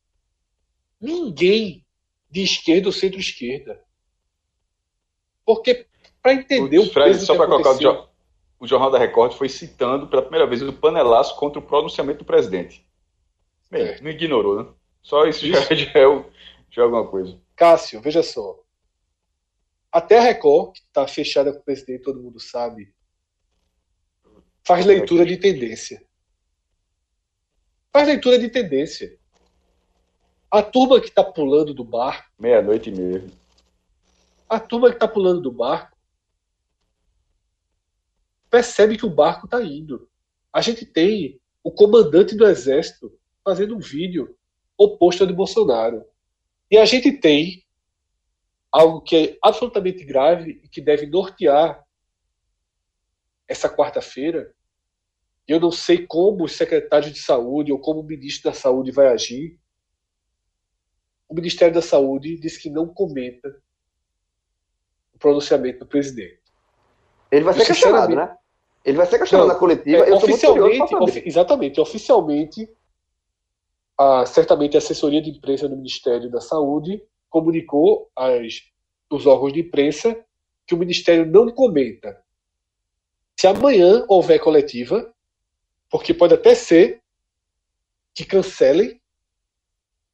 ninguém 1.00 1.82
de 2.30 2.42
esquerda 2.42 2.88
ou 2.88 2.92
centro-esquerda. 2.92 3.82
Porque, 5.46 5.86
para 6.20 6.34
entender 6.34 6.78
o, 6.78 6.92
Fred, 6.92 7.18
só 7.18 7.34
para 7.34 7.46
colocar 7.46 7.70
o, 7.70 8.08
o 8.58 8.66
Jornal 8.66 8.90
da 8.90 8.98
Record 8.98 9.32
foi 9.32 9.48
citando 9.48 10.08
pela 10.08 10.22
primeira 10.22 10.46
vez 10.46 10.62
o 10.62 10.72
panelaço 10.72 11.36
contra 11.36 11.58
o 11.58 11.62
pronunciamento 11.62 12.20
do 12.20 12.24
presidente. 12.24 12.86
Bem, 13.70 13.82
é. 13.82 14.00
não 14.00 14.10
ignorou, 14.10 14.62
né? 14.62 14.68
Só 15.02 15.26
isso, 15.26 15.46
isso. 15.46 15.62
Já, 15.62 15.74
já, 15.74 15.90
é, 15.90 16.24
já 16.70 16.82
é 16.82 16.84
alguma 16.84 17.06
coisa. 17.06 17.38
Cássio, 17.54 18.00
veja 18.00 18.22
só. 18.22 18.58
Até 19.92 20.18
a 20.18 20.22
Record, 20.22 20.74
que 20.74 20.80
está 20.80 21.06
fechada 21.06 21.52
com 21.52 21.60
o 21.60 21.64
presidente, 21.64 22.02
todo 22.02 22.22
mundo 22.22 22.40
sabe, 22.40 22.94
faz 24.64 24.84
leitura 24.84 25.24
de 25.24 25.36
tendência. 25.36 26.04
Faz 27.92 28.08
leitura 28.08 28.38
de 28.38 28.48
tendência. 28.48 29.18
A 30.50 30.62
turma 30.62 31.00
que 31.00 31.08
está 31.08 31.24
pulando 31.24 31.72
do 31.72 31.84
barco. 31.84 32.30
Meia-noite 32.38 32.90
mesmo. 32.90 33.30
A 34.48 34.60
turma 34.60 34.90
que 34.90 34.96
está 34.96 35.08
pulando 35.08 35.40
do 35.40 35.50
barco 35.50 35.95
percebe 38.56 38.96
que 38.96 39.04
o 39.04 39.10
barco 39.10 39.44
está 39.44 39.62
indo. 39.62 40.08
A 40.50 40.62
gente 40.62 40.86
tem 40.86 41.38
o 41.62 41.70
comandante 41.70 42.34
do 42.34 42.46
exército 42.46 43.12
fazendo 43.44 43.76
um 43.76 43.78
vídeo 43.78 44.34
oposto 44.78 45.22
ao 45.22 45.26
de 45.26 45.34
Bolsonaro. 45.34 46.02
E 46.70 46.78
a 46.78 46.86
gente 46.86 47.12
tem 47.12 47.62
algo 48.72 49.02
que 49.02 49.14
é 49.14 49.38
absolutamente 49.42 50.02
grave 50.06 50.58
e 50.64 50.68
que 50.70 50.80
deve 50.80 51.04
nortear 51.04 51.84
essa 53.46 53.68
quarta-feira. 53.68 54.54
Eu 55.46 55.60
não 55.60 55.70
sei 55.70 56.06
como 56.06 56.44
o 56.44 56.48
secretário 56.48 57.12
de 57.12 57.18
saúde 57.18 57.72
ou 57.72 57.78
como 57.78 58.00
o 58.00 58.06
ministro 58.06 58.50
da 58.50 58.56
saúde 58.56 58.90
vai 58.90 59.08
agir. 59.08 59.60
O 61.28 61.34
Ministério 61.34 61.74
da 61.74 61.82
Saúde 61.82 62.38
disse 62.38 62.58
que 62.58 62.70
não 62.70 62.88
comenta 62.88 63.60
o 65.12 65.18
pronunciamento 65.18 65.80
do 65.80 65.86
presidente. 65.86 66.40
Ele 67.30 67.44
vai 67.44 67.52
ser 67.52 67.66
questionado, 67.66 68.14
né? 68.14 68.34
Ele 68.86 68.96
vai 68.96 69.06
ser 69.06 69.18
questionado 69.18 69.48
na 69.48 69.56
coletiva. 69.56 70.06
É, 70.06 70.12
oficialmente, 70.12 70.94
of, 70.94 71.22
exatamente, 71.26 71.80
oficialmente, 71.80 72.70
a, 73.98 74.24
certamente 74.24 74.76
a 74.76 74.78
assessoria 74.78 75.20
de 75.20 75.30
imprensa 75.30 75.68
do 75.68 75.76
Ministério 75.76 76.30
da 76.30 76.40
Saúde 76.40 77.02
comunicou 77.28 78.08
aos 78.14 78.72
os 79.10 79.26
órgãos 79.26 79.52
de 79.52 79.60
imprensa 79.60 80.16
que 80.64 80.72
o 80.72 80.78
Ministério 80.78 81.26
não 81.26 81.50
comenta. 81.50 82.22
Se 83.36 83.48
amanhã 83.48 84.04
houver 84.08 84.38
coletiva, 84.38 85.12
porque 85.90 86.14
pode 86.14 86.34
até 86.34 86.54
ser 86.54 87.02
que 88.14 88.24
cancelem, 88.24 89.00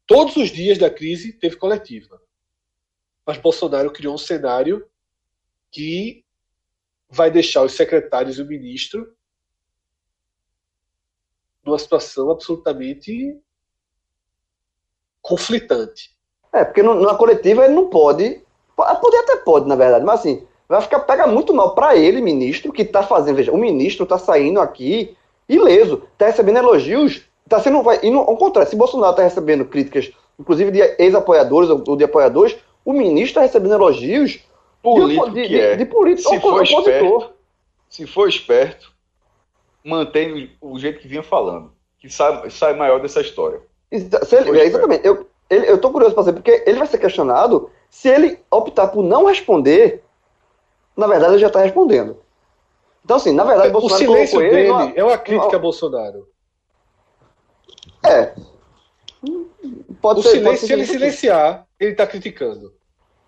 todos 0.06 0.34
os 0.36 0.50
dias 0.50 0.78
da 0.78 0.88
crise 0.88 1.34
teve 1.34 1.56
coletiva. 1.56 2.20
Mas 3.26 3.36
Bolsonaro 3.36 3.92
criou 3.92 4.14
um 4.14 4.18
cenário 4.18 4.86
que 5.70 6.21
vai 7.12 7.30
deixar 7.30 7.62
os 7.62 7.74
secretários 7.74 8.38
e 8.38 8.42
o 8.42 8.46
ministro 8.46 9.06
numa 11.64 11.78
situação 11.78 12.30
absolutamente 12.30 13.38
conflitante. 15.20 16.10
É, 16.52 16.64
porque 16.64 16.82
na 16.82 17.14
coletiva 17.14 17.64
ele 17.64 17.74
não 17.74 17.88
pode. 17.88 18.42
Poder 18.74 19.18
até 19.18 19.36
pode, 19.36 19.68
na 19.68 19.76
verdade, 19.76 20.04
mas 20.04 20.20
assim, 20.20 20.46
vai 20.68 20.80
ficar 20.80 21.00
pega 21.00 21.26
muito 21.26 21.54
mal 21.54 21.74
para 21.74 21.94
ele, 21.94 22.20
ministro, 22.20 22.72
que 22.72 22.84
tá 22.84 23.02
fazendo, 23.02 23.36
veja, 23.36 23.52
o 23.52 23.58
ministro 23.58 24.06
tá 24.06 24.18
saindo 24.18 24.60
aqui 24.60 25.16
ileso, 25.48 26.02
tá 26.16 26.26
recebendo 26.26 26.56
elogios, 26.56 27.22
tá 27.48 27.60
sendo 27.60 27.82
vai, 27.82 28.00
ao 28.04 28.36
contrário, 28.36 28.68
se 28.68 28.74
Bolsonaro 28.74 29.14
tá 29.14 29.22
recebendo 29.22 29.66
críticas, 29.66 30.10
inclusive 30.38 30.70
de 30.70 30.80
ex-apoiadores 30.98 31.70
ou 31.70 31.96
de 31.96 32.04
apoiadores, 32.04 32.56
o 32.84 32.92
ministro 32.92 33.34
tá 33.34 33.42
recebendo 33.42 33.74
elogios 33.74 34.40
político 34.82 35.30
de, 35.30 35.48
de, 35.48 35.60
é. 35.60 35.70
de, 35.72 35.84
de 35.84 35.86
político 35.86 36.28
se 36.28 36.40
for 36.40 36.62
esperto, 36.62 37.32
se 37.88 38.06
for 38.06 38.28
esperto, 38.28 38.92
mantém 39.84 40.56
o, 40.60 40.72
o 40.72 40.78
jeito 40.78 41.00
que 41.00 41.08
vinha 41.08 41.22
falando, 41.22 41.72
que 41.98 42.10
sai, 42.10 42.50
sai 42.50 42.74
maior 42.74 43.00
dessa 43.00 43.20
história. 43.20 43.60
Se 43.90 44.36
ele, 44.36 44.60
é, 44.60 44.64
exatamente. 44.64 45.06
Eu, 45.06 45.26
ele, 45.48 45.70
eu 45.70 45.78
tô 45.78 45.90
curioso 45.90 46.14
para 46.14 46.24
saber, 46.24 46.40
porque 46.40 46.64
ele 46.66 46.78
vai 46.78 46.86
ser 46.86 46.98
questionado 46.98 47.70
se 47.90 48.08
ele 48.08 48.38
optar 48.50 48.88
por 48.88 49.02
não 49.02 49.26
responder, 49.26 50.02
na 50.96 51.06
verdade 51.06 51.34
ele 51.34 51.40
já 51.40 51.48
está 51.48 51.60
respondendo. 51.60 52.16
Então, 53.04 53.16
assim, 53.16 53.32
na 53.32 53.44
verdade, 53.44 53.68
o 53.68 53.72
Bolsonaro 53.72 54.04
silêncio 54.04 54.38
dele 54.38 54.68
numa, 54.68 54.92
é 54.94 55.04
uma 55.04 55.18
crítica 55.18 55.56
a 55.56 55.58
Bolsonaro. 55.58 56.28
É. 58.04 58.34
Pode 60.00 60.20
o 60.20 60.22
ser, 60.22 60.30
silêncio, 60.30 60.44
pode 60.44 60.58
ser 60.60 60.66
se 60.66 60.72
ele 60.72 60.86
silenciar, 60.86 61.66
ele 61.78 61.92
está 61.92 62.06
criticando. 62.06 62.72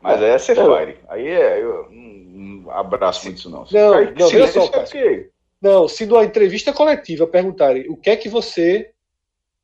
Mas 0.05 0.21
é 0.21 0.37
ser 0.37 0.55
fire. 0.55 0.99
Aí 1.09 1.27
é. 1.27 1.63
Eu 1.63 1.89
não 1.91 2.71
abraço 2.71 3.25
muito 3.25 3.39
isso, 3.39 3.49
não. 3.49 3.65
Não, 3.73 3.95
Aí, 3.95 4.15
não, 4.15 4.29
silêncio 4.29 4.63
só, 4.63 4.99
é 4.99 5.27
Não, 5.63 5.89
se 5.89 6.05
numa 6.05 6.23
entrevista 6.23 6.75
coletiva 6.75 7.27
perguntarem 7.27 7.89
o 7.89 7.97
que 7.97 8.11
é 8.11 8.17
que 8.17 8.29
você. 8.29 8.91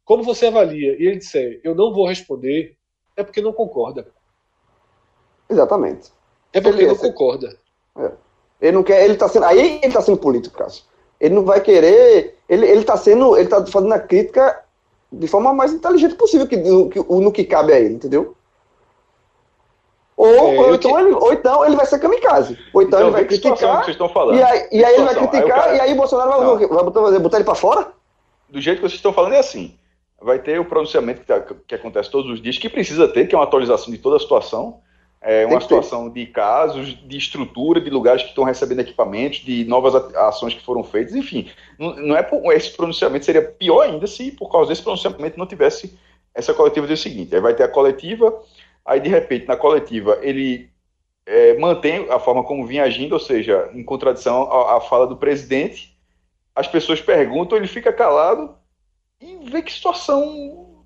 Como 0.03 0.23
você 0.23 0.47
avalia? 0.47 0.97
E 0.99 1.07
ele 1.07 1.19
disser, 1.19 1.61
eu 1.63 1.75
não 1.75 1.93
vou 1.93 2.09
responder, 2.09 2.75
é 3.17 3.23
porque 3.23 3.43
não 3.43 3.53
concorda. 3.53 4.09
Exatamente. 5.49 6.11
É 6.53 6.61
porque 6.61 6.81
ele 6.81 6.89
não 6.89 6.97
concorda. 6.97 7.57
É. 7.99 8.11
Ele 8.63 8.73
não 8.73 8.83
quer, 8.83 9.05
ele 9.05 9.17
tá 9.17 9.29
sendo, 9.29 9.45
aí 9.45 9.79
ele 9.83 9.93
tá 9.93 10.01
sendo 10.01 10.19
político, 10.19 10.57
Cássio. 10.57 10.85
Ele 11.21 11.35
não 11.35 11.45
vai 11.45 11.61
querer, 11.61 12.39
ele, 12.49 12.67
ele 12.67 12.83
tá 12.83 12.97
sendo, 12.97 13.37
ele 13.37 13.49
tá 13.49 13.65
fazendo 13.67 13.93
a 13.93 14.01
crítica 14.01 14.65
de 15.13 15.29
forma 15.29 15.53
mais 15.53 15.73
inteligente 15.73 16.15
possível 16.15 16.47
que, 16.49 16.57
no, 16.57 16.89
que, 16.89 16.99
no 16.99 17.31
que 17.31 17.45
cabe 17.45 17.73
a 17.73 17.79
ele, 17.79 17.95
entendeu? 17.95 18.35
Ou, 20.21 20.29
é, 20.29 20.61
ou, 20.61 20.75
então, 20.75 20.95
que... 20.95 21.01
ele, 21.01 21.13
ou 21.15 21.33
então 21.33 21.65
ele 21.65 21.77
vai 21.77 21.87
ser 21.87 21.99
kamikaze. 21.99 22.59
Ou 22.75 22.83
então, 22.83 22.99
então 22.99 23.09
ele 23.09 23.11
vai 23.11 23.25
criticar. 23.25 23.85
Que 23.85 23.91
estão 23.91 24.09
falando. 24.09 24.39
E 24.39 24.43
aí, 24.43 24.69
e 24.71 24.85
aí 24.85 24.95
ele 24.95 25.05
vai 25.05 25.15
criticar, 25.15 25.63
cara... 25.63 25.77
e 25.77 25.81
aí 25.81 25.93
o 25.93 25.97
Bolsonaro 25.97 26.31
vai, 26.31 26.67
vai 26.67 26.85
botar, 26.85 27.19
botar 27.19 27.37
ele 27.39 27.45
para 27.45 27.55
fora? 27.55 27.89
Do 28.49 28.61
jeito 28.61 28.77
que 28.77 28.83
vocês 28.83 28.99
estão 28.99 29.13
falando 29.13 29.35
é 29.35 29.39
assim. 29.39 29.75
Vai 30.21 30.39
ter 30.39 30.61
o 30.61 30.65
pronunciamento 30.65 31.21
que, 31.21 31.27
tá, 31.27 31.41
que 31.41 31.75
acontece 31.75 32.11
todos 32.11 32.31
os 32.31 32.43
dias, 32.43 32.59
que 32.59 32.69
precisa 32.69 33.09
ter, 33.09 33.27
que 33.27 33.35
é 33.35 33.39
uma 33.39 33.45
atualização 33.45 33.91
de 33.91 33.99
toda 33.99 34.17
a 34.17 34.21
situação 34.21 34.81
é, 35.23 35.45
uma 35.45 35.61
situação 35.61 36.09
de 36.09 36.25
casos, 36.27 36.97
de 37.07 37.19
estrutura, 37.19 37.81
de 37.81 37.91
lugares 37.91 38.23
que 38.23 38.31
estão 38.31 38.43
recebendo 38.43 38.81
equipamentos, 38.81 39.41
de 39.41 39.65
novas 39.67 39.95
ações 40.15 40.55
que 40.55 40.65
foram 40.65 40.83
feitas, 40.83 41.15
enfim. 41.15 41.51
Não, 41.79 41.95
não 41.95 42.17
é 42.17 42.23
por, 42.23 42.51
esse 42.55 42.71
pronunciamento 42.75 43.27
seria 43.27 43.43
pior 43.43 43.83
ainda 43.83 44.07
se 44.07 44.33
por 44.33 44.51
causa 44.51 44.71
desse 44.71 44.83
pronunciamento 44.83 45.39
não 45.39 45.47
tivesse 45.47 45.99
essa 46.35 46.55
coletiva 46.55 46.87
do 46.87 46.97
seguinte. 46.97 47.35
Aí 47.35 47.41
vai 47.41 47.55
ter 47.55 47.65
a 47.65 47.69
coletiva, 47.69 48.35
aí 48.85 49.01
de 49.01 49.09
repente 49.09 49.47
na 49.47 49.57
coletiva 49.57 50.19
ele 50.23 50.71
é, 51.27 51.57
mantém 51.59 52.07
a 52.11 52.19
forma 52.19 52.43
como 52.43 52.67
vinha 52.67 52.85
agindo, 52.85 53.13
ou 53.13 53.21
seja, 53.21 53.71
em 53.73 53.85
contradição 53.85 54.51
à, 54.51 54.77
à 54.77 54.81
fala 54.81 55.07
do 55.07 55.17
presidente. 55.17 55.97
As 56.55 56.67
pessoas 56.67 57.01
perguntam, 57.01 57.57
ele 57.57 57.69
fica 57.69 57.93
calado 57.93 58.57
e 59.21 59.39
vê 59.51 59.63
que 59.63 59.73
situação. 59.73 60.83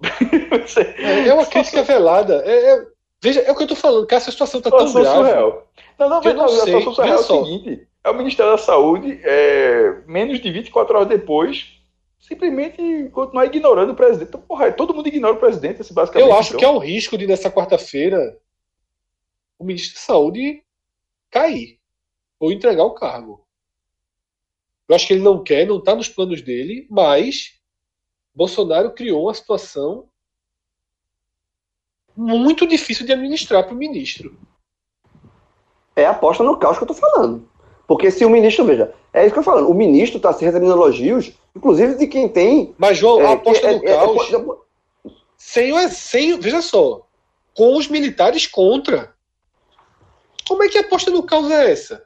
é, 0.98 1.28
é 1.28 1.34
uma 1.34 1.46
crítica 1.46 1.82
velada. 1.82 2.42
É, 2.44 2.72
é 2.72 2.86
Veja, 3.24 3.40
é 3.40 3.50
o 3.50 3.56
que 3.56 3.62
eu 3.62 3.68
tô 3.68 3.74
falando, 3.74 4.06
que 4.06 4.14
essa 4.14 4.30
situação 4.30 4.60
tá 4.60 4.70
tão 4.70 4.92
grave. 4.92 5.16
Surreal. 5.16 5.66
Não, 5.98 6.10
não, 6.10 6.20
não, 6.20 6.34
não 6.34 6.44
a 6.44 6.48
situação 6.48 6.92
surreal 6.92 7.16
é 7.16 7.20
o 7.20 7.22
seguinte: 7.22 7.88
é 8.04 8.10
o 8.10 8.14
Ministério 8.14 8.52
da 8.52 8.58
Saúde, 8.58 9.18
é, 9.24 10.02
menos 10.06 10.38
de 10.40 10.52
24 10.52 10.94
horas 10.94 11.08
depois, 11.08 11.73
simplesmente 12.26 13.10
continuar 13.10 13.44
ignorando 13.46 13.92
o 13.92 13.96
presidente. 13.96 14.28
Então, 14.28 14.40
porra, 14.40 14.72
todo 14.72 14.94
mundo 14.94 15.08
ignora 15.08 15.34
o 15.34 15.38
presidente, 15.40 15.82
assim, 15.82 15.92
basicamente. 15.92 16.28
Eu 16.28 16.34
acho 16.34 16.48
então. 16.50 16.58
que 16.58 16.64
é 16.64 16.70
um 16.70 16.78
risco 16.78 17.18
de, 17.18 17.26
nessa 17.26 17.50
quarta-feira, 17.50 18.40
o 19.58 19.64
ministro 19.64 19.94
da 19.94 20.00
Saúde 20.00 20.64
cair 21.30 21.78
ou 22.40 22.50
entregar 22.50 22.84
o 22.84 22.94
cargo. 22.94 23.46
Eu 24.88 24.96
acho 24.96 25.06
que 25.06 25.12
ele 25.12 25.22
não 25.22 25.42
quer, 25.42 25.66
não 25.66 25.78
está 25.78 25.94
nos 25.94 26.08
planos 26.08 26.40
dele, 26.40 26.86
mas 26.90 27.60
Bolsonaro 28.34 28.92
criou 28.92 29.24
uma 29.24 29.34
situação 29.34 30.08
muito 32.16 32.66
difícil 32.66 33.04
de 33.04 33.12
administrar 33.12 33.64
para 33.64 33.74
o 33.74 33.78
ministro. 33.78 34.38
É 35.96 36.06
a 36.06 36.10
aposta 36.10 36.42
no 36.42 36.58
caos 36.58 36.78
que 36.78 36.84
eu 36.84 36.90
estou 36.90 37.10
falando. 37.10 37.48
Porque 37.86 38.10
se 38.10 38.24
o 38.24 38.30
ministro, 38.30 38.64
veja, 38.64 38.92
é 39.12 39.24
isso 39.24 39.32
que 39.32 39.38
eu 39.38 39.42
estou 39.42 39.54
falando, 39.54 39.70
o 39.70 39.74
ministro 39.74 40.16
está 40.16 40.32
se 40.32 40.44
recebendo 40.44 40.72
elogios, 40.72 41.32
inclusive 41.54 41.96
de 41.96 42.06
quem 42.06 42.28
tem. 42.28 42.74
Mas, 42.78 42.98
João, 42.98 43.20
é, 43.20 43.26
a 43.26 43.32
aposta 43.32 43.72
no 43.72 43.84
é, 43.84 43.90
é, 43.90 43.96
caos. 43.96 44.32
É, 44.32 45.10
sem, 45.36 45.88
sem, 45.88 46.40
veja 46.40 46.62
só, 46.62 47.02
com 47.54 47.76
os 47.76 47.88
militares 47.88 48.46
contra. 48.46 49.12
Como 50.48 50.62
é 50.62 50.68
que 50.68 50.78
a 50.78 50.82
aposta 50.82 51.10
no 51.10 51.22
caos 51.22 51.50
é 51.50 51.70
essa? 51.70 52.04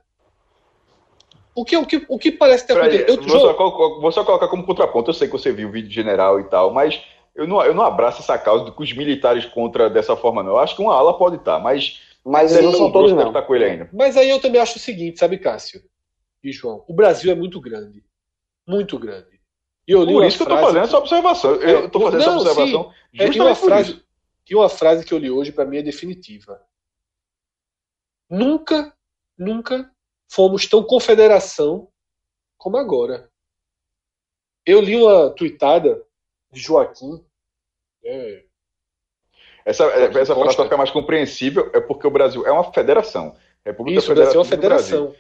O 1.55 1.65
que, 1.65 1.77
o 1.77 1.85
que, 1.85 2.07
o 2.09 2.19
que 2.19 2.31
parece 2.31 2.67
ter 2.67 2.77
acontecido? 2.77 3.27
Vou, 3.27 3.41
só, 3.41 4.01
vou 4.01 4.13
só 4.13 4.25
colocar 4.25 4.47
como 4.49 4.65
contraponto. 4.65 5.11
Eu 5.11 5.15
sei 5.15 5.27
que 5.27 5.33
você 5.33 5.51
viu 5.51 5.69
o 5.69 5.73
vídeo 5.73 5.91
general 5.91 6.39
e 6.39 6.45
tal, 6.45 6.73
mas 6.73 7.03
eu 7.35 7.47
não, 7.47 7.63
eu 7.63 7.75
não 7.75 7.85
abraço 7.85 8.21
essa 8.21 8.37
causa 8.39 8.65
de 8.65 8.73
que 8.73 8.83
os 8.83 8.93
militares 8.93 9.45
contra 9.45 9.89
dessa 9.89 10.17
forma, 10.17 10.43
não. 10.43 10.53
Eu 10.53 10.59
acho 10.59 10.77
que 10.77 10.83
uma 10.83 10.95
ala 10.95 11.17
pode 11.17 11.37
estar, 11.37 11.59
mas. 11.59 12.01
Mas 12.29 12.53
eles 12.53 12.65
não 12.65 12.77
são 12.77 12.93
todos, 12.93 13.13
não. 13.13 13.29
Estar 13.29 13.43
com 13.43 13.55
ele 13.55 13.65
ainda. 13.65 13.91
Mas 13.93 14.17
aí 14.17 14.29
eu 14.29 14.41
também 14.41 14.61
acho 14.61 14.77
o 14.77 14.81
seguinte, 14.81 15.19
sabe, 15.19 15.39
Cássio 15.39 15.83
e 16.43 16.53
João? 16.53 16.85
O 16.87 16.93
Brasil 16.93 17.33
é 17.33 17.35
muito 17.35 17.61
grande. 17.61 18.05
Muito 18.67 18.99
grande. 18.99 19.41
E 19.87 19.93
eu 19.93 20.05
li 20.05 20.13
por 20.13 20.27
isso 20.27 20.37
que 20.37 20.43
eu 20.43 20.55
estou 20.55 20.67
fazendo 20.67 20.85
essa 20.85 20.99
observação. 20.99 21.55
Eu 21.55 21.87
estou 21.87 22.03
fazendo 22.03 22.21
não, 22.21 22.27
essa 22.27 22.51
observação 22.51 22.91
sim, 22.91 22.99
justamente 23.13 23.39
é, 23.39 23.43
uma 23.43 23.55
frase, 23.55 23.91
isso. 23.93 24.09
E 24.51 24.55
uma 24.55 24.69
frase 24.69 25.05
que 25.05 25.15
eu 25.15 25.19
li 25.19 25.31
hoje, 25.31 25.53
para 25.53 25.65
mim, 25.65 25.79
é 25.79 25.83
definitiva. 25.83 26.63
Nunca, 28.29 28.95
nunca 29.37 29.91
fomos 30.31 30.67
tão 30.67 30.83
confederação 30.83 31.91
como 32.59 32.77
agora. 32.77 33.31
Eu 34.67 34.83
li 34.83 34.97
uma 34.97 35.31
tuitada 35.31 36.05
de 36.53 36.61
Joaquim 36.61 37.25
é. 38.05 38.45
Essa, 39.65 39.85
essa 39.85 40.35
frase 40.35 40.57
para 40.57 40.65
ficar 40.65 40.77
mais 40.77 40.91
compreensível 40.91 41.71
é 41.75 41.81
porque 41.81 42.07
o 42.07 42.11
Brasil 42.11 42.47
é 42.47 42.51
uma 42.51 42.73
federação. 42.73 43.37
República 43.65 43.99
Isso, 43.99 44.13
o 44.13 44.15
Brasil 44.15 44.35
é 44.35 44.39
uma 44.39 44.45
federação. 44.45 45.15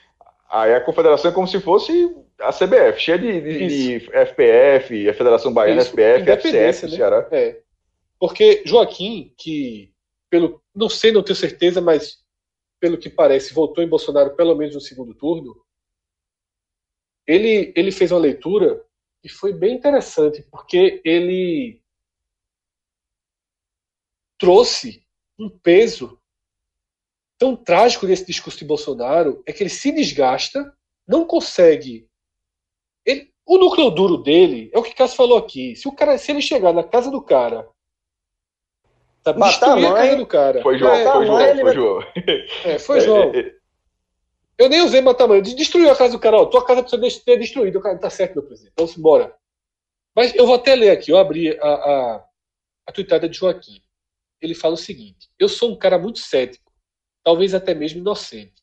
Aí 0.51 0.75
a 0.75 0.81
confederação 0.81 1.31
é 1.31 1.35
como 1.35 1.47
se 1.47 1.61
fosse 1.61 2.17
a 2.41 2.53
CBF, 2.53 2.99
cheia 2.99 3.19
de, 3.19 3.41
de, 3.41 3.67
de 3.99 4.11
FPF, 4.11 5.09
a 5.09 5.15
Federação 5.15 5.53
Baiana, 5.53 5.83
Isso, 5.83 5.91
FPF, 5.91 6.31
FCF, 6.31 6.87
né? 6.87 6.97
Ceará. 6.97 7.29
É. 7.31 7.61
Porque 8.19 8.63
Joaquim, 8.65 9.35
que, 9.37 9.93
pelo, 10.31 10.63
não 10.75 10.89
sei, 10.89 11.13
não 11.13 11.23
tenho 11.23 11.37
certeza, 11.37 11.81
mas 11.81 12.19
pelo 12.81 12.97
que 12.97 13.11
parece, 13.11 13.53
votou 13.53 13.85
em 13.85 13.89
Bolsonaro 13.89 14.35
pelo 14.37 14.55
menos 14.55 14.75
no 14.75 14.81
segundo 14.81 15.15
turno, 15.15 15.55
ele, 17.27 17.73
ele 17.77 17.93
fez 17.93 18.11
uma 18.11 18.21
leitura 18.21 18.83
e 19.23 19.29
foi 19.29 19.53
bem 19.53 19.75
interessante, 19.75 20.43
porque 20.51 21.03
ele 21.05 21.83
trouxe 24.39 25.03
um 25.39 25.51
peso 25.51 26.19
tão 27.39 27.55
trágico 27.55 28.07
desse 28.07 28.25
discurso 28.25 28.59
de 28.59 28.65
Bolsonaro 28.65 29.43
é 29.47 29.53
que 29.53 29.63
ele 29.63 29.71
se 29.71 29.93
desgasta, 29.93 30.75
não 31.07 31.25
consegue. 31.25 32.09
Ele, 33.05 33.33
o 33.47 33.59
núcleo 33.59 33.91
duro 33.91 34.19
dele 34.19 34.71
é 34.73 34.79
o 34.79 34.83
que 34.83 34.95
Cássio 34.95 35.17
falou 35.17 35.39
aqui. 35.39 35.77
Se 35.77 35.89
o 35.89 35.93
cara, 35.93 36.19
se 36.19 36.33
ele 36.33 36.43
chegar 36.43 36.73
na 36.73 36.83
casa 36.83 37.11
do 37.11 37.23
cara, 37.23 37.69
sabe, 39.23 39.41
destruir 39.43 39.87
a, 39.87 39.91
a 39.91 39.95
casa 39.95 40.17
do 40.17 40.27
cara. 40.27 40.63
Foi 40.63 40.79
João, 40.79 40.95
é, 40.95 41.13
foi 41.13 41.27
João, 41.27 41.39
foi 41.39 41.63
vai... 41.63 41.75
João. 41.75 42.03
É, 42.65 42.79
foi 42.79 43.01
João. 43.01 43.33
Eu 44.59 44.69
nem 44.69 44.81
usei 44.83 45.01
matar 45.01 45.29
mãe, 45.29 45.41
destruiu 45.41 45.91
a 45.91 45.97
casa 45.97 46.13
do 46.13 46.19
cara. 46.19 46.39
Ó, 46.39 46.47
tua 46.47 46.65
casa 46.65 46.83
precisa 46.83 47.23
ser 47.23 47.39
destruída. 47.39 47.79
O 47.79 47.83
cara 47.83 47.97
tá 47.97 48.11
certo, 48.11 48.35
meu 48.35 48.43
presidente. 48.43 48.73
Então, 48.73 48.89
bora. 48.99 49.33
Mas 50.17 50.35
eu 50.35 50.45
vou 50.47 50.57
até 50.57 50.75
ler 50.75 50.91
aqui. 50.91 51.13
Eu 51.13 51.19
abri 51.19 51.57
a, 51.61 51.69
a, 51.69 52.25
a 52.89 52.93
tuitada 52.93 53.29
de 53.29 53.39
Joaquim 53.39 53.81
ele 54.41 54.55
fala 54.55 54.75
o 54.75 54.79
seguinte: 54.79 55.29
eu 55.39 55.49
sou 55.49 55.73
um 55.73 55.79
cara 55.79 55.99
muito 55.99 56.19
cético, 56.19 56.73
talvez 57.23 57.55
até 57.55 57.75
mesmo 57.75 58.01
inocente, 58.01 58.63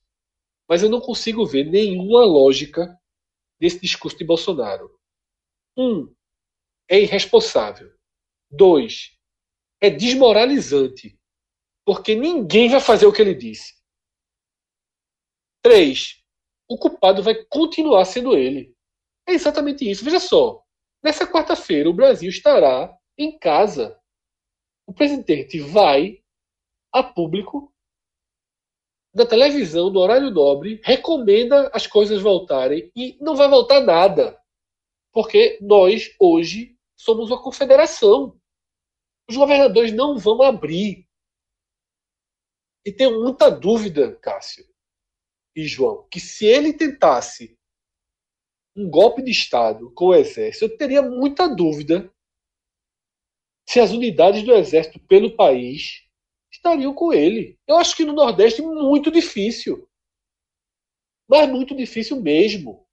mas 0.68 0.84
eu 0.84 0.90
não 0.90 1.02
consigo 1.02 1.46
ver 1.46 1.66
nenhuma 1.66 2.26
lógica 2.26 2.98
nesse 3.60 3.80
discurso 3.80 4.18
de 4.18 4.26
Bolsonaro. 4.26 4.90
Um, 5.78 6.14
é 6.90 7.00
irresponsável. 7.00 7.94
Dois, 8.50 9.18
é 9.82 9.90
desmoralizante, 9.90 11.20
porque 11.86 12.16
ninguém 12.16 12.70
vai 12.70 12.80
fazer 12.80 13.06
o 13.06 13.14
que 13.14 13.22
ele 13.22 13.34
disse. 13.34 13.76
Três, 15.62 16.24
o 16.70 16.78
culpado 16.78 17.22
vai 17.22 17.44
continuar 17.46 18.06
sendo 18.06 18.36
ele. 18.36 18.74
É 19.28 19.34
exatamente 19.34 19.90
isso. 19.90 20.06
Veja 20.06 20.20
só, 20.20 20.64
nessa 21.04 21.26
quarta-feira 21.26 21.90
o 21.90 21.94
Brasil 21.94 22.30
estará 22.30 22.96
em 23.18 23.38
casa 23.38 24.00
o 24.88 24.94
presidente 24.94 25.60
vai 25.60 26.24
a 26.92 27.04
público 27.04 27.74
da 29.14 29.26
televisão, 29.26 29.92
do 29.92 30.00
horário 30.00 30.30
nobre, 30.30 30.82
recomenda 30.84 31.70
as 31.74 31.88
coisas 31.88 32.22
voltarem 32.22 32.92
e 32.96 33.18
não 33.22 33.36
vai 33.36 33.50
voltar 33.50 33.80
nada. 33.82 34.38
Porque 35.14 35.58
nós, 35.62 36.14
hoje, 36.20 36.78
somos 36.98 37.32
uma 37.32 37.42
confederação. 37.42 38.38
Os 39.30 39.38
governadores 39.38 39.94
não 39.94 40.18
vão 40.18 40.42
abrir. 40.42 41.08
E 42.86 42.92
tenho 42.92 43.22
muita 43.24 43.50
dúvida, 43.50 44.16
Cássio 44.18 44.66
e 45.56 45.66
João, 45.66 46.06
que 46.10 46.20
se 46.20 46.46
ele 46.46 46.74
tentasse 46.74 47.58
um 48.76 48.90
golpe 48.90 49.22
de 49.22 49.32
Estado 49.32 49.90
com 49.92 50.08
o 50.08 50.14
Exército, 50.14 50.66
eu 50.66 50.78
teria 50.78 51.02
muita 51.02 51.48
dúvida 51.48 52.14
se 53.66 53.80
as 53.80 53.92
unidades 53.92 54.44
do 54.44 54.54
Exército 54.54 55.00
pelo 55.00 55.36
país 55.36 56.04
estariam 56.52 56.94
com 56.94 57.14
ele. 57.14 57.58
Eu 57.68 57.78
acho 57.78 57.96
que 57.96 58.06
no 58.06 58.14
Nordeste 58.14 58.62
muito 58.62 59.10
difícil. 59.12 59.88
Mas 61.28 61.50
muito 61.50 61.76
difícil 61.76 62.22
mesmo. 62.22 62.86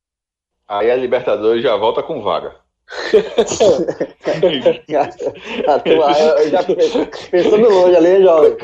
Aí 0.66 0.90
a 0.90 0.96
Libertadores 0.96 1.62
já 1.62 1.76
volta 1.76 2.02
com 2.02 2.22
vaga. 2.22 2.60
já 6.50 6.64
pensando 7.30 7.68
longe 7.68 7.96
ali, 7.96 8.22
jovem. 8.22 8.56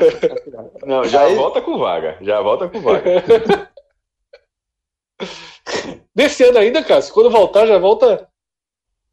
Não, 0.85 1.03
já 1.05 1.23
Aí... 1.23 1.35
volta 1.35 1.61
com 1.61 1.77
vaga. 1.77 2.17
Já 2.21 2.41
volta 2.41 2.67
com 2.67 2.81
vaga. 2.81 3.09
Nesse 6.15 6.43
ano 6.43 6.59
ainda, 6.59 6.83
Cássio, 6.83 7.13
quando 7.13 7.29
voltar, 7.29 7.65
já 7.65 7.77
volta. 7.77 8.28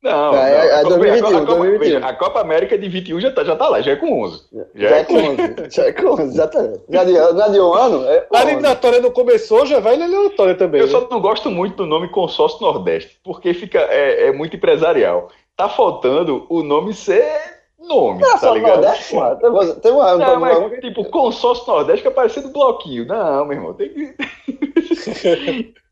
Não, 0.03 0.35
é, 0.35 0.35
não. 0.35 0.39
É, 0.39 0.81
é 0.81 0.83
2021, 0.85 1.27
a, 1.27 1.41
Copa, 1.41 1.55
2021. 1.55 2.07
a 2.07 2.13
Copa 2.13 2.41
América 2.41 2.79
de 2.79 2.89
21 2.89 3.21
já 3.21 3.33
tá, 3.33 3.45
já 3.45 3.57
tá 3.57 3.69
lá, 3.69 3.81
já 3.81 3.93
é 3.93 3.97
com 3.97 4.23
11. 4.23 4.43
Já, 4.53 4.65
já 4.75 4.97
é, 4.97 5.01
é 5.01 5.05
com 5.05 5.15
11. 5.15 5.71
já 5.71 5.85
é 5.85 5.93
com 5.93 6.07
11, 6.07 6.23
exatamente. 6.23 6.81
Já 6.89 7.05
de, 7.05 7.15
já 7.15 7.49
de 7.49 7.61
um 7.61 7.75
ano. 7.75 8.05
É 8.05 8.27
a 8.33 8.43
eliminatória 8.43 9.01
não 9.01 9.11
começou, 9.11 9.67
já 9.67 9.81
vai 9.81 9.97
na 9.97 10.07
eliminatória 10.07 10.55
também. 10.55 10.81
Eu 10.81 10.87
né? 10.87 10.93
só 10.93 11.09
não 11.11 11.21
gosto 11.21 11.51
muito 11.51 11.77
do 11.77 11.87
nome 11.87 12.09
Consórcio 12.09 12.61
Nordeste, 12.61 13.19
porque 13.25 13.53
fica, 13.55 13.81
é, 13.81 14.29
é 14.29 14.33
muito 14.33 14.57
empresarial. 14.57 15.29
Tá 15.57 15.69
faltando 15.69 16.47
o 16.51 16.63
nome 16.63 16.93
ser 16.93 17.57
nome, 17.79 18.21
não, 18.21 18.39
tá 18.39 18.51
ligado? 18.51 18.83
Nordeste, 18.83 19.15
mano. 19.15 19.37
Tem, 19.37 19.81
tem 19.81 19.93
uma, 19.93 20.17
não, 20.17 20.41
mas, 20.41 20.59
uma... 20.59 20.71
Tipo, 20.79 21.05
consórcio 21.07 21.67
Nordeste 21.67 22.03
fica 22.03 22.15
parecendo 22.15 22.49
bloquinho. 22.51 23.07
Não, 23.07 23.45
meu 23.45 23.57
irmão, 23.57 23.75
tem 23.75 23.89
que. 23.89 25.75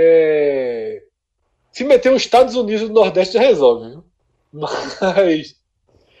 É... 0.00 1.02
Se 1.78 1.84
meter 1.84 2.12
os 2.12 2.22
Estados 2.22 2.56
Unidos 2.56 2.88
do 2.88 2.92
Nordeste 2.92 3.34
já 3.34 3.40
resolve, 3.40 3.90
viu? 3.90 4.04
Mas. 4.52 5.56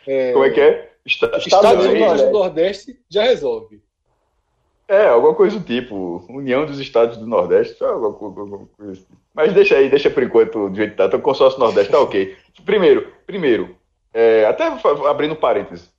É... 0.06 0.32
Como 0.32 0.44
é 0.44 0.50
que 0.50 0.60
é? 0.60 0.92
Estados, 1.04 1.44
Estados 1.44 1.84
Unidos, 1.84 2.22
do 2.22 2.30
Nordeste 2.30 2.96
já 3.10 3.24
resolve. 3.24 3.82
É, 4.86 5.08
alguma 5.08 5.34
coisa 5.34 5.58
do 5.58 5.64
tipo, 5.64 6.24
União 6.28 6.64
dos 6.64 6.78
Estados 6.78 7.16
do 7.16 7.26
Nordeste, 7.26 7.82
alguma 7.82 8.68
coisa 8.76 8.92
assim. 8.92 9.06
Mas 9.34 9.52
deixa 9.52 9.76
aí, 9.76 9.90
deixa 9.90 10.08
por 10.08 10.22
enquanto 10.22 10.68
do 10.68 10.76
jeito 10.76 10.92
que 10.92 10.96
tá. 10.96 11.06
Então, 11.06 11.20
consórcio 11.20 11.58
Nordeste 11.58 11.90
tá 11.90 12.00
ok. 12.00 12.36
Primeiro, 12.64 13.12
primeiro, 13.26 13.76
é, 14.14 14.44
até 14.46 14.64
abrindo 15.08 15.34
parênteses, 15.34 15.90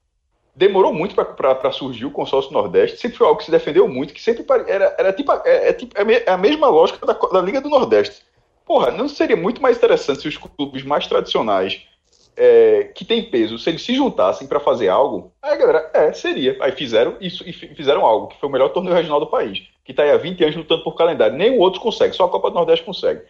demorou 0.55 0.93
muito 0.93 1.14
para 1.14 1.72
surgir 1.74 2.05
o 2.05 2.12
consórcio 2.12 2.53
Nordeste, 2.53 2.97
sempre 2.97 3.18
foi 3.18 3.28
algo 3.28 3.39
que 3.39 3.45
se 3.45 3.51
defendeu 3.51 3.89
muito, 3.89 4.14
que 4.14 4.22
sempre 4.22 4.45
era, 4.68 4.95
era 4.97 5.12
tipo, 5.12 5.34
é, 5.43 5.70
é, 5.70 5.74
tipo, 5.74 5.93
é 5.97 6.32
a 6.32 6.38
mesma 6.38 6.70
lógica 6.70 7.05
da, 7.05 7.14
da, 7.14 7.41
Liga 7.41 7.60
do 7.60 7.70
Nordeste. 7.70 8.28
Porra, 8.70 8.91
não 8.91 9.09
seria 9.09 9.36
muito 9.36 9.63
mais 9.63 9.78
interessante 9.78 10.22
se 10.22 10.28
os 10.28 10.38
clubes 10.38 10.84
mais 10.84 11.07
tradicionais, 11.07 11.88
é, 12.38 12.84
que 12.93 13.03
têm 13.03 13.28
peso, 13.28 13.57
se 13.57 13.67
eles 13.67 13.82
se 13.82 13.95
juntassem 13.95 14.47
para 14.47 14.59
fazer 14.59 14.89
algo? 14.89 15.34
Aí 15.41 15.57
galera, 15.57 15.89
é, 15.91 16.13
seria. 16.13 16.55
Aí 16.61 16.72
fizeram 16.74 17.17
isso 17.20 17.43
e 17.49 17.51
fizeram 17.51 18.05
algo, 18.05 18.28
que 18.28 18.39
foi 18.39 18.47
o 18.47 18.51
melhor 18.51 18.70
torneio 18.70 18.95
regional 18.95 19.20
do 19.20 19.26
país, 19.26 19.63
que 19.84 19.91
está 19.91 20.03
aí 20.03 20.11
há 20.11 20.17
20 20.17 20.43
anos 20.43 20.55
lutando 20.55 20.84
por 20.84 20.95
calendário. 20.95 21.36
Nenhum 21.36 21.57
outro 21.57 21.82
consegue, 21.82 22.15
só 22.15 22.26
a 22.26 22.30
Copa 22.30 22.51
do 22.51 22.57
Nordeste 22.57 22.86
consegue. 22.86 23.24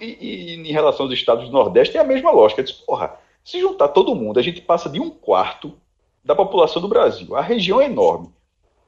E, 0.00 0.04
e, 0.04 0.54
e 0.54 0.70
em 0.70 0.72
relação 0.72 1.04
aos 1.04 1.12
estados 1.12 1.46
do 1.46 1.50
Nordeste, 1.50 1.96
é 1.96 2.00
a 2.00 2.04
mesma 2.04 2.30
lógica. 2.30 2.64
Porra, 2.86 3.18
se 3.42 3.58
juntar 3.58 3.88
todo 3.88 4.14
mundo, 4.14 4.38
a 4.38 4.42
gente 4.42 4.60
passa 4.60 4.88
de 4.88 5.00
um 5.00 5.10
quarto 5.10 5.76
da 6.24 6.36
população 6.36 6.80
do 6.80 6.86
Brasil. 6.86 7.34
A 7.34 7.40
região 7.40 7.80
é 7.80 7.86
enorme. 7.86 8.28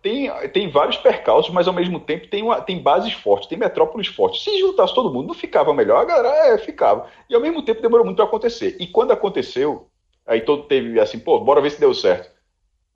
Tem, 0.02 0.28
tem 0.48 0.68
vários 0.68 0.96
percalços, 0.96 1.54
mas 1.54 1.68
ao 1.68 1.72
mesmo 1.72 2.00
tempo 2.00 2.26
tem, 2.26 2.42
uma, 2.42 2.60
tem 2.60 2.82
bases 2.82 3.12
fortes, 3.12 3.48
tem 3.48 3.56
metrópoles 3.56 4.08
fortes. 4.08 4.42
Se 4.42 4.58
juntasse 4.58 4.92
todo 4.92 5.12
mundo, 5.12 5.28
não 5.28 5.34
ficava 5.34 5.72
melhor? 5.72 6.02
A 6.02 6.04
galera 6.04 6.48
é, 6.48 6.58
ficava. 6.58 7.08
E 7.30 7.34
ao 7.34 7.40
mesmo 7.40 7.62
tempo 7.62 7.80
demorou 7.80 8.04
muito 8.04 8.16
para 8.16 8.24
acontecer. 8.24 8.76
E 8.80 8.86
quando 8.88 9.12
aconteceu, 9.12 9.86
aí 10.26 10.40
todo 10.40 10.64
teve 10.64 10.98
assim, 10.98 11.20
pô, 11.20 11.38
bora 11.38 11.60
ver 11.60 11.70
se 11.70 11.78
deu 11.78 11.94
certo. 11.94 12.28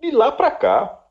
De 0.00 0.11
lá 0.11 0.32
para 0.32 0.50
cá, 0.50 1.07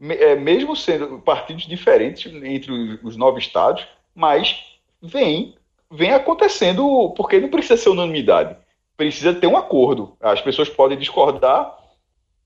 é, 0.00 0.36
mesmo 0.36 0.76
sendo 0.76 1.18
partidos 1.18 1.66
diferentes 1.66 2.32
entre 2.44 3.00
os 3.02 3.16
nove 3.16 3.40
estados, 3.40 3.86
mas 4.14 4.64
vem, 5.02 5.56
vem 5.90 6.12
acontecendo, 6.12 7.12
porque 7.16 7.40
não 7.40 7.48
precisa 7.48 7.76
ser 7.76 7.90
unanimidade. 7.90 8.56
Precisa 8.96 9.34
ter 9.34 9.48
um 9.48 9.56
acordo. 9.56 10.16
As 10.20 10.40
pessoas 10.40 10.68
podem 10.68 10.96
discordar, 10.96 11.76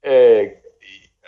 é, 0.02 0.63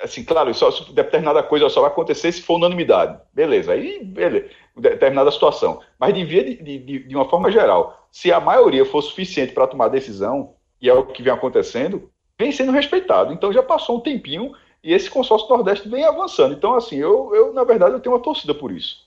assim, 0.03 0.25
claro, 0.25 0.53
só, 0.55 0.71
determinada 0.93 1.43
coisa 1.43 1.69
só 1.69 1.81
vai 1.81 1.91
acontecer 1.91 2.33
se 2.33 2.43
for 2.43 2.57
unanimidade. 2.57 3.19
Beleza, 3.33 3.73
aí, 3.73 4.05
beleza, 4.05 4.51
determinada 4.77 5.31
situação. 5.31 5.81
Mas 5.99 6.15
de, 6.15 6.25
de, 6.25 6.79
de, 6.79 6.99
de 7.01 7.17
uma 7.17 7.29
forma 7.29 7.51
geral, 7.51 8.07
se 8.11 8.33
a 8.33 8.41
maioria 8.41 8.85
for 8.85 9.03
suficiente 9.03 9.53
para 9.53 9.67
tomar 9.67 9.89
decisão, 9.89 10.55
e 10.81 10.89
é 10.89 10.93
o 10.93 11.07
que 11.07 11.23
vem 11.23 11.33
acontecendo, 11.33 12.11
vem 12.39 12.53
sendo 12.53 12.73
respeitado. 12.73 13.33
Então 13.33 13.53
já 13.53 13.63
passou 13.63 13.97
um 13.97 14.01
tempinho 14.01 14.53
e 14.83 14.93
esse 14.93 15.11
consórcio 15.11 15.49
Nordeste 15.49 15.89
vem 15.89 16.05
avançando. 16.05 16.55
Então, 16.55 16.75
assim, 16.75 16.97
eu, 16.97 17.35
eu 17.35 17.53
na 17.53 17.65
verdade, 17.65 17.95
eu 17.95 18.01
tenho 18.01 18.15
uma 18.15 18.23
torcida 18.23 18.55
por 18.55 18.71
isso. 18.71 19.07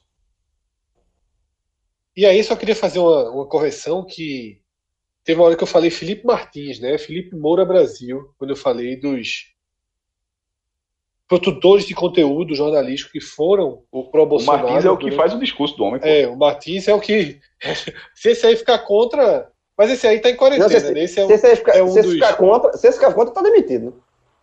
E 2.15 2.25
aí, 2.25 2.43
só 2.43 2.55
queria 2.55 2.75
fazer 2.75 2.99
uma, 2.99 3.29
uma 3.29 3.45
correção 3.47 4.05
que 4.05 4.59
teve 5.23 5.39
uma 5.39 5.47
hora 5.47 5.55
que 5.55 5.63
eu 5.63 5.67
falei 5.67 5.89
Felipe 5.89 6.25
Martins, 6.25 6.79
né? 6.79 6.97
Felipe 6.97 7.35
Moura 7.35 7.63
Brasil, 7.63 8.33
quando 8.37 8.49
eu 8.49 8.57
falei 8.57 8.97
dos 8.97 9.53
produtores 11.29 11.85
de 11.85 11.93
conteúdo 11.93 12.55
jornalístico 12.55 13.11
que 13.11 13.21
foram 13.21 13.83
o 13.91 14.03
pro 14.03 14.25
Bolsonaro. 14.25 14.65
O 14.65 14.69
Martins 14.71 14.85
é 14.85 14.89
o 14.89 14.97
que 14.97 15.03
durante... 15.03 15.17
faz 15.17 15.33
o 15.35 15.39
discurso 15.39 15.77
do 15.77 15.83
homem. 15.83 16.01
Pô. 16.01 16.07
É, 16.07 16.27
o 16.27 16.35
Martins 16.35 16.87
é 16.87 16.93
o 16.93 16.99
que. 16.99 17.39
se 18.15 18.31
esse 18.31 18.47
aí 18.47 18.55
ficar 18.55 18.79
contra. 18.79 19.47
Mas 19.77 19.91
esse 19.91 20.07
aí 20.07 20.19
tá 20.19 20.31
em 20.31 20.35
quarentena. 20.35 20.67
Não, 20.67 20.79
se, 20.79 20.91
né? 20.91 21.03
esse 21.03 21.19
é, 21.19 21.27
se 21.27 21.33
esse 21.33 21.55
ficar, 21.57 21.77
é 21.77 21.83
um 21.83 21.89
se 21.89 22.01
dos... 22.01 22.13
ficar 22.13 22.33
contra, 22.33 22.73
se 22.73 22.87
esse 22.87 22.97
ficar 22.97 23.13
contra, 23.13 23.33
tá 23.33 23.43
demitido. 23.43 24.01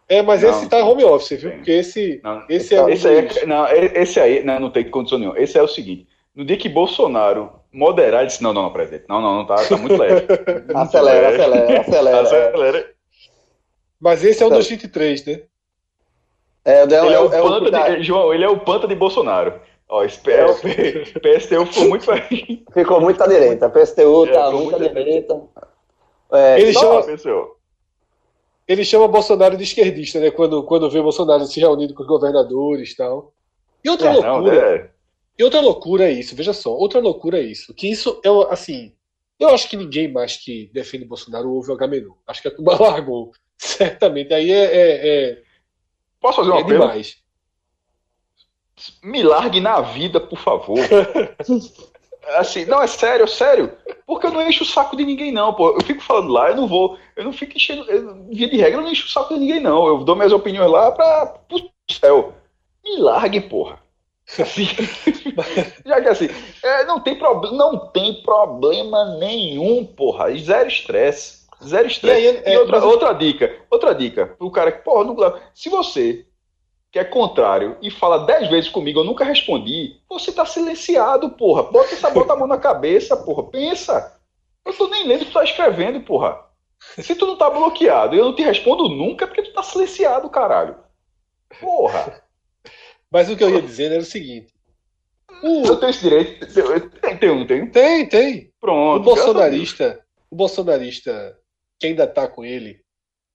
É, 0.09 0.22
mas 0.22 0.43
não, 0.43 0.51
esse 0.51 0.68
tá 0.68 0.84
home 0.84 1.05
office, 1.05 1.41
viu? 1.41 1.51
Porque 1.51 1.72
esse, 1.72 2.20
não, 2.22 2.45
esse 2.49 2.76
é 2.76 2.91
esse 2.91 3.09
aí, 3.09 3.16
é, 3.18 3.47
não, 3.47 3.66
esse 3.68 4.20
aí 4.20 4.45
não, 4.45 4.61
não 4.61 4.70
tem 4.70 4.89
condição 4.89 5.18
nenhuma. 5.18 5.39
Esse 5.39 5.59
é 5.59 5.62
o 5.62 5.68
seguinte: 5.68 6.07
no 6.34 6.45
dia 6.45 6.57
que 6.57 6.68
Bolsonaro 6.68 7.51
moderar, 7.72 8.20
ele 8.20 8.28
disse: 8.28 8.43
não, 8.43 8.53
não, 8.53 8.62
não, 8.62 8.72
presidente, 8.72 9.07
não, 9.09 9.20
não, 9.20 9.34
não, 9.39 9.45
tá, 9.47 9.57
tá 9.57 9.76
muito 9.76 9.97
leve. 9.97 10.24
acelera, 10.72 11.28
acelera, 11.30 11.80
acelera, 11.80 12.20
acelera. 12.20 12.91
Mas 14.01 14.22
esse 14.22 14.41
é 14.41 14.47
o 14.47 14.51
223, 14.51 15.24
né? 15.24 15.43
É, 16.66 16.82
ele 16.82 16.94
é, 16.94 16.98
é, 16.98 17.20
o, 17.20 17.32
é 17.32 17.42
o 17.42 17.60
de, 17.60 18.02
João, 18.02 18.34
ele 18.34 18.42
é 18.42 18.48
o 18.48 18.58
panta 18.58 18.88
de 18.88 18.96
Bolsonaro. 18.96 19.60
Ó, 19.88 20.02
esse 20.02 20.18
PSTU 20.18 21.64
ficou 21.70 21.88
muito. 21.88 22.06
ficou 22.74 23.00
muito 23.00 23.22
à 23.22 23.26
direita. 23.28 23.70
PSTU 23.70 24.26
é, 24.26 24.32
tá 24.32 24.50
muito 24.50 24.74
à 24.74 24.78
direita. 24.80 25.40
É, 26.32 26.60
ele, 26.60 26.72
chama, 26.72 27.04
ele 28.66 28.84
chama 28.84 29.06
Bolsonaro 29.06 29.56
de 29.56 29.62
esquerdista, 29.62 30.18
né? 30.18 30.32
Quando, 30.32 30.64
quando 30.64 30.90
vê 30.90 31.00
Bolsonaro 31.00 31.46
se 31.46 31.60
reunindo 31.60 31.94
com 31.94 32.02
os 32.02 32.08
governadores 32.08 32.90
e 32.90 32.96
tal. 32.96 33.32
E 33.84 33.88
outra 33.88 34.08
é, 34.08 34.12
loucura. 34.14 34.54
Não, 34.54 34.60
é. 34.60 34.90
E 35.38 35.44
outra 35.44 35.60
loucura 35.60 36.04
é 36.06 36.12
isso, 36.12 36.34
veja 36.34 36.52
só, 36.52 36.70
outra 36.70 36.98
loucura 36.98 37.38
é 37.38 37.42
isso. 37.42 37.72
Que 37.72 37.88
isso 37.88 38.20
é 38.24 38.52
assim. 38.52 38.92
Eu 39.38 39.50
acho 39.50 39.68
que 39.68 39.76
ninguém 39.76 40.10
mais 40.10 40.36
que 40.36 40.68
defende 40.74 41.04
Bolsonaro 41.04 41.48
ouve 41.48 41.70
o 41.70 41.74
Agamenon. 41.74 42.14
Acho 42.26 42.42
que 42.42 42.48
a 42.48 42.50
turma 42.50 42.74
largou. 42.82 43.30
Certamente. 43.56 44.34
Aí 44.34 44.50
é, 44.50 44.64
é, 44.64 45.08
é 45.08 45.45
Posso 46.20 46.38
fazer 46.38 46.50
uma 46.50 46.60
é 46.60 46.64
demais. 46.64 47.16
Me 49.02 49.22
largue 49.22 49.60
na 49.60 49.80
vida, 49.80 50.20
por 50.20 50.38
favor. 50.38 50.78
assim, 52.36 52.64
não, 52.64 52.82
é 52.82 52.86
sério, 52.86 53.24
é 53.24 53.26
sério. 53.26 53.72
Porque 54.06 54.26
eu 54.26 54.32
não 54.32 54.46
encho 54.46 54.64
o 54.64 54.66
saco 54.66 54.96
de 54.96 55.04
ninguém, 55.04 55.32
não, 55.32 55.54
pô. 55.54 55.70
Eu 55.70 55.82
fico 55.82 56.02
falando 56.02 56.30
lá, 56.30 56.50
eu 56.50 56.56
não 56.56 56.66
vou. 56.66 56.98
Eu 57.16 57.24
não 57.24 57.32
fico 57.32 57.56
enchendo. 57.56 57.84
Eu, 57.90 58.26
via 58.28 58.48
de 58.48 58.56
regra, 58.56 58.78
eu 58.78 58.82
não 58.82 58.90
encho 58.90 59.06
o 59.06 59.10
saco 59.10 59.34
de 59.34 59.40
ninguém, 59.40 59.60
não. 59.60 59.86
Eu 59.86 59.98
dou 59.98 60.16
minhas 60.16 60.32
opiniões 60.32 60.70
lá 60.70 60.92
pra, 60.92 61.26
pro 61.26 61.70
céu. 61.90 62.34
Me 62.84 62.98
largue, 62.98 63.40
porra. 63.40 63.80
Assim, 64.40 64.66
já 65.86 66.00
que 66.00 66.08
assim, 66.08 66.28
é, 66.62 66.84
não, 66.84 66.98
tem 66.98 67.16
problema, 67.16 67.56
não 67.56 67.78
tem 67.90 68.22
problema 68.22 69.16
nenhum, 69.18 69.84
porra. 69.84 70.36
Zero 70.36 70.68
estresse. 70.68 71.36
Zero 71.64 71.86
estresse. 71.86 72.20
E, 72.20 72.28
aí, 72.28 72.36
é, 72.44 72.54
e 72.54 72.59
outra, 72.59 72.80
mas... 72.80 72.84
outra 72.84 73.12
dica, 73.12 73.57
outra 73.70 73.94
dica, 73.94 74.26
pro 74.26 74.50
cara 74.50 74.72
que, 74.72 74.84
porra, 74.84 75.04
não, 75.04 75.40
se 75.54 75.68
você 75.68 76.26
que 76.90 76.98
é 76.98 77.04
contrário 77.04 77.76
e 77.82 77.90
fala 77.90 78.24
dez 78.24 78.48
vezes 78.48 78.70
comigo, 78.70 79.00
eu 79.00 79.04
nunca 79.04 79.24
respondi, 79.24 80.00
você 80.09 80.32
tá 80.32 80.46
silenciado, 80.46 81.30
porra. 81.30 81.64
Bota 81.64 81.92
essa 81.92 82.11
bota 82.11 82.32
a 82.32 82.36
mão 82.36 82.46
na 82.46 82.59
cabeça, 82.59 83.16
porra. 83.16 83.50
Pensa. 83.50 84.18
Eu 84.64 84.72
tô 84.72 84.88
nem 84.88 85.07
lendo 85.07 85.22
o 85.22 85.24
que 85.26 85.30
tu 85.30 85.34
tá 85.34 85.44
escrevendo, 85.44 86.00
porra. 86.00 86.44
Se 86.98 87.14
tu 87.14 87.26
não 87.26 87.36
tá 87.36 87.50
bloqueado 87.50 88.14
e 88.14 88.18
eu 88.18 88.24
não 88.24 88.34
te 88.34 88.42
respondo 88.42 88.88
nunca, 88.88 89.24
é 89.24 89.28
porque 89.28 89.42
tu 89.42 89.52
tá 89.52 89.62
silenciado, 89.62 90.30
caralho. 90.30 90.76
Porra. 91.61 92.22
Mas 93.11 93.30
o 93.30 93.36
que 93.36 93.44
eu 93.44 93.50
ia 93.50 93.62
dizer 93.62 93.92
era 93.92 94.00
o 94.00 94.04
seguinte. 94.04 94.54
O... 95.42 95.66
Eu 95.66 95.76
tenho 95.76 95.90
esse 95.90 96.02
direito. 96.02 96.46
Tem, 97.00 97.16
tem 97.16 97.30
um, 97.30 97.46
tem. 97.46 97.70
Tem, 97.70 98.09
tem. 98.09 98.52
Pronto. 98.61 99.00
o 99.00 99.04
bolsonarista, 99.04 100.00
o 100.30 100.36
bolsonarista 100.36 101.38
que 101.78 101.86
ainda 101.86 102.06
tá 102.06 102.26
com 102.28 102.44
ele, 102.44 102.80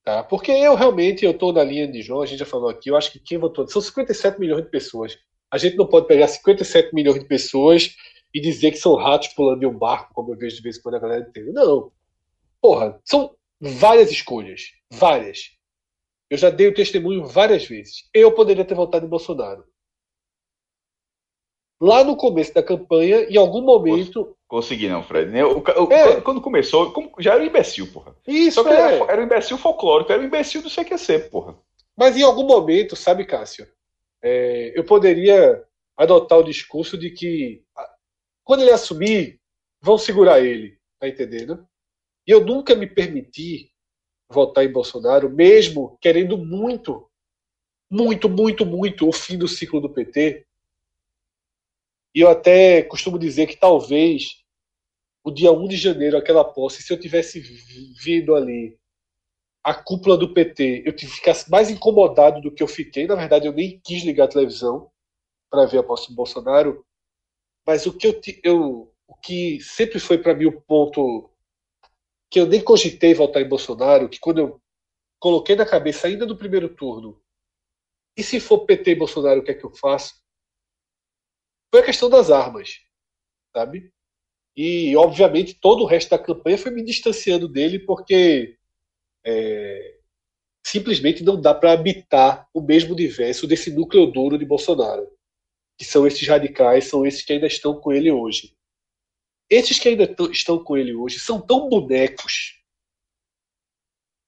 tá? 0.04 0.24
Porque 0.24 0.52
eu 0.52 0.76
realmente 0.76 1.26
eu 1.26 1.38
tô 1.38 1.52
na 1.52 1.64
linha 1.64 1.88
de 1.88 2.02
João, 2.02 2.22
a 2.22 2.26
gente 2.26 2.40
já 2.40 2.46
falou 2.46 2.70
aqui, 2.70 2.90
eu 2.90 2.98
acho 2.98 3.12
que 3.12 3.20
quem 3.20 3.38
votou 3.38 3.68
são 3.68 3.82
57 3.82 4.40
milhões 4.40 4.64
de 4.64 4.70
pessoas. 4.70 5.18
A 5.52 5.58
gente 5.58 5.76
não 5.76 5.88
pode 5.88 6.08
pegar 6.08 6.28
57 6.28 6.94
milhões 6.94 7.20
de 7.20 7.26
pessoas 7.28 7.96
e 8.34 8.40
dizer 8.40 8.72
que 8.72 8.78
são 8.78 8.96
ratos 8.96 9.30
pulando 9.30 9.64
em 9.64 9.68
um 9.68 9.78
barco, 9.78 10.14
como 10.14 10.34
eu 10.34 10.38
vejo 10.38 10.56
de 10.56 10.62
vez 10.62 10.78
em 10.78 10.82
quando 10.82 10.96
a 10.96 11.00
galera 11.00 11.26
entende. 11.28 11.52
Não. 11.52 11.92
Porra, 12.62 13.00
são 13.04 13.36
várias 13.60 14.10
escolhas, 14.12 14.72
várias. 14.92 15.52
Eu 16.30 16.38
já 16.38 16.50
dei 16.50 16.68
o 16.68 16.74
testemunho 16.74 17.26
várias 17.26 17.66
vezes. 17.66 18.10
Eu 18.14 18.32
poderia 18.32 18.64
ter 18.64 18.76
votado 18.76 19.06
em 19.06 19.10
Bolsonaro. 19.10 19.66
Lá 21.82 22.04
no 22.04 22.16
começo 22.16 22.54
da 22.54 22.62
campanha, 22.62 23.24
em 23.24 23.38
algum 23.38 23.62
momento. 23.62 24.38
Consegui, 24.48 24.88
não, 24.88 25.02
Fred. 25.02 25.36
Eu, 25.36 25.64
eu, 25.76 25.92
É. 25.92 26.22
Quando 26.22 26.40
começou, 26.40 26.94
já 27.18 27.34
era 27.34 27.42
um 27.42 27.48
imbecil, 27.48 27.92
porra. 27.92 28.16
Isso, 28.28 28.56
Só 28.56 28.64
que 28.64 28.70
é. 28.70 28.74
era, 28.74 29.12
era 29.12 29.22
um 29.22 29.26
imbecil 29.26 29.58
folclórico, 29.58 30.12
era 30.12 30.22
um 30.22 30.26
imbecil 30.26 30.62
do 30.62 30.70
CQC, 30.70 31.30
porra. 31.32 31.56
Mas 31.98 32.16
em 32.16 32.22
algum 32.22 32.46
momento, 32.46 32.96
sabe, 32.96 33.26
Cássio, 33.26 33.68
é, 34.22 34.72
eu 34.78 34.84
poderia 34.84 35.64
adotar 35.98 36.38
o 36.38 36.44
discurso 36.44 36.98
de 36.98 37.10
que 37.10 37.64
quando 38.44 38.62
ele 38.62 38.72
assumir, 38.72 39.40
vão 39.82 39.98
segurar 39.98 40.42
ele, 40.42 40.78
tá 41.00 41.08
entendendo? 41.08 41.66
E 42.28 42.32
eu 42.32 42.46
nunca 42.46 42.76
me 42.76 42.86
permiti 42.86 43.72
votar 44.30 44.64
em 44.64 44.72
Bolsonaro, 44.72 45.30
mesmo 45.30 45.98
querendo 46.00 46.38
muito, 46.38 47.10
muito, 47.90 48.30
muito, 48.30 48.66
muito 48.66 49.08
o 49.08 49.12
fim 49.12 49.38
do 49.38 49.48
ciclo 49.48 49.82
do 49.82 49.90
PT. 49.90 50.46
E 52.14 52.20
eu 52.22 52.30
até 52.30 52.84
costumo 52.84 53.18
dizer 53.18 53.48
que 53.48 53.58
talvez 53.58 54.42
o 55.24 55.32
dia 55.32 55.52
1 55.52 55.68
de 55.68 55.78
janeiro, 55.78 56.18
aquela 56.18 56.44
posse, 56.46 56.84
se 56.84 56.94
eu 56.94 57.00
tivesse 57.00 57.40
vi- 57.40 57.94
vindo 58.02 58.36
ali 58.36 58.78
a 59.64 59.74
cúpula 59.74 60.18
do 60.18 60.34
PT, 60.34 60.84
eu 60.86 60.94
ficasse 60.98 61.50
mais 61.52 61.70
incomodado 61.70 62.42
do 62.42 62.52
que 62.54 62.64
eu 62.64 62.68
fiquei. 62.68 63.08
Na 63.08 63.16
verdade, 63.16 63.48
eu 63.48 63.54
nem 63.54 63.80
quis 63.84 64.04
ligar 64.04 64.26
a 64.26 64.30
televisão 64.30 64.92
para 65.52 65.66
ver 65.66 65.80
a 65.80 65.84
posse 65.84 66.10
do 66.10 66.16
Bolsonaro. 66.16 66.86
Mas 67.68 67.86
o 67.86 67.94
que 67.98 68.08
eu, 68.08 68.22
eu 68.44 68.94
o 69.08 69.16
que 69.16 69.60
sempre 69.62 70.00
foi 70.00 70.18
para 70.20 70.36
mim 70.36 70.46
o 70.46 70.62
ponto 70.62 71.30
que 72.32 72.40
eu 72.40 72.48
nem 72.48 72.64
cogitei 72.64 73.14
votar 73.14 73.42
em 73.42 73.48
Bolsonaro, 73.50 74.10
que 74.10 74.20
quando 74.20 74.40
eu 74.40 74.62
coloquei 75.20 75.56
na 75.56 75.66
cabeça 75.66 76.08
ainda 76.08 76.26
no 76.26 76.38
primeiro 76.38 76.70
turno, 76.76 77.22
e 78.18 78.24
se 78.24 78.40
for 78.40 78.66
PT 78.66 78.92
e 78.92 78.96
Bolsonaro, 78.96 79.42
o 79.42 79.44
que 79.44 79.52
é 79.52 79.56
que 79.56 79.66
eu 79.66 79.72
faço? 79.76 80.21
Foi 81.72 81.80
a 81.82 81.86
questão 81.86 82.10
das 82.10 82.30
armas, 82.30 82.82
sabe? 83.56 83.92
E, 84.56 84.96
obviamente, 84.98 85.56
todo 85.56 85.84
o 85.84 85.88
resto 85.88 86.10
da 86.10 86.20
campanha 86.20 86.58
foi 86.58 86.72
me 86.72 86.84
distanciando 86.84 87.48
dele, 87.48 87.80
porque 87.80 88.58
é, 89.26 90.00
simplesmente 90.66 91.24
não 91.24 91.40
dá 91.40 91.54
para 91.54 91.74
habitar 91.74 92.48
o 92.54 92.62
mesmo 92.62 92.94
universo 92.94 93.48
desse 93.48 93.72
núcleo 93.72 94.06
duro 94.08 94.38
de 94.38 94.46
Bolsonaro, 94.46 95.10
que 95.78 95.86
são 95.86 96.06
esses 96.06 96.28
radicais, 96.28 96.86
são 96.86 97.06
esses 97.06 97.24
que 97.24 97.34
ainda 97.34 97.48
estão 97.48 97.80
com 97.80 97.92
ele 97.94 98.12
hoje. 98.12 98.56
Esses 99.50 99.80
que 99.80 99.90
ainda 99.90 100.08
tão- 100.08 100.32
estão 100.32 100.64
com 100.64 100.78
ele 100.78 100.94
hoje 100.94 101.20
são 101.20 101.42
tão 101.42 101.70
bonecos 101.70 102.62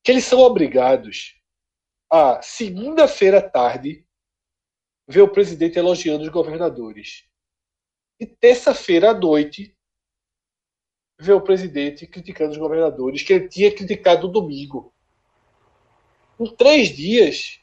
que 0.04 0.12
eles 0.12 0.26
são 0.26 0.40
obrigados 0.40 1.36
a, 2.12 2.42
segunda-feira 2.42 3.40
à 3.40 3.42
tarde, 3.42 4.06
ver 5.08 5.22
o 5.22 5.32
presidente 5.32 5.80
elogiando 5.80 6.24
os 6.24 6.30
governadores. 6.30 7.24
E 8.20 8.26
terça-feira 8.26 9.12
à 9.12 9.14
noite, 9.14 9.76
ver 11.20 11.34
o 11.34 11.42
presidente 11.42 12.08
criticando 12.08 12.52
os 12.52 12.58
governadores, 12.58 13.24
que 13.24 13.34
ele 13.34 13.48
tinha 13.48 13.72
criticado 13.72 14.28
no 14.28 14.34
domingo. 14.34 14.94
Em 16.40 16.48
três 16.56 16.90
dias, 16.90 17.60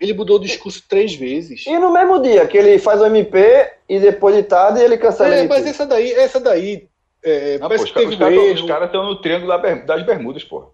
ele 0.00 0.14
mudou 0.14 0.36
o 0.36 0.40
discurso 0.40 0.82
três 0.88 1.14
vezes. 1.14 1.66
E 1.66 1.78
no 1.78 1.92
mesmo 1.92 2.20
dia 2.20 2.46
que 2.46 2.56
ele 2.56 2.78
faz 2.78 3.00
o 3.00 3.06
MP 3.06 3.72
e 3.88 4.00
depois 4.00 4.34
de 4.34 4.42
tarde 4.42 4.80
ele 4.80 4.96
cancela 4.96 5.30
o 5.30 5.34
É, 5.34 5.46
mas 5.46 5.66
essa 5.66 5.86
daí, 5.86 6.12
essa 6.12 6.40
daí, 6.40 6.88
é, 7.22 7.58
Não, 7.58 7.68
parece 7.68 7.84
pô, 7.84 7.84
os 7.84 7.90
que 7.90 7.98
teve 7.98 8.14
os 8.14 8.16
um 8.16 8.18
caras 8.18 8.62
cara 8.62 8.84
estão 8.86 9.04
no 9.04 9.20
triângulo 9.20 9.58
das 9.86 10.02
Bermudas, 10.04 10.42
porra. 10.42 10.68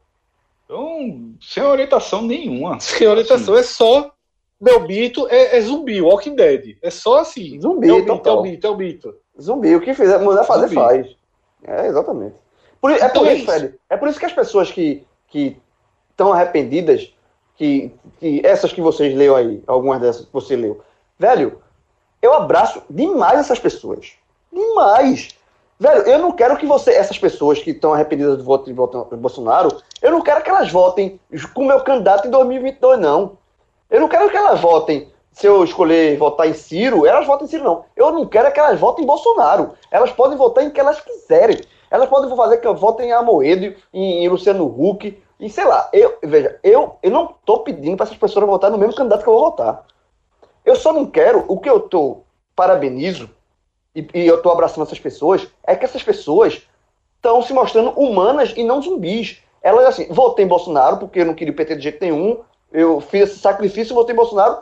Então, 0.64 1.34
sem 1.40 1.62
orientação 1.62 2.22
nenhuma. 2.22 2.78
Sem 2.80 3.06
orientação, 3.06 3.56
é 3.56 3.62
só. 3.62 4.12
Meu 4.60 4.86
é, 5.28 5.56
é 5.56 5.60
zumbi, 5.60 6.00
Walking 6.00 6.34
Dead. 6.34 6.76
É 6.82 6.90
só 6.90 7.18
assim. 7.18 7.60
Zumbi, 7.60 7.88
é 7.88 7.92
o 7.92 7.96
mito, 7.96 8.12
é 8.12 8.16
total. 8.16 8.40
o 8.40 8.42
mito, 8.42 8.66
é 8.66 8.70
o 8.70 8.76
mito. 8.76 9.14
Zumbi, 9.40 9.74
o 9.74 9.80
que 9.80 9.92
fizer, 9.92 10.18
mudar 10.18 10.44
fazer, 10.44 10.68
Zumbi. 10.68 10.74
faz. 10.74 11.16
É, 11.64 11.86
exatamente. 11.86 12.36
Por, 12.80 12.90
é 12.90 12.96
Então 12.96 13.22
por 13.22 13.28
é 13.28 13.34
isso. 13.34 13.46
Fred. 13.46 13.74
É 13.90 13.96
por 13.96 14.08
isso 14.08 14.18
que 14.18 14.26
as 14.26 14.32
pessoas 14.32 14.70
que 14.70 15.06
que 15.28 15.60
estão 16.10 16.32
arrependidas, 16.32 17.12
que, 17.56 17.94
que 18.18 18.40
essas 18.44 18.72
que 18.72 18.80
vocês 18.80 19.14
leu 19.14 19.36
aí, 19.36 19.62
algumas 19.66 20.00
dessas 20.00 20.24
que 20.24 20.32
você 20.32 20.56
leu, 20.56 20.80
velho, 21.18 21.60
eu 22.22 22.32
abraço 22.32 22.82
demais 22.88 23.38
essas 23.38 23.58
pessoas. 23.58 24.12
Demais. 24.52 25.36
Velho, 25.78 26.02
eu 26.02 26.18
não 26.18 26.32
quero 26.32 26.56
que 26.56 26.64
você, 26.64 26.92
essas 26.92 27.18
pessoas 27.18 27.58
que 27.58 27.70
estão 27.70 27.92
arrependidas 27.92 28.38
do 28.38 28.44
voto 28.44 28.64
de 28.64 28.72
Bolsonaro, 28.72 29.76
eu 30.00 30.10
não 30.10 30.22
quero 30.22 30.42
que 30.42 30.48
elas 30.48 30.70
votem 30.72 31.20
com 31.52 31.64
o 31.64 31.66
meu 31.66 31.80
candidato 31.80 32.26
em 32.26 32.30
2022, 32.30 32.98
não. 32.98 33.36
Eu 33.90 34.00
não 34.00 34.08
quero 34.08 34.28
que 34.30 34.36
elas 34.36 34.60
votem, 34.60 35.10
se 35.32 35.46
eu 35.46 35.62
escolher 35.62 36.16
votar 36.16 36.48
em 36.48 36.54
Ciro, 36.54 37.06
elas 37.06 37.26
votem 37.26 37.46
em 37.46 37.50
Ciro, 37.50 37.64
não. 37.64 37.84
Eu 37.94 38.10
não 38.10 38.26
quero 38.26 38.48
é 38.48 38.50
que 38.50 38.58
elas 38.58 38.80
votem 38.80 39.04
em 39.04 39.06
Bolsonaro. 39.06 39.74
Elas 39.90 40.10
podem 40.10 40.36
votar 40.36 40.64
em 40.64 40.70
que 40.70 40.80
elas 40.80 41.00
quiserem. 41.00 41.60
Elas 41.90 42.08
podem 42.08 42.34
fazer 42.34 42.56
que 42.56 42.66
eu 42.66 42.74
vote 42.74 43.02
em 43.02 43.12
Amoedo, 43.12 43.74
em, 43.92 44.24
em 44.24 44.28
Luciano 44.28 44.64
Huck, 44.64 45.22
e 45.38 45.50
sei 45.50 45.64
lá. 45.64 45.88
Eu, 45.92 46.18
veja, 46.22 46.58
eu, 46.62 46.96
eu 47.02 47.10
não 47.10 47.34
tô 47.44 47.60
pedindo 47.60 47.96
para 47.96 48.04
essas 48.04 48.16
pessoas 48.16 48.46
votarem 48.46 48.76
no 48.76 48.80
mesmo 48.80 48.96
candidato 48.96 49.22
que 49.22 49.28
eu 49.28 49.34
vou 49.34 49.44
votar. 49.50 49.84
Eu 50.64 50.74
só 50.74 50.92
não 50.92 51.06
quero, 51.06 51.44
o 51.46 51.58
que 51.58 51.70
eu 51.70 51.80
tô 51.80 52.22
parabenizo, 52.56 53.30
e, 53.94 54.06
e 54.14 54.26
eu 54.26 54.42
tô 54.42 54.50
abraçando 54.50 54.84
essas 54.84 54.98
pessoas, 54.98 55.46
é 55.64 55.76
que 55.76 55.84
essas 55.84 56.02
pessoas 56.02 56.62
estão 57.16 57.42
se 57.42 57.52
mostrando 57.52 57.90
humanas 57.90 58.52
e 58.56 58.64
não 58.64 58.82
zumbis. 58.82 59.42
Elas, 59.62 59.86
assim, 59.86 60.06
votei 60.08 60.44
em 60.44 60.48
Bolsonaro 60.48 60.96
porque 60.96 61.20
eu 61.20 61.26
não 61.26 61.34
queria 61.34 61.52
o 61.52 61.56
PT 61.56 61.76
de 61.76 61.82
jeito 61.82 62.00
nenhum, 62.00 62.40
eu 62.72 63.00
fiz 63.00 63.30
esse 63.30 63.38
sacrifício, 63.38 63.94
votei 63.94 64.14
Bolsonaro, 64.14 64.58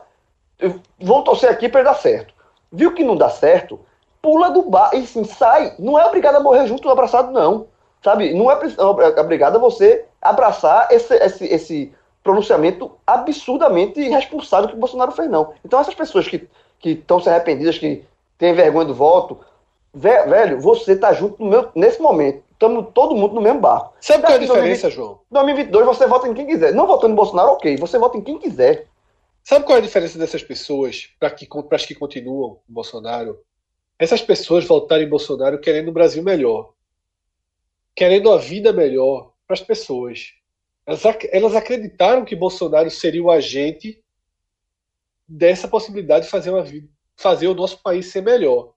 vou 1.01 1.23
torcer 1.25 1.51
aqui 1.51 1.69
para 1.69 1.83
dar 1.83 1.95
certo. 1.95 2.35
Viu 2.73 2.93
que 2.93 3.05
não 3.05 3.17
dá 3.17 3.31
certo? 3.31 3.81
Pula 4.21 4.51
do 4.51 4.63
bar 4.63 4.91
e 4.95 4.99
assim, 4.99 5.25
sai. 5.25 5.75
Não 5.79 5.99
é 5.99 6.07
obrigado 6.07 6.37
a 6.37 6.41
morrer 6.41 6.67
junto 6.67 6.89
abraçado, 6.89 7.31
não. 7.33 7.67
Sabe? 8.03 8.35
Não 8.35 8.51
é 8.51 8.57
pre- 8.57 8.75
obrigado 9.21 9.57
a 9.57 9.59
você 9.59 10.05
abraçar 10.21 10.89
esse, 10.91 11.15
esse, 11.15 11.45
esse 11.47 11.93
pronunciamento 12.23 12.91
absurdamente 13.07 14.01
irresponsável 14.01 14.69
que 14.69 14.75
o 14.75 14.79
Bolsonaro 14.79 15.13
fez, 15.13 15.31
não. 15.31 15.53
Então, 15.65 15.79
essas 15.81 15.95
pessoas 15.95 16.27
que 16.27 16.49
estão 16.83 17.21
se 17.21 17.29
arrependidas, 17.29 17.79
que 17.79 18.05
têm 18.39 18.55
vergonha 18.55 18.87
do 18.87 18.95
voto, 18.95 19.39
ve- 19.93 20.23
velho, 20.25 20.61
você 20.61 20.97
tá 20.97 21.13
junto 21.13 21.43
no 21.43 21.51
meu, 21.51 21.69
nesse 21.75 22.01
momento. 22.01 22.43
Estamos 22.65 22.93
todo 22.95 23.15
mundo 23.15 23.35
no 23.35 23.41
mesmo 23.43 23.61
barco. 23.61 23.95
Sabe 24.01 24.23
qual 24.23 24.33
é 24.33 24.37
a 24.37 24.39
diferença, 24.39 24.91
João? 24.91 25.21
2022 25.31 25.85
você 25.87 26.07
vota 26.07 26.29
em 26.29 26.35
quem 26.35 26.47
quiser. 26.47 26.73
Não 26.75 26.87
votou 26.87 27.09
no 27.09 27.15
Bolsonaro, 27.15 27.51
ok. 27.51 27.77
Você 27.77 27.99
vota 27.99 28.17
em 28.17 28.23
quem 28.23 28.39
quiser. 28.39 28.87
Sabe 29.43 29.67
qual 29.67 29.77
é 29.77 29.81
a 29.81 29.85
diferença 29.85 30.19
dessas 30.19 30.43
pessoas 30.43 31.11
para 31.21 31.31
que, 31.31 31.47
as 31.71 31.85
que 31.87 31.95
continuam 31.95 32.55
com 32.67 32.73
Bolsonaro? 32.73 33.39
Essas 33.99 34.23
pessoas 34.23 34.65
voltarem 34.65 35.07
em 35.07 35.11
Bolsonaro 35.11 35.61
querendo 35.61 35.91
um 35.91 35.93
Brasil 35.93 36.23
melhor. 36.23 36.73
Querendo 37.95 38.33
a 38.33 38.39
vida 38.39 38.73
melhor 38.73 39.33
para 39.47 39.55
as 39.55 39.61
pessoas. 39.61 40.33
Elas, 40.87 41.05
ac- 41.05 41.29
elas 41.33 41.55
acreditaram 41.55 42.25
que 42.25 42.35
Bolsonaro 42.35 42.91
seria 42.91 43.23
o 43.23 43.31
agente 43.31 44.03
dessa 45.29 45.69
possibilidade 45.69 46.25
de 46.27 46.31
fazer, 46.31 46.51
uma 46.51 46.63
vida, 46.63 46.89
fazer 47.17 47.47
o 47.47 47.55
nosso 47.55 47.83
país 47.83 48.07
ser 48.11 48.23
melhor. 48.23 48.74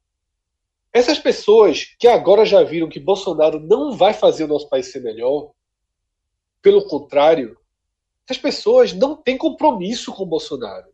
Essas 0.98 1.20
pessoas 1.20 1.96
que 2.00 2.08
agora 2.08 2.44
já 2.44 2.64
viram 2.64 2.90
que 2.90 3.00
Bolsonaro 3.00 3.60
não 3.60 3.96
vai 3.96 4.16
fazer 4.16 4.46
o 4.46 4.48
nosso 4.48 4.68
país 4.68 4.92
ser 4.92 5.00
melhor, 5.00 5.52
pelo 6.60 6.88
contrário, 6.88 7.56
essas 8.28 8.42
pessoas 8.42 8.94
não 8.94 9.16
têm 9.16 9.38
compromisso 9.38 10.12
com 10.12 10.26
Bolsonaro. 10.26 10.92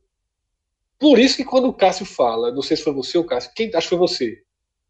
Por 0.99 1.17
isso 1.17 1.37
que 1.37 1.45
quando 1.45 1.69
o 1.69 1.73
Cássio 1.73 2.05
fala, 2.05 2.51
não 2.51 2.61
sei 2.61 2.75
se 2.75 2.83
foi 2.83 2.91
você 2.91 3.17
ou 3.17 3.23
Cássio, 3.23 3.53
quem, 3.55 3.73
acho 3.73 3.87
que 3.87 3.95
foi 3.95 3.97
você. 3.97 4.43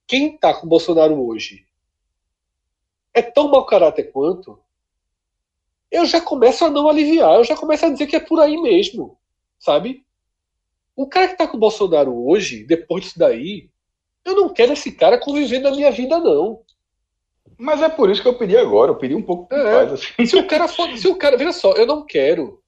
Quem 0.07 0.33
está 0.33 0.51
com 0.51 0.67
Bolsonaro 0.67 1.23
hoje 1.23 1.63
é 3.13 3.21
tão 3.21 3.51
mau 3.51 3.67
caráter 3.67 4.11
quanto. 4.11 4.59
Eu 5.91 6.07
já 6.07 6.19
começo 6.19 6.65
a 6.65 6.71
não 6.71 6.89
aliviar, 6.89 7.35
eu 7.35 7.43
já 7.43 7.55
começo 7.55 7.85
a 7.85 7.89
dizer 7.89 8.07
que 8.07 8.15
é 8.15 8.19
por 8.19 8.39
aí 8.39 8.59
mesmo, 8.59 9.15
sabe? 9.59 10.03
O 10.95 11.07
cara 11.07 11.27
que 11.27 11.33
está 11.33 11.47
com 11.47 11.59
Bolsonaro 11.59 12.27
hoje, 12.27 12.63
depois 12.63 13.03
disso 13.03 13.19
daí, 13.19 13.69
eu 14.25 14.35
não 14.35 14.49
quero 14.49 14.73
esse 14.73 14.91
cara 14.91 15.17
convivendo 15.17 15.69
na 15.69 15.75
minha 15.75 15.91
vida, 15.91 16.17
não. 16.19 16.61
Mas 17.57 17.81
é 17.81 17.89
por 17.89 18.09
isso 18.09 18.21
que 18.21 18.27
eu 18.27 18.37
pedi 18.37 18.57
agora, 18.57 18.91
eu 18.91 18.95
pedi 18.95 19.13
um 19.15 19.21
pouco 19.21 19.53
É. 19.53 19.63
paz, 19.85 19.93
assim. 19.93 20.25
Se 20.25 20.35
o 20.35 20.47
cara 20.47 20.67
for, 20.67 20.97
se 20.97 21.07
o 21.07 21.15
cara, 21.15 21.37
veja 21.37 21.51
só, 21.51 21.73
eu 21.73 21.85
não 21.85 22.05
quero. 22.05 22.61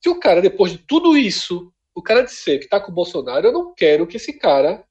Se 0.00 0.08
o 0.08 0.18
cara 0.18 0.40
depois 0.40 0.72
de 0.72 0.78
tudo 0.78 1.16
isso 1.16 1.72
o 1.94 2.02
cara 2.02 2.22
disser 2.22 2.58
que 2.58 2.68
tá 2.68 2.80
com 2.80 2.90
o 2.90 2.94
Bolsonaro, 2.94 3.46
eu 3.46 3.52
não 3.52 3.74
quero 3.74 4.06
que 4.06 4.16
esse 4.16 4.32
cara 4.32 4.84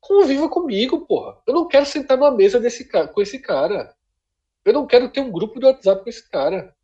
conviva 0.00 0.48
comigo, 0.48 1.00
porra. 1.04 1.38
Eu 1.44 1.52
não 1.52 1.66
quero 1.66 1.84
sentar 1.84 2.16
numa 2.16 2.30
mesa 2.30 2.60
desse 2.60 2.84
cara, 2.84 3.08
com 3.08 3.20
esse 3.20 3.40
cara. 3.40 3.92
Eu 4.64 4.72
não 4.72 4.86
quero 4.86 5.08
ter 5.08 5.20
um 5.20 5.30
grupo 5.30 5.58
de 5.58 5.66
WhatsApp 5.66 6.04
com 6.04 6.08
esse 6.08 6.28
cara. 6.30 6.74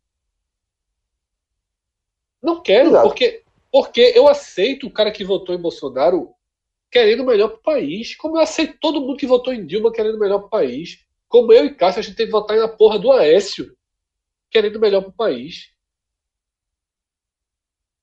Não 2.41 2.61
quero, 2.61 2.89
Exato. 2.89 3.07
porque, 3.07 3.43
porque 3.71 4.11
eu 4.13 4.27
aceito 4.27 4.85
o 4.87 4.91
cara 4.91 5.11
que 5.11 5.23
votou 5.23 5.55
em 5.55 5.61
Bolsonaro 5.61 6.33
querendo 6.93 7.23
o 7.23 7.25
melhor 7.25 7.49
pro 7.49 7.63
país. 7.63 8.15
Como 8.15 8.37
eu 8.37 8.41
aceito 8.41 8.77
todo 8.79 9.01
mundo 9.01 9.17
que 9.17 9.25
votou 9.25 9.51
em 9.51 9.65
Dilma 9.65 9.91
querendo 9.91 10.15
o 10.15 10.19
melhor 10.19 10.41
pro 10.41 10.49
país. 10.49 10.99
Como 11.27 11.51
eu 11.51 11.65
e 11.65 11.73
Cássio, 11.73 11.99
a 11.99 12.03
gente 12.03 12.15
tem 12.15 12.27
que 12.27 12.31
votar 12.31 12.55
na 12.55 12.67
porra 12.67 12.99
do 12.99 13.11
Aécio 13.11 13.75
querendo 14.51 14.75
o 14.75 14.79
melhor 14.79 15.01
pro 15.01 15.11
país. 15.11 15.71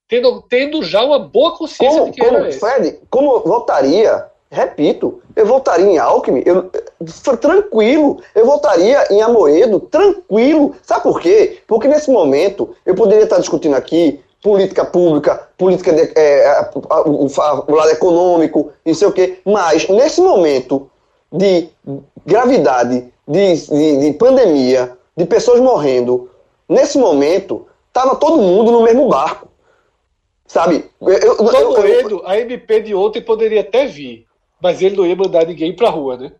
Tendo, 0.08 0.42
tendo 0.42 0.82
já 0.82 1.04
uma 1.04 1.20
boa 1.20 1.56
consciência 1.56 2.00
Como, 2.00 2.10
de 2.10 2.20
que 2.20 2.26
era 2.26 2.38
como, 2.38 2.46
esse. 2.48 2.58
Fred, 2.58 2.98
como 3.08 3.32
eu 3.36 3.44
votaria, 3.44 4.26
repito, 4.50 5.22
eu 5.36 5.46
votaria 5.46 5.86
em 5.86 5.98
Alckmin, 5.98 6.42
eu, 6.44 6.68
tranquilo, 7.36 8.20
eu 8.34 8.44
votaria 8.44 9.06
em 9.12 9.22
Amoedo, 9.22 9.78
tranquilo. 9.78 10.74
Sabe 10.82 11.04
por 11.04 11.20
quê? 11.20 11.62
Porque 11.68 11.86
nesse 11.86 12.10
momento 12.10 12.74
eu 12.84 12.96
poderia 12.96 13.22
estar 13.22 13.38
discutindo 13.38 13.76
aqui 13.76 14.20
política 14.42 14.84
pública, 14.84 15.48
política 15.58 15.92
de, 15.92 16.12
é, 16.18 16.46
a- 16.48 16.70
a- 16.90 17.02
o, 17.02 17.26
o 17.26 17.74
lado 17.74 17.90
econômico, 17.90 18.72
não 18.84 18.94
sei 18.94 19.08
o 19.08 19.12
quê, 19.12 19.38
mas 19.44 19.88
nesse 19.88 20.20
momento 20.20 20.90
de 21.32 21.68
gravidade, 22.24 23.12
de, 23.28 23.54
de, 23.66 23.98
de 23.98 24.12
pandemia, 24.14 24.96
de 25.16 25.24
pessoas 25.26 25.60
morrendo, 25.60 26.30
nesse 26.68 26.98
momento, 26.98 27.66
estava 27.88 28.16
todo 28.16 28.38
mundo 28.42 28.70
no 28.72 28.82
mesmo 28.82 29.08
barco. 29.08 29.48
Sabe? 30.46 30.90
Eu, 31.00 31.08
eu, 31.12 31.36
Tom 31.36 31.52
eu- 31.52 32.10
eu- 32.10 32.22
a 32.26 32.36
MP 32.38 32.80
de 32.80 32.94
ontem 32.94 33.20
poderia 33.22 33.60
até 33.60 33.86
vir, 33.86 34.26
mas 34.60 34.82
ele 34.82 34.96
não 34.96 35.06
ia 35.06 35.14
mandar 35.14 35.46
ninguém 35.46 35.74
pra 35.76 35.88
rua, 35.90 36.16
né? 36.16 36.32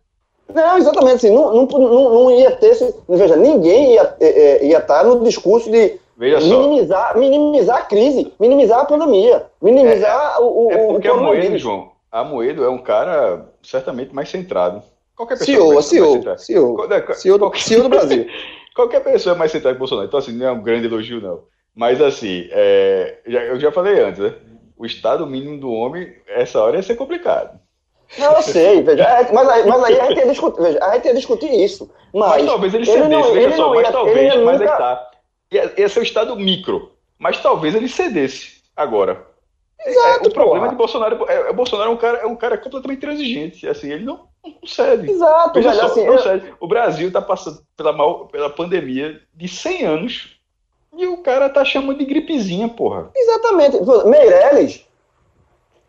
Não, 0.53 0.77
exatamente 0.77 1.15
assim, 1.15 1.29
não, 1.33 1.53
não, 1.53 1.65
não, 1.65 2.13
não 2.13 2.31
ia 2.31 2.51
ter. 2.51 2.71
esse- 2.71 2.93
Veja, 3.07 3.37
ninguém 3.37 3.93
ia 3.93 4.15
é, 4.19 4.27
é, 4.27 4.65
ia 4.65 4.79
estar 4.79 5.05
no 5.05 5.23
discurso 5.23 5.71
de 5.71 5.97
Veja 6.17 6.39
só. 6.41 6.47
minimizar, 6.47 7.17
minimizar 7.17 7.77
a 7.77 7.81
crise, 7.81 8.33
minimizar 8.39 8.79
a 8.81 8.85
pandemia, 8.85 9.45
minimizar 9.61 10.41
o, 10.41 10.67
o, 10.67 10.71
É 10.71 10.75
o 10.83 10.87
porque 10.89 11.07
a 11.07 11.15
Moedo. 11.15 11.57
João, 11.57 11.91
a 12.11 12.23
Moedo 12.23 12.63
é 12.63 12.69
um 12.69 12.77
cara 12.77 13.47
certamente 13.63 14.13
mais 14.13 14.29
centrado. 14.29 14.83
Qualquer 15.15 15.37
pessoa 15.37 15.55
CEO, 15.57 15.71
é 15.71 15.73
mais, 15.75 15.85
CEO, 15.85 16.23
mais. 16.23 16.41
CEO, 16.41 17.13
CEO 17.15 17.37
do, 17.37 17.57
CEO 17.57 17.83
do 17.83 17.89
Brasil. 17.89 18.25
Qualquer 18.75 19.01
pessoa 19.03 19.35
é 19.35 19.37
mais 19.37 19.51
centrada 19.51 19.75
que 19.75 19.79
Bolsonaro. 19.79 20.07
Então, 20.07 20.19
assim, 20.19 20.31
não 20.31 20.47
é 20.47 20.51
um 20.51 20.61
grande 20.61 20.87
elogio, 20.87 21.19
não. 21.21 21.41
Mas, 21.75 22.01
assim, 22.01 22.47
é, 22.51 23.17
já- 23.27 23.43
eu 23.43 23.59
já 23.59 23.71
falei 23.71 23.99
antes, 24.01 24.19
né? 24.19 24.33
O 24.77 24.85
estado 24.85 25.27
mínimo 25.27 25.59
do 25.59 25.71
homem, 25.71 26.13
essa 26.27 26.61
hora 26.61 26.77
ia 26.77 26.83
ser 26.83 26.95
complicado. 26.95 27.59
Não, 28.17 28.33
eu 28.35 28.41
sei, 28.41 28.81
veja, 28.81 29.03
é, 29.03 29.31
mas, 29.31 29.47
aí, 29.47 29.65
mas 29.67 29.83
aí 29.83 29.99
a 29.99 30.05
gente 30.07 30.17
ia 30.19 30.27
discutir, 30.27 30.61
veja, 30.61 30.79
a 30.83 30.95
gente 30.95 31.05
ia 31.07 31.13
discutir 31.13 31.53
isso. 31.63 31.89
Mas, 32.13 32.29
Mas, 32.41 32.45
talvez 32.45 32.73
ele 32.73 32.83
ele 32.83 32.91
cedesse, 32.91 33.09
não- 33.29 33.37
ele 33.37 33.53
só, 33.53 33.61
não 33.67 33.73
mas 33.75 33.83
ia- 33.85 33.91
talvez, 33.91 34.17
ele 34.17 34.25
ia 34.27 34.43
mas 34.43 34.59
nunca- 34.59 34.71
aí 34.73 34.77
tá. 34.77 35.10
Ia, 35.51 35.73
ia 35.77 35.89
ser 35.89 35.99
o 35.99 36.03
estado 36.03 36.35
micro. 36.35 36.91
Mas 37.19 37.41
talvez 37.41 37.75
ele 37.75 37.87
cedesse 37.87 38.61
agora. 38.75 39.25
Exato, 39.85 40.25
É, 40.25 40.27
o 40.27 40.31
problema 40.31 40.59
porra. 40.59 40.69
de 40.69 40.75
Bolsonaro 40.75 41.25
é, 41.29 41.49
é 41.49 41.53
Bolsonaro 41.53 41.89
é 41.89 41.93
um 41.93 41.97
cara, 41.97 42.17
é 42.19 42.25
um 42.25 42.35
cara 42.35 42.57
completamente 42.57 42.99
transigente. 43.01 43.67
Assim, 43.67 43.91
ele 43.91 44.05
não, 44.05 44.27
não 44.43 44.67
cede. 44.67 45.09
Exato, 45.09 45.53
Veja 45.55 45.69
velho, 45.69 45.81
só, 45.81 45.85
assim, 45.87 46.05
não 46.05 46.13
eu- 46.13 46.19
cede. 46.19 46.53
O 46.59 46.67
Brasil 46.67 47.07
está 47.07 47.21
passando 47.21 47.61
pela, 47.75 47.91
mal, 47.91 48.27
pela 48.27 48.49
pandemia 48.49 49.19
de 49.33 49.47
100 49.47 49.83
anos 49.85 50.39
e 50.95 51.07
o 51.07 51.17
cara 51.17 51.49
tá 51.49 51.65
chamando 51.65 51.97
de 51.97 52.05
gripezinha, 52.05 52.69
porra. 52.69 53.09
Exatamente. 53.15 53.77
Meirelles 54.05 54.85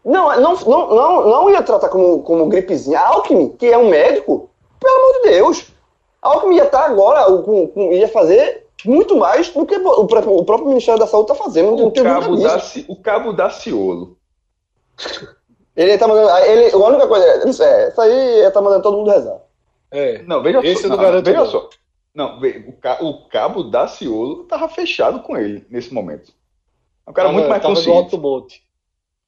não, 0.04 0.40
não, 0.40 0.56
não, 0.56 0.94
não, 0.94 1.28
não 1.30 1.50
ia 1.50 1.62
tratar 1.62 1.88
como, 1.88 2.22
como 2.22 2.46
gripezinha. 2.48 2.98
Alckmin, 2.98 3.50
que 3.56 3.66
é 3.66 3.78
um 3.78 3.88
médico, 3.88 4.50
pelo 4.80 4.96
amor 4.96 5.12
de 5.22 5.28
Deus. 5.30 5.66
Alckmin 6.20 6.56
ia 6.56 6.64
estar 6.64 6.86
agora, 6.86 7.30
o- 7.30 7.42
com- 7.42 7.66
com- 7.68 7.92
ia 7.92 8.08
fazer 8.08 8.61
muito 8.84 9.16
mais 9.16 9.48
do 9.50 9.64
que 9.66 9.74
o 9.76 10.06
próprio, 10.06 10.36
o 10.36 10.44
próprio 10.44 10.68
Ministério 10.68 11.00
da 11.00 11.06
Saúde 11.06 11.30
está 11.32 11.44
fazendo. 11.44 11.74
O 11.86 11.90
cabo, 11.92 12.36
da, 12.36 12.62
o 12.88 12.96
cabo 12.96 13.32
da 13.32 13.50
Ciolo. 13.50 14.16
Ele 15.74 15.96
tá 15.98 16.06
mandando. 16.06 16.28
Ele, 16.44 16.70
a 16.70 16.76
única 16.76 17.06
coisa. 17.06 17.24
É, 17.26 17.48
isso 17.48 17.62
é, 17.62 17.88
isso 17.88 18.00
aí 18.00 18.12
ele 18.40 18.50
tá 18.50 18.60
mandando 18.60 18.82
todo 18.82 18.96
mundo 18.98 19.10
rezar. 19.10 19.40
É. 19.90 20.22
Não, 20.22 20.42
veja 20.42 20.60
Esse 20.64 20.82
só. 20.82 20.88
não 20.88 20.96
garanto, 20.96 21.24
veja 21.24 21.38
não. 21.38 21.46
só. 21.46 21.68
Não, 22.14 22.38
o, 22.40 23.08
o 23.08 23.28
cabo 23.28 23.62
da 23.64 23.86
Ciolo 23.86 24.44
tava 24.44 24.68
fechado 24.68 25.20
com 25.22 25.36
ele 25.36 25.66
nesse 25.70 25.92
momento. 25.94 26.32
É 27.06 27.10
um 27.10 27.12
cara 27.14 27.28
Tava- 27.28 27.38
muito 27.38 27.48
mais 27.48 27.62
tava 27.62 27.74
consciente. 27.74 27.96
alto 27.98 28.18
monte. 28.18 28.62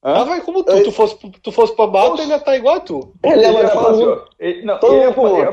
Hã? 0.03 0.13
Tava 0.13 0.39
como 0.41 0.63
tu. 0.63 0.83
Tu 0.83 0.91
fosse, 0.91 1.15
tu 1.41 1.51
fosse 1.51 1.75
pra 1.75 1.87
mata, 1.87 2.21
ele 2.21 2.29
ia 2.31 2.37
estar 2.37 2.55
igual 2.55 2.75
a 2.75 2.79
tu. 2.79 3.11
Ele 3.23 3.41
ia 3.41 3.47
Ele 3.49 3.57
ia 3.57 3.63
mandar 3.63 3.71
todo 3.73 4.13
assim, 4.13 4.21
ele- 4.39 4.65
não, 4.65 4.79
todo 4.79 4.93
ele 4.93 5.01
ia 5.01 5.09
mundo 5.09 5.15
ia 5.39 5.45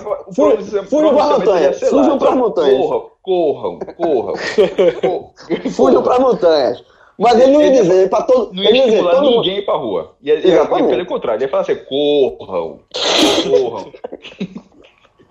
ia 1.22 1.38
montanhas, 1.38 1.76
ser 1.78 1.86
fujam 1.86 2.12
lá, 2.12 2.18
pras 2.18 2.34
montanhas. 2.34 2.76
Corram, 2.78 3.10
corram, 3.22 3.78
corram. 3.96 4.34
corram. 5.00 5.30
Fujam 5.70 6.02
para 6.02 6.18
montanhas. 6.20 6.84
Mas 7.18 7.38
ele 7.40 7.52
não 7.52 7.60
ia 7.60 7.66
Ele- 7.68 7.80
dizer 7.82 8.10
para 8.10 8.24
todo. 8.24 8.52
Não 8.52 8.62
Ele 8.64 8.72
ia 8.72 8.76
ia 8.78 8.84
dizer, 8.84 8.96
estimular 8.96 9.14
todo 9.16 9.24
mundo. 9.30 9.36
ninguém 9.38 9.54
a 9.54 9.58
ir 9.58 9.64
pra 9.64 9.74
rua. 9.76 10.16
Ia, 10.22 10.34
ia, 10.34 10.46
ia, 10.54 10.66
pelo 10.66 11.06
contrário, 11.06 11.38
ele 11.38 11.44
ia 11.44 11.48
falar 11.50 11.62
assim, 11.62 11.76
corram, 11.84 12.80
corram. 13.44 13.92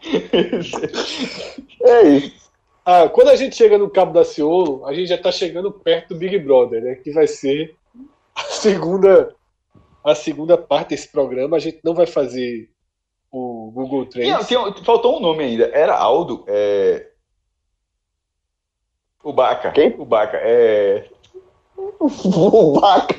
É 1.84 2.02
isso. 2.08 2.42
Ah, 2.86 3.08
quando 3.10 3.30
a 3.30 3.36
gente 3.36 3.56
chega 3.56 3.78
no 3.78 3.90
Cabo 3.90 4.12
da 4.14 4.24
Ciolo, 4.26 4.86
a 4.86 4.94
gente 4.94 5.08
já 5.08 5.18
tá 5.18 5.32
chegando 5.32 5.72
perto 5.72 6.10
do 6.10 6.16
Big 6.16 6.38
Brother, 6.40 6.82
né? 6.84 6.96
Que 6.96 7.12
vai 7.12 7.28
ser 7.28 7.76
a 8.36 8.42
segunda, 8.44 9.36
a 10.04 10.16
segunda 10.16 10.58
parte 10.58 10.90
desse 10.90 11.08
programa. 11.08 11.58
A 11.58 11.60
gente 11.60 11.80
não 11.84 11.94
vai 11.94 12.08
fazer 12.08 12.70
o 13.32 13.72
Google 13.74 14.06
Trends. 14.08 14.48
tinha- 14.48 14.74
faltou 14.84 15.18
um 15.18 15.20
nome 15.20 15.44
ainda. 15.44 15.66
Era 15.74 15.96
Aldo. 15.96 16.44
É... 16.48 17.08
O 19.24 19.32
Baca. 19.34 19.72
Quem? 19.72 19.96
O 19.98 20.06
Baca. 20.06 20.38
É... 20.42 21.06
O 22.00 22.80
Baca. 22.80 23.16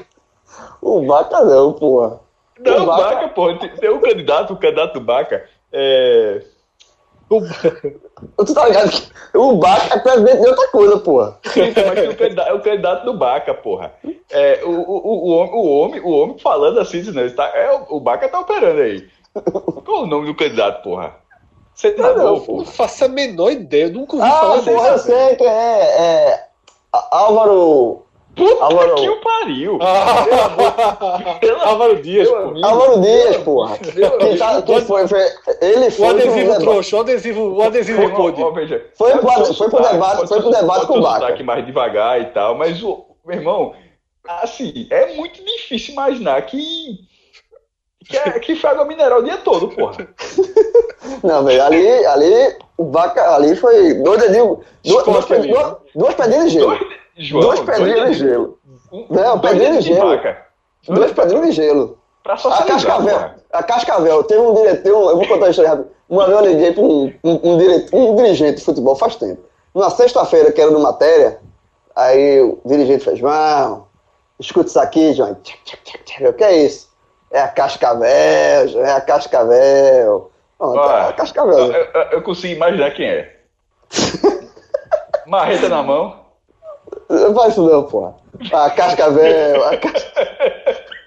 O 0.81 1.03
Baca 1.07 1.41
não, 1.45 1.73
porra. 1.73 2.21
Não, 2.61 2.79
O 2.79 2.83
o 2.83 2.87
Baca- 2.87 3.15
Baca, 3.15 3.29
pô. 3.29 3.55
Tem, 3.57 3.91
um 3.91 4.01
candidato, 4.01 4.53
o 4.53 4.57
candidato 4.57 4.95
do 4.95 5.01
Baca. 5.01 5.45
É... 5.73 6.43
Tu 7.33 8.55
tá 8.55 8.67
ligado 8.69 8.91
que 8.91 9.39
o 9.39 9.57
Baca 9.57 9.95
é 9.97 9.99
presidente 9.99 10.43
de 10.43 10.49
outra 10.49 10.69
coisa, 10.69 10.99
porra. 10.99 11.39
Mas 11.45 12.09
um 12.09 12.15
candidato- 12.15 12.49
é 12.49 12.53
o 12.53 12.61
candidato 12.61 13.05
do 13.07 13.15
Baca, 13.15 13.55
porra. 13.55 13.95
É, 14.31 14.61
o, 14.65 14.69
o, 14.71 14.97
o, 14.97 15.25
o, 15.25 15.31
homem, 15.37 15.55
o, 15.55 15.65
homem, 15.67 16.01
o 16.01 16.11
homem 16.11 16.39
falando 16.39 16.79
assim, 16.79 17.03
né, 17.11 17.29
tá, 17.31 17.47
é, 17.55 17.73
o, 17.73 17.97
o 17.97 18.01
Baca 18.01 18.29
tá 18.29 18.39
operando 18.39 18.81
aí. 18.83 19.09
Qual 19.85 20.01
é 20.01 20.03
o 20.03 20.07
nome 20.07 20.27
do 20.27 20.35
candidato, 20.35 20.83
porra? 20.83 21.17
Senador, 21.75 22.17
Não, 22.17 22.35
Eu 22.37 22.41
porra. 22.41 22.59
não 22.59 22.65
faço 22.67 23.05
a 23.05 23.09
menor 23.09 23.51
ideia, 23.51 23.85
eu 23.85 23.91
nunca 23.93 24.17
ouvi 24.17 24.29
Ah, 24.29 24.33
falar 24.33 24.63
porra, 24.63 24.89
eu 24.89 24.99
sei 24.99 25.15
é, 25.41 26.03
é 26.31 26.45
Álvaro. 27.11 28.03
Puta 28.35 28.65
Álvaro- 28.65 28.95
que 28.95 29.09
o 29.11 29.21
pariu. 29.21 29.79
Ah, 29.83 31.39
Pelo 31.39 31.61
Álvaro 31.69 32.01
Dias, 32.03 32.29
pô. 32.29 32.65
Álvaro 32.65 33.01
Dias, 33.01 33.37
porra. 33.39 33.77
Tá, 34.39 34.63
quem 34.63 34.81
foi, 34.81 35.07
foi, 35.07 35.21
ele 35.61 35.87
O 35.89 35.91
foi 35.91 36.09
pro 36.09 36.17
adesivo 36.19 36.59
trouxa, 36.61 36.97
o 36.97 37.01
adesivo, 37.01 37.53
o 37.57 37.63
adesivo 37.63 38.53
veja, 38.53 38.87
Foi 38.95 39.19
pode 39.19 39.55
foi 39.57 39.69
pro 39.69 39.83
debate- 39.83 40.27
foi 40.29 40.41
pro 40.41 40.51
debate 40.51 40.87
com 40.87 40.99
o 40.99 41.03
Baca. 41.03 41.21
sotaque 41.21 41.43
mais 41.43 41.67
devagar 41.67 42.21
e 42.23 42.27
tal, 42.27 42.55
mas 42.57 42.83
o 42.83 43.05
meu 43.27 43.37
irmão, 43.37 43.75
assim, 44.27 44.87
é 44.91 45.15
muito 45.15 45.45
difícil 45.45 45.93
imaginar 45.93 46.41
que 46.43 47.01
que, 48.13 48.29
é, 48.29 48.39
que 48.41 48.57
foi 48.57 48.71
água 48.71 48.85
mineral 48.85 49.21
o 49.21 49.23
dia 49.23 49.39
todo, 49.39 49.69
porra. 49.69 50.07
Não, 51.23 51.45
velho, 51.45 51.63
ali, 51.63 52.07
ali, 52.07 52.57
o 52.77 52.85
Baca, 52.85 53.35
ali 53.35 53.55
foi 53.57 53.95
dois 53.95 54.21
dedinhos, 54.21 54.59
duas, 54.85 55.05
duas, 55.05 55.27
duas, 55.27 55.77
duas 55.95 56.15
pedrinhas 56.15 56.45
de 56.45 56.59
gelo. 56.59 56.79
João, 57.17 57.43
Duas 57.43 57.61
pedrinhas 57.61 58.09
de 58.09 58.15
gelo. 58.15 58.59
um- 58.93 59.07
Não, 59.11 59.39
dois 59.39 59.41
pedrinha 59.53 59.71
dedos 59.71 59.85
de 59.85 59.95
gelo. 59.95 60.09
vaca. 60.11 60.47
Duas 60.89 61.13
pedrinhas 61.13 61.47
de 61.47 61.53
gelo. 61.53 61.99
Pra 62.23 62.35
A 62.35 62.63
Cascavel, 62.65 63.31
a 63.53 63.63
Cascavel, 63.65 64.23
tem 64.25 64.39
um 64.39 64.55
diretor, 64.55 65.11
eu 65.11 65.17
vou 65.17 65.27
contar 65.27 65.47
a 65.47 65.51
história 65.51 65.71
rápido. 65.71 65.89
Uma 66.09 66.27
vez 66.27 66.39
eu 66.39 66.47
liguei 66.47 66.73
para 66.73 66.83
um, 66.85 67.13
um, 67.25 67.53
um, 67.53 67.59
diretor, 67.59 67.97
um 67.97 68.17
dirigente 68.17 68.59
de 68.59 68.65
futebol 68.65 68.95
faz 68.95 69.17
tempo. 69.17 69.43
Numa 69.75 69.91
sexta-feira, 69.91 70.53
que 70.53 70.61
era 70.61 70.71
no 70.71 70.79
matéria, 70.79 71.41
aí 71.97 72.41
o 72.41 72.61
dirigente 72.65 73.03
fez, 73.05 73.19
João, 73.19 73.87
escuta 74.39 74.69
isso 74.69 74.79
aqui, 74.79 75.13
João. 75.15 75.33
O 75.33 76.33
que 76.35 76.45
é 76.45 76.57
isso? 76.59 76.92
É 77.33 77.41
a 77.41 77.49
Cascavel, 77.49 78.07
é 78.85 78.93
a 78.93 79.01
Cascavel. 79.01 80.31
Pronto, 80.59 80.77
é 80.79 80.81
Ó, 80.81 81.09
a 81.09 81.13
Cascavel. 81.15 81.59
eu, 81.59 81.73
eu- 81.73 82.03
eu 82.13 82.23
consigo 82.23 82.55
imaginar 82.55 82.91
quem 82.93 83.09
é. 83.09 83.37
Marreta 85.27 85.69
na 85.69 85.83
mão. 85.83 86.21
Não 87.09 87.35
faz 87.35 87.53
isso 87.53 87.63
não, 87.69 87.85
porra. 87.85 88.15
A 88.53 88.71
Cascavel, 88.71 89.65
a, 89.65 89.77
cas... 89.77 90.13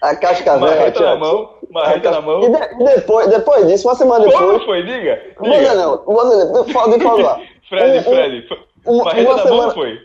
a 0.01 0.15
Cascavel. 0.15 0.67
Marreta 0.67 0.99
na 1.03 1.15
mão. 1.15 1.53
Marreta 1.69 2.11
na 2.11 2.21
mão. 2.21 2.43
E, 2.43 2.49
de- 2.49 2.81
e 2.83 2.95
depois, 2.95 3.27
depois 3.29 3.67
disso, 3.67 3.87
uma 3.87 3.95
semana 3.95 4.25
depois. 4.25 4.45
Como 4.45 4.65
foi? 4.65 4.83
Diga. 4.83 5.21
Diga. 5.41 5.73
não, 5.75 6.03
não 6.07 6.29
dizer, 6.29 6.45
não. 6.45 6.65
Fala, 6.65 6.99
fala 6.99 7.23
lá. 7.23 7.39
Fred, 7.69 7.97
Um- 7.97 7.99
um- 7.99 8.03
Fred. 8.15 8.47
um- 8.87 9.03
Marreta 9.03 9.29
uma 9.29 9.37
na 9.37 9.43
semana- 9.43 9.61
mão 9.67 9.71
foi. 9.75 9.99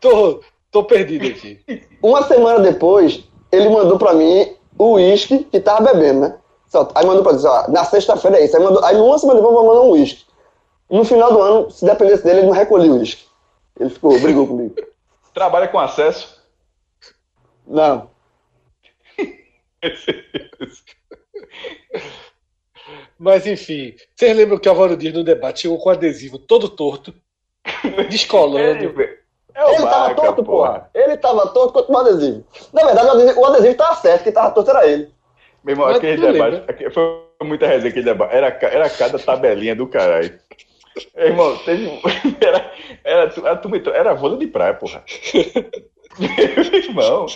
Tô, 0.00 0.40
Tô 0.70 0.84
perdido 0.84 1.26
aqui. 1.28 1.60
Uma 2.02 2.22
semana 2.24 2.58
depois, 2.60 3.22
ele 3.52 3.68
mandou 3.68 3.96
pra 3.98 4.12
mim 4.12 4.56
o 4.84 4.92
uísque 4.94 5.44
que 5.44 5.60
tava 5.60 5.92
bebendo, 5.92 6.20
né? 6.20 6.38
Só- 6.68 6.88
Aí 6.94 7.06
mandou 7.06 7.22
pra 7.22 7.32
dizer, 7.32 7.48
ó, 7.48 7.68
na 7.68 7.84
sexta-feira 7.84 8.38
é 8.38 8.44
isso. 8.44 8.56
Aí, 8.56 8.62
mandou, 8.62 8.84
aí 8.84 8.96
uma 8.96 9.18
semana 9.18 9.40
depois 9.40 9.54
mandou 9.54 9.86
um 9.88 9.90
uísque. 9.92 10.24
No 10.90 11.04
final 11.04 11.32
do 11.32 11.40
ano, 11.40 11.70
se 11.70 11.84
dependesse 11.84 12.24
dele, 12.24 12.40
ele 12.40 12.46
não 12.46 12.52
recolhia 12.54 12.90
o 12.92 12.98
uísque. 12.98 13.24
Ele 13.78 13.90
ficou, 13.90 14.18
brigou 14.20 14.46
comigo. 14.46 14.74
Trabalha 15.32 15.68
com 15.68 15.78
acesso. 15.78 16.40
Não. 17.66 18.10
Mas 23.18 23.46
enfim, 23.46 23.94
vocês 24.14 24.36
lembram 24.36 24.58
que 24.58 24.68
o 24.68 24.72
Álvaro 24.72 24.96
Dias 24.96 25.14
no 25.14 25.24
debate 25.24 25.62
chegou 25.62 25.78
com 25.78 25.88
o 25.88 25.92
adesivo 25.92 26.38
todo 26.38 26.68
torto, 26.68 27.14
descolando. 28.10 28.94
Ele- 29.56 29.64
É 29.64 29.74
Ele 29.74 29.82
tava 29.82 30.08
Baca, 30.08 30.14
torto, 30.14 30.44
porra. 30.44 30.90
Ele 30.94 31.16
tava 31.16 31.46
torto 31.48 31.72
quanto 31.72 31.92
o 31.92 31.96
adesivo. 31.98 32.44
Na 32.72 32.84
verdade, 32.84 33.06
o 33.06 33.10
adesivo, 33.12 33.40
o 33.40 33.44
adesivo 33.46 33.74
tava 33.76 33.94
certo, 33.96 34.22
quem 34.24 34.32
tava 34.32 34.50
torto 34.50 34.70
era 34.70 34.86
ele. 34.86 35.08
Meu 35.62 35.72
irmão, 35.74 35.86
Mas 35.86 35.96
aquele 35.96 36.16
debate. 36.20 36.50
lembra? 36.54 36.64
aquele- 36.68 36.90
Foi 36.90 37.20
muita 37.42 37.66
resenha 37.66 37.90
aquele 37.90 38.04
debate. 38.04 38.34
Era, 38.34 38.48
era 38.62 38.90
cada 38.90 39.18
tabelinha 39.18 39.74
do 39.76 39.86
caralho. 39.86 40.38
Meu 41.16 41.26
irmão, 41.26 41.56
teve. 41.64 41.90
Era, 42.40 42.70
era, 43.02 43.50
a 43.50 43.56
turma 43.56 43.76
entrou- 43.78 43.94
era 43.94 44.14
vôlei 44.14 44.38
de 44.38 44.46
praia, 44.46 44.74
porra. 44.74 45.02
Meu 46.18 46.74
irmão, 46.80 47.26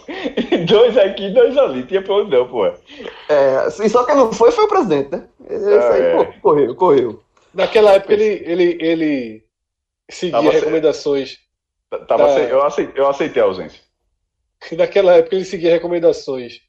dois 0.67 0.97
aqui, 0.97 1.31
dois 1.31 1.57
ali. 1.59 1.83
Tinha 1.85 2.01
pra 2.03 2.15
onde 2.15 2.31
não, 2.31 2.47
porra. 2.47 2.75
É, 3.29 3.69
só 3.89 4.05
quem 4.05 4.15
não 4.15 4.33
foi 4.33 4.53
foi 4.53 4.65
o 4.65 4.69
presidente, 4.69 5.11
né? 5.11 5.25
Esse 5.51 5.69
aí, 5.69 6.03
é. 6.03 6.13
pô, 6.25 6.33
correu, 6.41 6.75
correu. 6.77 7.23
Naquela 7.53 7.93
época 7.95 8.13
ele, 8.13 8.43
ele, 8.47 8.79
ele 8.81 9.45
seguia 10.09 10.33
Tava 10.39 10.51
certo. 10.53 10.61
recomendações. 10.61 11.39
T- 11.91 11.99
Tava 12.07 12.25
Tá. 12.27 12.31
acei- 12.33 12.53
eu, 12.53 12.63
aceitei, 12.65 13.03
eu 13.03 13.09
aceitei 13.09 13.43
a 13.43 13.47
ausência. 13.47 13.81
Naquela 14.73 15.15
época 15.15 15.37
ele 15.37 15.45
seguia 15.45 15.71
recomendações 15.71 16.61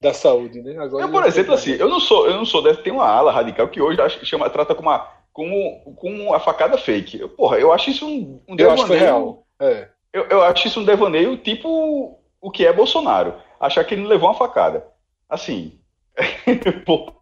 da 0.00 0.12
saúde, 0.12 0.60
né? 0.62 0.76
Agora 0.78 1.04
Eu, 1.04 1.10
por 1.10 1.24
exemplo, 1.24 1.54
assim, 1.54 1.72
eu 1.72 1.88
não 1.88 2.00
sou, 2.00 2.26
eu 2.26 2.34
não 2.34 2.44
sou 2.44 2.62
dessa. 2.62 2.82
Tem 2.82 2.92
uma 2.92 3.06
ala 3.06 3.32
radical 3.32 3.68
que 3.68 3.80
hoje 3.80 3.98
chama, 4.24 4.50
trata 4.50 4.74
como 4.74 4.88
uma, 4.90 5.08
como, 5.32 5.94
como 5.96 6.34
a 6.34 6.40
facada 6.40 6.76
fake. 6.76 7.20
Eu, 7.20 7.28
porra, 7.28 7.58
eu 7.58 7.72
acho 7.72 7.90
isso 7.90 8.06
um, 8.06 8.40
um 8.48 8.56
Eu 8.58 8.70
acho 8.70 8.82
devaneio- 8.84 9.00
real. 9.04 9.46
É. 9.60 9.88
Eu, 10.12 10.24
eu 10.26 10.42
acho 10.42 10.66
isso 10.66 10.80
um 10.80 10.84
devaneio 10.84 11.36
tipo 11.36 12.18
o 12.40 12.50
que 12.50 12.66
é 12.66 12.72
Bolsonaro. 12.72 13.34
Achar 13.60 13.84
que 13.84 13.94
ele 13.94 14.02
não 14.02 14.08
levou 14.08 14.28
uma 14.28 14.34
facada. 14.34 14.84
Assim, 15.28 15.78
porra, 16.86 17.12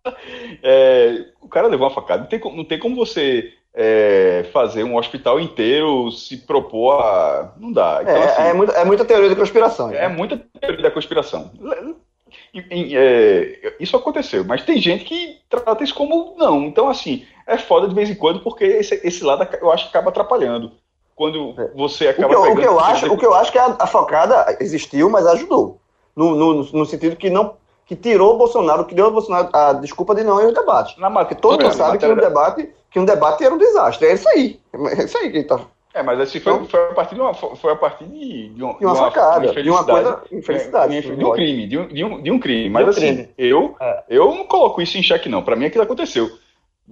é, 0.63 1.27
o 1.41 1.49
cara 1.49 1.67
levou 1.69 1.87
uma 1.89 1.95
facada. 1.95 2.23
Não 2.23 2.29
tem, 2.29 2.41
não 2.57 2.65
tem 2.65 2.79
como 2.79 2.97
você 2.97 3.53
é, 3.79 4.47
fazer 4.55 4.83
um 4.85 4.97
hospital 4.97 5.39
inteiro 5.39 6.11
se 6.11 6.39
propor 6.39 6.99
a. 6.99 7.53
Não 7.59 7.71
dá. 7.71 7.99
Então, 8.01 8.17
é, 8.17 8.25
assim, 8.25 8.43
é, 8.43 8.53
muita, 8.55 8.73
é 8.73 8.85
muita 8.87 9.05
teoria 9.05 9.29
da 9.29 9.37
conspiração. 9.37 9.91
é 9.93 10.09
muita 10.09 10.43
teoria 10.59 10.83
da 10.83 10.91
conspiração. 10.91 11.51
É, 12.55 13.75
isso 13.79 13.95
aconteceu, 13.95 14.43
mas 14.45 14.65
tem 14.65 14.81
gente 14.81 15.05
que 15.05 15.39
trata 15.51 15.85
isso 15.85 15.95
como 15.95 16.35
não. 16.39 16.65
Então, 16.65 16.89
assim, 16.89 17.27
é 17.47 17.59
foda 17.59 17.87
de 17.87 17.95
vez 17.95 18.09
em 18.09 18.15
quando, 18.15 18.41
porque 18.41 18.65
esse, 18.65 18.99
esse 19.05 19.23
lado 19.23 19.47
eu 19.61 19.71
acho 19.71 19.85
que 19.85 19.91
acaba 19.91 20.09
atrapalhando. 20.09 20.73
Quando 21.15 21.55
você 21.75 22.07
O 22.07 22.11
acaba 22.11 22.29
que, 22.29 22.35
eu, 22.35 22.53
o, 22.53 22.57
que 22.57 22.67
eu 22.67 22.81
acho, 22.81 23.13
o 23.13 23.19
que 23.19 23.27
eu 23.27 23.35
acho 23.35 23.53
que 23.53 23.59
a, 23.59 23.77
a 23.79 23.87
facada 23.87 24.57
existiu, 24.59 25.11
mas 25.11 25.27
ajudou. 25.27 25.81
No, 26.15 26.35
no, 26.35 26.65
no 26.65 26.87
sentido 26.87 27.17
que 27.17 27.29
não 27.29 27.57
que 27.87 27.95
tirou 27.97 28.35
o 28.35 28.39
Bolsonaro, 28.39 28.85
que 28.85 28.95
deu 28.95 29.07
ao 29.07 29.13
Bolsonaro 29.13 29.49
a 29.53 29.73
desculpa 29.75 30.15
de 30.15 30.25
não 30.25 30.41
ir 30.41 30.47
ao 30.47 30.53
debate. 30.53 31.01
Na 31.01 31.09
Porque 31.11 31.37
todo 31.37 31.63
mundo 31.63 31.73
sabe 31.73 31.99
que 31.99 32.07
um, 32.07 32.17
debate, 32.17 32.69
que 32.91 32.99
um 32.99 33.05
debate 33.05 33.45
era 33.45 33.55
um 33.55 33.59
desastre. 33.59 34.09
É 34.09 34.15
isso 34.15 34.29
aí. 34.29 34.61
É 34.99 35.05
isso 35.05 35.17
aí 35.17 35.31
que 35.31 35.45
tá. 35.45 35.61
É, 35.95 36.03
mas 36.03 36.21
assim, 36.21 36.41
foi, 36.41 36.53
Então- 36.53 36.67
foi 36.67 36.81
a 36.91 36.93
partir 36.95 37.15
de 37.15 37.21
uma, 37.23 37.33
foi 37.33 37.73
a 37.73 37.77
partir 37.77 38.05
de, 38.05 38.49
de, 38.51 38.63
um- 38.63 38.77
De 38.77 38.85
uma 38.85 38.95
facada, 38.97 39.41
de 39.41 39.47
uma 39.47 39.81
infelicidade. 39.81 39.87
coisa. 39.87 40.23
Infelicidade. 40.31 41.01
de, 41.01 41.13
um- 41.13 41.17
de 41.17 41.25
um 41.25 41.33
crime, 41.33 41.67
de 41.69 41.79
um, 41.79 41.89
de 41.89 42.05
um, 42.05 42.23
de 42.23 42.31
um 42.33 42.39
crime. 42.39 42.69
Mas 42.69 42.83
De 42.85 42.89
um 42.89 42.91
assim, 42.91 43.15
crime. 43.15 43.29
eu, 43.39 43.77
É. 43.81 44.05
eu 44.11 44.35
não 44.35 44.47
coloco 44.47 44.83
isso 44.83 44.99
em 44.99 45.03
xeque, 45.03 45.29
não. 45.29 45.43
Pra 45.43 45.57
mim 45.57 45.65
aquilo 45.65 45.85
aconteceu. 45.85 46.29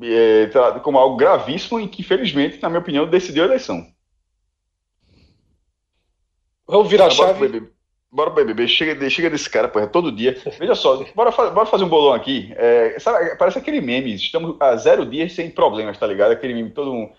É, 0.01 0.47
tá- 0.47 0.81
como 0.81 0.97
algo 0.99 1.17
gravíssimo 1.17 1.79
e 1.81 1.87
que, 1.89 2.01
infelizmente, 2.01 2.63
na 2.63 2.69
minha 2.71 2.81
opinião, 2.81 3.07
decidiu 3.07 3.43
a 3.43 3.47
eleição. 3.47 3.87
Vamos 6.67 6.89
virar 6.89 7.07
a 7.07 7.11
chave. 7.11 7.69
Bora 8.15 8.31
pro 8.31 8.45
BBB. 8.45 8.69
Chega, 8.69 9.11
chega 9.11 9.29
desse 9.29 9.51
cara, 9.51 9.67
porra, 9.67 9.89
todo 9.89 10.13
dia. 10.13 10.41
Veja 10.59 10.75
só, 10.77 11.05
bora, 11.17 11.33
fa- 11.33 11.51
bora 11.51 11.67
fazer 11.67 11.83
um 11.83 11.89
bolão 11.89 12.13
aqui. 12.15 12.55
É, 12.57 12.97
sabe, 13.01 13.35
parece 13.37 13.59
aquele 13.59 13.81
meme. 13.81 14.15
Estamos 14.15 14.57
há 14.61 14.77
zero 14.77 15.05
dias 15.05 15.33
sem 15.33 15.51
problemas, 15.51 15.99
tá 15.99 16.07
ligado? 16.07 16.31
Aquele 16.31 16.55
meme 16.55 16.71
todo 16.71 16.93
mundo. 16.93 17.13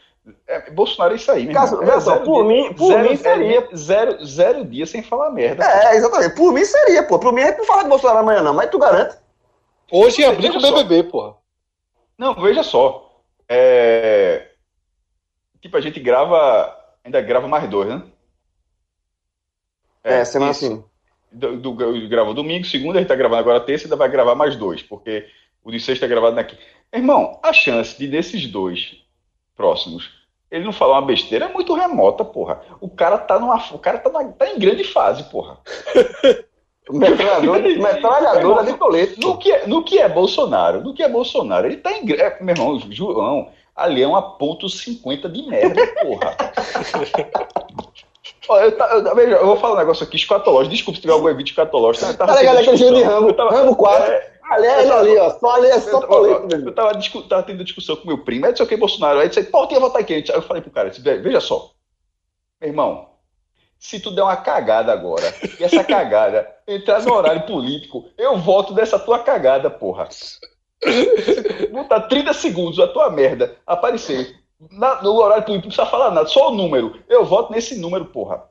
É, 0.47 0.71
Bolsonaro 0.71 1.13
é 1.13 1.17
isso 1.17 1.29
aí, 1.31 1.45
meu 1.45 1.53
Cássio, 1.53 1.75
irmão. 1.81 1.85
veja 1.85 1.97
É 1.97 2.01
só, 2.01 2.17
por 2.23 2.47
dia- 2.47 2.63
mim- 2.63 2.73
por 2.73 2.87
zero, 2.93 3.09
mim 3.09 3.15
seria- 3.17 3.59
é, 3.59 3.75
zero, 3.75 4.25
zero 4.25 4.65
dias 4.65 4.89
sem 4.89 5.03
falar 5.03 5.29
merda. 5.31 5.65
É, 5.65 5.97
exatamente. 5.97 6.33
Por 6.35 6.53
mim 6.53 6.63
seria, 6.63 7.03
pô. 7.03 7.19
Por 7.19 7.33
mim 7.33 7.41
a 7.41 7.47
gente 7.47 7.57
não 7.57 7.65
fala 7.65 7.83
de 7.83 7.89
Bolsonaro 7.89 8.19
amanhã, 8.19 8.41
não, 8.41 8.53
mas 8.53 8.69
tu 8.69 8.79
garante. 8.79 9.17
Hoje 9.91 10.23
abrir 10.23 10.51
com 10.51 10.57
o. 10.57 10.61
BBB, 10.61 11.03
porra. 11.11 11.35
Não, 12.17 12.33
veja 12.35 12.63
só. 12.63 13.19
É, 13.49 14.47
Tipo, 15.61 15.77
a 15.77 15.81
gente 15.81 15.99
grava. 15.99 16.73
Ainda 17.03 17.19
grava 17.21 17.47
mais 17.47 17.69
dois, 17.69 17.89
né? 17.89 18.01
É, 20.05 20.23
semana 20.25 20.51
isso. 20.51 20.65
assim. 20.65 20.83
Do, 21.31 21.57
do, 21.57 21.71
do- 21.73 22.07
grava 22.07 22.33
domingo, 22.33 22.65
segunda, 22.65 22.99
gente 22.99 23.07
tá 23.07 23.15
gravando 23.15 23.41
agora 23.41 23.59
terça, 23.59 23.85
ainda 23.85 23.95
vai 23.95 24.07
gravar 24.07 24.35
mais 24.35 24.55
dois, 24.55 24.81
porque 24.81 25.25
o 25.63 25.71
de 25.71 25.79
sexta 25.79 26.05
é 26.05 26.07
gravado 26.09 26.39
aqui. 26.39 26.57
Irmão, 26.93 27.39
a 27.43 27.51
chance 27.51 27.97
de 27.97 28.07
desses 28.07 28.47
dois 28.47 28.97
próximos 29.55 30.09
ele 30.51 30.63
não 30.63 30.71
falar 30.71 30.99
uma 30.99 31.05
besteira 31.07 31.45
é 31.45 31.51
muito 31.51 31.73
remota, 31.73 32.23
porra. 32.23 32.61
O 32.79 32.87
cara 32.87 33.17
tá 33.17 33.37
numa. 33.39 33.57
O 33.73 33.79
cara 33.79 33.97
tá, 33.97 34.09
na- 34.09 34.31
tá 34.31 34.47
em 34.49 34.59
grande 34.59 34.83
fase, 34.83 35.23
porra. 35.23 35.57
Metralhadora, 36.89 37.59
metralhadora 37.75 38.63
de 38.63 38.77
colete. 38.77 39.19
No 39.19 39.37
que, 39.37 39.51
é, 39.51 39.65
no 39.67 39.83
que 39.83 39.97
é 39.99 40.07
Bolsonaro? 40.07 40.81
No 40.81 40.93
que 40.93 41.01
é 41.01 41.09
Bolsonaro? 41.09 41.65
Ele 41.65 41.77
tá 41.77 41.91
em. 41.91 42.09
É, 42.13 42.37
meu 42.41 42.53
irmão, 42.55 42.79
João, 42.91 43.49
ali 43.75 44.03
é 44.03 44.07
uma 44.07 44.37
ponto 44.37 44.67
.50 44.67 45.27
de 45.29 45.41
merda, 45.49 45.81
porra. 46.01 46.37
Ó, 48.47 48.59
eu, 48.59 48.71
tá- 48.77 48.89
eu- 48.93 49.15
veja, 49.15 49.35
eu 49.35 49.45
vou 49.45 49.57
falar 49.57 49.75
um 49.75 49.77
negócio 49.77 50.05
aqui 50.05 50.15
escatológico. 50.15 50.73
Desculpa 50.73 50.95
se 50.95 51.01
tiver 51.01 51.13
algum 51.13 51.29
evento 51.29 51.47
escatológico. 51.47 52.05
Tava 52.13 52.33
Tá 52.33 52.39
ligado 52.39 52.57
aquele 52.59 52.77
jogo 52.77 52.95
de. 52.95 53.03
Rambo? 53.03 53.33
Tava- 53.33 53.51
Rambo 53.51 53.75
4. 53.75 54.11
É, 54.11 54.35
Ali 54.51 54.67
é 54.67 54.91
ali, 54.91 55.17
ó. 55.17 55.29
Só 55.39 55.55
ali 55.55 55.67
é 55.67 55.79
só 55.79 55.99
eu, 56.01 56.07
colete, 56.07 56.53
eu, 56.53 56.65
eu 56.67 56.75
tava, 56.75 56.93
discu- 56.95 57.23
tava 57.27 57.41
tendo 57.43 57.63
discussão 57.63 57.95
com 57.95 58.07
meu 58.07 58.19
primo, 58.23 58.45
é 58.45 58.49
não 58.49 58.55
sei 58.55 58.65
o 58.65 58.69
que, 58.69 58.77
Bolsonaro. 58.77 59.19
Aí 59.19 59.27
disse, 59.27 59.43
pô, 59.45 59.65
tinha 59.65 59.79
votar 59.79 60.01
em 60.01 60.05
quem? 60.05 60.17
Aí 60.17 60.23
eu 60.29 60.41
falei 60.43 60.61
pro 60.61 60.69
cara, 60.71 60.89
disse, 60.89 61.01
"Ve- 61.01 61.17
veja 61.17 61.39
só, 61.39 61.71
meu 62.61 62.69
irmão, 62.69 63.09
se 63.79 63.99
tu 63.99 64.11
der 64.11 64.21
uma 64.21 64.35
cagada 64.37 64.93
agora, 64.93 65.33
e 65.59 65.63
essa 65.63 65.83
cagada 65.83 66.47
entrar 66.67 67.01
no 67.01 67.13
horário 67.15 67.41
político, 67.47 68.05
eu 68.19 68.37
voto 68.37 68.71
dessa 68.75 68.99
tua 68.99 69.17
cagada, 69.17 69.67
porra. 69.71 70.07
Botar 71.71 72.01
30 72.01 72.31
segundos 72.33 72.79
a 72.79 72.87
tua 72.87 73.09
merda 73.09 73.55
aparecer 73.65 74.35
na- 74.71 75.01
no 75.01 75.13
horário 75.15 75.43
político, 75.43 75.67
não 75.67 75.75
precisa 75.75 75.85
falar 75.85 76.11
nada, 76.11 76.27
só 76.27 76.49
o 76.49 76.55
número. 76.55 76.97
Eu 77.09 77.25
voto 77.25 77.51
nesse 77.51 77.77
número, 77.77 78.05
porra. 78.05 78.43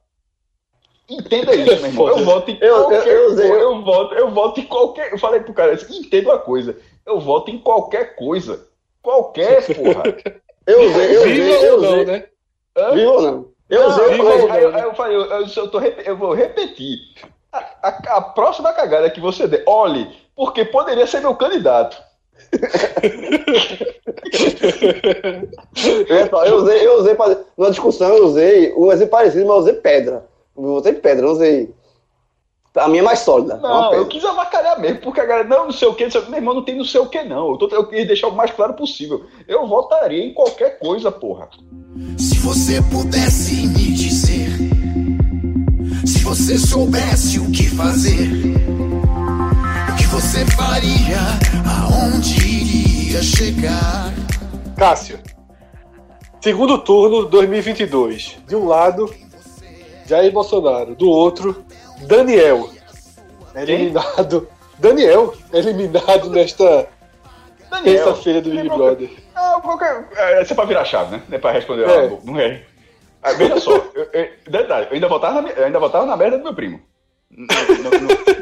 Entenda 1.09 1.55
isso, 1.55 1.76
meu 1.82 1.86
irmão. 1.90 2.09
Eu 2.09 2.24
voto 2.24 2.51
em 2.51 2.59
Eu- 2.60 2.66
eu- 2.76 2.85
qualquer 2.85 3.06
eu 3.14 3.26
usei- 3.31 3.51
eu, 3.51 3.60
eu 3.60 3.82
voto, 3.82 4.14
eu 4.14 4.31
voto 4.31 4.60
em 4.60 4.64
qualquer. 4.64 5.12
Eu 5.12 5.18
falei 5.18 5.40
pro 5.40 5.52
cara, 5.52 5.72
eu 5.72 5.76
disse, 5.76 5.98
entenda 5.98 6.31
uma 6.31 6.39
coisa. 6.39 6.78
Eu 7.05 7.20
voto 7.20 7.51
em 7.51 7.59
qualquer 7.59 8.16
coisa. 8.16 8.66
Qualquer, 9.02 9.62
porra. 9.76 10.02
Eu 10.66 10.82
usei, 10.89 11.16
eu 11.16 11.20
usei, 11.20 11.32
Viva 11.35 11.64
eu 11.66 11.74
ou 11.74 11.81
não, 11.82 11.89
usei. 11.90 12.05
né? 12.06 12.26
Hã? 12.76 12.90
Vivo 12.93 13.12
ou 13.12 13.22
não? 13.22 13.48
Eu 13.68 13.81
Não, 13.82 13.89
usei, 13.89 14.05
aí, 14.05 14.10
eu 14.18 14.24
viva 14.24 14.55
aí, 14.55 14.72
não, 14.72 14.78
eu 14.81 14.94
falei, 14.94 15.16
eu, 15.16 15.22
eu, 15.24 15.47
eu 15.47 15.70
tô 15.70 15.81
eu 15.81 16.16
vou 16.16 16.32
repetir. 16.35 16.98
A, 17.52 17.59
a- 17.82 18.16
a 18.16 18.20
próxima 18.22 18.72
cagada 18.72 19.10
que 19.10 19.20
você 19.20 19.47
der, 19.47 19.62
olhe, 19.66 20.10
porque 20.35 20.64
poderia 20.64 21.06
ser 21.06 21.20
meu 21.20 21.35
candidato. 21.36 22.02
É, 26.09 26.48
eu 26.48 26.56
usei, 26.56 26.86
eu 26.86 26.98
usei 27.01 27.15
pra, 27.15 27.36
numa 27.56 27.70
discussão, 27.70 28.09
eu 28.16 28.27
usei 28.27 28.74
um 28.74 28.90
exemplo 28.93 29.11
parecido, 29.12 29.47
mas 29.47 29.56
eu 29.56 29.61
usei 29.62 29.73
pedra. 29.74 30.27
Eu 30.56 30.62
usei 30.74 30.93
pedra, 30.94 31.27
eu 31.27 31.32
usei. 31.32 31.74
A 32.77 32.89
minha 32.89 33.02
é 33.02 33.05
mais 33.05 33.20
sólida. 33.20 33.55
é 33.55 33.59
Não, 33.59 33.85
eu 33.85 33.90
pedra. 33.90 34.06
quis 34.06 34.24
avacalhar 34.24 34.81
mesmo, 34.81 34.98
porque 34.98 35.20
a 35.20 35.24
galera, 35.24 35.48
não, 35.48 35.66
não 35.66 35.73
sei 35.73 35.86
o 35.89 35.94
que, 35.94 36.06
meu 36.06 36.35
irmão, 36.35 36.55
não 36.55 36.65
tem 36.65 36.77
não 36.77 36.85
sei 36.85 37.01
o 37.01 37.09
que, 37.09 37.23
não. 37.23 37.51
Eu, 37.51 37.56
tô, 37.56 37.69
eu 37.69 37.86
quis 37.86 38.06
deixar 38.06 38.28
o 38.28 38.35
mais 38.35 38.51
claro 38.51 38.74
possível. 38.74 39.24
Eu 39.47 39.66
votaria 39.66 40.24
em 40.24 40.35
qualquer 40.35 40.78
coisa, 40.78 41.11
porra. 41.12 41.48
Se 42.19 42.39
você 42.40 42.81
pudesse 42.90 43.66
me 43.69 43.93
dizer, 43.93 44.48
se 46.05 46.24
você 46.24 46.59
soubesse 46.59 47.39
o 47.39 47.51
que 47.51 47.69
fazer, 47.70 48.28
o 49.93 49.97
que 49.97 50.06
você 50.06 50.44
faria, 50.47 51.19
aonde 51.85 52.35
iria 52.47 53.23
chegar? 53.23 54.12
Cássio. 54.77 55.19
Segundo 56.40 56.78
turno 56.78 57.24
2022. 57.27 58.39
De 58.47 58.56
um 58.56 58.66
lado, 58.66 59.12
Jair 60.06 60.32
Bolsonaro. 60.32 60.94
Do 60.94 61.09
outro, 61.09 61.65
Daniel. 62.06 62.70
Eliminado. 63.55 64.48
Daniel, 64.78 65.32
eliminado 65.52 66.28
nesta 66.31 66.89
Daniel. 67.70 68.05
terça-feira 68.05 68.43
do 68.43 68.51
Big 68.51 68.69
Brother. 68.69 69.09
Ah, 69.35 69.61
qualquer, 69.62 70.09
é, 70.16 70.43
isso 70.43 70.52
é 70.52 70.56
pra 70.56 70.65
virar 70.65 70.85
chave, 70.85 71.12
né? 71.12 71.23
Não 71.28 71.36
é 71.36 71.39
pra 71.40 71.52
responder. 71.52 71.89
É. 71.89 72.06
ah, 72.06 72.19
não 72.24 72.39
é. 72.40 72.62
Ah, 73.23 73.32
veja 73.32 73.59
só, 73.61 73.70
eu, 73.94 74.09
eu, 74.12 74.28
detalhe, 74.51 74.86
eu 74.90 74.94
ainda 74.94 75.09
votava 75.09 75.40
na, 75.40 75.48
eu 75.51 75.65
ainda 75.65 75.78
votava 75.78 76.05
na 76.05 76.16
merda 76.16 76.36
do 76.39 76.44
meu 76.44 76.55
primo. 76.55 76.81
No, 77.31 77.47
no- 77.47 78.01
no- 78.01 78.34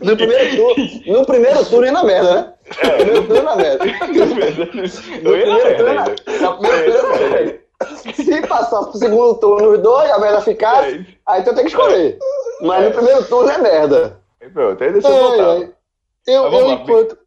No 0.00 0.16
primeiro 0.16 0.56
turno, 0.56 1.02
no 1.06 1.26
primeiro 1.26 1.64
turno 1.66 1.86
ia 1.86 1.92
na 1.92 2.04
merda, 2.04 2.34
né? 2.34 2.54
É. 2.78 3.04
No 3.04 3.22
primeiro 3.22 3.26
turno 3.26 3.36
ia 3.36 3.42
na 3.42 3.56
merda. 3.56 3.84
No 5.22 5.36
ia 5.36 5.42
primeiro 5.42 5.76
turno, 5.76 5.88
ainda. 5.88 6.04
na 6.40 6.60
merda. 6.60 7.62
Se 8.14 8.46
passar 8.46 8.84
pro 8.84 8.98
segundo 8.98 9.34
turno 9.40 9.72
os 9.72 9.78
dois, 9.80 10.10
a 10.10 10.18
merda 10.18 10.40
ficasse, 10.40 11.06
aí 11.26 11.42
tu 11.42 11.54
tem 11.54 11.64
que 11.64 11.70
escolher. 11.70 12.18
Mas 12.60 12.84
no 12.84 12.90
primeiro 12.92 13.24
turno 13.26 13.50
é 13.50 13.58
merda. 13.58 14.20
Pronto, 14.52 14.82
aí 14.82 14.92
deixa 14.92 15.08
eu 15.08 15.50
ai. 15.50 15.72
Eu, 16.26 16.44
eu 16.44 16.66
lá, 16.66 16.74
enquanto, 16.74 17.18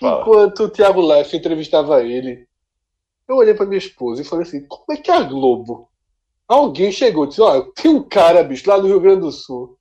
Fala. 0.00 0.20
enquanto 0.20 0.64
o 0.64 0.68
Thiago 0.68 1.00
Leifert 1.00 1.34
entrevistava 1.34 2.02
ele, 2.02 2.46
eu 3.28 3.36
olhei 3.36 3.54
pra 3.54 3.66
minha 3.66 3.78
esposa 3.78 4.22
e 4.22 4.24
falei 4.24 4.46
assim: 4.46 4.66
como 4.66 4.84
é 4.90 4.96
que 4.96 5.10
é 5.10 5.14
a 5.14 5.22
Globo? 5.22 5.88
Alguém 6.48 6.90
chegou 6.92 7.24
e 7.24 7.28
disse: 7.28 7.40
Olha, 7.40 7.64
tem 7.74 7.90
um 7.90 8.02
cara, 8.02 8.42
bicho, 8.42 8.68
lá 8.68 8.78
no 8.78 8.86
Rio 8.86 9.00
Grande 9.00 9.20
do 9.20 9.32
Sul. 9.32 9.76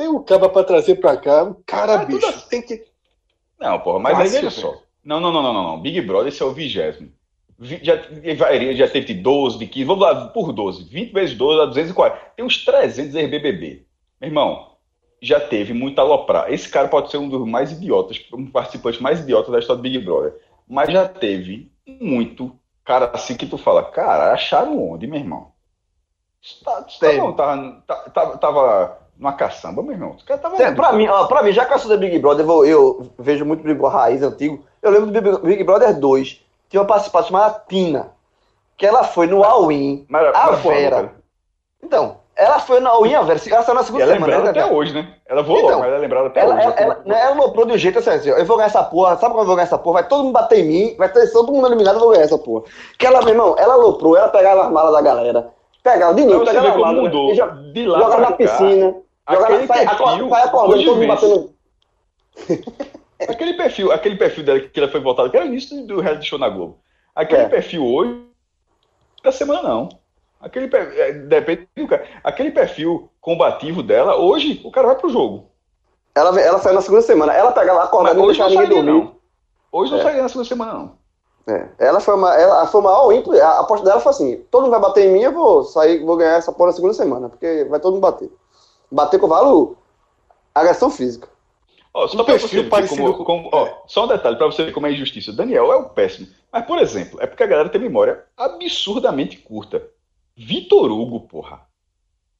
Tem 0.00 0.08
um 0.08 0.22
cara 0.22 0.48
pra 0.48 0.64
trazer 0.64 0.94
pra 0.94 1.14
cá. 1.18 1.44
Um 1.44 1.54
cara, 1.66 1.96
Ah, 1.96 2.06
tudo 2.06 2.14
bicho, 2.16 2.26
assim. 2.26 2.48
tem 2.48 2.62
que. 2.62 2.86
Não, 3.58 3.78
porra, 3.80 3.98
mas 3.98 4.18
aí 4.18 4.24
Fácil, 4.28 4.40
veja 4.40 4.50
só. 4.50 4.82
Não, 5.04 5.20
não, 5.20 5.30
não, 5.30 5.42
não, 5.42 5.52
não, 5.52 5.62
não. 5.64 5.80
Big 5.82 6.00
Brother, 6.00 6.28
esse 6.28 6.42
é 6.42 6.46
o 6.46 6.52
vigésimo. 6.52 7.12
Vi- 7.58 7.80
Já, 7.82 7.96
já 8.74 8.88
teve 8.88 9.08
de 9.08 9.14
12, 9.20 9.58
de 9.58 9.66
15, 9.66 9.84
vamos 9.84 10.02
lá, 10.02 10.28
por 10.28 10.54
12. 10.54 10.84
20 10.84 11.12
vezes 11.12 11.36
12 11.36 11.58
dá 11.58 11.66
240. 11.66 12.16
Tem 12.34 12.42
uns 12.42 12.64
300 12.64 13.14
RBBB. 13.14 13.84
Meu 14.18 14.28
irmão, 14.30 14.76
já 15.20 15.38
teve 15.38 15.74
muita 15.74 16.00
aloprar. 16.00 16.50
Esse 16.50 16.66
cara 16.70 16.88
pode 16.88 17.10
ser 17.10 17.18
um 17.18 17.28
dos 17.28 17.46
mais 17.46 17.70
idiotas, 17.70 18.18
um 18.32 18.46
participante 18.50 19.02
mais 19.02 19.20
idiota 19.20 19.52
da 19.52 19.58
história 19.58 19.76
do 19.76 19.82
Big 19.82 19.98
Brother. 19.98 20.34
Mas 20.66 20.90
já 20.90 21.06
teve 21.06 21.70
muito 21.86 22.58
cara 22.86 23.10
assim 23.12 23.36
que 23.36 23.44
tu 23.44 23.58
fala, 23.58 23.82
cara, 23.84 24.32
acharam 24.32 24.82
onde, 24.92 25.06
meu 25.06 25.18
irmão? 25.20 25.52
Tá, 26.64 26.80
tá, 26.80 26.88
Sério? 26.88 27.20
bom, 27.20 27.32
tava, 27.34 27.82
tá- 27.86 28.08
tava, 28.08 28.38
tava 28.38 28.98
numa 29.20 29.34
caçamba, 29.34 29.82
meu 29.82 29.92
irmão. 29.92 30.14
Os 30.16 30.22
caras 30.24 30.42
tava 30.42 30.60
É, 30.60 30.72
pra, 30.72 30.92
mim, 30.92 31.06
ó, 31.06 31.26
pra 31.26 31.42
mim, 31.42 31.52
já 31.52 31.66
que 31.66 31.74
eu 31.74 31.78
sou 31.78 31.90
da 31.90 31.96
Big 31.98 32.18
Brother, 32.18 32.42
eu, 32.42 32.46
vou- 32.46 32.64
eu 32.64 33.06
vejo 33.18 33.44
muito 33.44 33.62
Big 33.62 33.74
Brother 33.78 33.98
raiz 33.98 34.22
antigo. 34.22 34.64
Eu 34.82 34.90
lembro 34.90 35.10
do 35.10 35.20
Big, 35.20 35.38
Big 35.42 35.64
Brother 35.64 35.94
2. 35.98 36.40
Tinha 36.70 36.80
uma 36.80 36.86
participação 36.88 37.28
chamada 37.28 37.62
Tina. 37.68 38.12
Que 38.78 38.86
ela 38.86 39.04
foi 39.04 39.26
no 39.26 39.44
All-In. 39.44 40.06
A 40.10 40.50
Vera. 40.52 40.90
cara, 40.96 41.12
Então, 41.82 42.16
ela 42.34 42.58
foi 42.60 42.80
no 42.80 42.88
All-In, 42.88 43.14
a 43.14 43.20
Vera. 43.22 43.38
Ela 43.50 43.62
saiu 43.62 43.74
na 43.74 43.82
segunda 43.82 44.04
ela 44.04 44.12
é 44.12 44.14
semana. 44.14 44.32
lembrada 44.32 44.44
né, 44.44 44.50
até 44.58 44.60
cara? 44.68 44.72
hoje, 44.80 44.94
né? 44.94 45.14
Ela 45.28 45.42
voou 45.42 45.58
Então, 45.58 45.78
mas 45.80 45.88
ela 45.88 45.96
é 45.96 45.98
lembrada 45.98 46.26
até 46.28 46.40
Ela, 46.40 46.54
hoje. 46.54 46.64
ela, 46.64 46.74
ela, 46.76 47.02
né, 47.04 47.20
ela 47.20 47.34
loprou 47.34 47.66
de 47.66 47.72
um 47.74 47.76
jeito 47.78 47.98
assim, 47.98 48.08
assim, 48.10 48.30
eu 48.30 48.46
vou 48.46 48.56
ganhar 48.56 48.68
essa 48.68 48.82
porra, 48.82 49.16
sabe 49.18 49.34
quando 49.34 49.40
eu 49.42 49.46
vou 49.48 49.56
ganhar 49.56 49.66
essa 49.66 49.76
porra? 49.78 50.00
Vai 50.00 50.08
todo 50.08 50.24
mundo 50.24 50.32
bater 50.32 50.60
em 50.60 50.66
mim, 50.66 50.94
vai 50.96 51.10
ter 51.10 51.30
todo 51.30 51.52
mundo 51.52 51.66
eliminado, 51.66 51.96
eu 51.96 52.00
vou 52.00 52.10
ganhar 52.12 52.24
essa 52.24 52.38
porra. 52.38 52.64
Que 52.98 53.06
ela, 53.06 53.20
meu 53.20 53.28
irmão, 53.30 53.54
ela 53.58 53.74
loprou, 53.76 54.16
ela 54.16 54.28
pegava 54.28 54.62
as 54.64 54.72
malas 54.72 54.92
da 54.94 55.02
galera, 55.02 55.50
pegava 55.82 56.14
de 56.14 56.24
novo, 56.24 56.44
pegava 56.46 56.68
as 56.70 56.76
malas, 56.76 57.02
mudou. 57.02 57.32
e 57.32 57.36
jo- 57.36 57.72
De 57.72 57.86
lá 57.86 57.98
jogava 57.98 58.20
na 58.22 58.26
cá, 58.28 58.36
piscina, 58.36 58.94
aquele 59.38 59.66
sai, 59.66 59.86
perfil, 59.86 60.04
acorda, 60.06 60.28
sai 60.28 60.42
acordando, 60.44 60.74
hoje 60.74 60.84
todo 60.84 60.96
mundo 60.96 61.08
vence. 61.08 61.26
batendo. 61.26 62.74
Aquele 63.28 63.54
perfil, 63.54 63.92
aquele 63.92 64.16
perfil 64.16 64.44
dela 64.44 64.60
que 64.60 64.80
ela 64.80 64.88
foi 64.90 65.00
voltada, 65.00 65.28
que 65.28 65.36
era 65.36 65.44
o 65.44 65.48
início 65.48 65.86
do 65.86 66.00
reality 66.00 66.26
show 66.28 66.38
na 66.38 66.48
Globo. 66.48 66.78
Aquele 67.14 67.42
É. 67.42 67.48
perfil 67.48 67.84
hoje, 67.84 68.24
da 69.22 69.30
semana 69.30 69.62
não. 69.62 69.88
Aquele 70.40 70.68
perfil, 70.68 71.02
é, 71.02 71.12
depende 71.12 71.68
do 71.76 71.86
cara. 71.86 72.06
Aquele 72.24 72.50
perfil 72.50 73.10
combativo 73.20 73.82
dela, 73.82 74.16
hoje 74.16 74.60
o 74.64 74.70
cara 74.70 74.86
vai 74.86 74.96
pro 74.96 75.10
jogo. 75.10 75.50
Ela, 76.14 76.40
ela 76.40 76.58
saiu 76.60 76.74
na 76.74 76.80
segunda 76.80 77.02
semana, 77.02 77.34
ela 77.34 77.52
pegava, 77.52 77.80
Mas 77.80 77.88
acordava, 77.88 78.18
não 78.18 78.26
deixava 78.26 78.50
ninguém 78.50 78.68
dormir. 78.68 78.90
não. 78.90 79.14
Hoje 79.70 79.92
não 79.92 79.98
É. 80.00 80.02
sairia 80.02 80.22
na 80.22 80.28
segunda 80.28 80.48
semana, 80.48 80.72
não. 80.72 81.00
É, 81.46 81.68
ela 81.78 82.00
foi 82.00 82.14
uma, 82.14 82.34
ela 82.34 82.66
foi 82.66 82.80
uma 82.80 82.90
all-in, 82.90 83.22
a 83.40 83.60
aposta 83.60 83.84
dela 83.84 84.00
foi 84.00 84.10
assim, 84.10 84.36
todo 84.50 84.62
mundo 84.62 84.70
vai 84.72 84.80
bater 84.80 85.06
em 85.06 85.12
mim, 85.12 85.20
eu 85.20 85.32
vou 85.32 85.64
sair, 85.64 86.02
vou 86.04 86.16
ganhar 86.16 86.36
essa 86.36 86.52
porra 86.52 86.68
na 86.70 86.72
segunda 86.76 86.94
semana, 86.94 87.28
porque 87.28 87.64
vai 87.68 87.80
todo 87.80 87.92
mundo 87.94 88.02
bater. 88.02 88.30
Bater 88.90 89.18
com 89.20 89.28
valo 89.28 89.76
agressão 90.54 90.90
física. 90.90 91.28
Ó, 91.92 92.06
só 92.06 92.20
Um 92.22 92.24
perfil 92.24 92.68
parecido 92.68 93.02
como, 93.02 93.24
com- 93.24 93.24
como- 93.24 93.50
ó, 93.52 93.82
só 93.86 94.04
um 94.04 94.08
detalhe 94.08 94.36
pra 94.36 94.46
você 94.46 94.64
ver 94.64 94.72
como 94.72 94.86
é 94.86 94.92
injustiça. 94.92 95.30
O 95.30 95.34
Daniel 95.36 95.72
é 95.72 95.76
o 95.76 95.88
péssimo. 95.90 96.28
Mas, 96.52 96.64
por 96.66 96.78
exemplo, 96.78 97.20
é 97.20 97.26
porque 97.26 97.42
a 97.42 97.46
galera 97.46 97.68
tem 97.68 97.80
memória 97.80 98.24
absurdamente 98.36 99.36
curta. 99.38 99.86
Vitor 100.36 100.90
Hugo, 100.90 101.20
porra. 101.22 101.66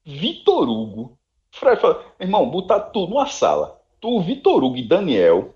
Vitor 0.05 0.68
Hugo. 0.68 1.18
Fred 1.52 1.81
fala, 1.81 2.05
irmão, 2.20 2.48
botar 2.48 2.78
tu 2.81 3.06
numa 3.09 3.27
sala. 3.27 3.81
Tu, 4.01 4.20
Vitor 4.20 4.62
Hugo 4.62 4.77
e 4.77 4.86
Daniel. 4.86 5.55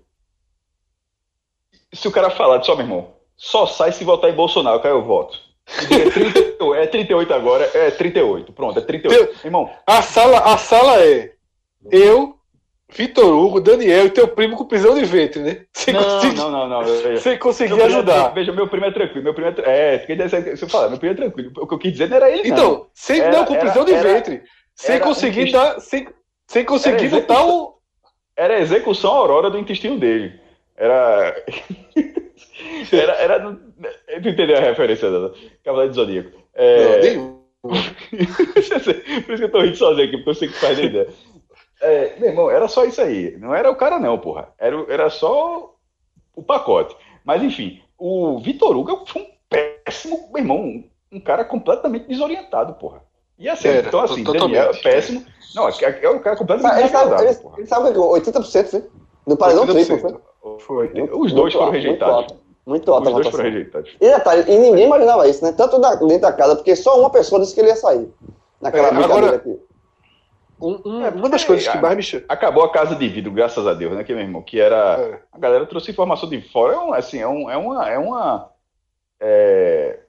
Se 1.93 2.07
o 2.07 2.11
cara 2.11 2.29
falar 2.29 2.61
só, 2.63 2.75
meu 2.75 2.85
irmão, 2.85 3.13
só 3.37 3.65
sai 3.65 3.91
se 3.93 4.03
votar 4.03 4.29
em 4.29 4.35
Bolsonaro, 4.35 4.81
aí 4.83 4.89
eu 4.91 5.03
voto. 5.03 5.39
É 5.67 6.09
38, 6.09 6.75
é 6.75 6.87
38 6.87 7.33
agora, 7.33 7.69
é 7.73 7.91
38. 7.91 8.53
Pronto, 8.53 8.77
é 8.79 8.81
38. 8.81 9.19
Meu 9.23 9.33
irmão, 9.43 9.69
A 9.87 10.01
sala, 10.01 10.39
a 10.39 10.57
sala 10.57 11.01
é 11.03 11.31
eu, 11.91 12.35
Vitor 12.87 13.25
Hugo, 13.33 13.59
Daniel 13.59 14.05
e 14.05 14.09
teu 14.11 14.27
primo 14.27 14.55
com 14.55 14.65
prisão 14.65 14.93
de 14.95 15.03
ventre, 15.05 15.41
né? 15.41 15.61
Sem 15.73 15.93
não, 15.93 16.03
conseguir, 16.03 16.35
não, 16.37 16.51
não, 16.51 16.67
não. 16.69 16.81
eu- 16.83 17.17
sem 17.17 17.37
conseguir 17.37 17.79
é- 17.79 17.85
ajudar. 17.85 18.29
veja, 18.29 18.51
meu 18.53 18.67
primo 18.67 18.85
é 18.85 18.91
tranquilo. 18.91 19.23
Meu 19.23 19.33
primo 19.33 19.53
é, 19.65 19.95
é 19.95 19.99
fiquei 19.99 20.15
dizendo- 20.15 20.55
se 20.55 20.63
eu 20.63 20.69
falar, 20.69 20.89
meu 20.89 20.99
primo 20.99 21.13
é 21.13 21.17
tranquilo. 21.17 21.51
O 21.57 21.67
que 21.67 21.73
eu 21.73 21.79
quis 21.79 21.91
dizer 21.93 22.09
não 22.09 22.17
era 22.17 22.29
ele, 22.29 22.47
não. 22.49 22.55
Então, 22.57 22.87
sem, 22.93 23.19
Era- 23.19 23.31
não, 23.37 23.45
com 23.45 23.55
prisão 23.55 23.81
era- 23.81 23.85
de 23.85 23.93
era- 23.93 24.13
ventre. 24.13 24.43
Sem 24.75 24.99
conseguir 24.99 25.51
dar. 25.51 25.79
Sem, 25.79 26.07
sem 26.47 26.63
conseguir 26.63 27.07
botar 27.07 27.43
o. 27.45 27.75
Era 28.37 28.55
a 28.57 28.59
execução 28.59 29.11
aurora 29.13 29.49
do 29.49 29.57
intestino 29.57 29.97
dele. 29.97 30.39
Era. 30.77 31.35
era. 32.91 33.13
era 33.13 33.39
tu 33.41 34.29
entendeu 34.29 34.57
a 34.57 34.61
referência 34.61 35.09
dela? 35.09 35.33
Cavaleiro 35.63 35.91
do 35.91 35.95
Zodíaco. 35.95 36.37
É... 36.53 37.15
Por 37.65 37.73
isso 37.75 39.37
que 39.37 39.43
eu 39.43 39.51
tô 39.51 39.61
rindo 39.61 39.75
sozinho 39.75 40.07
aqui, 40.07 40.17
porque 40.17 40.29
eu 40.29 40.35
sei 40.35 40.47
que 40.49 40.53
faz 40.55 40.77
nem 40.77 40.87
ideia. 40.87 41.07
É, 41.81 42.15
meu 42.19 42.29
irmão, 42.29 42.49
era 42.49 42.67
só 42.67 42.85
isso 42.85 43.01
aí. 43.01 43.35
Não 43.37 43.53
era 43.53 43.69
o 43.69 43.75
cara, 43.75 43.99
não, 43.99 44.17
porra. 44.17 44.49
Era, 44.57 44.77
o- 44.77 44.91
era 44.91 45.09
só 45.09 45.75
o 46.35 46.43
pacote. 46.43 46.95
Mas, 47.23 47.41
enfim, 47.43 47.81
o 47.97 48.39
Vitor 48.39 48.75
Hugo 48.77 49.03
foi 49.05 49.23
um 49.23 49.27
péssimo, 49.49 50.29
meu 50.33 50.41
irmão, 50.43 50.57
um, 50.59 50.89
um 51.11 51.19
cara 51.19 51.43
completamente 51.43 52.07
desorientado, 52.07 52.73
porra. 52.75 53.01
E 53.37 53.49
assim, 53.49 53.67
Era, 53.67 53.87
então, 53.87 53.99
assim. 53.99 54.23
Daniel 54.23 54.71
é 54.71 54.77
péssimo. 54.77 55.25
Não, 55.53 55.67
é, 55.67 55.71
é 56.01 56.09
um 56.09 56.19
cara 56.19 56.35
completamente 56.37 56.79
Ele 56.79 56.89
sabe, 56.89 57.09
desagradável, 57.09 57.27
ele, 57.31 57.39
porra. 57.39 57.55
ele 57.59 57.67
sabe 57.67 57.89
o 57.89 57.93
que 58.21 58.29
é 58.29 58.31
80%, 58.31 58.73
né? 58.73 58.83
Do 59.27 59.37
paredão 59.37 59.65
triplo, 59.67 59.97
foi? 59.99 60.15
Foi. 60.59 60.87
Os 61.11 61.33
dois 61.33 61.33
Muito 61.33 61.51
foram 61.53 61.65
alto, 61.65 61.71
rejeitados. 61.73 62.15
Muito 62.15 62.31
alto, 62.31 62.41
muito 62.65 62.91
alta 62.93 63.07
Os 63.09 63.13
dois 63.15 63.27
foram 63.29 63.43
rejeitados. 63.45 63.91
E 63.99 64.07
detalhe, 64.09 64.51
e 64.51 64.57
ninguém 64.57 64.85
imaginava 64.85 65.27
isso, 65.27 65.43
né? 65.43 65.51
Tanto 65.51 65.79
da- 65.79 65.95
dentro 65.95 66.19
da 66.21 66.33
casa, 66.33 66.55
porque 66.55 66.75
só 66.75 66.99
uma 66.99 67.09
pessoa 67.09 67.41
disse 67.41 67.53
que 67.53 67.61
ele 67.61 67.69
ia 67.69 67.75
sair. 67.75 68.07
Naquela 68.61 68.87
É, 68.87 68.91
brincadeira 68.91 69.27
agora- 69.27 69.35
aqui. 69.37 69.59
Um- 70.61 70.81
um- 70.85 71.05
É, 71.05 71.09
uma 71.09 71.29
das 71.29 71.41
porque- 71.43 71.47
coisas 71.47 71.67
que 71.67 71.77
mais 71.79 71.95
me 71.97 72.01
chama. 72.03 72.23
Acabou 72.29 72.63
a 72.63 72.71
casa 72.71 72.95
de 72.95 73.07
vidro, 73.09 73.31
graças 73.31 73.67
a 73.67 73.73
Deus, 73.73 73.93
né, 73.93 74.03
que 74.03 74.13
meu 74.13 74.23
irmão? 74.23 74.41
Que 74.41 74.59
era. 74.59 74.97
É. 74.99 75.19
A 75.33 75.37
galera 75.37 75.65
trouxe 75.65 75.91
informação 75.91 76.29
de 76.29 76.39
fora, 76.41 76.73
é 76.75 76.77
um, 76.79 76.93
assim, 76.93 77.19
é, 77.19 77.27
um, 77.27 77.49
é 77.49 77.57
uma. 77.57 77.89
É 77.89 77.97
uma 77.99 78.49
é, 79.19 79.99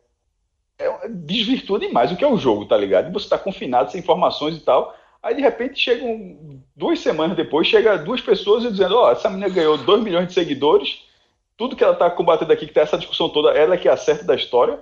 é 0.78 0.88
uma- 0.88 1.08
desvirtua 1.08 1.78
demais 1.78 2.12
o 2.12 2.16
que 2.16 2.24
é 2.24 2.28
o 2.28 2.36
jogo, 2.36 2.66
tá 2.66 2.76
ligado? 2.76 3.08
E 3.08 3.12
você 3.12 3.28
tá 3.28 3.38
confinado 3.38 3.90
sem 3.90 4.00
informações 4.00 4.56
e 4.56 4.60
tal. 4.60 4.94
Aí 5.22 5.34
de 5.34 5.40
repente 5.43 5.80
chegam 5.80 6.60
duas 6.74 7.01
semanas 7.01 7.36
depois, 7.36 7.66
chega 7.66 7.97
duas 7.98 8.20
pessoas 8.20 8.64
e 8.64 8.70
dizendo, 8.70 8.97
ó, 8.97 9.10
essa 9.10 9.28
menina 9.28 9.48
ganhou 9.48 9.76
2 9.76 10.02
milhões 10.02 10.28
de 10.28 10.34
seguidores, 10.34 11.02
tudo 11.56 11.74
que 11.74 11.82
ela 11.82 11.94
tá 11.94 12.10
combatendo 12.10 12.52
aqui, 12.52 12.66
que 12.66 12.72
tá 12.72 12.82
essa 12.82 12.98
discussão 12.98 13.28
toda, 13.28 13.51
ela 13.51 13.74
é 13.74 13.78
que 13.78 13.88
acerta 13.88 14.24
da 14.24 14.34
história. 14.34 14.78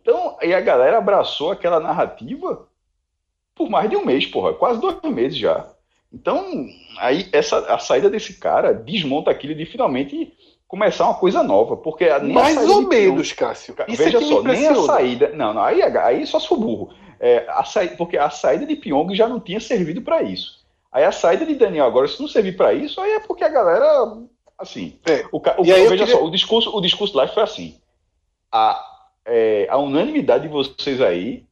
Então, 0.00 0.36
aí 0.40 0.52
a 0.54 0.60
galera 0.60 0.98
abraçou 0.98 1.50
aquela 1.50 1.80
narrativa 1.80 2.66
por 3.54 3.68
mais 3.68 3.90
de 3.90 3.96
um 3.96 4.04
mês, 4.04 4.24
porra, 4.26 4.52
quase 4.54 4.80
dois 4.80 5.00
meses 5.02 5.36
já. 5.38 5.66
Então, 6.12 6.66
aí 6.98 7.28
essa, 7.32 7.58
a 7.74 7.78
saída 7.78 8.08
desse 8.08 8.34
cara 8.38 8.72
desmonta 8.72 9.30
aquilo 9.30 9.54
de 9.54 9.66
finalmente 9.66 10.32
começar 10.66 11.04
uma 11.06 11.14
coisa 11.18 11.42
nova, 11.42 11.76
porque 11.76 12.04
a- 12.04 12.18
nem 12.18 12.32
Mais 12.34 12.56
ou 12.68 12.82
menos, 12.82 13.32
Cássio. 13.32 13.74
Isso 13.88 14.02
Veja 14.04 14.18
aqui 14.18 14.26
me 14.28 14.34
só, 14.34 14.42
nem 14.42 14.66
a 14.68 14.74
saída. 14.82 15.30
Não, 15.34 15.52
não, 15.54 15.62
aí, 15.62 15.82
aí 15.82 16.26
só 16.26 16.38
for 16.38 16.58
burro. 16.58 16.90
É, 17.20 17.44
a 17.48 17.64
saída, 17.64 17.96
porque 17.96 18.16
a 18.16 18.30
saída 18.30 18.64
de 18.66 18.76
Pyong 18.76 19.14
já 19.14 19.26
não 19.28 19.40
tinha 19.40 19.60
servido 19.60 20.00
para 20.02 20.22
isso. 20.22 20.58
Aí 20.92 21.04
a 21.04 21.12
saída 21.12 21.44
de 21.44 21.54
Daniel 21.54 21.84
agora, 21.86 22.08
se 22.08 22.20
não 22.20 22.28
servir 22.28 22.56
para 22.56 22.72
isso, 22.72 23.00
aí 23.00 23.12
é 23.12 23.20
porque 23.20 23.44
a 23.44 23.48
galera. 23.48 24.16
Assim. 24.58 24.98
É. 25.06 25.24
O, 25.32 25.38
o, 25.38 25.64
E 25.66 25.72
aí 25.72 25.86
veja 25.88 26.04
queria- 26.04 26.18
só, 26.18 26.24
o 26.24 26.30
discurso, 26.30 26.76
o 26.76 26.80
discurso 26.80 27.16
lá 27.16 27.28
foi 27.28 27.42
assim. 27.42 27.76
A, 28.50 28.82
é, 29.26 29.66
a 29.70 29.76
unanimidade 29.78 30.44
de 30.44 30.48
vocês 30.48 31.00
aí. 31.00 31.44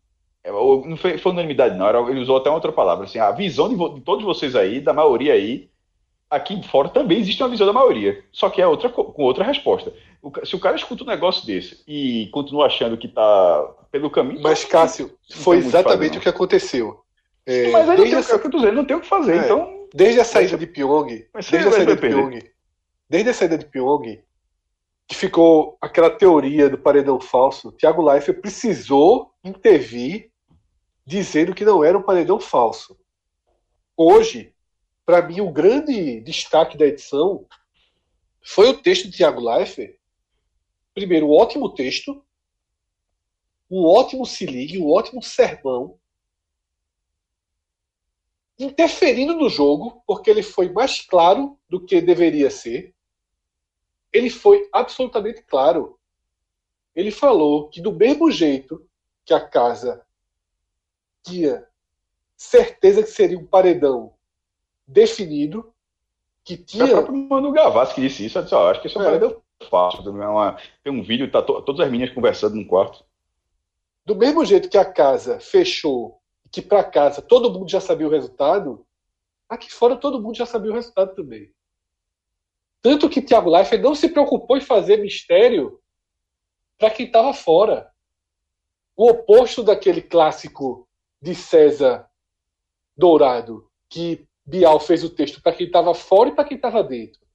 é, 0.43 0.51
Não 0.51 0.97
foi, 0.97 1.19
foi 1.19 1.33
unanimidade, 1.33 1.77
não. 1.77 1.87
Era, 1.87 2.01
ele 2.11 2.21
usou 2.21 2.37
até 2.39 2.51
outra 2.51 2.73
palavra. 2.73 3.05
Assim, 3.05 3.19
a 3.19 3.31
visão 3.31 3.69
de, 3.69 3.95
de 3.95 4.01
todos 4.01 4.25
vocês 4.25 4.57
aí, 4.57 4.81
da 4.81 4.93
maioria 4.93 5.35
aí, 5.35 5.69
aqui 6.31 6.61
fora 6.67 6.89
também 6.89 7.19
existe 7.19 7.43
uma 7.43 7.49
visão 7.49 7.67
da 7.67 7.73
maioria. 7.73 8.25
Só 8.33 8.49
que 8.51 8.61
é 8.63 8.67
outra, 8.67 8.89
co- 8.89 9.05
com 9.13 9.23
outra 9.23 9.45
resposta. 9.45 9.93
Se 10.45 10.57
o 10.57 10.61
cara 10.61 10.77
escuta 10.77 11.05
um 11.05 11.07
negócio 11.07 11.47
desse 11.47 11.83
e 11.87 12.29
continua 12.33 12.67
achando 12.67 12.97
que 12.97 13.09
tá 13.09 13.75
pelo 13.91 14.11
caminho. 14.11 14.41
Mas, 14.43 14.61
então, 14.61 14.71
Cássio, 14.71 15.17
foi 15.31 15.59
fazer, 15.59 15.69
exatamente 15.69 16.13
não. 16.13 16.19
o 16.19 16.23
que 16.23 16.29
aconteceu. 16.29 17.01
É, 17.45 17.71
Mas 17.71 17.87
desde, 17.87 18.05
tem, 18.05 18.15
o 18.15 18.19
essa- 18.19 18.73
não 18.73 18.85
tem 18.85 18.97
o 18.97 19.01
que 19.01 19.07
fazer. 19.07 19.37
É. 19.37 19.45
Então, 19.45 19.89
desde 19.95 20.21
a 20.21 20.25
saída 20.25 20.59
de 20.59 20.67
Pyong, 20.67 21.07
desde 21.33 21.57
a 21.57 21.73
saída 21.73 21.95
de. 21.95 22.01
Pyong, 22.01 22.39
desde 23.09 23.31
a 23.31 23.35
saída 23.35 23.59
de 23.59 23.67
Pyong, 23.67 24.21
que 25.07 25.15
ficou 25.15 25.79
aquela 25.81 26.11
teoria 26.11 26.69
do 26.69 26.77
paredão 26.77 27.21
falso, 27.21 27.71
Thiago 27.73 28.03
Leifert 28.03 28.41
precisou 28.41 29.33
intervir 29.45 30.31
dizendo 31.07 31.55
que 31.55 31.65
não 31.65 31.85
era 31.85 31.97
um 31.97 32.03
paredão 32.03 32.41
falso. 32.41 32.99
Hoje, 33.97 34.53
para 35.05 35.23
mim, 35.23 35.41
o 35.41 35.51
grande 35.53 36.21
destaque 36.21 36.77
da 36.77 36.85
edição 36.85 37.47
foi 38.43 38.69
o 38.69 38.75
texto 38.75 39.09
de 39.09 39.17
Tiago 39.17 39.41
Leifert. 39.41 39.96
Primeiro, 40.97 41.27
um 41.27 41.33
ótimo 41.33 41.69
texto, 41.69 42.25
um 43.71 43.85
ótimo 43.85 44.25
se 44.25 44.47
ligue, 44.47 44.79
um 44.79 44.91
ótimo 44.91 45.23
sermão, 45.23 45.99
interferindo 48.59 49.35
no 49.35 49.51
jogo, 49.51 50.03
porque 50.07 50.31
ele 50.31 50.43
foi 50.43 50.71
mais 50.71 51.03
claro 51.03 51.61
do 51.69 51.85
que 51.85 52.01
deveria 52.01 52.51
ser. 52.51 52.95
Ele 54.11 54.31
foi 54.31 54.67
absolutamente 54.73 55.43
claro. 55.43 56.01
Ele 56.95 57.11
falou 57.11 57.69
que, 57.69 57.83
do 57.83 57.93
mesmo 57.93 58.31
jeito 58.31 58.89
que 59.23 59.35
a 59.35 59.47
casa 59.47 60.03
tinha 61.23 61.69
certeza 62.39 63.03
que 63.03 63.11
seria 63.11 63.39
um 63.39 63.47
paredão 63.47 64.15
definido, 64.87 65.75
que 66.43 66.57
tinha. 66.57 66.85
É 66.85 66.87
o 66.87 66.91
próprio 66.93 67.17
Manu 67.17 67.53
Gavassi 67.53 67.97
que 67.97 68.01
disse 68.01 68.25
isso. 68.25 68.39
Eu 68.39 68.45
disse, 68.45 68.55
ó, 68.55 68.71
acho 68.71 68.81
que 68.81 68.87
isso 68.87 68.97
é 68.97 69.03
um 69.03 69.05
é. 69.05 69.07
paredão 69.09 69.46
fácil. 69.71 70.03
Tem 70.83 70.93
um 70.93 71.03
vídeo, 71.03 71.31
tá 71.31 71.43
to, 71.43 71.63
todas 71.63 71.85
as 71.87 71.91
meninas 71.91 72.15
conversando 72.15 72.57
no 72.57 72.67
quarto. 72.67 73.05
Do 74.05 74.15
mesmo 74.15 74.45
jeito 74.45 74.69
que 74.69 74.79
a 74.79 74.85
casa 74.85 75.41
fechou, 75.41 76.21
que 76.51 76.63
para 76.63 76.85
casa 76.85 77.21
todo 77.21 77.53
mundo 77.53 77.71
já 77.71 77.81
sabia 77.81 78.07
o 78.07 78.11
resultado, 78.11 78.87
aqui 79.49 79.73
fora 79.73 79.97
todo 79.97 80.23
mundo 80.23 80.37
já 80.37 80.47
sabia 80.47 80.71
o 80.71 80.75
resultado 80.75 81.15
também. 81.15 81.53
Tanto 82.81 83.09
que 83.09 83.23
Thiago 83.23 83.51
Leifert 83.51 83.83
não 83.83 83.95
se 83.95 84.09
preocupou 84.09 84.57
em 84.57 84.61
fazer 84.61 84.99
mistério 84.99 85.81
para 86.79 86.91
quem 86.91 87.07
estava 87.07 87.35
fora. 87.35 87.91
O 88.97 89.11
oposto 89.11 89.63
daquele 89.63 90.01
clássico 90.01 90.89
de 91.21 91.35
César 91.35 92.09
Dourado, 92.97 93.69
que 93.91 94.27
Bial 94.45 94.79
fez 94.79 95.03
o 95.03 95.11
texto 95.11 95.43
para 95.43 95.53
quem 95.53 95.67
estava 95.67 95.95
fora 95.95 96.29
e 96.29 96.35
para 96.35 96.45
quem 96.45 96.57
estava 96.57 96.83
dentro. 96.85 97.26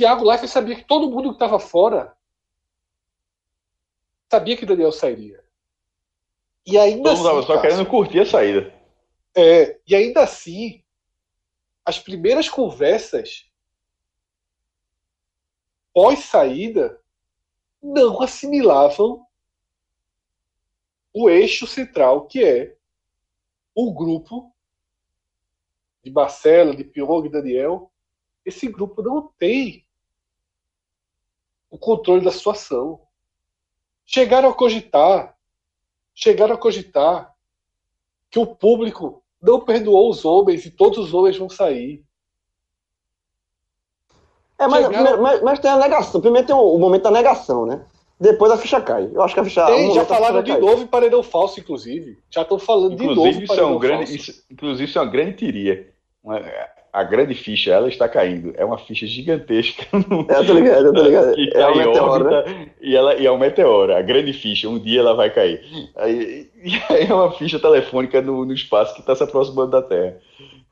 Tiago 0.00 0.24
Leifert 0.24 0.50
sabia 0.50 0.76
que 0.76 0.84
todo 0.84 1.10
mundo 1.10 1.28
que 1.28 1.34
estava 1.34 1.60
fora 1.60 2.16
sabia 4.30 4.56
que 4.56 4.64
Daniel 4.64 4.92
sairia. 4.92 5.44
E 6.64 6.78
ainda 6.78 7.10
Todo 7.10 7.18
mundo 7.18 7.28
assim, 7.28 7.40
estava 7.40 7.58
só 7.58 7.60
querendo 7.60 7.86
curtir 7.86 8.20
a 8.20 8.24
saída. 8.24 8.74
É, 9.34 9.78
e 9.86 9.94
ainda 9.94 10.22
assim, 10.22 10.82
as 11.84 11.98
primeiras 11.98 12.48
conversas 12.48 13.52
pós-saída 15.92 16.98
não 17.82 18.22
assimilavam 18.22 19.26
o 21.12 21.28
eixo 21.28 21.66
central, 21.66 22.26
que 22.26 22.42
é 22.42 22.74
o 23.74 23.92
grupo 23.92 24.50
de 26.02 26.10
Marcelo, 26.10 26.74
de 26.74 26.84
Pyong 26.84 27.26
e 27.26 27.30
Daniel. 27.30 27.92
Esse 28.46 28.66
grupo 28.66 29.02
não 29.02 29.28
tem 29.38 29.86
o 31.70 31.78
controle 31.78 32.24
da 32.24 32.32
situação. 32.32 33.00
Chegaram 34.04 34.48
a 34.48 34.54
cogitar, 34.54 35.36
chegaram 36.14 36.54
a 36.54 36.58
cogitar 36.58 37.32
que 38.30 38.38
o 38.38 38.46
público 38.46 39.22
não 39.40 39.60
perdoou 39.60 40.10
os 40.10 40.24
homens 40.24 40.64
e 40.66 40.70
todos 40.70 40.98
os 40.98 41.14
homens 41.14 41.36
vão 41.36 41.48
sair. 41.48 42.04
É, 44.58 44.66
mas, 44.66 44.86
chegaram... 44.86 45.22
mas, 45.22 45.42
mas, 45.42 45.58
tem 45.58 45.70
a 45.70 45.76
negação. 45.76 46.20
Primeiro 46.20 46.46
tem 46.46 46.54
o, 46.54 46.74
o, 46.74 46.78
momento 46.78 47.04
da 47.04 47.10
negação, 47.10 47.64
né? 47.64 47.84
Depois 48.20 48.52
a 48.52 48.58
ficha 48.58 48.80
cai. 48.80 49.10
Eu 49.14 49.22
acho 49.22 49.32
que 49.32 49.40
a 49.40 49.44
ficha. 49.44 49.64
Tem, 49.64 49.94
já 49.94 50.04
falaram 50.04 50.42
de 50.42 50.54
novo 50.58 50.82
em 50.82 50.86
paredão 50.86 51.22
falso, 51.22 51.58
inclusive. 51.58 52.18
Já 52.28 52.42
estão 52.42 52.58
falando 52.58 52.92
inclusive, 52.92 53.14
de 53.14 53.46
novo. 53.46 53.52
Isso 53.52 53.60
é 53.60 53.64
um 53.64 53.78
grande, 53.78 54.14
isso, 54.14 54.44
inclusive, 54.50 54.84
isso 54.84 54.98
é 54.98 55.02
uma 55.02 55.10
grande 55.10 55.36
tiria. 55.38 55.94
A 56.92 57.04
grande 57.04 57.34
ficha, 57.34 57.70
ela 57.70 57.88
está 57.88 58.08
caindo. 58.08 58.52
É 58.56 58.64
uma 58.64 58.78
ficha 58.78 59.06
gigantesca. 59.06 59.86
No... 60.08 60.26
É, 60.28 60.38
eu 60.38 60.46
tô 60.46 60.52
ligado, 60.54 60.86
eu 60.86 60.92
tô 60.92 61.02
ligado. 61.02 61.34
Que 61.36 61.56
é 61.56 61.66
um 61.66 61.76
meteoro, 61.76 62.04
órbita, 62.04 62.42
né? 62.42 62.70
e, 62.80 62.96
ela, 62.96 63.14
e 63.14 63.26
é 63.26 63.30
um 63.30 63.38
meteoro, 63.38 63.94
a 63.94 64.02
grande 64.02 64.32
ficha. 64.32 64.68
Um 64.68 64.78
dia 64.78 65.00
ela 65.00 65.14
vai 65.14 65.32
cair. 65.32 65.62
Aí, 65.96 66.50
e 66.62 66.74
aí 66.92 67.06
é 67.06 67.14
uma 67.14 67.32
ficha 67.32 67.60
telefônica 67.60 68.20
no, 68.20 68.44
no 68.44 68.52
espaço 68.52 68.94
que 68.94 69.00
está 69.00 69.14
se 69.14 69.22
aproximando 69.22 69.70
da 69.70 69.82
Terra. 69.82 70.18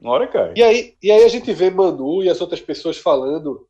Uma 0.01 0.13
hora 0.13 0.27
cai. 0.27 0.53
E 0.57 0.63
aí, 0.63 0.95
e 1.03 1.11
aí 1.11 1.25
a 1.25 1.29
gente 1.29 1.53
vê 1.53 1.71
Manu 1.71 2.23
e 2.23 2.29
as 2.29 2.41
outras 2.41 2.61
pessoas 2.61 2.99
falando: 2.99 3.67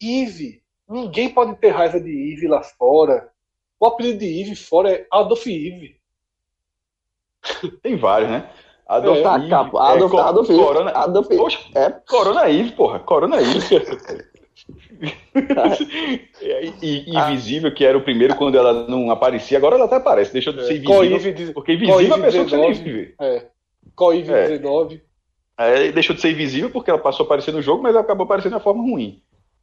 Ive, 0.00 0.62
ninguém 0.88 1.28
pode 1.28 1.56
ter 1.56 1.70
raiva 1.70 2.00
de 2.00 2.10
Ive 2.10 2.48
lá 2.48 2.62
fora. 2.62 3.30
O 3.78 3.86
apelido 3.86 4.18
de 4.20 4.26
Ive 4.26 4.56
fora 4.56 4.90
é 4.90 5.06
Adolf 5.10 5.46
Ive. 5.46 5.96
Tem 7.82 7.96
vários, 7.96 8.30
né? 8.30 8.50
Adolf 8.86 9.18
é, 9.18 9.20
Ive, 9.20 9.54
Adolf, 9.54 10.14
é, 10.14 10.20
Adolf, 10.20 10.48
Corona, 10.48 10.90
Adolf, 10.92 11.28
Poxa, 11.28 11.58
é. 11.74 11.90
Corona 12.08 12.48
Ive, 12.48 12.72
porra. 12.72 13.00
Corona 13.00 13.40
Ive. 13.40 13.76
e, 16.82 17.10
Invisível, 17.10 17.74
que 17.74 17.84
era 17.84 17.98
o 17.98 18.02
primeiro 18.02 18.36
quando 18.36 18.56
ela 18.56 18.86
não 18.88 19.10
aparecia, 19.10 19.58
agora 19.58 19.74
ela 19.74 19.86
até 19.86 19.96
aparece, 19.96 20.32
deixou 20.32 20.52
de 20.52 20.64
ser 20.64 20.76
invisível. 20.76 21.52
porque 21.52 21.72
invisível 21.72 22.16
é 22.16 22.18
a 22.18 22.22
pessoa 22.22 22.44
19, 22.44 22.44
que 22.44 22.50
você 22.50 22.56
nem 22.56 22.72
vive. 22.72 23.14
É. 23.20 23.46
Coive 23.94 24.32
é. 24.32 24.48
19. 24.48 25.02
É, 25.58 25.90
deixou 25.90 26.14
de 26.14 26.22
ser 26.22 26.30
invisível 26.30 26.70
porque 26.70 26.90
ela 26.90 26.98
passou 26.98 27.24
a 27.24 27.26
aparecer 27.26 27.52
no 27.52 27.62
jogo, 27.62 27.82
mas 27.82 27.96
acabou 27.96 28.24
aparecendo 28.24 28.56
de 28.56 28.62
forma 28.62 28.82
ruim. 28.82 29.22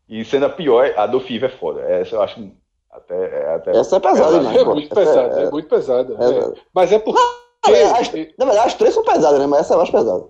E 0.10 0.26
sendo 0.26 0.46
a 0.46 0.50
pior, 0.50 0.94
a 0.98 1.08
do 1.08 1.20
Fiva 1.20 1.46
é 1.46 1.50
foda. 1.50 1.82
Essa 1.82 2.16
eu 2.16 2.22
acho 2.22 2.52
até. 2.92 3.16
É, 3.16 3.56
até 3.56 3.78
Essa 3.78 3.96
é 3.96 4.00
pesada, 4.00 4.42
né? 4.42 4.58
É 4.58 4.64
muito 4.64 4.94
pesada, 4.94 5.40
é, 5.40 5.46
é, 5.46 5.50
muito 5.50 5.70
pesada. 5.70 6.14
É. 6.14 6.54
Mas 6.74 6.92
é 6.92 7.00
porque. 7.00 7.22
É, 7.68 7.84
as, 7.84 8.12
na 8.38 8.46
verdade, 8.46 8.68
as 8.68 8.74
três 8.74 8.94
são 8.94 9.04
pesadas, 9.04 9.40
né? 9.40 9.48
Mas 9.48 9.62
essa 9.62 9.74
é 9.74 9.78
mais 9.78 9.90
pesada. 9.90 10.28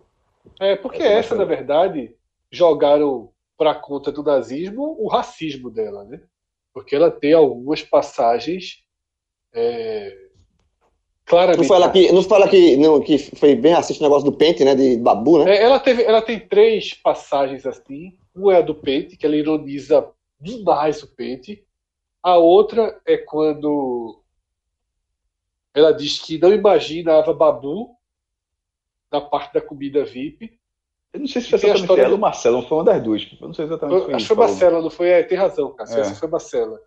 É, 0.59 0.75
porque 0.75 1.01
essa, 1.01 1.19
essa 1.19 1.35
na 1.35 1.45
verdade, 1.45 2.15
jogaram 2.51 3.29
para 3.57 3.75
conta 3.75 4.11
do 4.11 4.23
nazismo 4.23 4.95
o 4.99 5.07
racismo 5.07 5.69
dela, 5.69 6.03
né? 6.03 6.21
Porque 6.73 6.95
ela 6.95 7.09
tem 7.11 7.33
algumas 7.33 7.81
passagens 7.81 8.83
é, 9.53 10.15
claramente. 11.25 11.61
Não 11.61 11.67
fala 11.67 11.91
que, 11.91 12.11
não 12.11 12.23
fala 12.23 12.47
que, 12.47 12.77
não, 12.77 13.01
que 13.01 13.17
foi 13.17 13.55
bem 13.55 13.73
racista 13.73 14.03
o 14.03 14.07
negócio 14.07 14.29
do 14.29 14.37
pente, 14.37 14.63
né? 14.63 14.75
De 14.75 14.97
babu, 14.97 15.43
né? 15.43 15.55
É, 15.55 15.63
ela, 15.63 15.79
teve, 15.79 16.03
ela 16.03 16.21
tem 16.21 16.39
três 16.39 16.93
passagens 16.93 17.65
assim. 17.65 18.17
Uma 18.35 18.55
é 18.55 18.57
a 18.57 18.61
do 18.61 18.75
pente, 18.75 19.15
que 19.15 19.25
ela 19.25 19.35
ironiza 19.35 20.07
demais 20.39 21.03
o 21.03 21.15
pente. 21.15 21.63
A 22.21 22.37
outra 22.37 22.99
é 23.05 23.17
quando 23.17 24.22
ela 25.73 25.91
diz 25.91 26.19
que 26.19 26.37
não 26.37 26.53
imaginava 26.53 27.33
Babu 27.33 27.95
na 29.11 29.21
parte 29.21 29.53
da 29.53 29.61
comida 29.61 30.05
VIP. 30.05 30.57
Eu 31.11 31.19
não 31.19 31.27
sei 31.27 31.41
se 31.41 31.49
foi 31.49 31.59
exatamente 31.59 31.99
ela 31.99 32.09
do... 32.09 32.13
ou 32.13 32.17
Marcela, 32.19 32.57
não 32.57 32.67
foi 32.67 32.77
uma 32.77 32.83
das 32.83 33.03
duas. 33.03 33.27
Eu 33.39 33.47
não 33.47 33.53
sei 33.53 33.65
exatamente 33.65 34.05
foi 34.05 34.13
Acho 34.13 34.23
que 34.23 34.27
foi 34.27 34.37
Marcela, 34.37 34.81
não 34.81 34.89
foi? 34.89 35.09
É, 35.09 35.23
tem 35.23 35.37
razão, 35.37 35.71
Cássio. 35.73 35.97
É. 35.97 36.01
Essa 36.01 36.15
foi 36.15 36.27
Marcela. 36.27 36.79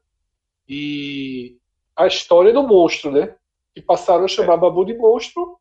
E 0.68 1.56
a 1.94 2.06
história 2.06 2.52
do 2.52 2.62
monstro, 2.62 3.10
né? 3.10 3.34
Que 3.74 3.80
passaram 3.80 4.24
a 4.24 4.28
chamar 4.28 4.54
é. 4.54 4.58
Babu 4.58 4.84
de 4.84 4.94
monstro. 4.94 5.58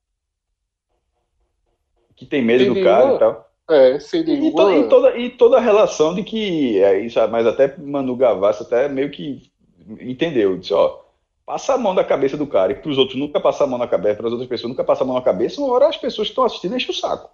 Que 2.16 2.26
tem 2.26 2.42
medo 2.42 2.74
do 2.74 2.84
cara 2.84 3.16
e 3.16 3.20
tal. 3.20 3.52
É, 3.70 4.00
sem 4.00 4.24
nenhuma... 4.24 4.48
e, 4.48 4.54
to, 4.54 4.72
e, 4.72 4.90
toda, 4.90 5.18
e 5.18 5.30
toda 5.32 5.58
a 5.58 5.62
relação 5.62 6.14
de 6.14 6.24
que, 6.24 6.80
é, 6.80 7.02
mas 7.28 7.48
até 7.48 7.76
Manu 7.78 8.16
Gavassi 8.16 8.62
até 8.62 8.88
meio 8.88 9.10
que 9.10 9.52
entendeu, 10.00 10.58
disse, 10.58 10.74
ó, 10.74 11.05
passa 11.46 11.76
a 11.76 11.78
mão 11.78 11.94
da 11.94 12.04
cabeça 12.04 12.36
do 12.36 12.48
cara, 12.48 12.72
e 12.72 12.76
para 12.76 12.90
os 12.90 12.98
outros 12.98 13.18
nunca 13.18 13.40
passar 13.40 13.66
a 13.66 13.68
mão 13.68 13.78
na 13.78 13.88
cabeça, 13.88 14.16
para 14.16 14.28
as 14.28 14.32
outras 14.32 14.50
pessoas 14.50 14.70
nunca 14.70 14.84
passar 14.84 15.04
a 15.04 15.08
mão 15.08 15.16
na 15.16 15.22
cabeça, 15.22 15.62
uma 15.62 15.72
hora 15.72 15.88
as 15.88 15.98
pessoas 15.98 16.28
que 16.28 16.32
estão 16.32 16.44
assistindo 16.44 16.76
enchem 16.76 16.90
o 16.90 16.94
saco. 16.94 17.30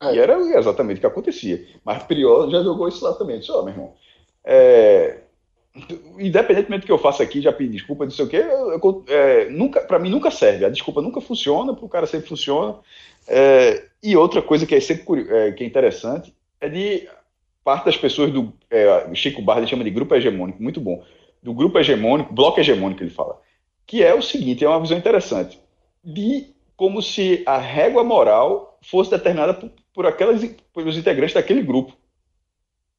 É. 0.00 0.14
E 0.14 0.18
era 0.18 0.38
exatamente 0.56 0.98
o 0.98 1.00
que 1.00 1.06
acontecia. 1.06 1.66
Mas 1.84 2.02
Priol 2.04 2.50
já 2.50 2.62
jogou 2.62 2.88
isso 2.88 3.04
lá 3.04 3.12
também. 3.14 3.40
Disse, 3.40 3.50
ó, 3.50 3.60
oh, 3.60 3.62
meu 3.64 3.74
irmão, 3.74 3.92
é... 4.44 5.18
independentemente 6.18 6.82
do 6.82 6.86
que 6.86 6.92
eu 6.92 6.98
faça 6.98 7.22
aqui, 7.22 7.40
já 7.40 7.52
pedi 7.52 7.72
desculpa, 7.72 8.04
não 8.04 8.10
sei 8.10 8.24
o 8.24 8.28
quê, 8.28 8.36
eu, 8.36 8.72
eu, 8.72 9.04
é, 9.08 9.50
nunca, 9.50 9.80
para 9.80 9.98
mim 9.98 10.08
nunca 10.08 10.30
serve. 10.30 10.64
A 10.64 10.70
desculpa 10.70 11.02
nunca 11.02 11.20
funciona, 11.20 11.74
para 11.74 11.84
o 11.84 11.88
cara 11.88 12.06
sempre 12.06 12.28
funciona. 12.28 12.76
É, 13.26 13.84
e 14.02 14.16
outra 14.16 14.40
coisa 14.40 14.64
que 14.64 14.74
é 14.74 14.80
sempre 14.80 15.26
é, 15.28 15.52
que 15.52 15.64
é 15.64 15.66
interessante 15.66 16.32
é 16.60 16.68
de 16.68 17.08
parte 17.62 17.84
das 17.84 17.96
pessoas 17.96 18.32
do 18.32 18.52
é, 18.70 19.14
Chico 19.14 19.42
Barra 19.42 19.60
ele 19.60 19.66
chama 19.66 19.84
de 19.84 19.90
grupo 19.90 20.14
hegemônico, 20.14 20.62
muito 20.62 20.80
bom 20.80 21.04
do 21.42 21.52
grupo 21.52 21.78
hegemônico, 21.78 22.32
bloco 22.32 22.60
hegemônico, 22.60 23.02
ele 23.02 23.10
fala, 23.10 23.40
que 23.86 24.02
é 24.02 24.14
o 24.14 24.22
seguinte: 24.22 24.64
é 24.64 24.68
uma 24.68 24.80
visão 24.80 24.96
interessante, 24.96 25.58
de 26.04 26.46
como 26.76 27.02
se 27.02 27.42
a 27.44 27.58
régua 27.58 28.04
moral 28.04 28.78
fosse 28.82 29.10
determinada 29.10 29.54
por, 29.54 29.70
por 29.92 30.06
aquelas, 30.06 30.44
pelos 30.72 30.96
integrantes 30.96 31.34
daquele 31.34 31.62
grupo. 31.62 31.92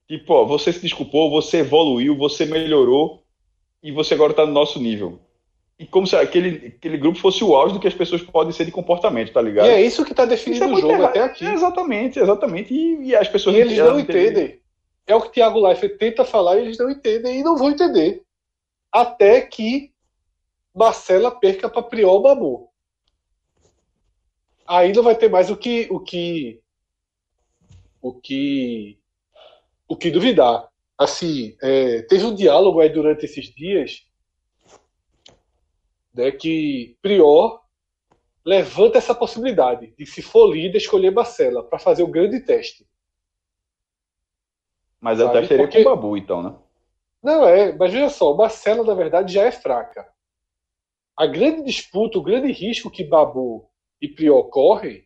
Tipo, 0.07 0.33
ó, 0.33 0.43
você 0.43 0.73
se 0.73 0.81
desculpou, 0.81 1.29
você 1.29 1.59
evoluiu, 1.59 2.17
você 2.17 2.45
melhorou 2.45 3.23
e 3.81 3.91
você 3.91 4.15
agora 4.15 4.31
está 4.31 4.45
no 4.45 4.51
nosso 4.51 4.79
nível. 4.79 5.19
E 5.77 5.85
como 5.85 6.05
se 6.05 6.15
aquele, 6.15 6.73
aquele 6.75 6.97
grupo 6.97 7.19
fosse 7.19 7.41
o 7.41 7.55
auge 7.55 7.73
do 7.73 7.79
que 7.79 7.87
as 7.87 7.93
pessoas 7.93 8.21
podem 8.21 8.51
ser 8.51 8.65
de 8.65 8.71
comportamento, 8.71 9.31
tá 9.31 9.41
ligado? 9.41 9.67
E 9.67 9.69
é 9.69 9.81
isso 9.81 10.03
que 10.03 10.11
está 10.11 10.25
definindo 10.25 10.65
é 10.65 10.67
o 10.67 10.75
jogo 10.75 10.93
errado. 10.93 11.05
até 11.05 11.21
aqui. 11.21 11.45
É 11.45 11.53
exatamente, 11.53 12.19
exatamente. 12.19 12.73
E, 12.73 13.03
e 13.03 13.15
as 13.15 13.29
pessoas 13.29 13.55
e 13.55 13.59
eles 13.59 13.77
não 13.77 13.97
entendem. 13.97 14.59
É 15.07 15.15
o 15.15 15.21
que 15.21 15.27
o 15.27 15.31
Thiago 15.31 15.65
Leifert 15.65 15.97
tenta 15.97 16.25
falar 16.25 16.57
e 16.57 16.63
eles 16.63 16.77
não 16.77 16.89
entendem 16.89 17.39
e 17.39 17.43
não 17.43 17.55
vão 17.55 17.69
entender 17.69 18.23
até 18.91 19.41
que 19.41 19.93
Marcela 20.73 21.31
perca 21.31 21.69
para 21.69 21.83
Priol 21.83 22.21
Babu. 22.21 22.69
aí 24.67 24.93
não 24.93 25.03
vai 25.03 25.15
ter 25.15 25.29
mais 25.29 25.49
o 25.49 25.57
que 25.57 25.87
o 25.89 25.99
que 25.99 26.61
o 28.01 28.13
que 28.13 28.99
o 29.87 29.95
que 29.95 30.11
duvidar. 30.11 30.69
Assim, 30.97 31.55
é, 31.61 32.01
teve 32.03 32.25
um 32.25 32.35
diálogo 32.35 32.79
aí 32.79 32.89
durante 32.89 33.25
esses 33.25 33.45
dias 33.53 34.05
né, 36.13 36.31
que 36.31 36.97
Prior 37.01 37.61
levanta 38.45 38.97
essa 38.97 39.15
possibilidade 39.15 39.93
de, 39.97 40.05
se 40.05 40.21
for 40.21 40.51
líder, 40.51 40.77
escolher 40.77 41.11
Marcela 41.11 41.63
para 41.63 41.79
fazer 41.79 42.03
o 42.03 42.07
grande 42.07 42.39
teste. 42.41 42.87
Mas 44.99 45.21
até 45.21 45.45
seria 45.45 45.65
Porque... 45.65 45.83
com 45.83 45.89
o 45.89 45.95
Babu, 45.95 46.17
então, 46.17 46.43
né? 46.43 46.55
Não, 47.21 47.45
é, 47.45 47.75
mas 47.75 47.91
veja 47.91 48.09
só, 48.09 48.33
Marcela, 48.33 48.83
na 48.83 48.93
verdade, 48.93 49.33
já 49.33 49.43
é 49.43 49.51
fraca. 49.51 50.07
A 51.17 51.27
grande 51.27 51.63
disputa, 51.63 52.17
o 52.17 52.23
grande 52.23 52.51
risco 52.51 52.89
que 52.89 53.03
Babu 53.03 53.69
e 54.01 54.07
Prior 54.07 54.43
correm 54.43 55.03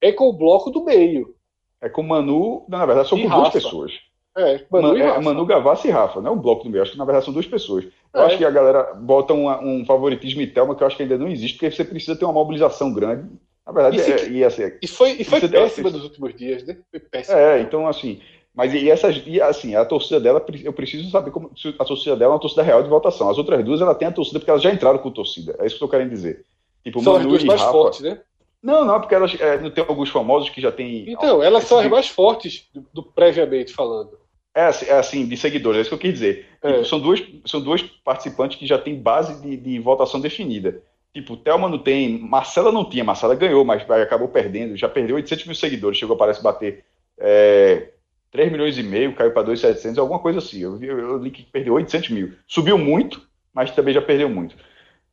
é 0.00 0.10
com 0.10 0.24
o 0.24 0.32
bloco 0.32 0.70
do 0.70 0.84
meio. 0.84 1.34
É 1.80 1.88
com 1.88 2.02
Manu, 2.02 2.64
na 2.68 2.84
verdade, 2.86 3.08
são 3.08 3.20
com 3.20 3.26
Rafa. 3.26 3.42
duas 3.42 3.52
pessoas. 3.52 3.92
É, 4.36 4.64
Manu, 4.70 4.96
Man, 4.96 5.04
é, 5.04 5.20
Manu 5.20 5.44
Gavassi 5.44 5.88
e 5.88 5.90
Rafa, 5.90 6.20
não 6.20 6.30
é 6.30 6.34
o 6.34 6.40
bloco 6.40 6.64
do 6.64 6.70
meio. 6.70 6.82
Acho 6.82 6.92
que 6.92 6.98
na 6.98 7.04
verdade 7.04 7.24
são 7.24 7.34
duas 7.34 7.46
pessoas. 7.46 7.84
Eu 8.14 8.22
é. 8.22 8.26
acho 8.26 8.38
que 8.38 8.44
a 8.44 8.50
galera 8.50 8.94
bota 8.94 9.34
um, 9.34 9.48
um 9.48 9.84
favoritismo 9.84 10.40
em 10.40 10.46
Thelma 10.46 10.74
que 10.74 10.82
eu 10.82 10.86
acho 10.86 10.96
que 10.96 11.02
ainda 11.02 11.18
não 11.18 11.28
existe, 11.28 11.58
porque 11.58 11.70
você 11.70 11.84
precisa 11.84 12.16
ter 12.16 12.24
uma 12.24 12.34
mobilização 12.34 12.92
grande. 12.92 13.28
Na 13.66 13.72
verdade, 13.72 13.98
e, 13.98 14.00
é, 14.00 14.28
e, 14.30 14.44
assim, 14.44 14.72
e 14.80 14.86
foi, 14.86 15.12
e 15.12 15.24
foi 15.24 15.46
péssima 15.46 15.90
nos 15.90 16.04
últimos 16.04 16.34
dias, 16.34 16.64
né? 16.64 16.78
Foi 16.90 17.00
péssima. 17.00 17.38
É, 17.38 17.60
então 17.60 17.86
assim. 17.86 18.20
Mas 18.54 18.74
e 18.74 18.90
essas, 18.90 19.22
e 19.24 19.40
assim, 19.40 19.74
a 19.74 19.84
torcida 19.84 20.18
dela, 20.18 20.44
eu 20.64 20.72
preciso 20.72 21.08
saber 21.10 21.30
como 21.30 21.50
a 21.78 21.84
torcida 21.84 22.16
dela 22.16 22.32
é 22.32 22.34
uma 22.34 22.40
torcida 22.40 22.62
real 22.62 22.82
de 22.82 22.88
votação. 22.88 23.30
As 23.30 23.38
outras 23.38 23.64
duas, 23.64 23.80
ela 23.80 23.94
tem 23.94 24.08
a 24.08 24.12
torcida 24.12 24.38
porque 24.38 24.50
elas 24.50 24.62
já 24.62 24.72
entraram 24.72 24.98
com 24.98 25.10
torcida. 25.10 25.56
É 25.58 25.66
isso 25.66 25.78
que 25.78 25.84
eu 25.84 25.88
tô 25.88 25.90
querendo 25.90 26.10
dizer. 26.10 26.44
Tipo, 26.82 27.00
São 27.00 27.12
Manu 27.12 27.26
as 27.26 27.30
duas 27.30 27.44
mais 27.44 27.60
Rafa, 27.60 27.72
fortes, 27.72 28.00
né? 28.00 28.20
Não, 28.62 28.84
não, 28.84 29.00
porque 29.00 29.14
elas 29.14 29.34
é, 29.40 29.58
não 29.58 29.70
tem 29.70 29.84
alguns 29.86 30.10
famosos 30.10 30.50
que 30.50 30.60
já 30.60 30.72
tem. 30.72 31.10
Então, 31.10 31.42
elas 31.42 31.64
são 31.64 31.78
as 31.78 31.88
mais 31.88 32.08
fortes 32.08 32.68
do, 32.74 32.84
do 32.92 33.02
previamente 33.02 33.72
falando. 33.72 34.18
É 34.54 34.64
assim, 34.64 34.86
é 34.86 34.98
assim, 34.98 35.26
de 35.26 35.36
seguidores, 35.36 35.78
é 35.78 35.80
isso 35.82 35.90
que 35.90 35.94
eu 35.94 35.98
quis 35.98 36.12
dizer. 36.12 36.46
É. 36.60 36.72
Tipo, 36.72 36.84
são, 36.84 37.00
duas, 37.00 37.22
são 37.46 37.60
duas 37.60 37.82
participantes 37.82 38.58
que 38.58 38.66
já 38.66 38.78
têm 38.78 39.00
base 39.00 39.40
de, 39.40 39.56
de 39.56 39.78
votação 39.78 40.20
definida. 40.20 40.82
Tipo, 41.14 41.36
Thelma 41.36 41.68
não 41.68 41.78
tem, 41.78 42.18
Marcela 42.18 42.70
não 42.70 42.84
tinha, 42.84 43.04
Marcela 43.04 43.34
ganhou, 43.34 43.64
mas 43.64 43.88
acabou 43.88 44.28
perdendo, 44.28 44.76
já 44.76 44.88
perdeu 44.88 45.16
800 45.16 45.46
mil 45.46 45.54
seguidores, 45.54 45.98
chegou 45.98 46.14
a 46.14 46.18
parece 46.18 46.42
bater 46.42 46.84
é, 47.18 47.90
3 48.30 48.52
milhões 48.52 48.78
e 48.78 48.82
meio, 48.82 49.14
caiu 49.14 49.32
para 49.32 49.42
2,700, 49.42 49.98
alguma 49.98 50.20
coisa 50.20 50.38
assim. 50.38 50.60
Eu, 50.60 50.76
vi, 50.76 50.86
eu 50.86 51.18
li 51.18 51.30
que 51.30 51.42
perdeu 51.42 51.74
800 51.74 52.10
mil. 52.10 52.32
Subiu 52.46 52.78
muito, 52.78 53.20
mas 53.52 53.70
também 53.72 53.92
já 53.92 54.00
perdeu 54.00 54.28
muito. 54.28 54.54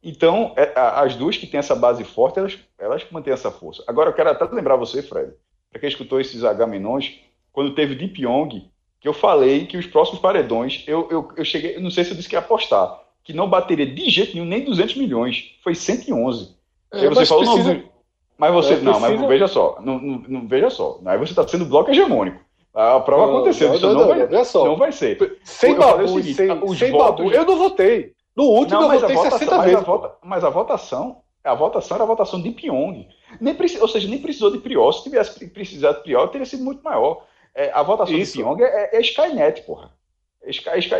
Então, 0.03 0.53
é, 0.55 0.71
as 0.75 1.15
duas 1.15 1.35
que 1.37 1.47
têm 1.47 1.59
essa 1.59 1.75
base 1.75 2.03
forte, 2.03 2.39
elas, 2.39 2.57
elas 2.77 3.05
mantêm 3.11 3.33
essa 3.33 3.51
força. 3.51 3.83
Agora, 3.87 4.09
eu 4.09 4.13
quero 4.13 4.29
até 4.29 4.45
lembrar 4.45 4.75
você, 4.75 5.01
Fred, 5.01 5.33
para 5.71 5.79
quem 5.79 5.89
escutou 5.89 6.21
esses 6.21 6.43
Agamenons, 6.43 7.19
quando 7.51 7.73
teve 7.73 7.95
Deep 7.95 8.21
Yong, 8.21 8.69
que 8.99 9.07
eu 9.07 9.13
falei 9.13 9.65
que 9.65 9.77
os 9.77 9.87
próximos 9.87 10.21
paredões, 10.21 10.83
eu, 10.87 11.07
eu, 11.09 11.31
eu 11.35 11.45
cheguei, 11.45 11.75
eu 11.75 11.81
não 11.81 11.89
sei 11.89 12.03
se 12.03 12.11
eu 12.11 12.15
disse 12.15 12.29
que 12.29 12.35
ia 12.35 12.39
apostar, 12.39 13.01
que 13.23 13.33
não 13.33 13.49
bateria 13.49 13.85
de 13.85 14.09
jeito 14.09 14.33
nenhum 14.33 14.45
nem 14.45 14.63
200 14.63 14.95
milhões. 14.95 15.55
Foi 15.63 15.73
111. 15.75 16.55
É, 16.93 16.99
Aí 16.99 17.09
você 17.09 17.25
falou, 17.25 17.43
precisa... 17.43 17.73
não, 17.73 17.83
mas 18.37 18.53
você, 18.53 18.73
é, 18.73 18.77
não, 18.77 18.93
precisa... 18.93 19.17
mas 19.17 19.29
veja 19.29 19.47
só, 19.47 19.81
não, 19.81 19.99
não, 19.99 20.23
não, 20.27 20.47
veja 20.47 20.69
só, 20.69 21.01
aí 21.05 21.17
você 21.17 21.31
está 21.31 21.47
sendo 21.47 21.65
bloco 21.65 21.91
hegemônico. 21.91 22.39
A 22.77 22.99
prova 22.99 23.25
não, 23.25 23.37
aconteceu, 23.37 23.73
isso 23.73 23.91
não, 23.91 24.07
vai, 24.07 24.27
não 24.27 24.77
vai 24.77 24.91
ser. 24.91 25.39
Sem 25.43 25.73
babu, 25.73 26.07
seguinte, 26.07 26.35
sem, 26.35 26.47
sem 26.75 26.91
votos... 26.91 27.25
babu, 27.25 27.31
eu 27.33 27.43
não 27.43 27.57
votei. 27.57 28.13
No 28.35 28.43
último 28.43 28.81
não, 28.81 28.93
eu 28.93 28.99
votei 28.99 29.15
votação, 29.15 29.39
60 29.39 29.61
vezes. 29.63 29.73
Mas 29.73 29.81
a, 29.81 29.85
vota, 29.85 30.15
mas 30.23 30.43
a 30.43 30.49
votação, 30.51 31.17
a 31.43 31.55
votação 31.55 31.95
era 31.95 32.03
a 32.03 32.07
votação 32.07 32.39
de 32.39 32.51
Pyong. 32.51 33.07
Nem, 33.41 33.57
ou 33.81 33.87
seja, 33.87 34.07
nem 34.07 34.21
precisou 34.21 34.51
de 34.51 34.59
Prior. 34.59 34.91
Se 34.91 35.01
tivesse 35.01 35.47
precisado 35.49 35.97
de 35.97 36.03
Prior, 36.03 36.27
teria 36.27 36.45
sido 36.45 36.63
muito 36.63 36.83
maior. 36.83 37.25
É, 37.55 37.71
a 37.71 37.81
votação 37.81 38.15
Isso. 38.15 38.33
de 38.33 38.43
Pyong 38.43 38.61
é, 38.61 38.95
é, 38.95 39.01
Skynet, 39.01 39.63
porra. 39.63 39.91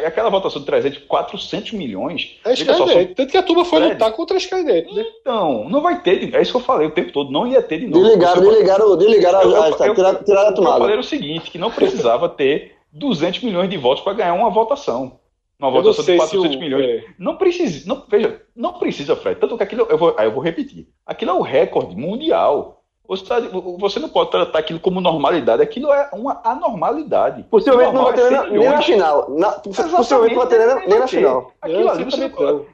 Aquela 0.05 0.29
votação 0.29 0.61
de 0.61 0.65
300, 0.65 0.99
400 0.99 1.71
milhões. 1.73 2.37
É 2.45 2.53
Skynet. 2.53 2.77
Só, 2.77 3.13
Tanto 3.15 3.31
que 3.31 3.37
a 3.37 3.43
turma 3.43 3.65
foi 3.65 3.79
Fred, 3.79 3.93
lutar 3.93 4.11
contra 4.13 4.35
a 4.35 4.39
Skynet, 4.39 4.93
né? 4.93 5.05
Então, 5.21 5.67
não 5.69 5.81
vai 5.81 6.01
ter. 6.01 6.33
É 6.35 6.41
isso 6.41 6.51
que 6.51 6.57
eu 6.57 6.61
falei 6.61 6.87
o 6.87 6.91
tempo 6.91 7.11
todo. 7.11 7.31
Não 7.31 7.47
ia 7.47 7.61
ter 7.61 7.79
de 7.79 7.87
novo. 7.87 8.03
Desligaram, 8.03 8.41
desligaram, 8.41 8.97
desligaram 8.97 9.41
eu, 9.41 9.63
a, 9.63 9.69
eu, 9.69 9.95
tiraram, 9.95 10.23
tiraram 10.23 10.49
a 10.49 10.53
tomada. 10.53 10.75
Eu 10.77 10.81
falei 10.81 10.97
o 10.97 11.03
seguinte: 11.03 11.51
que 11.51 11.57
não 11.57 11.71
precisava 11.71 12.27
ter 12.29 12.75
200 12.91 13.43
milhões 13.43 13.69
de 13.69 13.77
votos 13.77 14.03
para 14.03 14.13
ganhar 14.13 14.33
uma 14.33 14.49
votação. 14.49 15.19
Uma 15.59 15.71
votação 15.71 16.05
de 16.05 16.17
400 16.17 16.55
o, 16.55 16.59
milhões. 16.59 16.85
É. 16.85 17.03
Não 17.17 17.35
precisa. 17.35 17.87
Não, 17.87 18.03
veja, 18.07 18.41
não 18.55 18.73
precisa, 18.73 19.15
Fred. 19.15 19.39
Tanto 19.39 19.57
que 19.57 19.63
aquilo. 19.63 19.87
Eu 19.89 19.97
vou, 19.97 20.13
aí 20.17 20.27
eu 20.27 20.31
vou 20.31 20.41
repetir. 20.41 20.87
Aquilo 21.05 21.31
é 21.31 21.33
o 21.33 21.41
recorde 21.41 21.95
mundial. 21.95 22.76
Você, 23.07 23.25
tá, 23.25 23.39
você, 23.79 23.99
não 23.99 24.09
pode 24.09 24.31
tratar 24.31 24.59
aquilo 24.59 24.81
como 24.81 24.99
normalidade, 24.99 25.61
aquilo 25.61 25.93
é 25.93 26.09
uma 26.11 26.41
anormalidade. 26.43 27.43
Possivelmente 27.43 27.93
não 27.93 28.03
vai 28.03 28.13
ter 28.13 28.29
nem, 28.29 28.51
nem 28.51 28.69
na 28.69 28.81
final. 28.81 29.29
Na, 29.29 29.51
possivelmente 29.51 30.35
não 30.35 30.45
vai 30.45 30.47
ter 30.47 30.65
nem, 30.65 30.89
nem 30.89 30.99
na 30.99 31.07
final. 31.07 31.53
Aquilo 31.61 31.89
ali 31.89 32.03
você 32.03 32.17
não, 32.17 32.65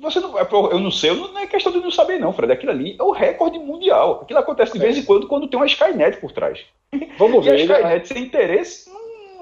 você 0.00 0.18
não, 0.18 0.38
é 0.38 0.48
eu 0.72 0.80
não 0.80 0.90
sei, 0.90 1.14
não 1.14 1.38
é 1.38 1.46
questão 1.46 1.70
de 1.70 1.78
não 1.78 1.90
saber, 1.90 2.18
não, 2.18 2.32
Fred. 2.32 2.50
Aquilo 2.50 2.72
ali 2.72 2.96
é 2.98 3.02
o 3.02 3.10
recorde 3.10 3.58
mundial. 3.58 4.20
Aquilo 4.22 4.38
acontece 4.38 4.72
de 4.72 4.78
vez 4.78 4.96
em 4.96 5.02
quando 5.02 5.28
quando 5.28 5.46
tem 5.46 5.60
uma 5.60 5.66
Skynet 5.66 6.18
por 6.18 6.32
trás. 6.32 6.60
Vamos 7.18 7.44
ver. 7.44 7.58
E 7.58 7.72
a 7.72 7.76
Skynet 7.76 8.08
sem 8.08 8.22
interesse. 8.22 8.90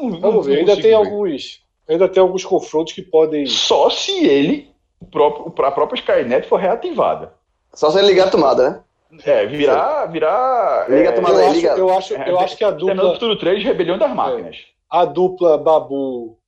Não, 0.01 0.19
Vamos 0.19 0.47
ver, 0.47 0.59
ainda 0.59 0.75
tem 0.75 0.83
ver. 0.83 0.95
alguns. 0.95 1.63
Ainda 1.89 2.09
tem 2.09 2.21
alguns 2.21 2.45
confrontos 2.45 2.93
que 2.93 3.03
podem. 3.03 3.47
Só 3.47 3.89
se 3.89 4.27
ele, 4.27 4.69
próprio, 5.13 5.65
a 5.65 5.71
própria 5.71 6.01
Skynet 6.01 6.49
for 6.49 6.59
reativada. 6.59 7.33
Só 7.73 7.91
se 7.91 7.99
ele 7.99 8.09
ligar 8.09 8.27
a 8.27 8.31
tomada, 8.31 8.71
né? 8.71 8.81
É, 9.25 9.47
virar. 9.47 10.07
virar 10.07 10.91
liga 10.91 11.09
é, 11.09 11.13
tomada 11.13 11.43
eu, 11.43 11.53
liga. 11.53 11.73
Acho, 11.73 11.81
eu, 11.81 11.91
acho, 11.91 12.15
eu 12.15 12.39
acho 12.39 12.57
que 12.57 12.65
a 12.65 12.71
dupla. 12.71 13.13
Futuro 13.15 13.39
3, 13.39 13.65
Rebelião 13.65 13.97
das 13.97 14.15
Máquinas. 14.15 14.57
É, 14.57 14.61
a 14.91 15.05
dupla 15.05 15.57
Babu. 15.57 16.39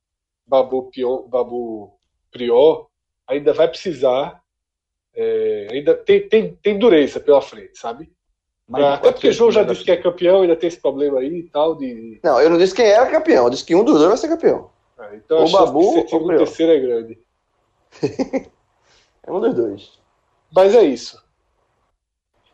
Babu, 0.46 0.90
Pior, 0.90 1.22
Babu 1.28 1.92
Prior 2.30 2.88
ainda 3.26 3.52
vai 3.52 3.68
precisar. 3.68 4.40
É, 5.14 5.68
ainda 5.70 5.94
tem, 5.94 6.28
tem, 6.28 6.54
tem 6.62 6.78
dureza 6.78 7.18
pela 7.18 7.40
frente, 7.40 7.78
sabe? 7.78 8.10
Mas 8.68 8.84
até 8.84 9.10
porque 9.10 9.28
o 9.28 9.32
João 9.32 9.50
já 9.50 9.64
disse 9.64 9.82
que 9.82 9.90
é 9.90 9.96
campeão, 9.96 10.42
ainda 10.42 10.54
tem 10.54 10.68
esse 10.68 10.80
problema 10.80 11.18
aí 11.18 11.40
e 11.40 11.42
tal. 11.50 11.74
De... 11.74 12.20
Não, 12.22 12.40
eu 12.40 12.48
não 12.48 12.56
disse 12.56 12.74
quem 12.74 12.86
era 12.86 13.08
é 13.08 13.10
campeão, 13.10 13.44
eu 13.44 13.50
disse 13.50 13.64
que 13.64 13.74
um 13.74 13.82
dos 13.82 13.96
dois 13.96 14.08
vai 14.08 14.16
ser 14.16 14.28
campeão. 14.28 14.70
É, 14.96 15.16
então 15.16 15.44
o 15.44 15.50
Babu 15.50 15.80
ou 15.80 16.24
o 16.24 16.36
terceiro 16.36 16.72
é 16.72 16.78
grande. 16.78 17.18
é 19.24 19.32
um 19.32 19.40
dos 19.40 19.54
dois. 19.54 19.98
Mas 20.54 20.74
é 20.74 20.82
isso. 20.84 21.19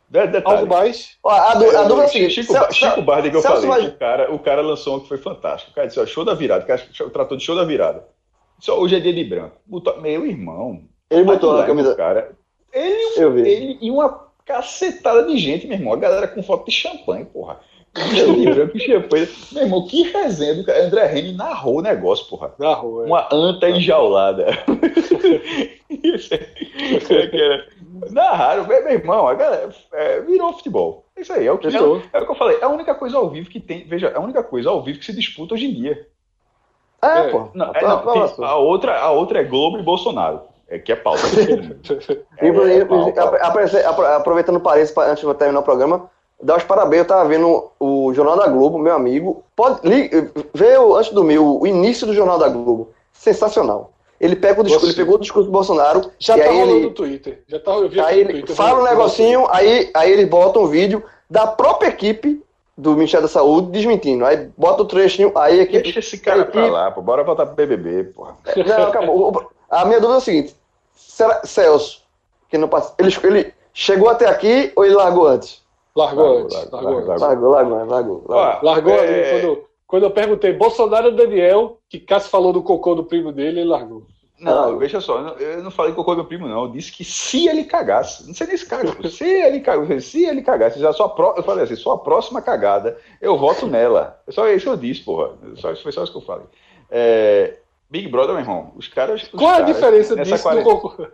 Detalhe. 0.08 0.44
Algo 0.44 0.66
mais? 0.66 1.16
A, 1.24 1.32
a, 1.32 1.50
a 1.52 1.54
dúvida 1.54 1.78
é 1.78 2.06
o 2.06 2.08
seguinte: 2.08 2.34
Chico, 2.34 2.52
Cel 2.52 2.72
Chico 2.72 3.04
que 3.04 3.36
eu 3.36 3.42
Celso 3.42 3.66
falei, 3.66 3.88
o, 3.88 3.98
cara, 3.98 4.34
o 4.34 4.38
cara 4.38 4.62
lançou 4.62 4.96
um 4.96 5.00
que 5.00 5.08
foi 5.08 5.18
fantástico. 5.18 5.72
O 5.72 5.74
cara 5.74 5.88
disse: 5.88 5.98
ó, 5.98 6.06
show 6.06 6.24
da 6.24 6.34
virada. 6.34 6.64
O 6.64 6.66
cara 6.66 6.80
tratou 7.12 7.36
de 7.36 7.44
show 7.44 7.56
da 7.56 7.64
virada. 7.64 8.06
Só 8.60 8.78
hoje 8.78 8.96
é 8.96 9.00
dia 9.00 9.12
de 9.12 9.24
branco. 9.24 9.56
Botou, 9.66 10.00
meu 10.00 10.24
irmão. 10.24 10.84
Ele 11.10 11.24
botou 11.24 11.56
na 11.56 11.66
camisa. 11.66 11.94
Cara, 11.94 12.32
ele, 12.72 13.48
ele 13.48 13.78
e 13.80 13.90
uma 13.90 14.26
cacetada 14.44 15.24
de 15.24 15.36
gente, 15.38 15.66
meu 15.66 15.76
irmão. 15.76 15.92
A 15.92 15.96
galera 15.96 16.28
com 16.28 16.42
foto 16.42 16.66
de 16.66 16.72
champanhe, 16.72 17.24
porra. 17.24 17.60
Champanhe. 18.78 19.28
Meu 19.52 19.62
irmão, 19.62 19.86
que 19.86 20.02
resenha 20.10 20.55
do 20.55 20.64
cara. 20.64 20.85
André 20.85 21.06
Reni 21.06 21.32
narrou 21.32 21.78
o 21.78 21.82
negócio, 21.82 22.27
porra. 22.28 22.52
Narrou, 22.59 23.02
é. 23.02 23.06
Uma 23.06 23.28
anta 23.32 23.70
enjaulada. 23.70 24.47
Isso 25.89 26.35
é, 26.35 26.47
é, 27.14 27.66
Narraram, 28.10 28.66
meu 28.66 28.89
irmão, 28.90 29.27
a 29.27 29.35
galera, 29.35 29.70
é, 29.93 30.20
virou 30.20 30.52
futebol. 30.52 31.06
É 31.16 31.23
isso 31.23 31.32
aí, 31.32 31.47
é 31.47 31.52
o, 31.52 31.59
que, 31.59 31.68
é, 31.68 31.70
é, 31.70 31.81
o 31.81 32.01
que 32.01 32.31
eu 32.31 32.35
falei. 32.35 32.59
É 32.60 32.64
a 32.64 32.68
única 32.68 32.94
coisa 32.94 33.16
ao 33.16 33.31
vivo 33.31 33.48
que 33.48 33.60
tem. 33.60 33.86
Veja, 33.86 34.09
é 34.09 34.16
a 34.16 34.20
única 34.20 34.43
coisa 34.43 34.68
ao 34.68 34.82
vivo 34.82 34.98
que 34.98 35.05
se 35.05 35.14
disputa 35.14 35.55
hoje 35.55 35.66
em 35.66 35.74
dia. 35.74 36.06
É, 37.02 37.20
é 37.20 37.31
pô. 37.31 37.48
Não, 37.55 37.73
é, 37.74 37.82
não, 37.82 38.02
tem, 38.02 38.44
a, 38.44 38.56
outra, 38.56 38.98
a 38.98 39.10
outra 39.10 39.40
é 39.40 39.44
Globo 39.44 39.78
e 39.78 39.82
Bolsonaro. 39.82 40.43
É 40.68 40.78
que 40.78 40.93
é 40.93 40.97
pauta. 40.97 41.23
é, 42.39 42.48
é, 43.78 44.16
aproveitando 44.16 44.56
o 44.56 44.60
parênteses, 44.60 44.97
antes 44.98 45.24
de 45.24 45.35
terminar 45.35 45.60
o 45.60 45.62
programa, 45.62 46.10
dar 46.42 46.56
os 46.56 46.64
parabéns. 46.64 47.02
Eu 47.02 47.08
tava 47.08 47.28
vendo 47.28 47.70
o 47.78 48.12
Jornal 48.14 48.36
da 48.36 48.48
Globo, 48.48 48.78
meu 48.78 48.94
amigo. 48.94 49.44
Pode 49.54 49.80
ver 50.54 50.78
antes 50.78 51.12
do 51.12 51.24
meu 51.24 51.60
o 51.60 51.66
início 51.66 52.06
do 52.06 52.14
Jornal 52.14 52.38
da 52.38 52.48
Globo. 52.48 52.90
Sensacional. 53.12 53.92
Ele 54.20 54.36
pega 54.36 54.60
o 54.60 54.64
discurso, 54.64 54.86
ele 54.86 54.94
pegou 54.94 55.16
o 55.16 55.20
discurso 55.20 55.46
do 55.46 55.52
Bolsonaro. 55.52 56.10
Já 56.18 56.36
e 56.36 56.40
tá 56.40 56.48
aí 56.48 56.58
rolando 56.58 56.76
ele, 56.76 56.86
no 56.86 56.90
Twitter. 56.92 57.42
Já 57.46 57.60
tá, 57.60 57.72
eu 57.72 57.88
vi 57.88 58.00
aí 58.00 58.20
ele 58.20 58.32
Twitter, 58.32 58.56
fala 58.56 58.80
um 58.80 58.84
negocinho, 58.84 59.46
aí, 59.50 59.90
aí 59.92 60.10
ele 60.10 60.24
bota 60.24 60.58
um 60.58 60.66
vídeo 60.66 61.02
da 61.28 61.46
própria 61.46 61.88
equipe 61.88 62.42
do 62.76 62.94
Ministério 62.94 63.26
da 63.26 63.32
Saúde 63.32 63.70
desmentindo. 63.70 64.24
Aí 64.24 64.48
bota 64.56 64.82
o 64.82 64.86
trechinho, 64.86 65.32
aí 65.34 65.60
aqui. 65.60 65.80
Deixa 65.80 65.98
esse 65.98 66.18
cara 66.18 66.42
equipe... 66.42 66.52
pra 66.52 66.66
lá, 66.66 66.90
pô. 66.90 67.02
Bora 67.02 67.24
voltar 67.24 67.46
pro 67.46 67.54
BBB, 67.54 68.04
porra. 68.04 68.36
Não, 68.66 68.86
acabou. 68.86 69.50
A 69.68 69.84
minha 69.84 70.00
dúvida 70.00 70.18
é 70.18 70.18
o 70.18 70.24
seguinte: 70.24 70.56
será, 70.94 71.42
Celso, 71.44 72.02
que 72.48 72.56
não 72.56 72.68
passa, 72.68 72.94
ele, 72.98 73.14
ele 73.24 73.54
chegou 73.74 74.08
até 74.08 74.26
aqui 74.28 74.72
ou 74.76 74.84
ele 74.84 74.94
largou 74.94 75.26
antes? 75.26 75.62
Largou, 75.97 76.39
antes. 76.39 76.55
Largou, 76.70 76.81
largou, 76.82 77.06
largou. 77.06 77.18
Largou, 77.18 77.51
largou, 77.51 77.86
largou. 77.86 78.24
largou, 78.28 78.62
largou 78.62 78.93
é... 78.94 79.31
ali 79.31 79.40
quando 79.40 79.66
quando 79.86 80.02
eu 80.02 80.10
perguntei 80.10 80.52
Bolsonaro 80.52 81.06
ou 81.06 81.12
Daniel, 81.14 81.78
que 81.89 82.01
Cássio 82.01 82.28
falou 82.28 82.52
do 82.52 82.60
cocô 82.62 82.94
do 82.97 83.05
primo 83.05 83.31
dele, 83.31 83.60
ele 83.60 83.68
largou. 83.68 84.02
Não, 84.39 84.77
veja 84.78 85.01
só, 85.01 85.18
eu 85.39 85.62
não- 85.62 85.70
falei 85.70 85.94
cocô 85.94 86.14
do 86.16 86.24
primo, 86.24 86.47
não. 86.48 86.64
Eu 86.64 86.70
disse 86.73 86.93
que 86.93 87.05
se 87.05 87.47
ele 87.48 87.64
cagasse, 87.64 88.27
não 88.27 88.35
sei 88.35 88.48
nem 88.48 88.56
se 88.56 88.66
caga, 88.66 89.09
se 89.09 89.24
ele 89.24 89.60
cagasse, 89.60 90.01
se 90.02 90.24
ele 90.27 90.43
cagasse, 90.43 90.78
já 90.81 90.93
só 90.93 91.09
pró- 91.09 91.35
eu 91.36 91.43
falei 91.43 91.64
assim, 91.64 91.77
só 91.77 91.93
a 91.93 91.98
próxima 91.98 92.43
cagada, 92.43 92.98
eu 93.23 93.39
voto 93.39 93.66
nela. 93.66 94.20
É 94.27 94.32
só 94.32 94.47
isso 94.48 94.64
que 94.66 94.70
eu 94.70 94.77
disse, 94.77 95.02
porra. 95.05 95.31
Só, 95.55 95.74
foi 95.77 95.93
só 95.93 96.02
isso 96.02 96.12
que 96.12 96.18
eu 96.18 96.23
falei. 96.23 96.47
É, 96.90 97.56
Big 97.89 98.09
Brother, 98.09 98.35
meu 98.35 98.43
irmão, 98.43 98.73
os 98.77 98.89
caras. 98.89 99.23
os 99.23 99.28
Qual 99.31 99.51
é 99.51 99.55
a 99.55 99.59
caras, 99.60 99.74
diferença 99.74 100.16
disso 100.16 100.36
do 100.36 100.43
quarentena- 100.43 100.74
cocô? 100.81 101.06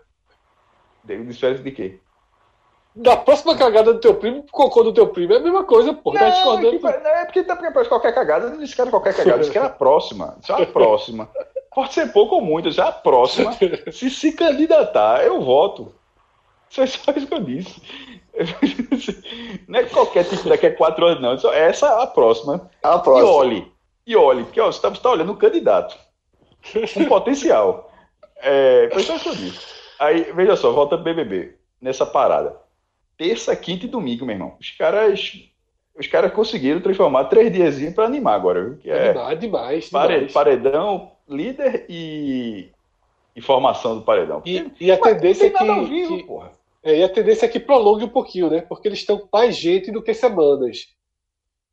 de- 1.05 1.25
Diferença 1.27 1.63
de 1.63 1.71
quê? 1.71 1.99
Da 2.95 3.17
próxima 3.17 3.57
cagada 3.57 3.95
do 3.95 4.01
teu 4.01 4.15
primo 4.15 4.43
pro 4.43 4.53
cocô 4.53 4.83
do 4.83 4.93
teu 4.93 5.09
primo 5.09 5.33
é 5.33 5.37
a 5.37 5.41
mesma 5.41 5.65
coisa, 5.65 5.95
pô. 5.95 6.13
Tá 6.13 6.21
Não, 6.21 6.27
é, 6.27 6.31
discordando. 6.31 6.79
que- 6.79 6.83
não, 7.01 7.11
é 7.11 7.25
porque 7.25 7.43
tá 7.43 7.57
qualquer 7.89 8.15
cagada, 8.15 8.51
não 8.51 8.59
disse 8.59 8.75
que 8.75 8.81
era 8.83 8.91
qualquer 8.91 9.15
cagada, 9.17 9.39
disse 9.39 9.51
que 9.51 9.57
era 9.59 9.69
a 9.69 9.71
próxima. 9.71 10.37
Só 10.43 10.63
a 10.63 10.67
próxima. 10.67 11.29
Pode 11.75 11.95
ser 11.95 12.13
pouco 12.13 12.35
ou 12.35 12.43
muito, 12.43 12.71
já 12.71 12.89
a 12.89 12.93
próxima. 12.93 13.51
Se 13.91 14.11
se 14.11 14.33
candidatar, 14.33 15.25
eu 15.25 15.41
voto. 15.41 15.95
Isso 16.71 16.83
é 16.83 16.87
só 16.87 17.13
isso 17.17 17.27
que 17.27 17.35
eu 17.35 17.41
disse. 17.41 17.83
Não 19.69 19.79
é 19.79 19.85
qualquer 19.85 20.25
tipo 20.25 20.49
daqui 20.49 20.67
a 20.67 20.75
quatro 20.75 21.05
anos, 21.07 21.21
não. 21.23 21.37
Só 21.39 21.53
Essa 21.53 21.87
é 21.87 22.03
a 22.03 22.07
próxima. 22.07 22.71
A 22.83 22.97
E 22.97 23.01
próxima. 23.03 23.29
olhe. 23.31 23.73
E 24.07 24.17
olhe, 24.17 24.45
porque 24.45 24.61
ó, 24.61 24.71
você 24.73 24.87
está 24.87 25.11
olhando 25.11 25.33
um 25.33 25.37
candidato. 25.37 25.97
Um 26.97 27.05
potencial. 27.07 27.91
É, 28.39 28.89
foi 28.93 29.03
só 29.03 29.15
isso 29.17 29.25
que 29.25 29.29
eu 29.31 29.35
disse. 29.37 29.61
Aí, 29.99 30.33
veja 30.35 30.57
só, 30.57 30.73
volta 30.73 30.97
pro 30.97 31.05
BBB. 31.05 31.57
Nessa 31.81 32.07
parada. 32.07 32.57
Terça, 33.23 33.55
quinta 33.55 33.87
e 33.87 33.89
domingo, 33.89 34.25
meu 34.27 34.35
irmão. 34.35 34.57
Os 34.61 34.71
caras. 34.71 35.33
Os 35.97 36.07
caras 36.07 36.33
conseguiram 36.33 36.81
transformar 36.81 37.25
três 37.27 37.53
diazinhos 37.53 37.95
pra 37.95 38.07
animar 38.07 38.35
agora, 38.35 38.65
viu? 38.65 38.79
Que 38.79 38.91
É 38.91 39.09
é 39.09 39.13
demais, 39.13 39.39
demais. 39.41 39.91
pare- 39.91 40.15
demais. 40.15 40.33
paredão, 40.33 41.13
líder 41.29 41.87
e. 41.89 42.71
e 43.37 43.41
formação 43.43 43.97
do 43.99 44.03
paredão. 44.05 44.43
E, 44.45 44.71
e 44.81 44.91
a 44.91 44.97
tendência 44.99 45.47
é 45.47 45.51
que, 45.51 45.85
vivo, 45.85 46.17
que- 46.17 46.25
porra. 46.25 46.51
é, 46.83 46.99
e 46.99 47.05
a 47.05 47.09
tendência 47.09 47.47
é 47.47 47.49
que 47.49 47.61
prolongue 47.61 48.05
um 48.05 48.09
pouquinho, 48.09 48.51
né? 48.51 48.63
Porque 48.63 48.89
eles 48.89 48.99
estão 49.01 49.29
mais 49.33 49.55
gente 49.55 49.91
do 49.93 50.03
que 50.03 50.13
semanas. 50.15 50.87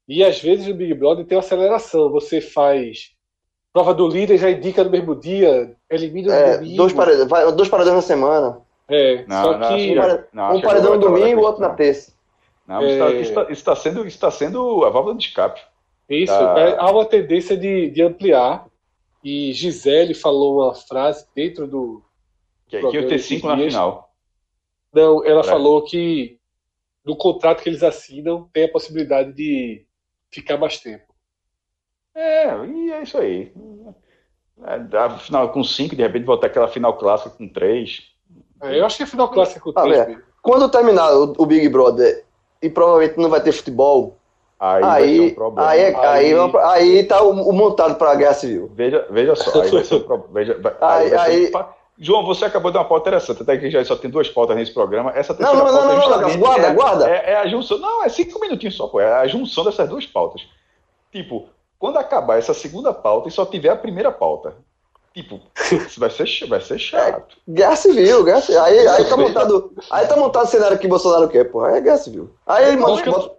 E 0.08 0.24
às 0.24 0.40
vezes 0.42 0.68
o 0.68 0.74
Big 0.74 0.94
Brother 0.94 1.26
tem 1.26 1.36
uma 1.38 1.44
aceleração. 1.44 2.12
Você 2.12 2.42
faz 2.42 3.12
prova 3.74 3.94
do 3.94 4.08
líder, 4.08 4.38
já 4.38 4.52
indica 4.52 4.84
no 4.84 4.90
mesmo 4.92 5.16
dia, 5.16 5.76
elimina 5.90 6.28
no 6.28 6.34
É, 6.34 6.58
domingo. 6.58 6.76
dois, 6.78 6.94
paredões, 6.94 7.28
vai- 7.30 7.52
dois 7.54 7.70
paredões 7.70 7.96
na 7.96 8.02
semana. 8.02 8.62
É, 8.90 9.26
Não, 9.28 9.44
só 9.44 9.58
não, 9.58 9.68
que 9.78 9.92
um 9.92 9.96
paredão 10.02 10.20
no 10.44 10.58
agora 10.58 10.82
vai 10.82 10.98
domingo, 11.00 11.10
trabalhar 11.20 11.38
outro 11.42 11.62
na 11.62 11.70
terça. 11.76 12.14
Não, 12.68 12.82
está 12.84 13.06
É. 13.12 13.22
isso 13.22 13.34
tá- 13.34 13.48
isso 13.52 13.64
tá 13.64 13.76
sendo, 13.76 14.08
isso 14.08 14.20
tá 14.20 14.32
sendo 14.32 14.84
a 14.86 14.90
válvula 14.90 15.16
de 15.16 15.26
escape. 15.28 15.62
Isso, 16.10 16.34
Tá. 16.34 16.60
é, 16.60 16.76
há 16.78 16.90
uma 16.92 17.06
tendência 17.06 17.56
de, 17.56 17.90
de 17.92 18.02
ampliar. 18.02 18.68
E 19.24 19.52
Gisele 19.54 20.14
falou 20.14 20.62
uma 20.64 20.74
frase 20.74 21.28
dentro 21.36 21.68
do. 21.68 22.02
Que, 22.68 22.78
é 22.78 22.80
Programa 22.80 23.08
ter 23.10 23.16
esses 23.16 23.28
cinco 23.28 23.48
na 23.48 23.56
dias. 23.56 23.74
final. 23.74 24.10
Não, 24.94 25.26
ela 25.26 25.42
É. 25.42 25.44
falou 25.44 25.84
que 25.84 26.40
no 27.06 27.16
contrato 27.16 27.62
que 27.62 27.70
eles 27.70 27.84
assinam 27.84 28.50
tem 28.54 28.64
a 28.66 28.72
possibilidade 28.72 29.34
de 29.34 29.86
ficar 30.32 30.58
mais 30.58 30.80
tempo. 30.80 31.04
É, 32.16 32.48
e 32.66 32.92
é 32.92 33.02
isso 33.04 33.18
aí. 33.18 33.52
É, 34.64 35.18
final 35.20 35.52
com 35.52 35.64
cinco, 35.64 35.96
de 35.96 36.02
repente 36.02 36.26
voltar 36.26 36.48
aquela 36.48 36.68
final 36.68 36.98
clássica 36.98 37.30
com 37.36 37.48
três. 37.48 38.10
É, 38.62 38.80
eu 38.80 38.86
acho 38.86 38.98
que 38.98 39.04
é 39.04 39.06
final 39.06 39.30
clássica 39.30 39.60
com 39.60 39.72
Ah, 39.76 39.82
três 39.84 39.98
é. 39.98 40.18
Quando 40.42 40.70
terminar 40.70 41.14
o, 41.14 41.34
o 41.38 41.46
Big 41.46 41.68
Brother 41.70 42.24
e 42.62 42.70
provavelmente 42.70 43.18
não 43.18 43.30
vai 43.30 43.42
ter 43.42 43.52
futebol, 43.52 44.18
Aí, 44.60 44.84
aí, 44.84 45.20
um 45.22 45.34
problema. 45.34 45.70
aí, 45.70 45.80
é- 45.80 45.96
aí, 45.96 46.06
Aí- 46.06 46.34
é 46.34 46.66
aí 46.66 47.04
tá 47.06 47.22
o, 47.22 47.30
o 47.32 47.54
montado 47.54 47.96
pra 47.96 48.16
guerra 48.16 48.34
civil. 48.34 48.70
Veja, 48.74 49.06
veja 49.10 49.36
só, 49.36 49.62
aí 49.62 49.70
vai 49.72 49.84
ser 49.84 49.96
um 49.96 50.04
problema. 50.04 50.54
Aí- 50.82 51.16
aí 51.16 51.52
João, 52.02 52.26
você 52.26 52.46
acabou 52.46 52.72
de 52.72 52.76
dar 52.76 52.80
uma 52.82 52.88
pauta 52.88 53.10
interessante, 53.10 53.42
até 53.42 53.58
que 53.58 53.70
já 53.70 53.84
só 53.84 53.94
tem 53.96 54.10
duas 54.10 54.30
pautas 54.30 54.56
nesse 54.56 54.74
programa. 54.74 55.12
Essa 55.14 55.34
Não, 55.34 55.38
terceira 55.40 55.64
não, 55.66 55.72
não, 55.72 56.00
pauta 56.00 56.18
não, 56.22 56.30
não, 56.30 56.38
guarda, 56.40 56.68
é, 56.68 56.74
guarda. 56.74 57.10
É, 57.10 57.32
é 57.32 57.36
a 57.38 57.48
junção. 57.48 57.78
Não, 57.78 58.04
é 58.04 58.08
cinco 58.08 58.40
minutinhos 58.40 58.76
só, 58.76 58.88
pô. 58.88 59.02
É 59.02 59.14
a 59.14 59.28
junção 59.28 59.66
dessas 59.66 59.90
duas 59.90 60.06
pautas. 60.06 60.48
Tipo, 61.12 61.50
quando 61.78 61.98
acabar 61.98 62.38
essa 62.38 62.54
segunda 62.54 62.94
pauta 62.94 63.28
e 63.28 63.32
só 63.32 63.46
tiver 63.46 63.70
a 63.70 63.76
primeira 63.76 64.14
pauta. 64.14 64.56
Tipo, 65.14 65.40
isso 65.72 66.00
vai 66.00 66.10
ser, 66.10 66.48
vai 66.48 66.62
ser 66.62 66.78
chato. 66.80 67.36
Guerra 67.48 67.76
civil, 67.76 68.24
guerra 68.24 68.42
civil. 68.42 68.62
Aí, 68.62 68.88
aí 68.88 69.06
tá 69.06 69.18
montado. 69.18 69.74
Aí 69.90 70.08
tá 70.08 70.16
montado 70.16 70.46
o 70.46 70.48
cenário 70.48 70.78
que 70.78 70.88
Bolsonaro 70.88 71.28
quer, 71.28 71.46
porra. 71.46 71.78
É 71.78 71.82
guerra 71.82 71.98
civil. 71.98 72.30
Aí 72.46 72.76
Mas 72.78 72.86
bota, 72.92 73.04
que- 73.04 73.10
bota, 73.10 73.36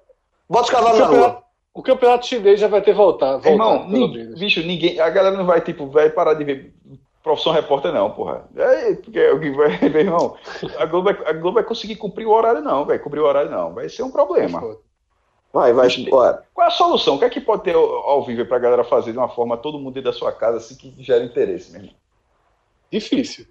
bota 0.48 0.62
os 0.64 0.68
O 0.68 0.72
cavalos 0.72 0.98
na 0.98 1.06
rua. 1.06 1.14
campeonato, 1.16 1.42
o 1.74 1.82
campeonato 1.82 2.26
chinês 2.26 2.58
já 2.60 2.68
vai 2.68 2.82
ter 2.82 2.92
voltado. 2.94 3.40
voltado 3.42 3.54
Irmão, 3.54 3.88
pelo 3.90 4.08
nin- 4.08 4.16
menos. 4.18 4.40
bicho, 4.40 4.60
ninguém. 4.62 4.98
A 5.00 5.08
galera 5.10 5.36
não 5.36 5.46
vai, 5.46 5.60
tipo, 5.60 5.86
vai 5.86 6.10
parar 6.10 6.34
de 6.34 6.44
ver 6.44 6.74
profissão 7.22 7.52
repórter, 7.52 7.92
não, 7.92 8.10
porra. 8.10 8.44
É, 8.56 8.94
porque 8.94 9.30
o 9.30 9.38
que 9.40 9.50
vai 9.50 9.68
ver, 9.88 9.94
irmão. 10.06 10.34
A 10.78 10.86
Globo, 10.86 11.12
vai, 11.12 11.18
a 11.26 11.32
Globo 11.32 11.54
vai 11.54 11.64
conseguir 11.64 11.96
cumprir 11.96 12.26
o 12.26 12.32
horário, 12.32 12.60
não, 12.62 12.84
vai 12.84 12.98
cumprir 12.98 13.20
o 13.20 13.26
horário, 13.26 13.50
não. 13.50 13.72
Vai 13.74 13.88
ser 13.88 14.02
um 14.02 14.10
problema. 14.10 14.60
Vai, 15.52 15.72
vai, 15.72 15.88
bora. 16.08 16.44
Qual 16.54 16.64
é 16.64 16.68
a 16.68 16.72
solução? 16.72 17.16
O 17.16 17.18
que 17.18 17.24
é 17.24 17.30
que 17.30 17.40
pode 17.40 17.64
ter 17.64 17.74
ao 17.74 18.24
vivo 18.24 18.46
para 18.46 18.56
a 18.56 18.60
galera 18.60 18.84
fazer 18.84 19.12
de 19.12 19.18
uma 19.18 19.28
forma 19.28 19.56
todo 19.56 19.80
mundo 19.80 19.98
ir 19.98 20.02
da 20.02 20.12
sua 20.12 20.32
casa 20.32 20.58
assim 20.58 20.76
que 20.76 20.94
gera 21.02 21.24
interesse 21.24 21.72
mesmo? 21.72 21.90
Difícil. 22.90 23.46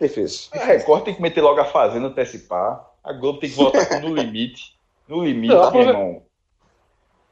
Difícil. 0.00 0.50
A 0.52 0.64
Record 0.64 1.04
tem 1.04 1.14
que 1.14 1.20
meter 1.20 1.40
logo 1.40 1.60
a 1.60 1.64
Fazenda 1.64 2.06
antecipar. 2.06 2.88
A 3.02 3.12
Globo 3.12 3.40
tem 3.40 3.50
que 3.50 3.56
voltar 3.56 3.86
com 3.86 4.08
No 4.08 4.14
Limite. 4.14 4.76
No 5.08 5.24
Limite, 5.24 5.52
não, 5.52 5.70
meu 5.72 5.82
irmão. 5.82 6.22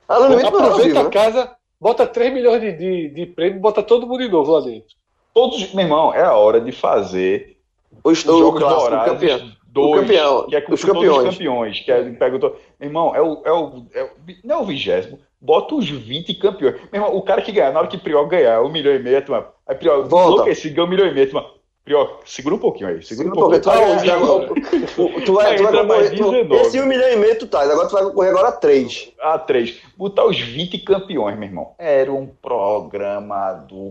Ah, 0.09 0.21
no 0.21 0.29
Limite, 0.29 0.51
mano, 0.51 0.77
né? 0.77 0.85
vivo, 0.85 0.99
a 0.99 1.11
casa, 1.11 1.57
bota 1.81 2.07
3 2.07 2.33
milhões 2.33 2.61
de, 2.61 2.73
de, 2.73 3.09
de 3.11 3.27
prêmio, 3.27 3.61
bota 3.61 3.83
todo 3.83 4.07
mundo 4.07 4.25
de 4.25 4.29
novo 4.29 4.53
lá 4.53 4.61
dentro. 4.61 4.97
Todos, 5.33 5.73
meu 5.73 5.85
irmão, 5.85 6.13
é 6.13 6.23
a 6.23 6.35
hora 6.35 6.61
de 6.61 6.73
fazer 6.73 7.59
o 8.03 8.13
jogo 8.13 8.59
jogos 8.59 8.61
do 8.61 8.67
horário 8.67 9.58
o 9.81 9.95
campeão, 9.95 10.47
que 10.47 10.57
é 10.57 10.61
com 10.61 10.75
os 10.75 10.85
campeões. 10.85 11.29
os 11.29 11.35
campeões, 11.35 11.81
que 11.81 11.93
é, 11.93 12.11
pega 12.11 12.37
o... 12.37 12.57
Irmão, 12.81 13.15
é 13.15 13.23
o, 13.23 13.43
é 13.45 13.53
o, 13.53 13.87
é 13.95 14.03
o, 14.05 14.11
não 14.45 14.57
é 14.57 14.59
o 14.59 14.65
vigésimo, 14.65 15.19
bota 15.41 15.75
os 15.75 15.89
20 15.89 16.35
campeões. 16.35 16.77
Meu 16.93 17.03
irmão, 17.03 17.17
o 17.17 17.23
cara 17.23 17.43
que 17.43 17.53
ganhar, 17.53 17.73
na 17.73 17.81
hora 17.81 17.89
que 17.89 17.99
Prior 17.99 18.27
ganhar, 18.27 18.63
um 18.63 18.69
milhão 18.69 18.95
e 18.95 18.99
meio, 18.99 19.25
tu, 19.25 19.35
aí 19.35 19.77
Prior 19.77 20.49
esse 20.49 20.71
ganha 20.71 20.87
um 20.87 20.91
milhão 20.91 21.07
e 21.07 21.15
meio, 21.15 21.31
tu, 21.31 21.59
Prior, 21.89 22.21
segura 22.27 22.55
um 22.55 22.59
pouquinho 22.59 22.91
aí, 22.91 23.03
segura, 23.03 23.31
segura 23.31 23.47
um 23.47 23.51
pouquinho. 23.51 23.63
Tá 23.63 24.93
tu, 24.95 24.99
vai, 24.99 25.25
tu 25.25 25.33
vai, 25.33 25.57
tá 25.57 25.71
tu 25.71 25.73
vai 25.73 25.85
mais 25.85 26.11
tu, 26.11 26.55
Esse 26.57 26.81
um 26.83 26.87
milhão 26.87 27.11
e 27.11 27.17
meio 27.17 27.39
tu 27.39 27.47
tá. 27.47 27.63
agora 27.63 27.89
tu 27.89 27.93
vai 27.93 28.11
correr 28.13 28.29
agora 28.29 28.49
a 28.49 28.53
três, 28.53 29.11
A 29.19 29.39
três, 29.39 29.81
Botar 29.97 30.27
os 30.27 30.39
20 30.39 30.81
campeões, 30.81 31.39
meu 31.39 31.49
irmão. 31.49 31.75
Era 31.79 32.13
um 32.13 32.27
programa 32.27 33.53
do 33.55 33.91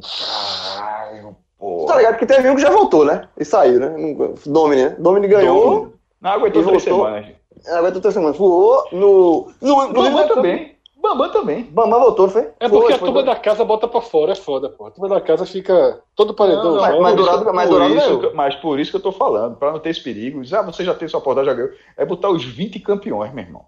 caralho, 0.75 1.35
Tu 1.59 1.85
tá 1.87 1.95
ligado 1.97 2.17
que 2.17 2.25
teve 2.25 2.49
um 2.49 2.55
que 2.55 2.61
já 2.61 2.69
voltou, 2.69 3.03
né? 3.05 3.27
E 3.37 3.43
saiu, 3.43 3.79
né? 3.79 3.89
Não- 3.89 4.35
Domini, 4.45 4.83
né? 4.83 4.95
Domini 4.99 5.27
ganhou. 5.27 5.93
Não 6.21 6.31
aguentou 6.31 6.61
E 6.61 6.65
três 6.65 6.85
voltou. 6.85 7.05
semanas. 7.07 7.35
Agora 7.67 7.91
tu 7.91 8.01
tá 8.01 8.11
semana. 8.11 8.33
Voou 8.33 8.83
no. 8.91 9.51
No, 9.61 9.87
no 9.87 9.93
Bambam 9.93 10.27
também. 10.27 10.75
Bambam 11.01 11.31
também. 11.31 11.63
Bambam 11.63 11.99
voltou, 11.99 12.25
não 12.27 12.33
foi? 12.33 12.41
É 12.59 12.67
porque 12.69 12.85
Foi, 12.85 12.93
a 12.93 12.97
foi, 12.99 13.07
turma 13.07 13.13
foi. 13.23 13.23
da 13.23 13.35
casa 13.35 13.63
bota 13.63 13.87
pra 13.87 14.01
fora, 14.01 14.33
é 14.33 14.35
foda, 14.35 14.69
pô. 14.69 14.85
A 14.87 14.91
turma 14.91 15.07
da 15.09 15.21
casa 15.21 15.45
fica 15.45 15.99
todo 16.15 16.33
paredão. 16.33 16.63
Não, 16.63 16.75
não, 16.75 16.81
mas 16.81 16.91
por 17.15 17.15
Dourado- 17.17 17.43
isso- 17.43 17.53
mas 17.53 17.65
por 17.67 17.71
Dourado 17.71 17.95
isso 17.95 18.05
ganhou. 18.05 18.19
que 18.19 18.25
eu- 18.27 18.35
Mas 18.35 18.55
por 18.55 18.79
isso 18.79 18.91
que 18.91 18.97
eu 18.97 19.01
tô 19.01 19.11
falando, 19.11 19.55
pra 19.57 19.71
não 19.71 19.79
ter 19.79 19.89
esse 19.89 20.03
perigo. 20.03 20.41
Ah, 20.53 20.61
você 20.63 20.83
já 20.83 20.93
tem 20.93 21.07
sua 21.07 21.21
portada, 21.21 21.45
já 21.47 21.53
ganhou. 21.53 21.71
É 21.95 22.05
botar 22.05 22.29
os 22.29 22.43
20 22.43 22.79
campeões, 22.79 23.33
meu 23.33 23.43
irmão. 23.43 23.65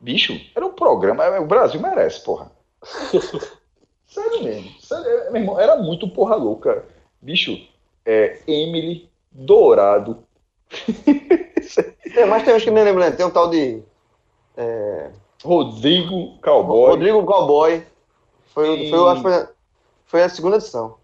Bicho, 0.00 0.38
era 0.56 0.66
um 0.66 0.72
programa. 0.72 1.24
O 1.40 1.46
Brasil 1.46 1.80
merece, 1.80 2.22
porra. 2.24 2.50
Sério 4.06 4.44
mesmo. 4.44 4.70
Sério, 4.80 5.06
é, 5.06 5.30
meu 5.30 5.40
irmão, 5.40 5.58
era 5.60 5.76
muito 5.76 6.08
porra 6.08 6.36
louca. 6.36 6.84
Bicho, 7.22 7.56
é 8.04 8.38
Emily, 8.46 9.08
Dourado. 9.30 10.24
É, 12.14 12.26
mas 12.26 12.42
tem 12.44 12.54
uns 12.54 12.62
que 12.62 12.70
nem 12.70 12.84
lembro, 12.84 13.00
né? 13.00 13.10
Tem 13.10 13.24
um 13.24 13.30
tal 13.30 13.48
de. 13.48 13.82
Rodrigo 15.42 16.38
Cowboy. 16.42 16.90
Rodrigo 16.90 17.24
Cowboy. 17.24 17.82
Foi, 18.54 18.66
Sim. 18.76 18.90
foi, 18.90 19.08
acho 19.10 19.22
foi, 19.22 19.48
foi 20.04 20.22
a 20.22 20.28
segunda 20.28 20.56
edição. 20.56 20.96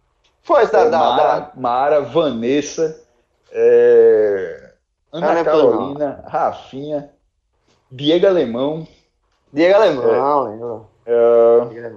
Foi 0.42 0.62
essa 0.62 0.72
da. 0.72 0.80
É, 0.86 0.90
da, 0.90 0.98
Mara, 0.98 1.22
da- 1.40 1.52
Mara, 1.56 2.00
Vanessa, 2.02 3.02
é, 3.50 4.72
Ana 5.10 5.42
Carolina, 5.44 6.24
Rafinha, 6.26 7.10
Diego 7.90 8.26
Alemão. 8.26 8.86
Diego 9.52 9.74
Alemão, 9.76 10.44
lembro. 10.44 10.86
é, 11.06 11.92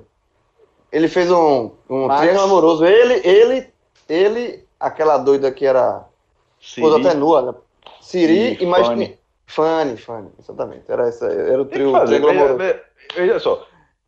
Ele 0.92 1.08
fez 1.10 1.30
um, 1.30 1.72
um 1.90 2.08
Max. 2.08 2.22
triângulo 2.22 2.46
amoroso. 2.46 2.86
Ele, 2.86 3.28
ele, 3.28 3.71
ele, 4.12 4.66
aquela 4.80 5.18
doida 5.18 5.52
que 5.52 5.66
era. 5.66 6.06
Siri. 6.60 6.88
Pô, 6.88 6.96
até 6.96 7.14
nua, 7.14 7.42
né? 7.42 7.54
Siri 8.02 8.58
Sim, 8.58 8.64
e 8.64 8.66
mais. 8.68 8.88
Fanny. 8.88 9.18
Fanny, 9.48 9.98
Fanny, 9.98 10.30
exatamente. 10.40 10.84
Era, 10.88 11.08
essa, 11.08 11.26
era 11.28 11.62
o 11.62 11.66
trio, 11.66 11.92
fazer, 11.92 12.22
veja, 12.22 12.54
veja- 12.56 12.84
veja 13.16 13.40
só. 13.40 13.68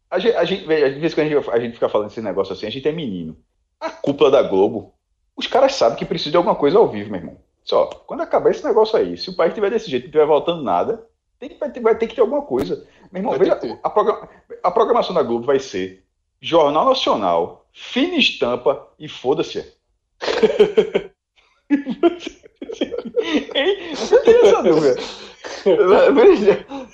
A 0.10 0.20
gente, 0.20 0.36
a 0.36 0.44
gente, 0.46 0.66
veja, 0.66 0.88
às 0.88 0.94
vezes 0.94 1.14
quando 1.14 1.28
a 1.28 1.30
gente, 1.30 1.50
a 1.50 1.60
gente 1.60 1.74
fica 1.74 1.90
falando 1.90 2.10
esse 2.10 2.22
negócio 2.22 2.54
assim, 2.54 2.66
a 2.66 2.70
gente 2.70 2.88
é 2.88 2.92
menino. 2.92 3.36
A 3.80 3.90
cúpula 3.90 4.32
da 4.32 4.42
Globo, 4.42 4.94
os 5.36 5.48
caras 5.48 5.74
sabem 5.76 5.98
que 5.98 6.06
precisa 6.06 6.32
de 6.32 6.38
alguma 6.38 6.56
coisa 6.56 6.78
ao 6.78 6.88
vivo, 6.88 7.10
meu 7.12 7.20
irmão. 7.20 7.38
Só, 7.64 7.88
quando 8.06 8.22
acabar 8.22 8.52
esse 8.52 8.64
negócio 8.64 8.98
aí, 8.98 9.18
se 9.18 9.30
o 9.30 9.36
país 9.36 9.50
estiver 9.52 9.70
desse 9.70 9.90
jeito, 9.90 10.04
não 10.04 10.08
estiver 10.10 10.26
voltando 10.26 10.64
nada, 10.64 11.06
tem 11.40 11.50
que, 11.50 11.58
vai, 11.58 11.72
ter, 11.72 11.80
vai 11.82 11.96
ter 11.98 12.08
que 12.08 12.16
ter 12.16 12.22
alguma 12.22 12.42
coisa. 12.44 12.86
Meu 13.12 13.20
irmão, 13.20 13.32
Vai 13.38 13.40
veja, 13.40 13.80
a, 13.84 14.68
a 14.68 14.72
programação 14.72 15.14
da 15.14 15.24
Globo 15.24 15.46
vai 15.46 15.60
ser 15.60 16.04
Jornal 16.40 16.86
Nacional, 16.86 17.66
Fina 17.74 18.16
Estampa 18.16 18.88
e 19.00 19.10
foda-se. 19.10 19.74
Hein? 23.56 23.78
Não 24.12 24.22
tem 24.24 24.36
essa 24.36 24.64
dúvida. 24.64 24.96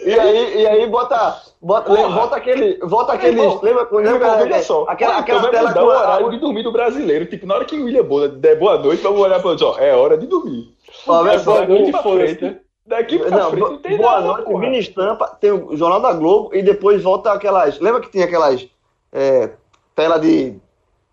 e 0.06 0.20
aí, 0.20 0.62
e 0.62 0.68
aí 0.68 0.88
bota, 0.88 1.42
bota, 1.62 1.94
Porra. 1.94 2.10
volta 2.10 2.36
aquele, 2.36 2.78
volta 2.80 3.14
aquele, 3.14 3.40
Irmão, 3.42 3.60
lembra, 3.62 3.88
lembra, 3.92 4.38
veja 4.46 4.62
só. 4.64 4.86
aquela, 4.88 5.20
Então 5.20 5.22
aquela 5.22 5.42
vai 5.42 5.52
tela 5.52 5.74
com 5.74 5.80
o 5.80 5.90
a- 5.92 6.00
horário 6.00 6.30
de 6.32 6.38
dormir 6.40 6.64
do 6.64 6.72
brasileiro. 6.72 7.26
Tipo, 7.26 7.46
na 7.46 7.56
hora 7.56 7.66
que 7.66 7.76
o 7.76 7.86
William 7.86 8.04
Bonner 8.04 8.30
der 8.30 8.58
boa 8.60 8.78
noite, 8.78 9.02
vamos 9.04 9.20
olhar 9.22 9.42
para 9.42 9.56
ó, 9.66 9.78
é 9.80 9.96
hora 9.96 10.18
de 10.18 10.28
dormir. 10.28 10.74
Ó, 11.08 11.24
Mas 11.24 11.42
só, 11.42 11.60
daqui 11.66 11.92
pra 11.92 12.04
frente, 12.04 12.44
né? 12.44 12.60
daqui 12.86 13.20
pra 13.20 13.30
Não, 13.30 13.50
frente 13.52 13.70
não 13.70 13.78
tem 13.78 13.98
boa 13.98 14.22
nada, 14.22 14.42
noite. 14.44 14.60
Vini 14.66 14.80
Estampa, 14.80 15.28
tem 15.40 15.52
o 15.52 15.76
Jornal 15.76 16.02
da 16.02 16.14
Globo 16.14 16.54
e 16.54 16.62
depois 16.62 17.02
volta 17.04 17.32
aquelas. 17.32 17.80
Lembra 17.80 18.02
que 18.02 18.10
tinha 18.12 18.26
aquelas 18.26 18.68
é, 19.12 19.52
tela 19.96 20.18
de. 20.20 20.60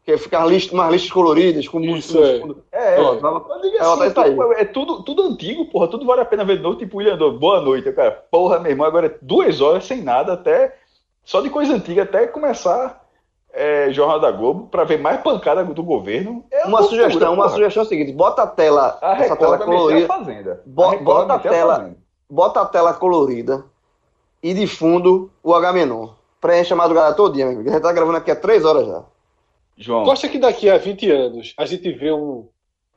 Que 0.06 0.16
ficava 0.16 0.46
lista, 0.46 0.72
umas 0.72 0.92
listas 0.92 1.10
coloridas 1.10 1.66
com 1.66 1.80
Isso, 1.80 1.90
músicas 2.16 2.28
é. 2.28 2.32
de 2.34 2.40
fundo. 2.40 2.62
É, 2.70 2.94
Pronto, 2.94 3.20
vamos- 3.20 3.50
eu 3.50 3.60
digo 3.60 3.76
é, 3.76 3.80
assim, 3.80 4.10
tá 4.12 4.22
aí. 4.22 4.36
é 4.56 4.64
tudo, 4.64 5.02
tudo 5.02 5.22
antigo, 5.24 5.66
porra, 5.66 5.88
tudo 5.88 6.06
vale 6.06 6.20
a 6.20 6.24
pena 6.24 6.44
ver 6.44 6.58
de 6.58 6.62
novo, 6.62 6.78
tipo, 6.78 6.98
William 6.98 7.18
boa 7.36 7.60
noite, 7.60 7.90
cara, 7.92 8.12
porra, 8.30 8.60
meu 8.60 8.70
irmão, 8.70 8.86
agora 8.86 9.06
é 9.08 9.14
duas 9.20 9.60
horas 9.60 9.84
sem 9.84 10.00
nada, 10.02 10.34
até, 10.34 10.76
só 11.24 11.40
de 11.40 11.50
coisa 11.50 11.74
antiga, 11.74 12.04
até 12.04 12.24
começar 12.28 13.04
é, 13.52 13.90
Jornal 13.90 14.20
da 14.20 14.30
Globo, 14.30 14.68
pra 14.68 14.84
ver 14.84 14.98
mais 15.00 15.20
pancada 15.22 15.64
do 15.64 15.82
governo. 15.82 16.44
É 16.52 16.66
Uma 16.66 16.80
loucura, 16.80 17.02
sugestão, 17.04 17.32
uma 17.34 17.44
porra. 17.44 17.54
sugestão 17.56 17.82
é 17.82 17.86
o 17.86 17.88
seguinte: 17.88 18.12
bota 18.12 18.42
a 18.42 18.46
tela, 18.46 18.98
A 19.02 19.12
essa 19.24 19.34
tela 19.34 19.56
a 19.56 19.58
colorida. 19.58 20.62
Bo- 20.66 20.84
A 20.84 20.96
bota 20.98 21.34
a 21.34 21.38
tela- 21.38 21.76
Fazenda. 21.76 21.96
bota 22.30 22.60
a 22.60 22.66
tela 22.66 22.92
colorida 22.94 23.64
e 24.42 24.52
de 24.54 24.66
fundo 24.66 25.30
o 25.42 25.54
H-Menor. 25.54 26.14
Preenche 26.38 26.74
a 26.74 26.76
madrugada 26.76 27.14
todinha, 27.16 27.46
meu 27.46 27.54
amigo. 27.56 27.70
A 27.70 27.72
gente 27.72 27.82
tá 27.82 27.92
gravando 27.92 28.18
aqui 28.18 28.30
há 28.30 28.36
três 28.36 28.62
horas 28.64 28.86
já. 28.86 29.02
João, 29.76 30.04
Tu 30.04 30.10
acha 30.10 30.28
que 30.28 30.38
daqui 30.38 30.70
a 30.70 30.78
20 30.78 31.10
anos 31.10 31.54
a 31.58 31.66
gente 31.66 31.90
vê 31.92 32.12
um, 32.12 32.48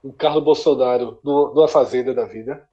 um 0.04 0.12
Carlos 0.12 0.44
Bolsonaro 0.44 1.20
no- 1.24 1.54
numa 1.54 1.68
fazenda 1.68 2.14
da 2.14 2.26
vida? 2.26 2.68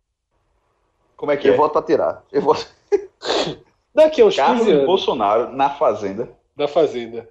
como 1.16 1.32
é 1.32 1.36
que 1.36 1.48
Eu 1.48 1.54
é? 1.54 1.56
voto 1.56 1.72
pra 1.72 1.82
tirar. 1.82 2.22
Eu 2.30 2.42
voto... 2.42 2.66
Daqui 3.94 4.20
a 4.20 4.26
uns 4.26 4.36
Carlos 4.36 4.60
15 4.60 4.72
anos 4.72 4.86
Bolsonaro 4.86 5.50
na 5.56 5.70
Fazenda. 5.70 6.28
na 6.54 6.68
fazenda. 6.68 7.26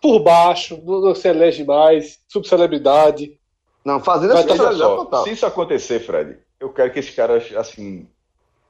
Por 0.00 0.20
baixo, 0.20 0.80
não, 0.84 1.00
não 1.00 1.14
se 1.14 1.28
elege 1.28 1.64
mais, 1.64 2.20
subcelebridade. 2.28 3.38
Não, 3.84 4.00
fazenda 4.00 4.38
é 4.40 4.44
tá- 4.44 4.72
só, 4.74 4.96
total. 4.96 5.24
se 5.24 5.30
isso 5.32 5.44
acontecer, 5.46 6.00
Fred, 6.00 6.38
eu 6.60 6.72
quero 6.72 6.92
que 6.92 6.98
esses 7.00 7.14
caras, 7.14 7.52
assim, 7.56 8.08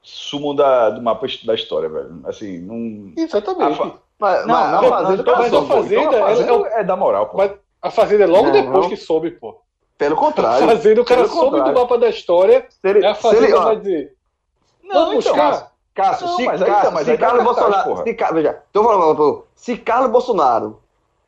sumam 0.02 0.54
da, 0.54 0.90
do 0.90 1.02
mapa 1.02 1.26
da 1.44 1.54
história, 1.54 1.88
velho. 1.88 2.20
Assim, 2.24 2.58
não. 2.58 3.12
Exatamente. 3.16 3.72
A 3.72 3.74
fa- 3.76 3.98
Mas, 4.22 4.46
Não, 4.46 4.54
mas 4.54 4.70
não, 4.70 4.78
a 4.78 4.90
fazenda, 4.98 5.22
então, 5.22 5.34
mas 5.36 5.42
a 5.42 5.46
então, 5.48 5.66
Fazenda, 5.66 6.00
então 6.02 6.12
a 6.12 6.16
ela- 6.16 6.28
Fazenda 6.28 6.52
ela- 6.52 6.68
é 6.78 6.84
da 6.84 6.96
moral, 6.96 7.26
pô. 7.26 7.36
Mas 7.38 7.50
a 7.82 7.90
fazenda 7.90 8.22
é 8.22 8.26
logo 8.28 8.44
Não, 8.44 8.52
depois 8.52 8.78
não. 8.82 8.88
que 8.88 8.96
soube, 8.96 9.30
pô. 9.32 9.60
pelo 9.98 10.14
A 10.14 10.18
contrário. 10.18 10.66
fazenda, 10.68 11.00
o 11.00 11.04
cara 11.04 11.26
soube 11.28 11.44
do 11.44 11.50
contrário. 11.50 11.74
mapa 11.80 11.98
da 11.98 12.08
história, 12.08 12.66
Se 12.70 12.88
ele, 12.88 13.04
é 13.04 13.08
a 13.10 13.14
se 13.16 13.26
ele, 13.26 13.36
fazenda 13.36 13.58
ó, 13.60 13.64
vai 13.64 13.76
dizer. 13.76 14.14
Não, 14.84 15.06
Vamos 15.06 15.26
então. 15.26 15.36
Cássio, 15.94 16.26
Não, 16.26 16.36
se, 16.36 16.44
mas 16.46 16.62
Cássio, 16.62 16.92
mas 16.92 17.04
se 17.04 17.12
tá 17.12 17.18
Carlos 17.26 17.44
Bolsonaro. 17.44 17.84
porra. 17.88 18.04
Se, 18.04 18.16
veja, 18.34 18.62
tô 18.72 18.82
falando, 18.84 19.44
se 19.56 19.76
Carlos 19.76 20.10
Bolsonaro 20.10 20.80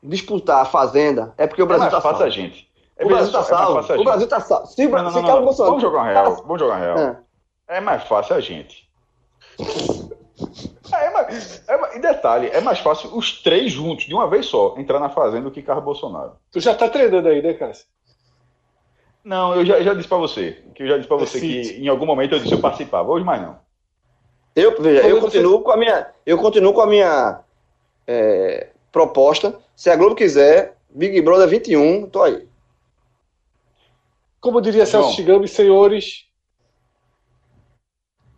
disputar 0.02 0.62
a 0.62 0.64
Fazenda, 0.64 1.34
é 1.36 1.46
porque 1.48 1.62
o 1.62 1.64
é 1.64 1.66
Brasil 1.66 1.82
mais 1.82 1.92
tá 1.94 2.00
fácil 2.00 2.18
salvo. 2.18 2.24
a 2.24 2.30
gente. 2.30 2.70
É 2.96 3.04
O 3.04 3.08
Brasil 3.08 3.32
tá 3.32 3.38
mais 3.38 3.48
fácil 3.50 3.64
a 3.64 3.66
salvo. 3.66 3.82
gente. 3.88 4.00
O 4.00 4.04
Brasil 4.04 4.28
tá 4.28 4.40
salvo. 4.40 4.66
Se, 4.68 4.86
Não, 4.86 5.02
não, 5.02 5.10
se 5.10 5.16
não, 5.16 5.22
Carlos 5.22 5.38
não. 5.40 5.44
Bolsonaro. 5.46 5.70
Vamos 5.70 5.82
jogar 5.82 5.98
uma 5.98 6.08
real. 6.10 6.36
Vamos 6.36 6.60
jogar 6.60 6.74
uma 6.74 6.80
real. 6.80 6.98
É. 6.98 7.76
É 7.76 7.80
mais 7.80 8.02
fácil 8.04 8.36
a 8.36 8.40
gente. 8.40 8.88
É, 10.92 11.06
é 11.06 11.74
é 11.74 11.96
e 11.96 12.00
detalhe, 12.00 12.48
é 12.48 12.60
mais 12.60 12.78
fácil 12.80 13.16
os 13.16 13.40
três 13.42 13.70
juntos, 13.72 14.04
de 14.06 14.14
uma 14.14 14.28
vez 14.28 14.46
só, 14.46 14.74
entrar 14.78 14.98
na 14.98 15.08
Fazenda 15.08 15.42
do 15.44 15.50
que 15.50 15.62
Carlos 15.62 15.84
Bolsonaro. 15.84 16.32
Tu 16.50 16.60
já 16.60 16.74
tá 16.74 16.88
treinando 16.88 17.28
aí, 17.28 17.40
né, 17.40 17.54
Cássio? 17.54 17.86
Não, 19.22 19.54
eu 19.54 19.64
já, 19.64 19.80
já 19.80 19.94
disse 19.94 20.08
pra 20.08 20.18
você. 20.18 20.62
Que 20.74 20.82
eu 20.82 20.88
já 20.88 20.96
disse 20.96 21.08
pra 21.08 21.16
você 21.16 21.40
Decide. 21.40 21.74
que 21.74 21.80
em 21.82 21.88
algum 21.88 22.04
momento 22.04 22.34
eu 22.34 22.38
disse 22.40 22.52
eu 22.52 22.60
participava. 22.60 23.10
Hoje 23.10 23.24
mais 23.24 23.40
não. 23.40 23.58
Eu, 24.54 24.80
veja, 24.80 25.08
eu 25.08 25.16
você- 25.20 25.38
continuo 25.38 25.62
com 25.62 25.70
a 25.70 25.76
minha, 25.76 26.10
eu 26.26 26.36
continuo 26.38 26.72
com 26.74 26.80
a 26.82 26.86
minha 26.86 27.40
é, 28.06 28.68
proposta. 28.92 29.58
Se 29.74 29.88
a 29.88 29.96
Globo 29.96 30.14
quiser, 30.14 30.76
Big 30.90 31.20
Brother 31.22 31.48
21, 31.48 32.06
tô 32.08 32.22
aí. 32.22 32.46
Como 34.40 34.60
diria 34.60 34.84
Celso. 34.84 35.14
Chigami, 35.14 35.48
senhores. 35.48 36.26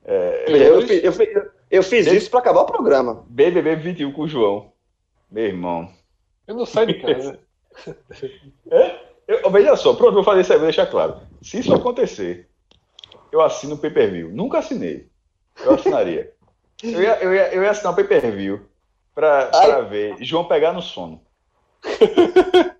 Eu, 0.04 0.46
senhores, 0.46 0.88
fi- 0.88 1.04
eu, 1.04 1.12
fi- 1.12 1.50
eu 1.70 1.82
fiz 1.82 2.06
isso 2.06 2.30
pra 2.30 2.40
acabar 2.40 2.60
o 2.60 2.66
programa. 2.66 3.24
BBB 3.28 3.76
21 3.76 4.12
com 4.12 4.22
o 4.22 4.28
João. 4.28 4.72
Meu 5.30 5.44
irmão. 5.44 5.90
eu 6.46 6.54
não 6.54 6.66
saio 6.66 6.86
de 6.86 6.94
casa. 6.94 7.38
Eu, 9.28 9.50
veja 9.50 9.74
só, 9.74 9.92
pronto, 9.92 10.14
vou 10.14 10.22
fazer 10.22 10.42
isso 10.42 10.52
aí, 10.52 10.58
vou 10.58 10.68
deixar 10.68 10.86
claro. 10.86 11.20
Se 11.42 11.58
isso 11.58 11.74
acontecer, 11.74 12.48
eu 13.32 13.40
assino 13.40 13.74
o 13.74 13.78
pay-per-view. 13.78 14.30
Nunca 14.30 14.58
assinei. 14.58 15.08
Eu 15.64 15.74
assinaria. 15.74 16.32
Eu 16.82 17.02
ia, 17.02 17.18
eu 17.22 17.34
ia, 17.34 17.54
eu 17.54 17.62
ia 17.62 17.70
assinar 17.70 17.94
o 17.94 17.96
pay-per-view 17.96 18.60
pra, 19.14 19.46
pra 19.46 19.80
ver 19.80 20.14
João 20.20 20.44
pegar 20.44 20.74
no 20.74 20.82
sono. 20.82 21.22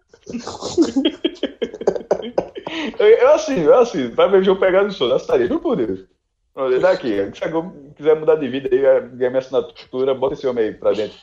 eu, 2.99 3.07
eu 3.07 3.29
assino, 3.31 3.65
eu 3.65 3.79
assino. 3.79 4.15
Pra 4.15 4.27
ver 4.27 4.45
João 4.45 4.61
pegar 4.61 4.85
no 4.85 4.93
sono. 4.93 5.13
Eu 5.13 5.17
assinaria, 5.17 5.47
juro 5.47 5.61
por 5.61 5.77
Deus. 5.77 6.05
Pronto, 6.57 6.81
Daqui, 6.81 7.31
se 7.35 7.45
a 7.45 7.49
Globo 7.49 7.93
quiser 7.95 8.17
mudar 8.17 8.37
de 8.37 8.49
vida 8.49 8.71
aí, 8.73 8.81
ganhar 9.11 9.29
minha 9.31 9.39
assinatura, 9.41 10.15
bota 10.15 10.33
esse 10.33 10.47
homem 10.47 10.65
aí 10.65 10.73
pra 10.73 10.93
dentro. 10.93 11.19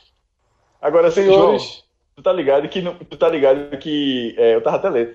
Agora, 0.80 1.08
assim, 1.08 1.24
João, 1.24 1.58
Senhores, 1.58 1.82
tu 2.14 2.22
tá 2.22 2.32
ligado 2.32 2.68
que, 2.68 2.80
não- 2.80 2.94
tu 2.94 3.16
tá 3.16 3.28
ligado 3.28 3.76
que 3.78 4.32
é, 4.38 4.54
eu 4.54 4.62
tava 4.62 4.76
até 4.76 4.88
lendo. 4.90 5.14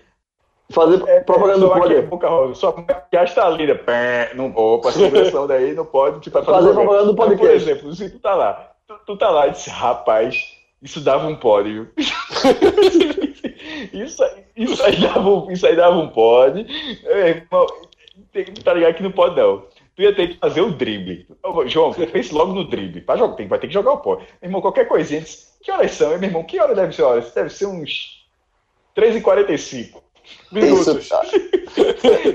Fazer 0.72 1.02
É, 1.08 1.22
propaganda 1.22 1.60
só 1.62 1.68
do 1.68 1.72
aqui, 1.72 1.82
poder. 1.82 2.02
boca 2.04 2.28
rosa. 2.28 2.54
Sua 2.56 2.76
maquiagem 2.76 3.34
tá 3.34 3.50
linda. 3.50 3.76
Pé, 3.76 4.32
não, 4.36 4.54
opa, 4.56 4.92
seguração 4.92 5.48
daí 5.48 5.74
não 5.74 5.86
pode. 5.86 6.20
Tipo, 6.20 6.44
Fazer 6.44 6.52
programa. 6.74 6.74
propaganda 6.82 7.06
do 7.06 7.12
Então, 7.14 7.26
Por 7.28 7.38
podcast. 7.38 7.70
exemplo, 7.70 7.96
se 7.96 8.10
tu 8.10 8.20
tá 8.20 8.36
lá, 8.36 8.72
tu, 8.88 8.96
tu 9.06 9.18
tá 9.18 9.30
lá 9.30 9.48
e 9.48 9.52
disse, 9.52 9.70
rapaz, 9.70 10.44
isso 10.82 11.00
dava 11.00 11.28
um 11.28 11.36
pódio. 11.38 11.90
isso, 13.94 14.24
aí- 14.24 14.44
isso, 14.56 14.84
aí 14.84 15.00
dava 15.00 15.28
um, 15.30 15.52
isso 15.52 15.66
aí 15.66 15.76
dava 15.76 15.98
um 15.98 16.10
pódio. 16.10 16.66
Meu 17.04 17.18
irmão, 17.28 17.66
tem 18.32 18.46
que 18.46 18.64
tá 18.64 18.74
ligado 18.74 18.94
que 18.96 19.04
não 19.04 19.12
pode 19.12 19.36
não. 19.40 19.64
Tu 20.00 20.04
ia 20.04 20.16
ter 20.16 20.28
que 20.30 20.38
fazer 20.40 20.62
o 20.62 20.72
drible. 20.72 21.28
Ô, 21.44 21.68
João, 21.68 21.92
pense 21.94 22.34
logo 22.34 22.54
no 22.54 22.64
drible. 22.64 23.02
Pra 23.02 23.18
jogar, 23.18 23.36
tem, 23.36 23.50
vai 23.50 23.60
ter 23.60 23.68
que 23.68 23.74
jogar 23.74 23.92
o 23.92 23.98
pódio. 23.98 24.26
Meu 24.42 24.48
irmão, 24.48 24.62
qualquer 24.62 24.88
coisinha. 24.88 25.20
disse, 25.20 25.48
Que 25.62 25.70
horas 25.70 25.92
são? 25.92 26.12
Meu 26.18 26.24
irmão, 26.24 26.42
que 26.42 26.58
hora 26.58 26.74
deve 26.74 26.96
ser? 26.96 27.02
Horas? 27.02 27.30
Deve 27.34 27.50
ser 27.50 27.66
uns 27.66 28.26
3h45. 28.96 30.02
minutos. 30.54 30.88
Isso, 30.88 31.10
tá. 31.10 31.22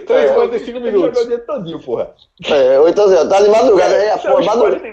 3, 0.07 0.31
45 0.32 0.43
Tem 0.45 0.82
que 0.82 0.91
jogar 0.91 0.91
o 0.91 0.93
minutos. 0.93 1.27
dia 1.27 1.39
todinho, 1.39 1.81
porra. 1.81 2.15
É, 2.45 2.78
ou 2.81 2.86
então, 2.86 3.07
assim, 3.07 3.28
tá 3.31 3.41
de 3.41 3.49
madrugada 3.49 3.95
aí, 3.97 4.09
É, 4.09 4.15
uns 4.15 4.45
madrugada. 4.47 4.81
40 4.81 4.93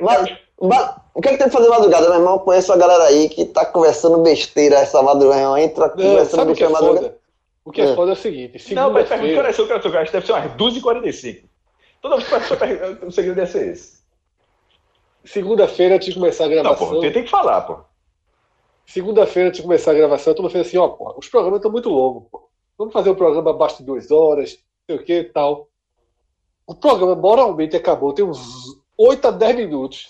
ma- 0.61 0.69
ma- 0.69 1.02
O 1.14 1.22
que 1.22 1.27
é 1.27 1.31
que 1.34 1.38
tem 1.39 1.48
que 1.48 1.53
fazer 1.53 1.68
madrugada, 1.68 2.07
meu 2.07 2.19
irmão? 2.19 2.39
Conheço 2.39 2.72
a 2.72 2.77
galera 2.77 3.03
aí 3.03 3.27
que 3.27 3.43
tá 3.43 3.65
conversando 3.65 4.19
besteira 4.19 4.77
essa 4.77 5.02
madrugada. 5.03 5.60
Entra 5.60 5.89
conversando 5.89 6.56
que 6.56 6.64
é 6.64 6.68
besteira 6.68 6.69
madrugada. 6.69 7.18
O 7.65 7.72
que 7.72 7.81
é 7.81 7.89
É. 7.91 7.95
foda 7.95 8.11
é 8.11 8.14
o 8.14 8.15
seguinte: 8.15 8.73
Não, 8.73 8.91
mas 8.91 9.10
pergunta, 9.10 9.27
que 9.30 9.35
segunda-feira. 9.35 9.39
horas 9.43 9.56
são 9.57 9.68
que? 9.68 9.73
Acho 9.98 10.06
que 10.06 10.11
deve 10.14 10.26
ser 10.26 10.31
umas 10.31 10.52
2h45. 10.56 11.51
Toda 12.02 12.18
vez 12.18 12.28
que 12.28 12.53
a 12.53 12.57
pergunta, 12.57 13.06
o 13.06 13.11
segredo 13.11 13.36
deve 13.36 13.52
ser 13.52 13.68
esse. 13.72 14.02
Segunda-feira, 15.23 15.95
antes 15.95 16.07
de 16.07 16.14
começar 16.15 16.45
a 16.45 16.48
Não, 16.48 16.53
gravação. 16.56 16.90
pô, 16.90 16.99
tem, 16.99 17.11
tem 17.11 17.23
que 17.23 17.30
falar, 17.30 17.61
pô. 17.61 17.80
Segunda-feira, 18.86 19.49
antes 19.49 19.57
de 19.60 19.64
começar 19.64 19.91
a 19.91 19.95
gravação, 19.95 20.34
a 20.34 20.36
turma 20.36 20.49
fez 20.49 20.68
assim: 20.68 20.78
ó, 20.78 20.88
pô, 20.90 21.14
os 21.18 21.28
programas 21.30 21.60
estão 21.60 21.72
muito 21.72 21.90
longos, 21.90 22.23
pô. 22.32 22.49
Vamos 22.78 22.94
fazer 22.94 23.11
um 23.11 23.15
programa 23.15 23.52
abaixo 23.52 23.78
de 23.78 23.84
duas 23.84 24.10
horas, 24.10 24.57
não 24.90 24.95
sei 24.95 25.03
o 25.03 25.06
que 25.06 25.14
e 25.19 25.23
tal. 25.26 25.68
O 26.65 26.73
programa 26.73 27.15
moralmente 27.15 27.76
acabou, 27.76 28.14
tem 28.14 28.26
uns 28.26 28.40
8 28.98 29.28
a 29.28 29.32
10 29.32 29.56
minutos. 29.56 30.10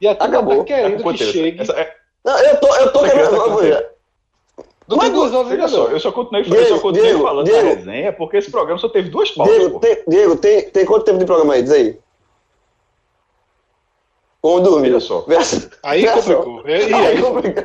E 0.00 0.08
a 0.08 0.14
turma 0.14 0.34
Acabou. 0.38 0.58
tá 0.58 0.64
querendo 0.64 0.96
que 0.98 1.02
Quanto 1.02 1.18
tempo? 1.18 1.32
chegue. 1.32 1.60
Essa- 1.60 1.72
é- 1.78 1.94
Não, 2.24 2.38
eu 2.38 2.60
tô, 2.60 2.74
eu 2.76 2.92
tô 2.92 3.02
querendo. 3.02 3.95
Vamos 4.88 5.04
tem 5.04 5.12
Mas, 5.12 5.12
duas 5.12 5.32
horas 5.34 5.52
ainda 5.52 5.68
só, 5.68 5.86
eu 5.88 6.00
só 6.00 6.12
continuei, 6.12 6.42
eu 6.42 6.50
Diego, 6.50 6.66
só 6.68 6.78
continuei 6.80 7.10
Diego, 7.10 7.24
falando 7.24 7.44
Diego. 7.46 7.62
da 7.68 7.74
resenha 7.74 8.12
porque 8.12 8.36
esse 8.36 8.50
programa 8.50 8.78
só 8.78 8.88
teve 8.88 9.08
duas 9.10 9.30
pausas, 9.30 9.56
Diego, 9.56 9.80
tem, 9.80 9.98
Diego 10.06 10.36
tem, 10.36 10.70
tem 10.70 10.84
quanto 10.84 11.04
tempo 11.04 11.18
de 11.18 11.24
programa 11.24 11.54
aí? 11.54 11.62
Diz 11.62 11.72
aí. 11.72 11.98
Como 14.40 14.60
dormir? 14.60 14.90
Veja 14.90 15.00
só. 15.00 15.20
Veja- 15.22 15.70
Aí 15.82 16.02
veja 16.02 16.36
complicou. 16.36 16.68
E 16.68 16.94
Aí 16.94 17.20
complicou. 17.20 17.64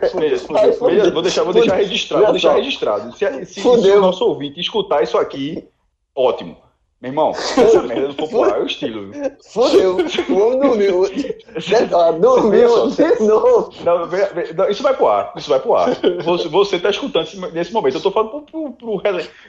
Vou 1.11 1.22
deixar, 1.22 1.43
vou 1.43 1.53
deixar 1.53 1.76
registrado, 1.76 2.23
vou 2.23 2.31
deixar 2.31 2.53
registrado. 2.56 3.15
Se, 3.15 3.45
se, 3.45 3.61
se 3.61 3.68
o 3.68 4.02
nosso 4.02 4.26
ouvinte 4.26 4.60
escutar 4.60 5.03
isso 5.03 5.15
aqui, 5.18 5.68
ótimo. 6.15 6.57
Meu 7.02 7.10
irmão, 7.10 7.32
essa 7.32 7.82
merda 7.82 8.10
não 8.10 8.14
for 8.14 8.30
pro 8.30 8.44
ar, 8.44 8.60
é 8.60 8.61
o 8.61 8.65
estilo. 8.68 9.11
Fodeu. 9.52 9.98
O 10.30 10.34
homem 10.38 10.60
dormiu. 10.60 11.02
Dormiu 12.22 12.90
de 12.91 13.23
novo. 13.28 13.73
Não, 13.84 14.69
isso 14.69 14.84
vai 14.84 14.94
pro 14.95 15.07
ar, 15.07 15.34
isso 15.36 15.49
vai 15.49 15.60
pro 15.60 15.73
ar. 15.76 15.90
Você, 16.23 16.48
você 16.48 16.80
tá 16.80 16.91
escutando 16.91 17.23
esse- 17.23 17.40
nesse 17.53 17.73
momento. 17.73 17.95
Eu 17.98 18.02
tô 18.02 18.11
falando 18.11 18.30
pro, 18.30 18.72
pro, 18.73 18.99
pro 18.99 19.02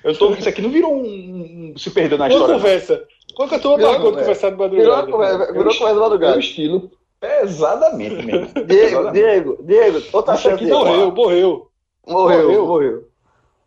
eu 0.03 0.17
tô, 0.17 0.31
Isso 0.33 0.49
aqui 0.49 0.63
não 0.63 0.71
virou 0.71 0.95
um. 0.95 1.03
um- 1.03 1.75
se 1.77 1.91
perdeu 1.91 2.17
na 2.17 2.29
história. 2.29 2.55
não. 2.55 2.61
conversa. 2.61 3.05
Quando 3.37 3.55
a 3.55 3.59
turma 3.59 3.77
Virou, 3.77 3.93
marcou 3.93 4.11
de 4.13 4.17
é. 4.17 4.21
conversar 4.21 4.51
de 4.51 4.57
Virou, 4.57 4.69
madrugada. 4.97 5.13
conversa- 5.13 5.53
virou 5.53 5.65
conversa 5.65 5.85
É 5.89 5.93
o 5.93 6.01
madrugada. 6.01 6.39
estilo 6.39 6.91
pesadamente 7.21 8.27
mesmo. 8.27 8.47
Diego, 8.65 8.67
Pesadamente. 8.67 9.13
Diego, 9.13 9.59
Diego, 9.63 10.03
outra 10.13 10.37
chance. 10.37 10.65
de- 10.65 10.71
Morreu, 10.71 11.13
morreu. 11.13 11.69
Morreu, 12.09 12.67
Morreu. 12.67 13.05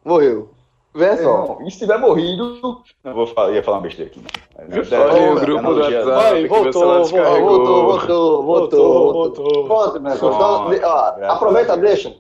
morreu. 0.04 0.50
Vê 0.96 1.18
só. 1.18 1.58
E 1.66 1.70
se 1.72 1.80
tiver 1.80 1.98
morrido. 2.00 2.82
Não 3.04 3.14
vou 3.14 3.28
falar, 3.28 3.52
ia 3.52 3.62
falar 3.62 3.78
uma 3.78 3.84
besteira 3.84 4.10
aqui. 4.10 4.22
Não. 4.22 5.00
Olha 5.02 5.32
o 5.34 5.36
grupo 5.40 5.74
do 5.74 5.80
WhatsApp 5.82 6.48
voltou, 6.48 6.74
voltou. 6.74 7.84
Voltou, 7.84 7.84
voltou, 7.84 8.44
voltou, 8.44 8.44
voltou. 8.44 9.14
voltou. 9.14 9.64
Pronto, 9.66 10.00
meu 10.02 10.14
irmão. 10.14 10.74
Então, 10.74 11.30
aproveita, 11.30 11.76
deixa. 11.78 12.16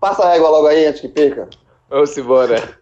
Passa 0.00 0.24
a 0.24 0.30
régua 0.32 0.48
logo 0.48 0.66
aí 0.68 0.86
antes 0.86 1.00
que 1.00 1.08
perca. 1.08 1.48
Vamos 1.90 2.16
embora. 2.16 2.78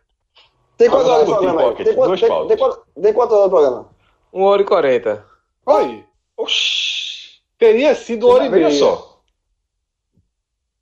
Tem 0.77 0.89
quantas 0.91 1.09
horas 1.09 1.27
de 1.27 1.33
programa 1.33 1.61
Tem 1.75 1.95
quantas- 1.95 2.21
duas 2.21 2.21
tem- 2.21 2.57
tem 2.57 3.03
Tem 3.03 3.13
quantas 3.15 3.33
horas 3.39 3.45
de 3.45 3.51
programa? 3.51 3.89
Uma 4.33 4.47
hora 4.51 4.63
e 4.63 4.65
quarenta. 4.67 5.25
Aí, 5.67 6.05
Oxi. 6.37 7.41
teria 7.59 7.95
sido 7.95 8.27
uma 8.27 8.35
hora 8.37 8.47
e 8.47 8.51
meia. 8.51 8.71
só. 8.71 9.08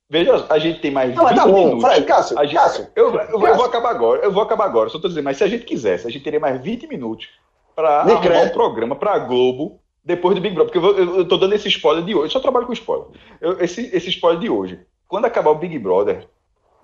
Veja, 0.09 0.47
a 0.49 0.59
gente 0.59 0.81
tem 0.81 0.91
mais 0.91 1.15
Não, 1.15 1.24
mas 1.24 1.33
20 1.33 1.41
tá 1.43 1.47
bom. 1.51 1.65
minutos. 1.66 1.85
Fred, 1.85 2.07
Cássio, 2.07 2.39
gente- 2.45 2.55
Cássio. 2.55 2.87
eu, 2.95 3.12
eu- 3.15 3.20
eu 3.41 3.57
vou 3.57 3.65
acabar 3.65 3.91
agora, 3.91 4.23
eu 4.23 4.31
vou 4.33 4.43
acabar 4.43 4.65
agora, 4.65 4.89
só 4.89 4.99
tô 5.01 5.09
dizendo, 5.09 5.24
mas 5.24 5.37
se 5.37 5.43
a 5.45 5.49
gente 5.49 5.65
quisesse, 5.65 6.07
a 6.07 6.11
gente 6.11 6.23
teria 6.23 6.39
mais 6.39 6.61
20 6.61 6.87
minutos 6.87 7.28
para 7.74 8.03
arrumar 8.03 8.43
um 8.43 8.49
programa 8.51 8.95
pra 8.95 9.19
Globo 9.19 9.81
depois 10.05 10.37
do 10.37 10.41
Big 10.41 10.55
Brother, 10.55 10.73
porque 10.73 10.87
eu, 10.87 10.97
eu, 10.99 11.16
eu 11.19 11.28
tô 11.28 11.37
dando 11.37 11.55
esse 11.55 11.66
spoiler 11.69 12.05
de 12.05 12.15
hoje, 12.15 12.27
eu 12.27 12.31
só 12.31 12.39
trabalho 12.41 12.66
com 12.66 12.73
spoiler. 12.73 13.09
Eu- 13.41 13.61
esse, 13.61 13.91
esse 13.95 14.09
spoiler 14.11 14.41
de 14.41 14.49
hoje, 14.49 14.81
quando 15.09 15.24
acabar 15.24 15.51
o 15.51 15.57
Big 15.57 15.77
Brother, 15.78 16.28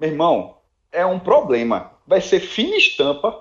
meu 0.00 0.10
irmão, 0.10 0.56
é 0.90 1.06
um 1.06 1.20
problema. 1.20 1.92
Vai 2.04 2.20
ser 2.20 2.40
fina 2.40 2.74
estampa 2.76 3.40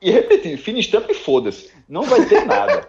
e 0.00 0.10
repetindo, 0.10 0.56
fina 0.56 0.78
estampa 0.78 1.12
e 1.12 1.14
foda-se. 1.14 1.70
Não 1.86 2.04
vai 2.04 2.24
ter 2.24 2.46
nada. 2.46 2.86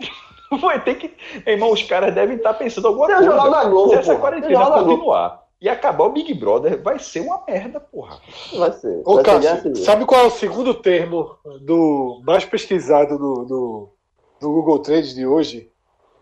vai 0.60 0.82
ter 0.82 0.96
que. 0.96 1.14
Meu 1.46 1.54
irmão, 1.54 1.70
os 1.72 1.84
caras 1.84 2.12
devem 2.12 2.36
estar 2.36 2.54
pensando 2.54 2.88
alguma 2.88 3.06
Tem 3.06 3.14
coisa. 3.16 3.30
Jornal 3.30 3.50
da 3.52 3.64
Globo, 3.68 3.90
Se 3.90 3.98
essa 3.98 4.16
quarentena 4.16 4.66
continuar 4.72 5.47
e 5.60 5.68
acabar 5.68 6.04
o 6.04 6.12
Big 6.12 6.32
Brother, 6.34 6.80
vai 6.82 6.98
ser 6.98 7.20
uma 7.20 7.44
merda, 7.46 7.80
porra. 7.80 8.20
Vai 8.56 8.72
ser. 8.72 9.02
Ô, 9.04 9.16
vai 9.16 9.24
ser 9.24 9.30
Cássio, 9.30 9.62
civil. 9.62 9.76
sabe 9.84 10.04
qual 10.06 10.20
é 10.20 10.26
o 10.26 10.30
segundo 10.30 10.74
termo 10.74 11.36
do 11.62 12.22
mais 12.24 12.44
pesquisado 12.44 13.18
no, 13.18 13.44
no, 13.44 13.92
no 14.40 14.52
Google 14.52 14.78
Trends 14.78 15.14
de 15.14 15.26
hoje? 15.26 15.70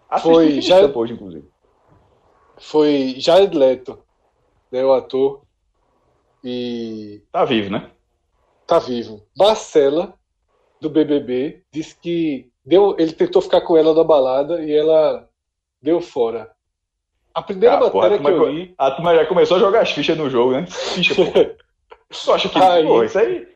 Assisti 0.09 0.33
Foi, 0.33 0.47
Estampa 0.59 0.99
hoje, 0.99 1.13
inclusive. 1.13 1.49
Foi 2.59 3.15
Jared 3.19 3.57
Leto, 3.57 3.99
né, 4.73 4.85
o 4.85 4.93
ator, 4.93 5.43
e 6.43 7.23
Tá 7.31 7.45
vivo, 7.45 7.71
né? 7.71 7.91
tá 8.67 8.79
vivo. 8.79 9.23
Marcela, 9.37 10.15
do 10.81 10.91
BBB, 10.91 11.63
disse 11.71 11.95
que 11.95 12.51
deu, 12.65 12.97
ele 12.99 13.13
tentou 13.13 13.41
ficar 13.43 13.61
com 13.61 13.77
ela 13.77 13.95
na 13.95 14.03
balada 14.05 14.63
e 14.63 14.73
ela 14.73 15.29
deu 15.81 16.01
fora. 16.01 16.56
A 17.37 17.43
primeira 17.43 17.75
Ah, 17.77 17.91
porra, 17.91 18.09
matéria 18.09 18.19
que 18.19 18.31
eu 18.31 18.49
li. 18.51 18.75
A 18.79 18.91
turma 18.93 19.15
já 19.15 19.27
começou 19.27 19.59
a 19.59 19.61
jogar 19.61 19.81
as 19.83 19.91
fichas 19.93 20.17
no 20.17 20.31
jogo, 20.31 20.53
né? 20.53 20.67
Ficha, 20.67 21.15
porra. 21.15 21.55
Tu 22.09 22.33
acha 22.33 22.49
que, 22.49 22.59
Aí. 22.59 22.87
porra, 22.87 23.05
isso 23.05 23.19
aí... 23.19 23.47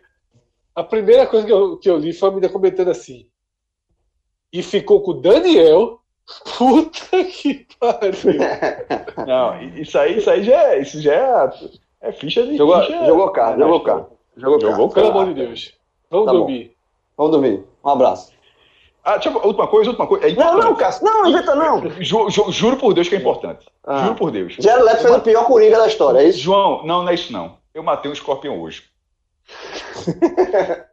A 0.75 0.83
primeira 0.85 1.27
coisa 1.27 1.47
que 1.47 1.53
eu, 1.53 1.77
que 1.79 1.89
eu 1.89 1.97
li 1.97 2.13
foi 2.13 2.29
a 2.29 2.33
menina 2.33 2.53
comentando 2.53 2.91
assim. 2.91 3.27
E 4.53 4.63
ficou 4.63 5.01
com 5.03 5.13
o 5.13 5.21
Daniel. 5.23 6.01
Puta 6.59 7.25
que 7.25 7.67
pariu. 7.79 8.39
Não, 9.27 9.63
isso 9.81 9.99
aí, 9.99 10.19
isso 10.19 10.29
aí 10.31 10.43
já 10.45 10.63
é, 10.75 10.81
isso 10.81 11.01
já 11.01 11.15
é, 11.15 11.51
é 12.09 12.13
ficha 12.13 12.45
de 12.47 12.57
Jogou, 12.57 12.81
ficha. 12.83 12.93
jogou 12.93 13.05
É, 13.05 13.07
jogou 13.07 13.31
cá. 13.31 13.57
Jogou. 14.37 14.61
Jogou 14.71 14.89
Pelo 14.91 15.07
cá. 15.07 15.19
amor 15.19 15.27
de 15.29 15.35
Deus. 15.35 15.75
Vamos 16.11 16.27
Tá 16.27 16.33
bom. 16.33 16.39
dormir. 16.41 16.77
Vamos 17.17 17.33
dormir. 17.33 17.65
Um 17.85 17.89
abraço. 17.89 18.33
Ah, 19.11 19.15
deixa 19.17 19.29
eu, 19.29 19.43
última 19.45 19.67
coisa, 19.67 19.91
última 19.91 20.07
coisa. 20.07 20.29
É 20.29 20.33
Não, 20.33 20.57
não, 20.59 20.75
Cássio. 20.77 21.05
Não, 21.05 21.27
inventa 21.27 21.55
não. 21.55 21.91
Ju- 22.01 22.31
ju- 22.31 22.53
juro 22.53 22.77
por 22.77 22.95
Deus 22.95 23.09
que 23.09 23.17
é 23.17 23.19
importante. 23.19 23.67
Ah. 23.85 24.05
Juro 24.05 24.15
por 24.15 24.31
Deus. 24.31 24.55
Jared 24.59 24.85
Leto 24.85 25.03
fez 25.03 25.15
o 25.17 25.21
pior 25.21 25.47
Coringa 25.47 25.79
da 25.79 25.87
história, 25.89 26.21
é 26.21 26.25
isso? 26.29 26.39
João, 26.39 26.87
não, 26.87 27.03
não 27.03 27.09
é 27.11 27.15
isso 27.15 27.33
não. 27.33 27.59
Eu 27.75 27.83
matei 27.83 28.11
um 28.11 28.15
escorpião 28.15 28.61
hoje. 28.61 28.85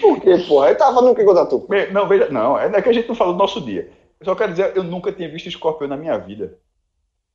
Por 0.00 0.20
quê, 0.20 0.38
porra? 0.48 0.68
Ele 0.68 0.76
tava 0.76 0.94
falando 0.94 1.12
o 1.12 1.14
que 1.14 1.24
contra 1.24 1.46
tu? 1.46 1.66
Não, 1.92 2.06
veja, 2.08 2.28
não, 2.30 2.58
é 2.58 2.80
que 2.82 2.88
a 2.88 2.92
gente 2.92 3.08
não 3.08 3.14
falou 3.14 3.34
do 3.34 3.38
nosso 3.38 3.60
dia. 3.60 3.90
Eu 4.20 4.24
só 4.26 4.34
quero 4.34 4.52
dizer, 4.52 4.72
eu 4.76 4.82
nunca 4.82 5.12
tinha 5.12 5.28
visto 5.28 5.48
escorpião 5.48 5.88
na 5.88 5.96
minha 5.96 6.16
vida. 6.18 6.58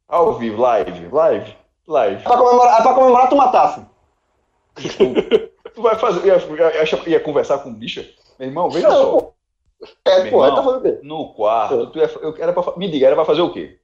Ao 0.07 0.33
vivo, 0.33 0.61
live, 0.61 1.07
live, 1.11 1.55
live. 1.87 2.21
É 2.21 2.23
pra 2.23 2.37
comemorar, 2.37 2.79
é 2.79 2.83
pra 2.83 2.93
comemorar 2.93 3.29
tu 3.29 3.35
matasse. 3.35 3.81
Tu 5.75 5.81
vai 5.81 5.95
fazer, 5.95 6.25
ia, 6.27 6.35
ia- 6.37 7.09
ia 7.09 7.19
conversar 7.19 7.59
com 7.59 7.69
o 7.69 7.73
bicho? 7.73 8.05
Meu 8.37 8.47
irmão, 8.49 8.69
veja 8.69 8.87
Não, 8.89 8.95
só. 8.95 9.11
pô. 9.19 9.33
É, 10.05 10.09
Meu 10.09 10.19
ele 10.19 10.27
irmão, 10.35 10.55
tá 10.55 10.63
falando 10.63 10.79
o 10.79 10.81
quê? 10.83 10.99
No 11.03 11.33
quarto, 11.33 11.87
tu 11.87 11.99
ia, 11.99 12.05
eu, 12.21 12.35
era 12.37 12.51
pra, 12.53 12.75
me 12.75 12.89
diga, 12.89 13.05
era 13.07 13.15
pra 13.15 13.23
fazer 13.25 13.41
o 13.41 13.51
quê? 13.53 13.77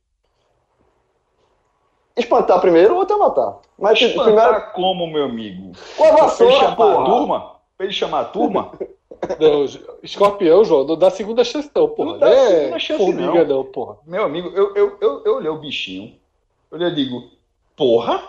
Espantar 2.18 2.60
primeiro 2.62 2.96
ou 2.96 3.02
até 3.02 3.16
matar? 3.16 3.60
Mas 3.78 4.00
Espantar 4.02 4.48
primeiro. 4.54 4.72
como, 4.74 5.08
meu 5.08 5.26
amigo? 5.26 5.72
Com 5.98 6.04
a 6.04 6.08
Pra 6.08 6.18
ele 6.18 6.22
vassoura, 6.22 6.54
chamar 6.56 6.72
a 7.02 7.06
turma? 7.06 7.56
Pra 7.78 7.86
ele 7.86 7.94
chamar 7.94 8.20
a 8.22 8.26
turma? 8.26 8.72
Não, 9.40 9.66
escorpião, 10.04 10.64
João, 10.64 10.84
não 10.86 10.96
dá 10.98 11.10
segunda 11.10 11.44
chance, 11.44 11.72
não, 11.74 11.90
porra. 11.90 12.12
Não 12.12 12.20
dá 12.20 12.30
é 12.30 12.48
segunda 12.60 12.80
chance, 12.80 13.04
formiga, 13.04 13.44
não. 13.46 13.56
não, 13.58 13.64
porra. 13.64 13.98
Meu 14.06 14.24
amigo, 14.24 14.50
eu, 14.50 14.76
eu, 14.76 14.98
eu, 15.02 15.24
eu 15.26 15.36
olhei 15.38 15.50
o 15.50 15.58
bichinho, 15.58 16.16
eu 16.70 16.78
olhei 16.78 16.90
e 16.90 16.96
digo, 16.96 17.32
porra? 17.76 18.22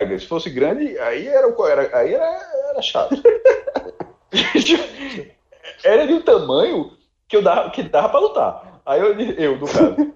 Se 0.00 0.26
fosse 0.26 0.48
grande, 0.48 0.96
aí 1.00 1.26
era, 1.26 1.48
o- 1.48 1.66
era, 1.66 1.98
aí 1.98 2.14
era, 2.14 2.24
era 2.70 2.80
chato. 2.82 3.20
era 5.82 6.06
de 6.06 6.14
um 6.14 6.22
tamanho 6.22 6.92
que 7.26 7.36
eu 7.36 7.42
dava, 7.42 7.70
que 7.70 7.82
dava 7.82 8.08
pra 8.08 8.20
lutar. 8.20 8.80
Aí 8.86 9.00
eu, 9.00 9.18
eu 9.20 9.58
no 9.58 9.66
caso, 9.66 10.14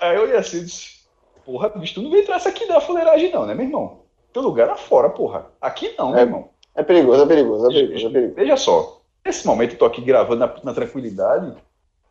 aí 0.00 0.16
eu, 0.16 0.22
olhei 0.22 0.36
assim 0.36 0.58
e 0.58 0.64
disse, 0.64 1.04
porra, 1.44 1.68
bicho, 1.68 1.94
tu 1.94 2.02
não 2.02 2.10
vai 2.10 2.20
entrar 2.20 2.36
essa 2.36 2.48
aqui 2.48 2.66
da 2.66 2.80
fuleiragem 2.80 3.30
não, 3.32 3.46
né, 3.46 3.54
meu 3.54 3.64
irmão? 3.66 4.00
Teu 4.32 4.42
lugar 4.42 4.68
é 4.68 4.76
fora, 4.76 5.08
porra. 5.10 5.46
Aqui 5.60 5.94
não, 5.96 6.10
meu 6.10 6.18
É. 6.18 6.22
irmão. 6.22 6.50
É 6.74 6.82
perigoso, 6.82 7.22
é 7.22 7.26
perigoso, 7.26 7.66
é 7.66 7.72
perigoso, 7.72 8.06
é 8.06 8.10
perigoso. 8.10 8.34
Veja 8.34 8.56
só, 8.56 9.00
nesse 9.24 9.46
momento 9.46 9.72
eu 9.74 9.78
tô 9.78 9.84
aqui 9.84 10.00
gravando 10.00 10.40
na, 10.40 10.52
na 10.64 10.74
tranquilidade. 10.74 11.54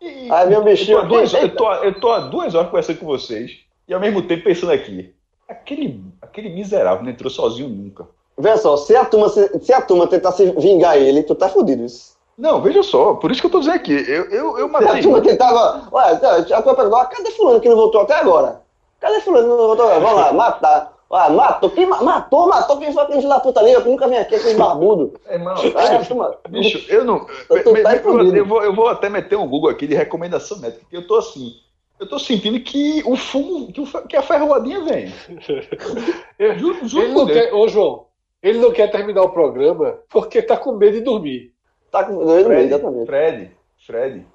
E, 0.02 0.30
meu 0.48 0.64
bichinho 0.64 1.00
eu 1.00 1.02
tô, 1.02 1.08
duas, 1.08 1.34
eu, 1.34 1.54
tô, 1.56 1.74
eu 1.76 2.00
tô 2.00 2.12
há 2.12 2.20
duas 2.20 2.56
horas 2.56 2.70
conversando 2.70 3.00
com 3.00 3.06
vocês 3.06 3.60
e 3.88 3.94
ao 3.94 4.00
mesmo 4.00 4.22
tempo 4.22 4.46
pensando 4.46 4.72
aqui. 4.72 5.14
Aquele, 5.50 6.02
aquele 6.22 6.50
miserável 6.50 7.04
não 7.04 7.10
entrou 7.12 7.30
sozinho 7.30 7.68
nunca. 7.70 8.06
Vê 8.38 8.56
só, 8.58 8.78
se 8.78 8.96
a 8.96 9.04
turma, 9.04 9.28
se, 9.30 9.60
se 9.60 9.74
a 9.74 9.82
turma 9.82 10.08
tentar 10.08 10.32
se 10.32 10.52
vingar 10.52 10.96
ele, 10.96 11.24
tu 11.24 11.36
tá 11.36 11.50
fudido. 11.50 11.84
Isso. 11.84 12.18
Não, 12.38 12.62
veja 12.62 12.82
só, 12.84 13.16
por 13.16 13.32
isso 13.32 13.42
que 13.42 13.48
eu 13.48 13.52
tô 13.52 13.60
dizendo 13.60 13.76
aqui. 13.76 13.92
Eu, 13.94 14.26
eu, 14.30 14.58
eu 14.58 14.70
Se 14.70 14.76
a 14.76 14.82
matei. 14.82 15.02
turma 15.02 15.22
tentava. 15.22 15.90
Ué, 15.92 16.04
a 16.14 16.62
turma 16.62 16.76
perguntou, 16.76 16.96
ah, 17.00 17.06
cadê 17.06 17.32
fulano 17.32 17.60
que 17.60 17.68
não 17.68 17.76
voltou 17.76 18.02
até 18.02 18.14
agora? 18.14 18.62
Cadê 19.02 19.20
fulano 19.22 19.44
que 19.44 19.50
não 19.50 19.58
voltou 19.68 19.86
agora? 19.86 20.00
Vamos 20.00 20.16
lá, 20.22 20.32
matar. 20.34 20.94
Ah, 21.12 21.28
matou, 21.32 21.72
quem 21.72 21.88
ma- 21.88 22.04
matou, 22.04 22.48
matou, 22.48 22.78
quem 22.78 22.94
foi 22.94 23.02
aquele 23.02 23.28
da 23.28 23.40
puta 23.40 23.60
ali, 23.60 23.72
eu 23.72 23.84
nunca 23.84 24.08
vem 24.08 24.20
aqui, 24.20 24.36
aquele 24.36 24.54
barbudo. 24.54 25.14
Irmão, 25.28 25.56
Aí 25.58 25.96
a 25.96 26.06
turma. 26.06 26.36
bicho, 26.50 26.86
eu 26.88 27.04
não. 27.04 27.26
Eu 27.50 27.74
me- 27.74 27.82
tá 27.82 27.92
me- 28.14 28.38
eu 28.38 28.46
vou, 28.46 28.64
eu 28.64 28.74
vou 28.76 28.88
até 28.88 29.10
meter 29.10 29.36
um 29.36 29.48
Google 29.48 29.72
aqui 29.72 29.88
de 29.88 29.96
recomendação 29.96 30.60
médica, 30.60 30.82
porque 30.82 30.96
eu 30.96 31.08
tô 31.08 31.16
assim. 31.16 31.54
Eu 32.00 32.08
tô 32.08 32.18
sentindo 32.18 32.60
que 32.62 33.04
o 33.06 33.16
fumo, 33.18 33.72
que, 33.74 33.82
o 33.82 33.86
fe- 33.86 34.02
que 34.08 34.16
a 34.16 34.22
ferroadinha 34.22 34.82
vem. 34.84 35.08
Juro, 36.58 36.88
juro 36.88 37.04
Ele 37.06 37.14
não 37.14 37.26
Deus. 37.26 37.38
quer, 37.40 37.54
ô 37.54 37.68
João, 37.68 38.06
ele 38.42 38.60
não 38.60 38.72
quer 38.72 38.90
terminar 38.90 39.22
o 39.24 39.30
programa 39.32 40.00
porque 40.10 40.42
tá 40.42 40.56
com 40.56 40.72
medo 40.74 40.94
de 40.98 41.02
dormir. 41.02 41.54
Tá 41.92 42.04
com 42.06 42.24
meio, 42.26 42.46
Fred, 42.46 42.66
exatamente. 42.68 43.06
Fred, 43.06 43.52
Fred, 43.86 44.26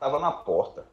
tava 0.00 0.18
na 0.18 0.32
porta, 0.32 0.84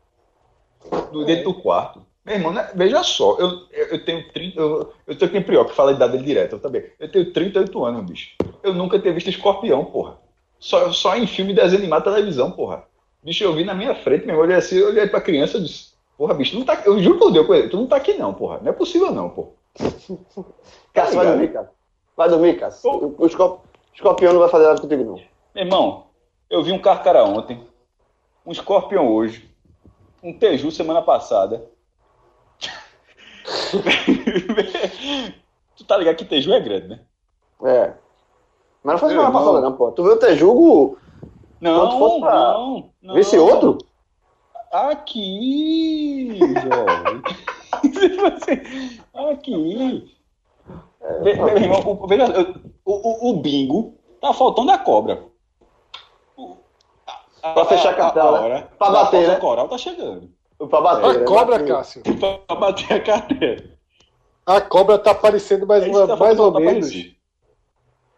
do, 1.11 1.25
dentro 1.25 1.45
do 1.45 1.53
quarto. 1.61 2.05
Meu 2.25 2.35
irmão, 2.35 2.53
né, 2.53 2.69
veja 2.75 3.01
só, 3.01 3.37
eu, 3.39 3.47
eu, 3.71 3.85
eu 3.87 4.05
tenho 4.05 4.31
30, 4.31 4.59
eu, 4.59 4.93
eu 5.07 5.17
tenho 5.17 5.31
quem 5.31 5.41
pior 5.41 5.65
que 5.65 5.73
fala 5.73 5.91
a 5.91 5.93
idade 5.95 6.11
dele 6.11 6.25
direto, 6.25 6.53
eu 6.57 6.59
também. 6.59 6.85
Eu 6.99 7.09
tenho 7.11 7.33
38 7.33 7.85
anos, 7.85 8.05
bicho. 8.05 8.35
Eu 8.61 8.73
nunca 8.73 8.99
tinha 8.99 9.13
visto 9.13 9.29
escorpião, 9.29 9.85
porra. 9.85 10.17
Só, 10.59 10.91
só 10.91 11.15
em 11.15 11.25
filme 11.25 11.53
desenho 11.53 11.79
animado 11.81 12.03
televisão, 12.03 12.51
porra. 12.51 12.83
Bicho, 13.23 13.43
eu 13.43 13.53
vi 13.53 13.65
na 13.65 13.73
minha 13.73 13.95
frente, 13.95 14.25
meu 14.25 14.37
olhei 14.37 14.55
assim, 14.55 14.77
eu 14.77 14.87
olhei 14.87 15.07
pra 15.07 15.19
criança 15.19 15.57
e 15.57 15.63
disse, 15.63 15.93
porra, 16.17 16.33
bicho, 16.33 16.51
tu 16.51 16.59
não 16.59 16.65
tá, 16.65 16.81
eu 16.85 16.99
juro 16.99 17.19
por 17.19 17.31
Deus, 17.31 17.69
tu 17.69 17.77
não 17.77 17.87
tá 17.87 17.97
aqui 17.97 18.13
não, 18.13 18.33
porra. 18.33 18.59
Não 18.61 18.69
é 18.69 18.73
possível 18.73 19.11
não, 19.11 19.29
porra. 19.29 19.49
Cássio, 20.93 21.15
vai 21.15 21.27
dormir, 21.27 21.53
cara. 21.53 21.71
Vai 22.15 22.29
dormir, 22.29 22.59
Cássio. 22.59 22.89
Ô. 22.89 22.97
O, 22.97 23.15
o 23.23 23.25
escorp- 23.25 23.65
escorpião 23.93 24.33
não 24.33 24.39
vai 24.39 24.49
fazer 24.49 24.67
nada 24.67 24.81
contigo, 24.81 25.03
não. 25.03 25.15
Meu 25.53 25.65
irmão, 25.65 26.07
eu 26.49 26.63
vi 26.63 26.71
um 26.71 26.79
carcara 26.79 27.23
ontem, 27.25 27.61
um 28.45 28.51
escorpião 28.51 29.13
hoje, 29.13 29.49
um 30.23 30.31
teju 30.31 30.71
semana 30.71 31.01
passada. 31.01 31.65
tu 35.75 35.83
tá 35.83 35.97
ligado 35.97 36.15
que 36.15 36.25
teju 36.25 36.53
é 36.53 36.59
grande, 36.59 36.87
né? 36.87 36.99
É. 37.63 37.93
Mas 38.83 38.93
não 38.93 38.99
foi 38.99 39.09
semana 39.09 39.31
passada, 39.31 39.61
não, 39.61 39.73
pô. 39.73 39.91
Tu 39.91 40.03
viu 40.03 40.13
o 40.13 40.17
Tejugo? 40.17 40.97
Não, 41.61 42.19
pra- 42.19 42.33
não, 42.53 42.89
não. 43.01 43.17
Esse 43.17 43.37
outro? 43.37 43.77
Aqui, 44.71 46.37
jovem. 46.39 47.21
Aqui. 49.31 50.15
Ve- 51.21 51.33
Meu 51.35 51.57
irmão, 51.57 51.97
o, 52.01 52.07
veja, 52.07 52.25
o, 52.85 53.27
o, 53.27 53.29
o 53.31 53.33
bingo 53.41 53.95
tá 54.21 54.31
faltando 54.33 54.71
a 54.71 54.77
cobra. 54.77 55.23
O- 56.37 56.57
a- 57.41 57.53
Pra 57.53 57.65
fechar 57.65 57.91
a- 57.91 57.95
cartão, 57.95 58.35
a 58.35 58.39
né? 58.41 58.45
hora 58.45 58.69
Pra 58.77 58.87
da 58.89 59.03
bater, 59.05 59.27
né? 59.27 59.35
coral 59.37 59.67
tá 59.67 59.77
chegando. 59.77 60.29
Pra 60.69 60.81
bater. 60.81 61.05
A 61.05 61.13
né? 61.13 61.25
cobra, 61.25 61.57
Bater. 61.59 61.67
Cássio. 61.67 62.01
Pra 62.47 62.55
bater 62.55 62.93
a 62.93 62.99
carteira. 63.03 63.79
A 64.45 64.61
cobra 64.61 64.97
tá 64.97 65.11
aparecendo 65.11 65.65
mais, 65.65 65.85
uma, 65.87 66.07
tá 66.07 66.15
mais 66.15 66.39
ou 66.39 66.51
menos. 66.51 66.87
aparecer. 66.87 67.15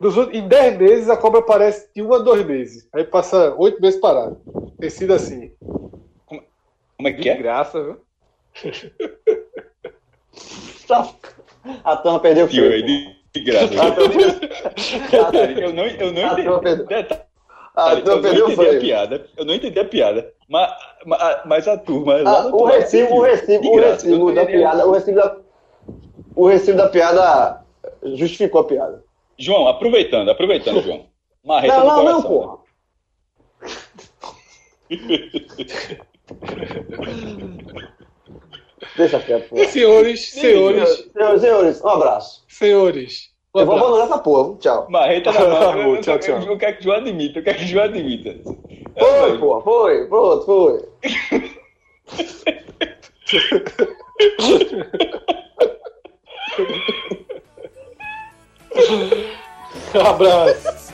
Nos 0.02 0.18
ú- 0.18 0.32
em 0.32 0.48
10 0.48 0.78
meses 0.80 1.10
a 1.10 1.16
cobra 1.16 1.40
aparece 1.42 1.88
de 1.96 2.02
1 2.02 2.12
a 2.14 2.18
2 2.18 2.44
meses. 2.44 2.90
Aí 2.92 3.04
passa 3.04 3.54
8 3.56 3.80
meses 3.80 4.00
parado. 4.00 4.42
Tem 4.80 4.90
sido 4.90 5.14
assim. 5.14 5.52
Como 6.26 7.08
é 7.08 7.14
que 7.14 7.22
Que 7.22 7.30
é? 7.30 7.36
graça, 7.38 7.84
viu? 7.84 7.98
A 11.84 11.96
turma 11.98 12.20
perdeu 12.20 12.46
o 12.46 12.50
fio. 12.50 12.84
de, 12.84 13.16
de 13.34 13.44
graça. 13.44 13.66
A 13.82 13.92
turma 13.92 14.22
Detalhe, 15.12 15.62
eu 15.62 15.72
não, 15.74 15.86
eu 15.86 16.12
não 16.12 16.22
entendi. 16.24 16.48
eu 16.48 18.02
turma 18.04 18.16
não 18.16 18.22
perdeu 18.22 18.46
o 18.48 18.52
entendi 18.52 18.76
a 18.76 18.80
piada. 18.80 19.26
Eu 19.38 19.46
não 19.46 19.54
entendi 19.54 19.80
a 19.80 19.86
piada. 19.86 20.34
Mas, 20.50 20.72
mas, 21.06 21.68
a 21.68 21.78
turma. 21.78 22.16
Ah, 22.26 22.48
o 22.48 22.66
recibo, 22.66 23.16
o 23.16 23.22
recibo, 23.22 23.62
De 23.62 23.70
o 23.70 23.76
recibo 23.80 24.34
da 24.34 24.46
piada, 24.46 24.88
o 24.88 24.92
recibo 24.92 25.18
da, 25.18 25.38
o 26.36 26.48
recibo 26.48 26.78
da 26.78 26.90
piada 26.90 27.62
justificou 28.04 28.62
a 28.62 28.66
piada. 28.66 29.04
João, 29.44 29.68
aproveitando, 29.68 30.30
aproveitando, 30.30 30.82
João. 30.84 31.06
Marreta 31.44 31.78
Não, 31.78 31.86
não, 31.86 32.04
não, 32.04 32.22
porra. 32.22 32.58
Deixa 38.98 39.20
quieto, 39.20 39.50
porra. 39.50 39.66
Senhores, 39.66 40.30
senhores, 40.32 40.90
Senhores, 41.14 41.42
senhores, 41.42 41.82
um 41.84 41.88
abraço. 41.90 42.44
senhores. 42.48 43.32
Um 43.54 43.60
Eu 43.60 43.66
vou 43.66 43.76
abandonar 43.76 44.06
essa 44.08 44.18
porra, 44.20 44.58
tchau. 44.60 44.88
Marreta 44.90 45.32
na 45.34 45.76
mão. 45.76 46.00
Tchau, 46.02 46.18
tchau. 46.20 46.40
eu 46.42 46.58
quero 46.58 46.76
que 46.78 46.82
o 46.82 46.84
João 46.84 46.98
admita, 46.98 47.40
eu 47.40 47.44
quero 47.44 47.58
que 47.58 47.64
o 47.66 47.68
João 47.68 47.84
admita. 47.86 48.36
Foi, 48.98 49.38
porra, 49.40 49.62
foi, 49.62 50.08
pronto, 50.08 50.46
foi. 50.46 50.90
Um 59.94 60.00
abraço. 60.00 60.94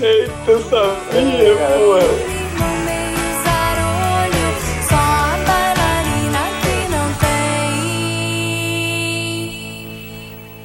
Eita, 0.00 0.50
eu 0.50 0.60
sabia, 0.62 1.56
porra. 1.56 2.06
No 2.56 2.68
meio 2.84 3.22
zarolho, 3.42 4.48
só 4.88 4.94
a 4.94 5.36
bailarina 5.46 6.44
que 6.62 6.76
não 6.92 7.08
tem. 7.18 7.74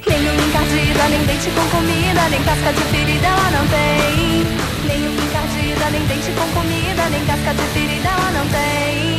Nenhuma 0.08 0.42
encardida, 0.44 1.04
nem 1.10 1.24
dente 1.26 1.50
com 1.52 1.66
comida, 1.76 2.22
nem 2.30 2.44
casca 2.44 2.72
de 2.74 2.84
ferida 2.84 3.28
ela 3.28 3.50
não 3.52 3.66
tem. 3.68 4.46
Nenhuma 4.86 5.22
encardida, 5.24 5.90
nem 5.92 6.04
dente 6.06 6.32
com 6.34 6.48
comida, 6.60 7.10
nem 7.10 7.26
casca 7.26 7.54
de 7.54 7.64
ferida 7.74 8.10
ela 8.10 8.32
não 8.32 8.48
tem. 8.50 9.11